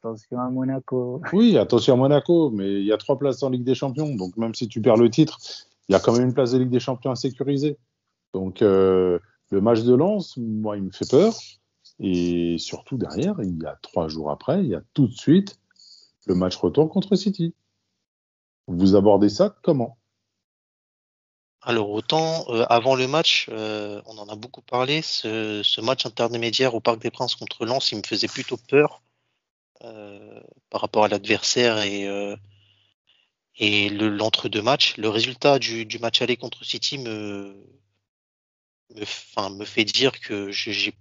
Attention 0.02 0.38
à 0.38 0.50
Monaco. 0.50 1.22
Oui, 1.32 1.58
attention 1.58 1.94
à 1.94 1.96
Monaco, 1.96 2.50
mais 2.50 2.80
il 2.80 2.86
y 2.86 2.92
a 2.92 2.96
trois 2.96 3.18
places 3.18 3.42
en 3.42 3.50
Ligue 3.50 3.64
des 3.64 3.74
Champions. 3.74 4.14
Donc 4.14 4.36
même 4.36 4.54
si 4.54 4.68
tu 4.68 4.80
perds 4.80 4.96
le 4.96 5.10
titre, 5.10 5.38
il 5.88 5.92
y 5.92 5.94
a 5.96 6.00
quand 6.00 6.12
même 6.12 6.28
une 6.28 6.34
place 6.34 6.52
de 6.52 6.58
Ligue 6.58 6.70
des 6.70 6.80
Champions 6.80 7.10
à 7.10 7.16
sécuriser. 7.16 7.76
Donc 8.32 8.62
euh, 8.62 9.18
le 9.50 9.60
match 9.60 9.82
de 9.82 9.94
Lens, 9.94 10.36
moi, 10.36 10.76
il 10.76 10.82
me 10.82 10.90
fait 10.90 11.08
peur. 11.08 11.34
Et 11.98 12.58
surtout 12.58 12.98
derrière, 12.98 13.36
il 13.42 13.62
y 13.62 13.66
a 13.66 13.78
trois 13.80 14.08
jours 14.08 14.30
après, 14.30 14.62
il 14.62 14.68
y 14.68 14.74
a 14.74 14.82
tout 14.92 15.06
de 15.06 15.14
suite 15.14 15.58
le 16.26 16.34
match 16.34 16.56
retour 16.56 16.90
contre 16.90 17.16
City. 17.16 17.54
Vous 18.66 18.96
abordez 18.96 19.28
ça 19.28 19.56
comment? 19.62 19.96
Alors 21.62 21.90
autant 21.90 22.44
euh, 22.48 22.64
avant 22.68 22.96
le 22.96 23.08
match, 23.08 23.46
euh, 23.50 24.02
on 24.06 24.18
en 24.18 24.28
a 24.28 24.36
beaucoup 24.36 24.60
parlé, 24.60 25.02
ce, 25.02 25.80
match 25.80 26.04
intermédiaire 26.04 26.74
au 26.74 26.80
Parc 26.80 27.00
des 27.00 27.10
Princes 27.10 27.34
contre 27.34 27.64
Lens, 27.64 27.90
il 27.92 27.98
me 27.98 28.02
faisait 28.06 28.28
plutôt 28.28 28.56
peur 28.56 29.02
euh, 29.82 30.40
par 30.70 30.80
rapport 30.82 31.04
à 31.04 31.08
l'adversaire 31.08 31.78
et, 31.78 32.06
et 33.56 33.88
le- 33.88 34.08
l'entre-deux 34.08 34.62
matchs. 34.62 34.96
Le 34.96 35.08
résultat 35.08 35.58
du 35.58 35.98
match 36.00 36.20
aller 36.20 36.36
contre 36.36 36.64
City 36.64 36.98
me, 36.98 37.56
me, 38.94 39.02
enfin, 39.02 39.50
me 39.50 39.64
fait 39.64 39.84
dire 39.84 40.18
que 40.20 40.50
j'ai 40.50 40.94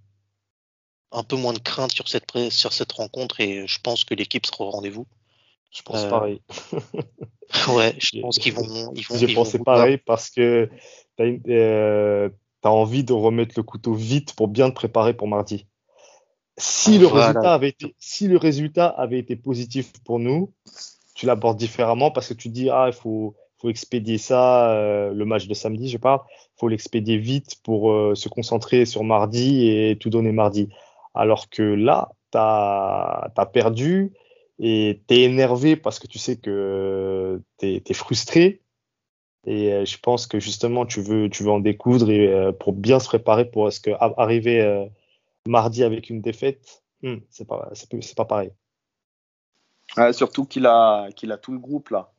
un 1.12 1.22
peu 1.22 1.36
moins 1.36 1.52
de 1.52 1.58
crainte 1.58 1.92
sur 1.92 2.08
cette, 2.08 2.50
sur 2.50 2.72
cette 2.72 2.92
rencontre 2.92 3.40
et 3.40 3.66
je 3.66 3.80
pense 3.80 4.04
que 4.04 4.14
l'équipe 4.14 4.46
sera 4.46 4.64
au 4.64 4.70
rendez-vous. 4.70 5.06
Je 5.72 5.82
pense 5.82 6.04
Euh, 6.04 6.10
pareil. 6.10 6.42
Ouais, 7.68 7.94
je 8.00 8.20
pense 8.20 8.38
qu'ils 8.40 8.54
vont, 8.54 8.92
ils 8.96 9.06
vont, 9.06 9.16
J'ai 9.16 9.26
vont 9.28 9.44
pensé 9.44 9.60
pareil 9.60 9.98
parce 9.98 10.30
que 10.30 10.68
tu 11.16 11.22
as, 11.22 12.68
envie 12.68 13.04
de 13.04 13.12
remettre 13.12 13.54
le 13.56 13.62
couteau 13.62 13.94
vite 13.94 14.34
pour 14.34 14.48
bien 14.48 14.68
te 14.68 14.74
préparer 14.74 15.14
pour 15.14 15.28
mardi. 15.28 15.68
Si 16.58 16.98
le, 16.98 17.06
Voilà. 17.06 17.26
résultat 17.26 17.54
avait 17.54 17.68
été, 17.68 17.94
si 18.00 18.26
le 18.26 18.36
résultat 18.36 18.88
avait 18.88 19.20
été 19.20 19.36
positif 19.36 19.92
pour 20.02 20.18
nous, 20.18 20.52
tu 21.14 21.26
l'abordes 21.26 21.56
différemment 21.56 22.10
parce 22.10 22.28
que 22.28 22.34
tu 22.34 22.48
dis, 22.48 22.68
ah, 22.68 22.86
il 22.88 22.92
faut, 22.92 23.36
faut 23.66 23.70
expédier 23.70 24.18
ça, 24.18 24.70
euh, 24.70 25.12
le 25.12 25.24
match 25.24 25.48
de 25.48 25.54
samedi, 25.54 25.88
je 25.88 25.98
parle, 25.98 26.20
faut 26.56 26.68
l'expédier 26.68 27.18
vite 27.18 27.56
pour 27.64 27.90
euh, 27.90 28.14
se 28.14 28.28
concentrer 28.28 28.86
sur 28.86 29.02
mardi 29.02 29.68
et 29.68 29.96
tout 29.98 30.08
donner 30.08 30.30
mardi. 30.30 30.68
Alors 31.14 31.48
que 31.50 31.62
là, 31.62 32.10
tu 32.30 32.38
as, 32.38 33.50
perdu 33.52 34.12
et 34.60 35.02
tu 35.08 35.14
es 35.14 35.22
énervé 35.22 35.74
parce 35.74 35.98
que 35.98 36.06
tu 36.06 36.18
sais 36.18 36.36
que 36.36 37.42
tu 37.58 37.82
es, 37.84 37.94
frustré. 37.94 38.62
Et 39.46 39.72
euh, 39.72 39.84
je 39.84 39.98
pense 39.98 40.28
que 40.28 40.38
justement, 40.38 40.86
tu 40.86 41.00
veux, 41.00 41.28
tu 41.28 41.42
veux 41.42 41.50
en 41.50 41.60
découdre 41.60 42.10
et, 42.10 42.52
pour 42.60 42.72
bien 42.72 43.00
se 43.00 43.08
préparer 43.08 43.46
pour 43.46 43.72
ce 43.72 43.80
que 43.80 43.90
arriver 43.98 44.88
mardi 45.46 45.82
avec 45.82 46.08
une 46.08 46.20
défaite, 46.20 46.84
hmm, 47.02 47.16
c'est 47.30 47.48
pas, 47.48 47.70
pas- 48.16 48.24
pareil. 48.26 48.52
Surtout 50.12 50.44
qu'il 50.44 50.66
a, 50.66 51.08
qu'il 51.16 51.32
a 51.32 51.38
tout 51.38 51.52
le 51.52 51.58
groupe 51.58 51.88
là. 51.90 52.12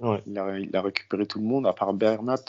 Ouais. 0.00 0.22
Il, 0.26 0.38
a, 0.38 0.58
il 0.58 0.76
a 0.76 0.82
récupéré 0.82 1.26
tout 1.26 1.38
le 1.38 1.46
monde 1.46 1.66
à 1.66 1.72
part 1.72 1.92
Bernat. 1.94 2.44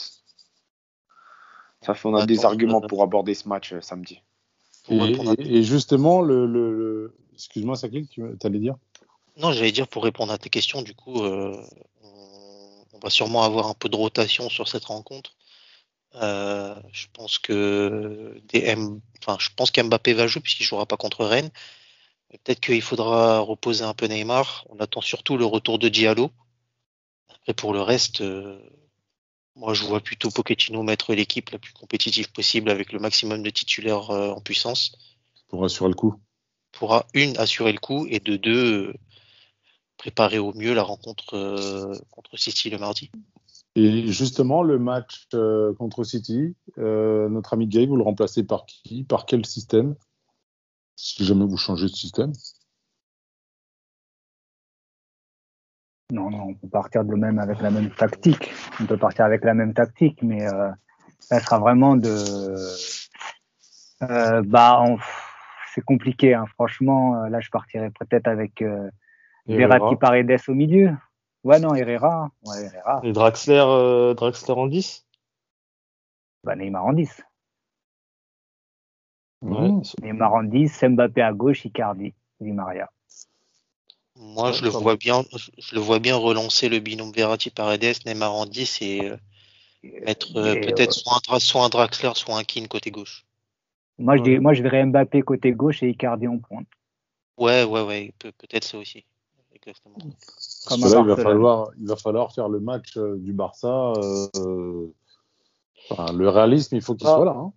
Ça 1.80 1.94
fait 1.94 2.08
on 2.08 2.14
a 2.14 2.18
Attends, 2.18 2.26
des 2.26 2.44
arguments 2.44 2.80
pour 2.80 3.02
aborder 3.02 3.34
ce 3.34 3.48
match 3.48 3.72
euh, 3.72 3.80
samedi. 3.80 4.20
Et, 4.90 5.62
justement, 5.62 6.22
le, 6.22 6.46
le, 6.46 6.76
le- 6.76 7.16
excuse-moi, 7.34 7.76
Sakil, 7.76 8.08
tu 8.08 8.22
allais 8.42 8.58
dire? 8.58 8.74
Non, 9.36 9.52
j'allais 9.52 9.70
dire 9.70 9.86
pour 9.86 10.02
répondre 10.02 10.32
à 10.32 10.38
tes 10.38 10.48
questions, 10.48 10.82
du 10.82 10.94
coup, 10.94 11.22
euh, 11.22 11.56
on, 12.02 12.84
on 12.94 12.98
va 12.98 13.10
sûrement 13.10 13.42
avoir 13.42 13.68
un 13.68 13.74
peu 13.74 13.88
de 13.88 13.96
rotation 13.96 14.48
sur 14.48 14.66
cette 14.66 14.86
rencontre. 14.86 15.36
Euh, 16.14 16.74
je 16.90 17.06
pense 17.12 17.38
que 17.38 18.40
des 18.48 18.64
M... 18.64 19.00
enfin, 19.20 19.36
je 19.38 19.50
pense 19.54 19.70
qu'Mbappé 19.70 20.14
va 20.14 20.26
jouer 20.26 20.40
puisqu'il 20.40 20.64
jouera 20.64 20.86
pas 20.86 20.96
contre 20.96 21.24
Rennes. 21.24 21.50
Peut-être 22.30 22.60
qu'il 22.60 22.82
faudra 22.82 23.40
reposer 23.40 23.84
un 23.84 23.94
peu 23.94 24.06
Neymar. 24.06 24.66
On 24.70 24.80
attend 24.80 25.02
surtout 25.02 25.36
le 25.36 25.44
retour 25.44 25.78
de 25.78 25.88
Diallo. 25.88 26.30
Après, 27.48 27.54
pour 27.54 27.72
le 27.72 27.80
reste, 27.80 28.20
euh, 28.20 28.60
moi, 29.56 29.72
je 29.72 29.82
vois 29.86 30.00
plutôt 30.00 30.28
Pochettino 30.30 30.82
mettre 30.82 31.14
l'équipe 31.14 31.48
la 31.48 31.58
plus 31.58 31.72
compétitive 31.72 32.30
possible 32.30 32.68
avec 32.68 32.92
le 32.92 32.98
maximum 32.98 33.42
de 33.42 33.48
titulaires 33.48 34.10
euh, 34.10 34.32
en 34.32 34.42
puissance 34.42 34.92
pour 35.48 35.64
assurer 35.64 35.88
le 35.88 35.94
coup 35.94 36.20
pourra 36.72 37.06
une 37.14 37.38
assurer 37.38 37.72
le 37.72 37.78
coup 37.78 38.06
et 38.10 38.20
de 38.20 38.36
deux 38.36 38.88
euh, 38.88 38.94
préparer 39.96 40.38
au 40.38 40.52
mieux 40.52 40.74
la 40.74 40.82
rencontre 40.82 41.32
euh, 41.32 41.94
contre 42.10 42.36
City 42.36 42.68
le 42.68 42.76
mardi. 42.76 43.10
Et 43.76 44.06
justement, 44.08 44.62
le 44.62 44.78
match 44.78 45.26
euh, 45.32 45.72
contre 45.72 46.04
City, 46.04 46.54
euh, 46.76 47.30
notre 47.30 47.54
ami 47.54 47.66
Gay, 47.66 47.86
vous 47.86 47.96
le 47.96 48.02
remplacez 48.02 48.44
par 48.44 48.66
qui? 48.66 49.04
Par 49.04 49.24
quel 49.24 49.46
système? 49.46 49.96
Si 50.96 51.24
jamais 51.24 51.46
vous 51.46 51.56
changez 51.56 51.86
de 51.86 51.94
système. 51.94 52.32
Non, 56.10 56.30
non, 56.30 56.42
on 56.48 56.54
peut 56.54 56.68
partir 56.68 57.04
de 57.04 57.14
même 57.14 57.38
avec 57.38 57.60
la 57.60 57.70
même 57.70 57.90
tactique. 57.90 58.50
On 58.80 58.86
peut 58.86 58.96
partir 58.96 59.26
avec 59.26 59.44
la 59.44 59.52
même 59.52 59.74
tactique, 59.74 60.22
mais 60.22 60.46
euh, 60.46 60.70
ça 61.20 61.38
sera 61.40 61.58
vraiment 61.58 61.96
de. 61.96 62.08
Euh, 64.02 64.42
bah, 64.46 64.80
on- 64.86 64.98
c'est 65.74 65.84
compliqué, 65.84 66.32
hein. 66.34 66.46
franchement. 66.54 67.22
euh, 67.24 67.28
Là, 67.28 67.40
je 67.40 67.50
partirais 67.50 67.90
peut-être 67.90 68.26
avec 68.26 68.62
euh, 68.62 68.88
Verratti 69.58 69.96
Paredes 69.96 70.40
au 70.48 70.54
milieu. 70.54 70.96
Ouais, 71.44 71.60
non, 71.60 71.74
Herrera. 71.74 72.30
Ouais, 72.46 72.64
Herrera. 72.64 73.00
Et 73.04 73.12
Draxler, 73.12 73.62
euh, 73.66 74.14
Draxler 74.14 74.54
en 74.54 74.66
10 74.66 75.06
Bah, 76.42 76.56
Neymar 76.56 76.86
en 76.86 76.92
10. 76.94 77.22
Ouais. 79.42 79.68
Mmh. 79.70 79.82
Neymar 80.02 80.32
en 80.34 80.42
10, 80.42 80.82
Mbappé 80.82 81.20
à 81.22 81.32
gauche, 81.32 81.64
Icardi, 81.66 82.14
Di 82.40 82.52
Maria. 82.52 82.88
Moi, 84.18 84.52
je 84.52 84.62
le 84.64 84.68
vois 84.68 84.96
bien, 84.96 85.22
je 85.58 85.74
le 85.74 85.80
vois 85.80 86.00
bien 86.00 86.16
relancer 86.16 86.68
le 86.68 86.80
binôme 86.80 87.12
Verratti 87.12 87.50
Paredes, 87.50 87.96
Neymar 88.04 88.32
en 88.34 88.46
10 88.46 88.82
et 88.82 89.10
euh, 89.10 89.16
mettre 90.04 90.36
euh, 90.36 90.54
peut-être 90.60 90.90
euh, 90.90 90.92
soit 90.92 91.14
un, 91.14 91.20
Dra- 91.20 91.40
soit 91.40 91.64
un 91.64 91.68
Draxler, 91.68 92.10
soit 92.14 92.36
un 92.36 92.42
Keane 92.44 92.66
côté 92.68 92.90
gauche. 92.90 93.24
Moi, 93.98 94.16
je, 94.16 94.22
Ouais. 94.22 94.28
dis- 94.30 94.38
moi, 94.38 94.54
je 94.54 94.62
verrais 94.62 94.84
Mbappé 94.84 95.22
côté 95.22 95.52
gauche 95.52 95.82
et 95.82 95.90
Icardi 95.90 96.26
en 96.26 96.38
pointe. 96.38 96.66
Ouais, 97.38 97.62
ouais, 97.64 97.82
ouais, 97.82 98.12
peut- 98.18 98.32
peut-être 98.32 98.64
ça 98.64 98.78
aussi. 98.78 99.04
Exactement. 99.54 99.96
Parce 99.98 100.66
Comme 100.68 100.80
que 100.82 100.88
là, 100.94 101.00
il 101.00 101.06
va, 101.08 101.16
falloir, 101.16 101.70
il 101.78 101.86
va 101.86 101.96
falloir 101.96 102.32
faire 102.32 102.48
le 102.48 102.60
match 102.60 102.96
euh, 102.96 103.16
du 103.18 103.32
Barça. 103.32 103.92
euh, 104.36 104.86
enfin, 105.90 106.12
le 106.12 106.28
réalisme, 106.28 106.74
il 106.76 106.82
faut 106.82 106.94
qu'il 106.94 107.06
Ah. 107.06 107.14
soit 107.16 107.24
là. 107.24 107.36
hein. 107.36 107.52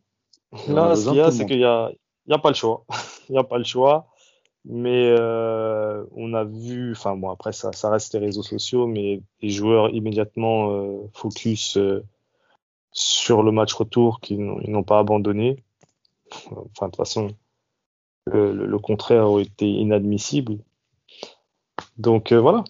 Là, 0.67 0.95
ce 0.95 1.05
qu'il 1.05 1.15
y 1.15 1.21
a, 1.21 1.31
c'est 1.31 1.45
qu'il 1.45 1.59
y 1.59 1.65
a, 1.65 1.89
il 2.27 2.31
y 2.31 2.33
a 2.33 2.37
pas 2.37 2.49
le 2.49 2.55
choix. 2.55 2.85
Il 3.29 3.35
y 3.35 3.37
a 3.37 3.43
pas 3.43 3.57
le 3.57 3.63
choix. 3.63 4.10
Mais 4.65 5.07
euh, 5.09 6.05
on 6.15 6.33
a 6.33 6.43
vu, 6.43 6.91
enfin 6.91 7.15
bon, 7.15 7.29
après 7.31 7.51
ça, 7.51 7.71
reste 7.89 8.13
les 8.13 8.19
réseaux 8.19 8.43
sociaux, 8.43 8.85
mais 8.85 9.21
les 9.41 9.49
joueurs 9.49 9.89
immédiatement 9.89 10.71
euh, 10.71 11.09
focus 11.13 11.77
euh, 11.77 12.03
sur 12.91 13.41
le 13.43 13.51
match 13.51 13.73
retour 13.73 14.19
qu'ils 14.21 14.39
n'ont 14.43 14.83
pas 14.83 14.99
abandonné. 14.99 15.63
Enfin, 16.51 16.87
de 16.87 16.91
toute 16.91 16.97
façon, 16.97 17.29
le, 18.27 18.77
contraire 18.77 19.25
aurait 19.29 19.43
été 19.43 19.67
inadmissible. 19.67 20.59
Donc 21.97 22.31
euh, 22.31 22.39
voilà, 22.39 22.63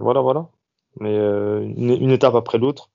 voilà, 0.00 0.20
voilà. 0.20 0.48
Mais 1.00 1.16
une, 1.16 1.90
une 1.90 2.10
étape 2.10 2.34
après 2.34 2.58
l'autre. 2.58 2.90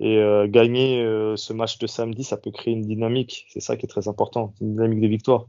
Et 0.00 0.20
gagner 0.48 1.04
ce 1.36 1.52
match 1.52 1.78
de 1.78 1.86
samedi, 1.86 2.24
ça 2.24 2.36
peut 2.36 2.50
créer 2.50 2.74
une 2.74 2.82
dynamique. 2.82 3.46
C'est 3.50 3.60
ça 3.60 3.76
qui 3.76 3.86
est 3.86 3.88
très 3.88 4.08
important, 4.08 4.52
une 4.60 4.72
dynamique 4.72 5.00
de 5.00 5.06
victoire. 5.06 5.46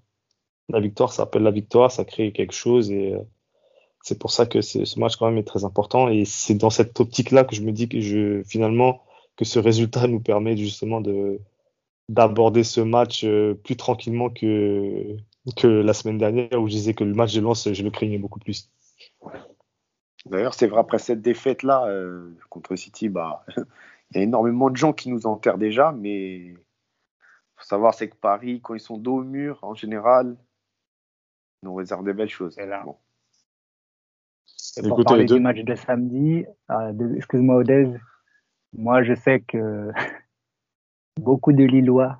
La 0.69 0.79
victoire, 0.79 1.11
ça 1.11 1.23
appelle 1.23 1.43
la 1.43 1.51
victoire, 1.51 1.91
ça 1.91 2.05
crée 2.05 2.31
quelque 2.31 2.53
chose 2.53 2.91
et 2.91 3.13
euh, 3.13 3.19
c'est 4.01 4.19
pour 4.19 4.31
ça 4.31 4.45
que 4.45 4.61
ce 4.61 4.99
match 4.99 5.15
quand 5.15 5.27
même 5.27 5.37
est 5.37 5.47
très 5.47 5.65
important. 5.65 6.09
Et 6.09 6.25
c'est 6.25 6.55
dans 6.55 6.69
cette 6.69 6.99
optique-là 6.99 7.43
que 7.45 7.55
je 7.55 7.61
me 7.61 7.71
dis 7.71 7.87
que 7.87 8.01
je 8.01 8.43
finalement 8.43 9.01
que 9.37 9.45
ce 9.45 9.59
résultat 9.59 10.07
nous 10.07 10.19
permet 10.19 10.55
justement 10.57 11.01
de 11.01 11.39
d'aborder 12.09 12.63
ce 12.63 12.81
match 12.81 13.23
euh, 13.23 13.53
plus 13.53 13.77
tranquillement 13.77 14.29
que 14.29 15.17
que 15.55 15.67
la 15.67 15.93
semaine 15.93 16.17
dernière 16.17 16.61
où 16.61 16.67
je 16.67 16.73
disais 16.73 16.93
que 16.93 17.03
le 17.03 17.13
match 17.13 17.33
de 17.33 17.41
Lens, 17.41 17.71
je 17.71 17.83
le 17.83 17.91
craignais 17.91 18.17
beaucoup 18.17 18.39
plus. 18.39 18.69
D'ailleurs, 20.25 20.53
c'est 20.53 20.67
vrai, 20.67 20.79
après 20.79 20.99
cette 20.99 21.21
défaite-là 21.21 21.85
euh, 21.87 22.31
contre 22.49 22.75
City, 22.75 23.09
bah, 23.09 23.45
il 24.11 24.17
y 24.17 24.19
a 24.19 24.23
énormément 24.23 24.69
de 24.69 24.77
gens 24.77 24.93
qui 24.93 25.09
nous 25.09 25.27
enterrent 25.27 25.57
déjà, 25.57 25.91
mais 25.91 26.53
faut 27.57 27.65
savoir, 27.65 27.93
c'est 27.93 28.09
que 28.09 28.15
Paris, 28.15 28.61
quand 28.61 28.73
ils 28.73 28.79
sont 28.79 28.97
dos 28.97 29.17
au 29.17 29.23
mur, 29.23 29.59
en 29.63 29.75
général, 29.75 30.37
nous 31.63 31.73
réservent 31.75 32.03
des 32.03 32.13
belles 32.13 32.29
choses. 32.29 32.53
C'est 32.55 32.65
là. 32.67 32.83
Bon. 32.85 32.97
Et 34.77 34.81
pour 34.81 34.89
Écoutez, 34.99 35.03
parler 35.03 35.21
les 35.23 35.27
deux- 35.27 35.35
du 35.35 35.41
match 35.41 35.59
de 35.59 35.75
samedi, 35.75 36.45
euh, 36.71 37.15
excuse-moi 37.15 37.55
Odez, 37.57 37.89
moi 38.73 39.03
je 39.03 39.13
sais 39.13 39.39
que 39.41 39.91
beaucoup 41.19 41.53
de 41.53 41.63
Lillois 41.63 42.19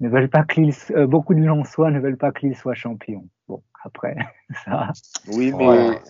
ne 0.00 0.08
veulent 0.08 0.28
pas 0.28 0.44
que 0.44 0.60
Lille, 0.60 0.74
euh, 0.90 1.06
beaucoup 1.06 1.34
de 1.34 1.40
Lensois 1.40 1.90
ne 1.90 1.98
veulent 2.00 2.16
pas 2.18 2.30
que 2.32 2.46
Lille 2.46 2.56
soit 2.56 2.74
champion. 2.74 3.26
Bon, 3.48 3.62
après, 3.84 4.16
ça, 4.64 4.92
Oui, 5.28 5.52
mais 5.52 5.66
Ouais. 5.66 6.02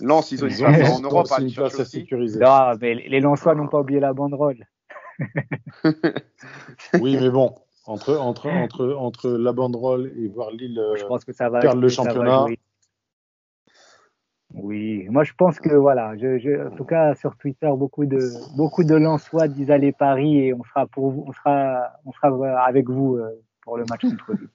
Lens, 0.00 0.30
ils 0.32 0.44
ont 0.44 0.48
une 0.48 0.52
Ils 0.52 0.58
place 0.64 0.90
en 0.90 1.00
Europe 1.00 1.26
à 1.30 1.48
chercher 1.48 1.88
à 2.12 2.16
non, 2.72 2.78
mais 2.80 2.94
les 2.94 3.20
Lensois 3.20 3.54
n'ont 3.54 3.68
pas 3.68 3.80
oublié 3.80 4.00
la 4.00 4.12
banderole. 4.12 4.66
Oui, 7.00 7.16
mais 7.20 7.30
bon, 7.30 7.54
entre, 7.86 8.16
entre, 8.16 8.46
entre, 8.48 8.94
entre 8.94 9.30
la 9.30 9.52
banderole 9.52 10.12
et 10.18 10.28
voir 10.28 10.50
Lille 10.50 10.80
Je 10.96 11.04
pense 11.04 11.24
que 11.24 11.32
ça 11.32 11.48
va. 11.48 11.60
perdre 11.60 11.80
le 11.80 11.88
ça 11.88 12.02
va 12.02 12.08
championnat. 12.10 12.46
Oui, 14.54 15.06
moi 15.10 15.24
je 15.24 15.32
pense 15.36 15.58
que 15.58 15.74
voilà, 15.74 16.16
je, 16.16 16.38
je- 16.38 16.68
en 16.68 16.70
tout 16.76 16.84
cas 16.84 17.14
sur 17.16 17.36
Twitter, 17.36 17.68
beaucoup 17.76 18.06
de 18.06 18.30
beaucoup 18.56 18.84
de 18.84 18.94
Lensois 18.94 19.48
disent 19.48 19.70
aller 19.70 19.92
Paris 19.92 20.38
et 20.38 20.54
on 20.54 20.62
sera 20.62 20.86
pour 20.86 21.10
vous, 21.10 21.24
on 21.26 21.32
sera, 21.32 21.90
on 22.06 22.12
sera 22.12 22.64
avec 22.64 22.88
vous 22.88 23.16
euh, 23.16 23.28
pour 23.62 23.76
le 23.76 23.84
match 23.84 24.02
contre 24.02 24.32
Lille. 24.32 24.48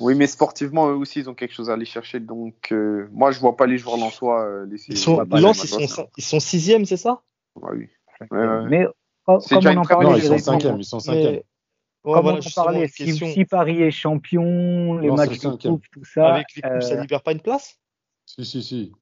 Oui, 0.00 0.14
mais 0.14 0.26
sportivement, 0.26 0.88
eux 0.90 0.94
aussi, 0.94 1.20
ils 1.20 1.30
ont 1.30 1.34
quelque 1.34 1.54
chose 1.54 1.70
à 1.70 1.74
aller 1.74 1.84
chercher. 1.84 2.20
Donc, 2.20 2.70
euh, 2.72 3.08
moi, 3.12 3.30
je 3.30 3.40
vois 3.40 3.56
pas 3.56 3.66
les 3.66 3.78
joueurs 3.78 3.96
lensois 3.96 4.42
euh, 4.44 4.66
laisser. 4.66 4.92
Ils 4.92 4.96
sont, 4.96 5.18
Lens, 5.30 5.64
ils 5.64 5.88
sont, 5.88 6.08
ils 6.16 6.24
sont 6.24 6.40
sixième, 6.40 6.84
c'est 6.84 6.96
ça? 6.96 7.22
Ouais, 7.56 7.70
oui. 7.72 7.88
Ouais, 8.30 8.38
ouais. 8.38 8.68
Mais 8.68 8.86
comme 9.24 9.40
C'est 9.40 9.54
comme 9.54 9.66
on 9.78 9.80
en 9.80 9.84
parlait, 9.84 10.08
Non, 10.08 10.16
ils 10.16 10.20
sont 10.20 10.26
Jérémy. 10.26 10.42
cinquièmes. 10.42 10.78
Ils 10.78 10.84
sont 10.84 11.00
cinquièmes. 11.00 11.40
Mais, 12.04 12.10
ouais, 12.10 12.16
comme 12.16 12.22
voilà, 12.22 12.38
on 12.44 12.48
en 12.48 12.64
parlait, 12.64 12.88
si, 12.88 13.04
question. 13.04 13.26
si 13.28 13.44
Paris 13.44 13.82
est 13.82 13.90
champion, 13.90 14.96
les 14.98 15.08
Non, 15.08 15.16
matchs 15.16 15.40
de 15.40 15.48
coupe, 15.68 15.84
tout 15.90 16.04
ça, 16.04 16.34
Avec 16.34 16.46
les 16.56 16.62
coupes, 16.62 16.82
ça 16.82 16.94
euh, 16.94 17.00
libère 17.00 17.22
pas 17.22 17.32
une 17.32 17.40
place? 17.40 17.78
Si, 18.26 18.44
si, 18.44 18.62
si. 18.62 18.92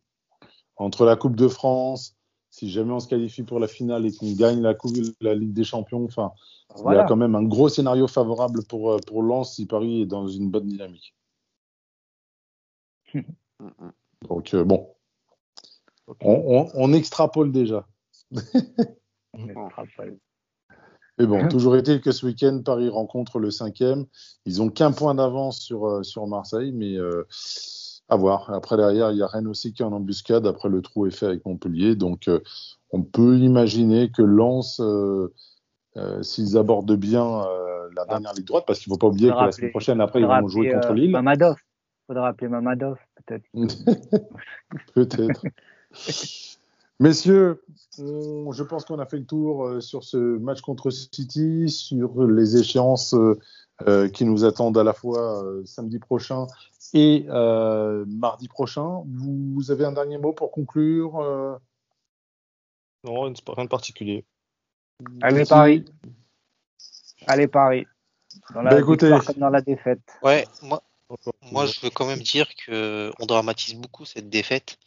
Entre 0.76 1.04
la 1.04 1.16
Coupe 1.16 1.36
de 1.36 1.48
France, 1.48 2.16
si 2.50 2.70
jamais 2.70 2.92
on 2.92 3.00
se 3.00 3.08
qualifie 3.08 3.42
pour 3.42 3.60
la 3.60 3.68
finale 3.68 4.06
et 4.06 4.12
qu'on 4.14 4.32
gagne 4.32 4.60
la, 4.62 4.74
coupe, 4.74 4.96
la 5.20 5.34
Ligue 5.34 5.52
des 5.52 5.64
Champions, 5.64 6.04
enfin, 6.04 6.32
il 6.76 6.92
y 6.92 6.96
a 6.96 7.04
quand 7.04 7.16
même 7.16 7.34
un 7.34 7.42
gros 7.42 7.68
scénario 7.68 8.08
favorable 8.08 8.64
pour, 8.64 8.92
euh, 8.92 8.98
pour 9.06 9.22
Lens 9.22 9.54
si 9.54 9.66
Paris 9.66 10.02
est 10.02 10.06
dans 10.06 10.26
une 10.26 10.50
bonne 10.50 10.66
dynamique. 10.66 11.14
Mm, 13.14 13.20
mm. 13.60 13.92
Donc, 14.28 14.54
euh, 14.54 14.64
bon, 14.64 14.94
on, 16.06 16.14
on- 16.22 16.70
on 16.74 16.92
extrapole 16.92 17.52
déjà. 17.52 17.86
On 19.32 19.70
frappé. 19.70 20.18
Mais 21.18 21.26
bon, 21.26 21.48
toujours 21.48 21.76
est-il 21.76 22.00
que 22.00 22.12
ce 22.12 22.26
week-end, 22.26 22.60
Paris 22.64 22.88
rencontre 22.88 23.38
le 23.38 23.50
cinquième. 23.50 24.04
Ils 24.44 24.60
ont 24.60 24.68
qu'un 24.68 24.92
point 24.92 25.14
d'avance 25.14 25.60
sur, 25.60 25.86
euh, 25.86 26.02
sur 26.02 26.26
Marseille, 26.26 26.72
mais 26.72 26.96
euh, 26.96 27.26
à 28.08 28.16
voir. 28.16 28.52
Après, 28.52 28.76
derrière, 28.76 29.10
il 29.10 29.18
y 29.18 29.22
a 29.22 29.26
Rennes 29.26 29.48
aussi 29.48 29.72
qui 29.72 29.82
est 29.82 29.84
en 29.84 29.92
embuscade. 29.92 30.46
Après, 30.46 30.68
le 30.68 30.82
trou 30.82 31.06
est 31.06 31.10
fait 31.10 31.26
avec 31.26 31.44
Montpellier. 31.46 31.96
Donc, 31.96 32.28
euh, 32.28 32.40
on 32.90 33.02
peut 33.02 33.36
imaginer 33.38 34.10
que 34.10 34.22
Lens, 34.22 34.80
euh, 34.80 35.32
euh, 35.96 36.22
s'ils 36.22 36.56
abordent 36.56 36.96
bien 36.96 37.24
euh, 37.24 37.88
la 37.96 38.04
dernière 38.04 38.34
ligne 38.34 38.44
droite, 38.44 38.64
parce 38.66 38.78
qu'il 38.78 38.90
ne 38.90 38.94
faut 38.94 38.98
pas 38.98 39.08
oublier 39.08 39.30
que 39.30 39.36
la 39.36 39.52
semaine 39.52 39.70
prochaine, 39.70 40.00
après, 40.00 40.20
ils 40.20 40.26
vont 40.26 40.48
jouer 40.48 40.70
contre 40.70 40.90
euh, 40.90 40.94
Lille. 40.94 41.10
Mamadov. 41.10 41.56
Faudra 42.06 42.28
appeler 42.28 42.48
Mamadov, 42.48 42.98
peut-être. 43.24 43.44
Peut-être. 44.94 45.42
Messieurs, 46.98 47.62
on- 47.98 48.52
je 48.52 48.62
pense 48.62 48.84
qu'on 48.86 48.98
a 48.98 49.06
fait 49.06 49.18
le 49.18 49.26
tour 49.26 49.66
euh, 49.66 49.80
sur 49.80 50.02
ce 50.02 50.16
match 50.16 50.60
contre 50.62 50.90
City, 50.90 51.68
sur 51.68 52.24
les 52.26 52.56
échéances 52.56 53.12
euh, 53.14 53.38
euh, 53.86 54.08
qui 54.08 54.24
nous 54.24 54.44
attendent 54.44 54.78
à 54.78 54.84
la 54.84 54.94
fois 54.94 55.44
euh, 55.44 55.62
samedi 55.66 55.98
prochain 55.98 56.46
et 56.94 57.26
mardi 57.28 58.48
prochain. 58.48 59.02
Vous, 59.06 59.52
vous 59.54 59.70
avez 59.70 59.84
un 59.84 59.92
dernier 59.92 60.16
mot 60.18 60.32
pour 60.32 60.50
conclure 60.50 61.20
Non, 63.04 63.20
rien 63.22 63.32
de- 63.32 63.68
particulier. 63.68 64.24
Allez, 65.20 65.44
Paris. 65.44 65.84
Allez, 67.26 67.48
Paris. 67.48 67.86
Dans 68.54 68.62
la 68.62 68.70
Bah, 68.70 68.80
écoutez. 68.80 69.10
comme 69.26 69.36
dans 69.36 69.50
la 69.50 69.60
défaite. 69.60 70.00
Ouais, 70.22 70.46
moi, 70.62 70.82
moi 71.50 71.66
je 71.66 71.80
veux 71.80 71.90
quand 71.90 72.06
même 72.06 72.20
dire 72.20 72.46
que 72.66 73.10
on 73.18 73.26
dramatise 73.26 73.74
beaucoup 73.74 74.04
cette 74.04 74.30
défaite. 74.30 74.78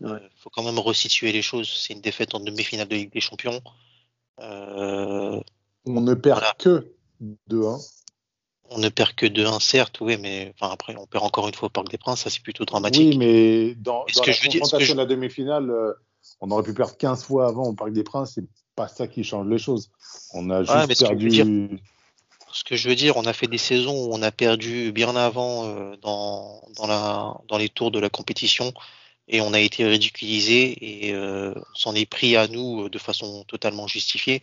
Il 0.00 0.06
Ouais. 0.08 0.18
faut 0.36 0.50
quand 0.50 0.62
même 0.64 0.78
resituer 0.78 1.32
les 1.32 1.42
choses. 1.42 1.68
C'est 1.68 1.92
une 1.92 2.00
défaite 2.00 2.34
en 2.34 2.40
demi-finale 2.40 2.88
de 2.88 2.94
Ligue 2.96 3.12
des 3.12 3.20
Champions. 3.20 3.60
Euh, 4.40 5.40
On 5.86 6.00
ne 6.00 6.14
perd 6.14 6.38
Voilà. 6.40 6.54
que 6.58 6.92
2-1. 7.48 7.78
on 8.70 8.78
ne 8.78 8.88
perd 8.88 9.12
que 9.14 9.26
2-1, 9.26 9.60
certes, 9.60 10.00
oui, 10.00 10.16
mais 10.16 10.54
enfin, 10.58 10.72
après, 10.72 10.96
on 10.96 11.06
perd 11.06 11.24
encore 11.24 11.46
une 11.46 11.54
fois 11.54 11.66
au 11.66 11.70
Parc 11.70 11.88
des 11.90 11.98
Princes. 11.98 12.20
Ça, 12.22 12.30
c'est 12.30 12.42
plutôt 12.42 12.64
dramatique. 12.64 13.10
Oui, 13.10 13.18
mais 13.18 13.74
dans, 13.74 14.04
que 14.04 14.12
la 14.26 14.32
je 14.32 14.40
que 14.40 14.46
confrontation 14.46 14.86
je- 14.86 14.92
de 14.92 14.96
la 14.98 15.06
demi-finale, 15.06 15.70
euh, 15.70 15.92
on 16.40 16.50
aurait 16.50 16.62
pu 16.62 16.72
perdre 16.72 16.96
15 16.96 17.22
fois 17.24 17.48
avant 17.48 17.64
au 17.64 17.74
Parc 17.74 17.92
des 17.92 18.02
Princes. 18.02 18.32
C'est 18.36 18.44
pas 18.74 18.88
ça 18.88 19.06
qui 19.08 19.24
change 19.24 19.46
les 19.48 19.58
choses. 19.58 19.90
On 20.32 20.48
a 20.50 20.62
juste 20.64 20.98
perdu. 21.00 21.80
Ce 22.54 22.64
que 22.64 22.76
je 22.76 22.88
veux 22.88 22.94
dire, 22.96 23.16
on 23.16 23.24
a 23.24 23.32
fait 23.32 23.46
des 23.46 23.58
saisons 23.58 23.94
où 24.06 24.14
on 24.14 24.20
a 24.22 24.30
perdu 24.30 24.92
bien 24.92 25.16
avant 25.16 25.64
euh, 25.66 25.96
dans, 26.02 26.62
dans, 26.76 26.86
la, 26.86 27.34
dans 27.48 27.56
les 27.58 27.68
tours 27.70 27.90
de 27.90 27.98
la 27.98 28.08
compétition 28.10 28.72
et 29.32 29.40
on 29.40 29.54
a 29.54 29.60
été 29.60 29.84
ridiculisé 29.86 31.06
et 31.06 31.14
euh, 31.14 31.54
on 31.56 31.74
s'en 31.74 31.94
est 31.94 32.06
pris 32.06 32.36
à 32.36 32.46
nous 32.48 32.84
euh, 32.84 32.90
de 32.90 32.98
façon 32.98 33.44
totalement 33.44 33.88
justifiée. 33.88 34.42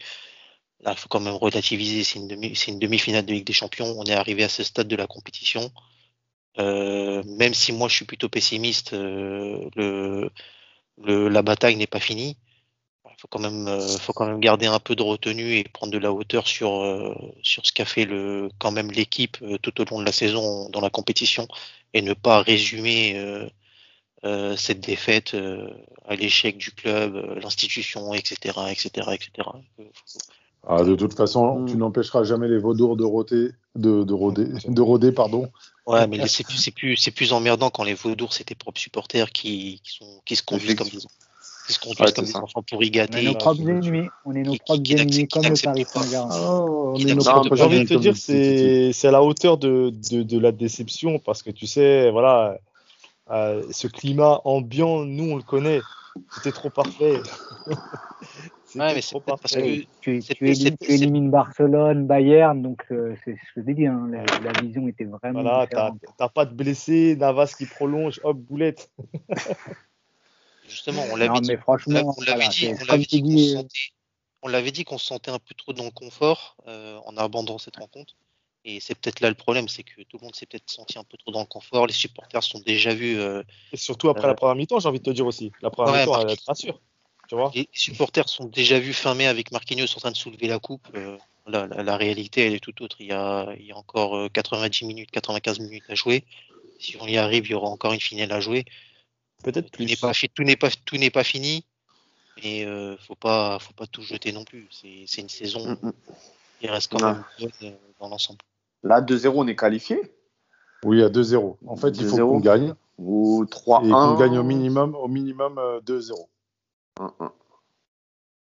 Là, 0.82 0.94
il 0.94 0.98
faut 0.98 1.10
quand 1.10 1.20
même 1.20 1.36
relativiser. 1.36 2.04
C'est 2.04 2.20
une 2.20 2.28
demi, 2.28 2.50
une 2.68 2.80
demi-finale 2.80 3.26
de 3.26 3.34
Ligue 3.34 3.46
des 3.46 3.54
Champions. 3.54 3.94
On 3.98 4.06
est 4.06 4.14
arrivé 4.14 4.44
à 4.44 4.50
ce 4.50 4.64
stade 4.64 4.88
de 4.88 4.96
la 4.96 5.08
compétition. 5.08 5.72
Euh, 6.58 7.24
même 7.38 7.54
si 7.54 7.72
moi 7.72 7.88
je 7.88 7.96
suis 7.98 8.06
plutôt 8.06 8.30
pessimiste, 8.30 8.94
le, 8.94 10.32
la 10.98 11.42
bataille 11.44 11.76
n'est 11.76 11.88
pas 11.88 12.00
finie. 12.00 12.38
Il 13.06 13.22
faut 13.22 13.28
quand 13.28 13.40
même, 13.40 13.80
faut 14.00 14.14
quand 14.14 14.26
même 14.26 14.40
garder 14.40 14.66
un 14.66 14.80
peu 14.80 14.96
de 14.96 15.04
retenue 15.04 15.58
et 15.58 15.64
prendre 15.66 15.92
de 15.94 15.98
la 16.00 16.12
hauteur 16.14 16.48
sur 16.48 16.72
sur 17.44 17.66
ce 17.66 17.74
qu'a 17.74 17.86
fait 17.86 18.06
le 18.06 18.50
quand 18.60 18.72
même 18.72 18.92
l'équipe 18.92 19.38
tout 19.62 19.82
au 19.82 19.86
long 19.86 20.00
de 20.00 20.06
la 20.06 20.14
saison 20.14 20.70
dans 20.70 20.82
la 20.82 20.90
compétition 20.90 21.48
et 21.94 22.02
ne 22.02 22.14
pas 22.14 22.42
résumer 22.42 23.50
euh, 24.24 24.28
euh, 24.52 24.56
cette 24.58 24.82
défaite 24.82 25.34
euh, 25.34 25.68
à 26.08 26.16
l'échec 26.16 26.58
du 26.58 26.72
club, 26.72 27.16
euh, 27.16 27.40
l'institution, 27.40 28.14
etc., 28.14 28.36
etc., 28.70 28.90
etc. 29.14 29.50
Euh, 29.80 29.84
Ah, 30.68 30.84
de 30.84 30.94
toute 30.94 31.14
façon, 31.16 31.60
Mm. 31.60 31.66
tu 31.70 31.78
n'empêcheras 31.78 32.24
jamais 32.26 32.50
les 32.50 32.58
vaudours 32.58 32.98
de 32.98 33.06
rôder, 33.06 33.52
de, 33.76 34.04
de 34.04 34.14
rôder, 34.14 34.46
de 34.68 34.82
rôder, 34.82 35.12
pardon. 35.14 35.50
Ouais, 35.88 36.06
mais 36.06 36.28
c'est 36.28 36.44
plus, 36.46 36.58
c'est 36.58 36.72
plus, 36.72 36.98
c'est 36.98 37.12
plus 37.12 37.32
emmerdant 37.32 37.70
quand 37.70 37.84
les 37.84 37.94
vaudours, 37.94 38.34
c'est 38.34 38.44
tes 38.44 38.56
propres 38.56 38.82
supporters 38.82 39.32
qui, 39.32 39.80
qui 39.84 39.94
sont, 39.98 40.22
qui 40.26 40.36
se 40.36 40.44
conduisent 40.44 40.76
comme 40.76 40.90
des, 40.90 40.98
qui 40.98 41.74
se 41.74 41.80
conduisent 41.80 42.00
Ouais, 42.08 42.12
comme 42.12 42.26
des 42.26 42.32
ça. 42.32 42.44
enfants 42.44 42.62
pourris 42.62 42.88
On 42.88 42.88
est 42.88 42.92
gâtés. 42.92 43.24
nos 43.24 43.32
Ah, 43.32 43.38
propres 43.38 43.62
ennemis. 43.70 44.08
On 44.26 44.36
est 44.36 44.44
nos 44.44 44.52
qui- 44.52 44.60
propres 44.60 44.84
qui 44.84 44.94
ennemis 44.96 45.28
comme 45.30 45.44
le 45.44 45.56
Paris. 45.64 45.86
Saint-Germain. 45.86 46.30
pas. 46.30 47.56
J'ai 47.56 47.64
envie 47.64 47.80
de 47.80 47.88
te 47.88 47.94
dire, 47.94 48.18
c'est 48.18 48.92
c'est 48.94 49.08
à 49.08 49.12
la 49.12 49.24
hauteur 49.24 49.58
de, 49.58 49.94
de, 50.12 50.24
de 50.24 50.40
la 50.40 50.52
déception 50.52 51.20
parce 51.20 51.42
que 51.42 51.52
tu 51.52 51.68
sais, 51.68 52.12
voilà, 52.12 52.58
euh, 53.32 53.64
ce 53.72 53.88
climat 53.88 54.42
ambiant, 54.46 55.06
nous 55.06 55.32
on 55.32 55.36
le 55.38 55.44
connaît. 55.44 55.82
C'était 56.32 56.52
trop 56.52 56.70
parfait. 56.70 57.20
Ouais, 58.76 58.94
mais 58.94 59.02
c'est 59.02 59.10
trop 59.10 59.22
peut-être 59.22 59.42
parce 59.42 59.54
parfait. 59.56 59.88
que 60.04 60.20
Tu, 60.20 60.94
élimines 60.94 61.32
Barcelone, 61.32 62.06
Bayern, 62.06 62.62
donc 62.62 62.86
euh, 62.92 63.16
c'est 63.26 63.32
ce 63.32 63.54
que 63.56 63.68
je 63.68 63.72
dit. 63.74 63.88
Hein, 63.88 64.10
la, 64.12 64.24
la 64.40 64.62
vision 64.62 64.88
était 64.88 65.06
vraiment 65.06 65.42
Voilà, 65.42 65.68
t'as 66.18 66.30
pas 66.30 66.46
de 66.46 66.54
blessé, 66.54 67.16
Navas 67.16 67.56
qui 67.58 67.66
prolonge, 67.66 68.20
hop, 68.24 68.38
boulette. 68.38 68.92
justement, 70.70 71.04
on 71.12 71.16
l'avait 71.16 71.40
dit, 71.42 71.58
franchement, 71.58 71.94
l'avait 71.94 72.16
voilà, 72.16 72.36
l'avait 72.88 73.58
euh, 73.58 73.64
on 74.42 74.48
l'avait 74.48 74.72
dit 74.72 74.84
qu'on 74.86 74.98
se 74.98 75.08
sentait 75.08 75.32
un 75.32 75.40
peu 75.40 75.56
trop 75.56 75.74
dans 75.74 75.86
le 75.86 75.92
confort 75.92 76.56
euh, 76.68 77.00
en 77.06 77.18
abandonnant 77.18 77.58
cette 77.58 77.78
rencontre. 77.78 78.14
Et 78.66 78.80
c'est 78.80 78.96
peut-être 78.96 79.22
là 79.22 79.30
le 79.30 79.36
problème, 79.36 79.68
c'est 79.70 79.84
que 79.84 80.02
tout 80.04 80.18
le 80.20 80.26
monde 80.26 80.36
s'est 80.36 80.46
peut-être 80.46 80.70
senti 80.70 80.98
un 81.00 81.04
peu 81.04 81.18
trop 81.18 81.32
dans 81.32 81.40
le 81.40 81.46
confort. 81.46 81.88
Les 81.88 81.94
supporters 81.94 82.44
sont 82.44 82.60
déjà 82.60 82.94
vus, 82.94 83.18
euh, 83.20 83.42
Et 83.72 83.78
surtout 83.78 84.10
après 84.10 84.26
Euh, 84.26 84.28
la 84.32 84.36
première 84.36 84.56
mi-temps, 84.56 84.80
j'ai 84.80 84.90
envie 84.90 85.00
de 85.00 85.04
te 85.06 85.10
dire 85.12 85.26
aussi. 85.26 85.52
La 85.62 85.70
première 85.70 85.94
Ouais, 85.94 86.00
mi-temps, 86.02 86.28
elle 86.28 86.38
te 86.38 86.44
rassure. 86.46 86.82
Tu 87.30 87.36
vois 87.36 87.52
les 87.56 87.70
supporters 87.74 88.28
sont 88.28 88.46
déjà 88.46 88.80
vus 88.80 88.94
fin 88.94 89.14
mai 89.16 89.28
avec 89.28 89.52
Marquinhos 89.52 89.86
en 89.96 90.00
train 90.00 90.12
de 90.12 90.18
soulever 90.18 90.48
la 90.48 90.60
coupe. 90.60 90.88
Euh, 90.96 91.18
la, 91.48 91.68
la- 91.68 91.84
la 91.84 91.98
réalité, 91.98 92.46
elle 92.48 92.54
est 92.56 92.60
tout 92.60 92.82
autre. 92.84 92.98
Il 93.00 93.08
y 93.08 93.12
a, 93.12 93.54
il 93.58 93.66
y 93.66 93.72
a 93.72 93.78
encore 93.78 94.18
euh, 94.18 94.30
90 94.30 94.86
minutes, 94.86 95.12
95 95.12 95.60
minutes 95.60 95.86
à 95.90 95.96
jouer. 95.96 96.26
Si 96.80 96.98
on 97.00 97.08
y 97.08 97.18
arrive, 97.18 97.46
il 97.46 97.52
y 97.52 97.54
aura 97.54 97.68
encore 97.70 97.94
une 97.94 98.00
finale 98.00 98.32
à 98.32 98.40
jouer. 98.40 98.66
Peut-être 99.44 99.72
Tout 99.72 99.84
n'est 99.84 99.96
plus. 99.96 100.02
pas, 100.02 100.12
tout 100.14 100.44
n'est 100.44 100.56
pas, 100.58 100.70
tout 100.86 100.98
n'est 100.98 101.12
pas 101.12 101.24
fini. 101.24 101.66
Mais 102.44 102.66
euh, 102.66 102.98
faut 102.98 103.16
pas, 103.16 103.60
faut 103.60 103.74
pas 103.74 103.88
tout 103.88 104.02
jeter 104.02 104.32
non 104.32 104.44
plus. 104.44 104.68
C'est, 104.72 105.06
c'est 105.08 105.22
une 105.22 105.30
saison 105.30 105.66
Mm, 105.82 105.88
mm. 105.88 105.94
qui 106.60 106.68
reste 106.68 106.92
quand 106.92 107.04
Ouais. 107.04 107.14
même 107.14 107.24
bonne 107.40 107.52
euh, 107.64 107.78
dans 108.00 108.10
l'ensemble. 108.10 108.40
Là, 108.84 109.02
2-0, 109.02 109.32
on 109.36 109.48
est 109.48 109.56
qualifié. 109.56 110.00
Oui, 110.86 111.04
à 111.04 111.10
2-0. 111.10 111.58
En 111.68 111.76
fait, 111.76 111.90
il 111.98 112.06
faut 112.08 112.16
2-0. 112.18 112.20
qu'on 112.30 112.40
gagne 112.40 112.74
Ou 112.98 113.44
et 113.44 113.48
3-1. 113.48 113.90
qu'on 113.90 114.16
gagne 114.20 114.38
au 114.38 114.44
minimum, 114.44 114.96
au 114.96 115.08
minimum 115.08 115.58
euh, 115.58 115.82
2-0. 115.82 116.14
1-1. 117.00 117.12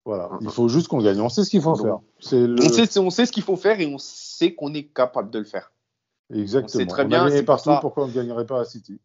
Voilà. 0.04 0.30
Il 0.40 0.50
faut 0.50 0.68
juste 0.68 0.88
qu'on 0.88 1.00
gagne. 1.02 1.20
On 1.20 1.28
sait 1.28 1.44
ce 1.44 1.50
qu'il 1.50 1.60
faut 1.62 1.74
Donc, 1.74 1.82
faire. 1.84 1.98
C'est 2.20 2.46
le... 2.46 2.56
On, 2.62 2.68
sait, 2.68 2.98
on 2.98 3.10
sait 3.10 3.26
ce 3.26 3.32
qu'il 3.32 3.42
faut 3.42 3.56
faire 3.56 3.80
et 3.80 3.86
on 3.86 3.98
sait 3.98 4.54
qu'on 4.54 4.72
est 4.74 4.84
capable 4.84 5.30
de 5.30 5.38
le 5.40 5.44
faire. 5.44 5.72
Exactement. 6.32 6.66
on 6.74 6.78
sait 6.78 6.86
très 6.86 7.04
on 7.04 7.08
bien, 7.08 7.28
c'est 7.28 7.38
pour 7.38 7.46
partout. 7.56 7.70
ça. 7.70 7.78
Pourquoi 7.80 8.04
on 8.04 8.08
ne 8.08 8.12
gagnerait 8.12 8.46
pas 8.46 8.60
à 8.60 8.64
City? 8.64 9.00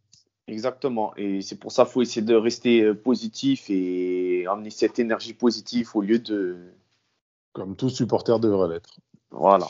Exactement. 0.48 1.14
Et 1.18 1.42
c'est 1.42 1.56
pour 1.56 1.72
ça 1.72 1.84
qu'il 1.86 1.92
faut 1.94 2.02
essayer 2.02 2.22
de 2.26 2.36
rester 2.36 2.82
euh, 2.82 2.94
positif 2.96 3.66
et 3.70 4.46
amener 4.48 4.70
cette 4.70 5.00
énergie 5.00 5.34
positive 5.34 5.90
au 5.96 6.02
lieu 6.02 6.20
de. 6.20 6.58
Comme 7.54 7.76
tout 7.76 7.90
supporter 7.90 8.40
devrait 8.40 8.68
l'être. 8.70 8.96
Voilà. 9.32 9.68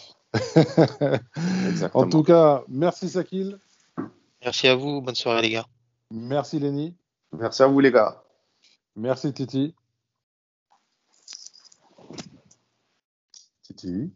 En 1.94 2.08
tout 2.08 2.24
cas, 2.24 2.64
merci 2.68 3.10
Sakil. 3.10 3.58
Merci 4.44 4.68
à 4.68 4.76
vous. 4.76 5.02
Bonne 5.02 5.16
soirée, 5.16 5.42
les 5.42 5.50
gars. 5.50 5.66
Merci 6.10 6.60
Lenny. 6.60 6.96
Merci 7.38 7.64
à 7.64 7.68
vous, 7.68 7.80
les 7.80 7.92
gars. 7.92 8.24
Merci 8.96 9.34
Titi. 9.34 9.74
Titi. 13.64 14.12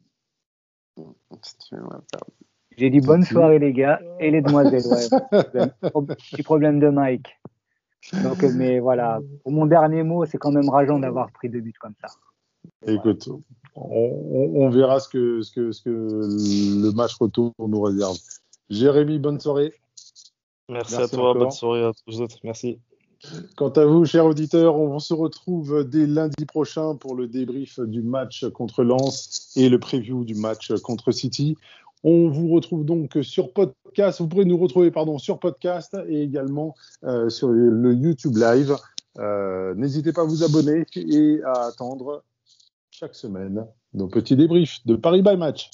J'ai 2.77 2.89
dit 2.89 2.99
bonne 2.99 3.23
soirée, 3.23 3.59
les 3.59 3.73
gars, 3.73 4.01
et 4.19 4.31
les 4.31 4.41
demoiselles. 4.41 4.85
Ouais. 4.87 5.07
Petit 6.15 6.43
problème 6.43 6.79
de 6.79 6.89
Mike. 6.89 7.39
Donc, 8.23 8.43
mais 8.43 8.79
voilà, 8.79 9.19
pour 9.43 9.51
mon 9.51 9.65
dernier 9.65 10.03
mot, 10.03 10.25
c'est 10.25 10.37
quand 10.37 10.51
même 10.51 10.69
rageant 10.69 10.99
d'avoir 10.99 11.31
pris 11.31 11.49
deux 11.49 11.61
buts 11.61 11.73
comme 11.79 11.95
ça. 12.01 12.07
Écoute, 12.87 13.29
on, 13.75 13.81
on- 13.81 14.61
on 14.65 14.69
verra 14.69 14.99
ce 14.99 15.09
que, 15.09 15.41
ce, 15.41 15.51
que, 15.51 15.71
ce 15.71 15.81
que 15.81 15.89
le 15.89 16.91
match 16.93 17.15
retour 17.19 17.53
nous 17.59 17.81
réserve. 17.81 18.17
Jérémy, 18.69 19.19
bonne 19.19 19.39
soirée. 19.39 19.73
Merci, 20.69 20.95
Merci 20.97 21.13
à 21.13 21.17
toi, 21.17 21.29
encore. 21.29 21.41
bonne 21.43 21.51
soirée 21.51 21.83
à 21.83 21.91
tous 21.93 22.11
les 22.11 22.21
autres. 22.21 22.37
Merci. 22.43 22.79
Quant 23.55 23.69
à 23.69 23.85
vous, 23.85 24.05
chers 24.05 24.25
auditeurs, 24.25 24.75
on 24.75 24.99
se 24.99 25.13
retrouve 25.13 25.83
dès 25.83 26.05
lundi 26.05 26.45
prochain 26.45 26.95
pour 26.95 27.15
le 27.15 27.27
débrief 27.27 27.79
du 27.79 28.01
match 28.03 28.45
contre 28.49 28.83
Lens 28.83 29.51
et 29.55 29.69
le 29.69 29.79
preview 29.79 30.23
du 30.25 30.35
match 30.35 30.71
contre 30.81 31.11
City. 31.11 31.55
On 32.03 32.29
vous 32.29 32.49
retrouve 32.49 32.85
donc 32.85 33.17
sur 33.23 33.51
podcast. 33.51 34.19
Vous 34.21 34.27
pourrez 34.27 34.45
nous 34.45 34.57
retrouver 34.57 34.91
pardon, 34.91 35.17
sur 35.17 35.39
podcast 35.39 35.97
et 36.07 36.21
également 36.21 36.75
euh, 37.03 37.29
sur 37.29 37.47
le 37.49 37.93
YouTube 37.95 38.35
Live. 38.37 38.75
Euh, 39.17 39.73
N'hésitez 39.75 40.11
pas 40.13 40.21
à 40.21 40.25
vous 40.25 40.43
abonner 40.43 40.85
et 40.95 41.39
à 41.45 41.67
attendre 41.67 42.23
chaque 42.97 43.15
semaine 43.15 43.67
nos 43.93 44.07
petits 44.07 44.37
débriefs 44.37 44.85
de 44.85 44.95
Paris 44.95 45.21
by 45.21 45.35
Match. 45.35 45.69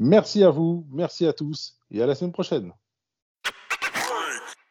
Merci 0.00 0.42
à 0.42 0.50
vous, 0.50 0.86
merci 0.90 1.24
à 1.24 1.32
tous 1.32 1.78
et 1.92 2.02
à 2.02 2.06
la 2.06 2.16
semaine 2.16 2.32
prochaine. 2.32 2.72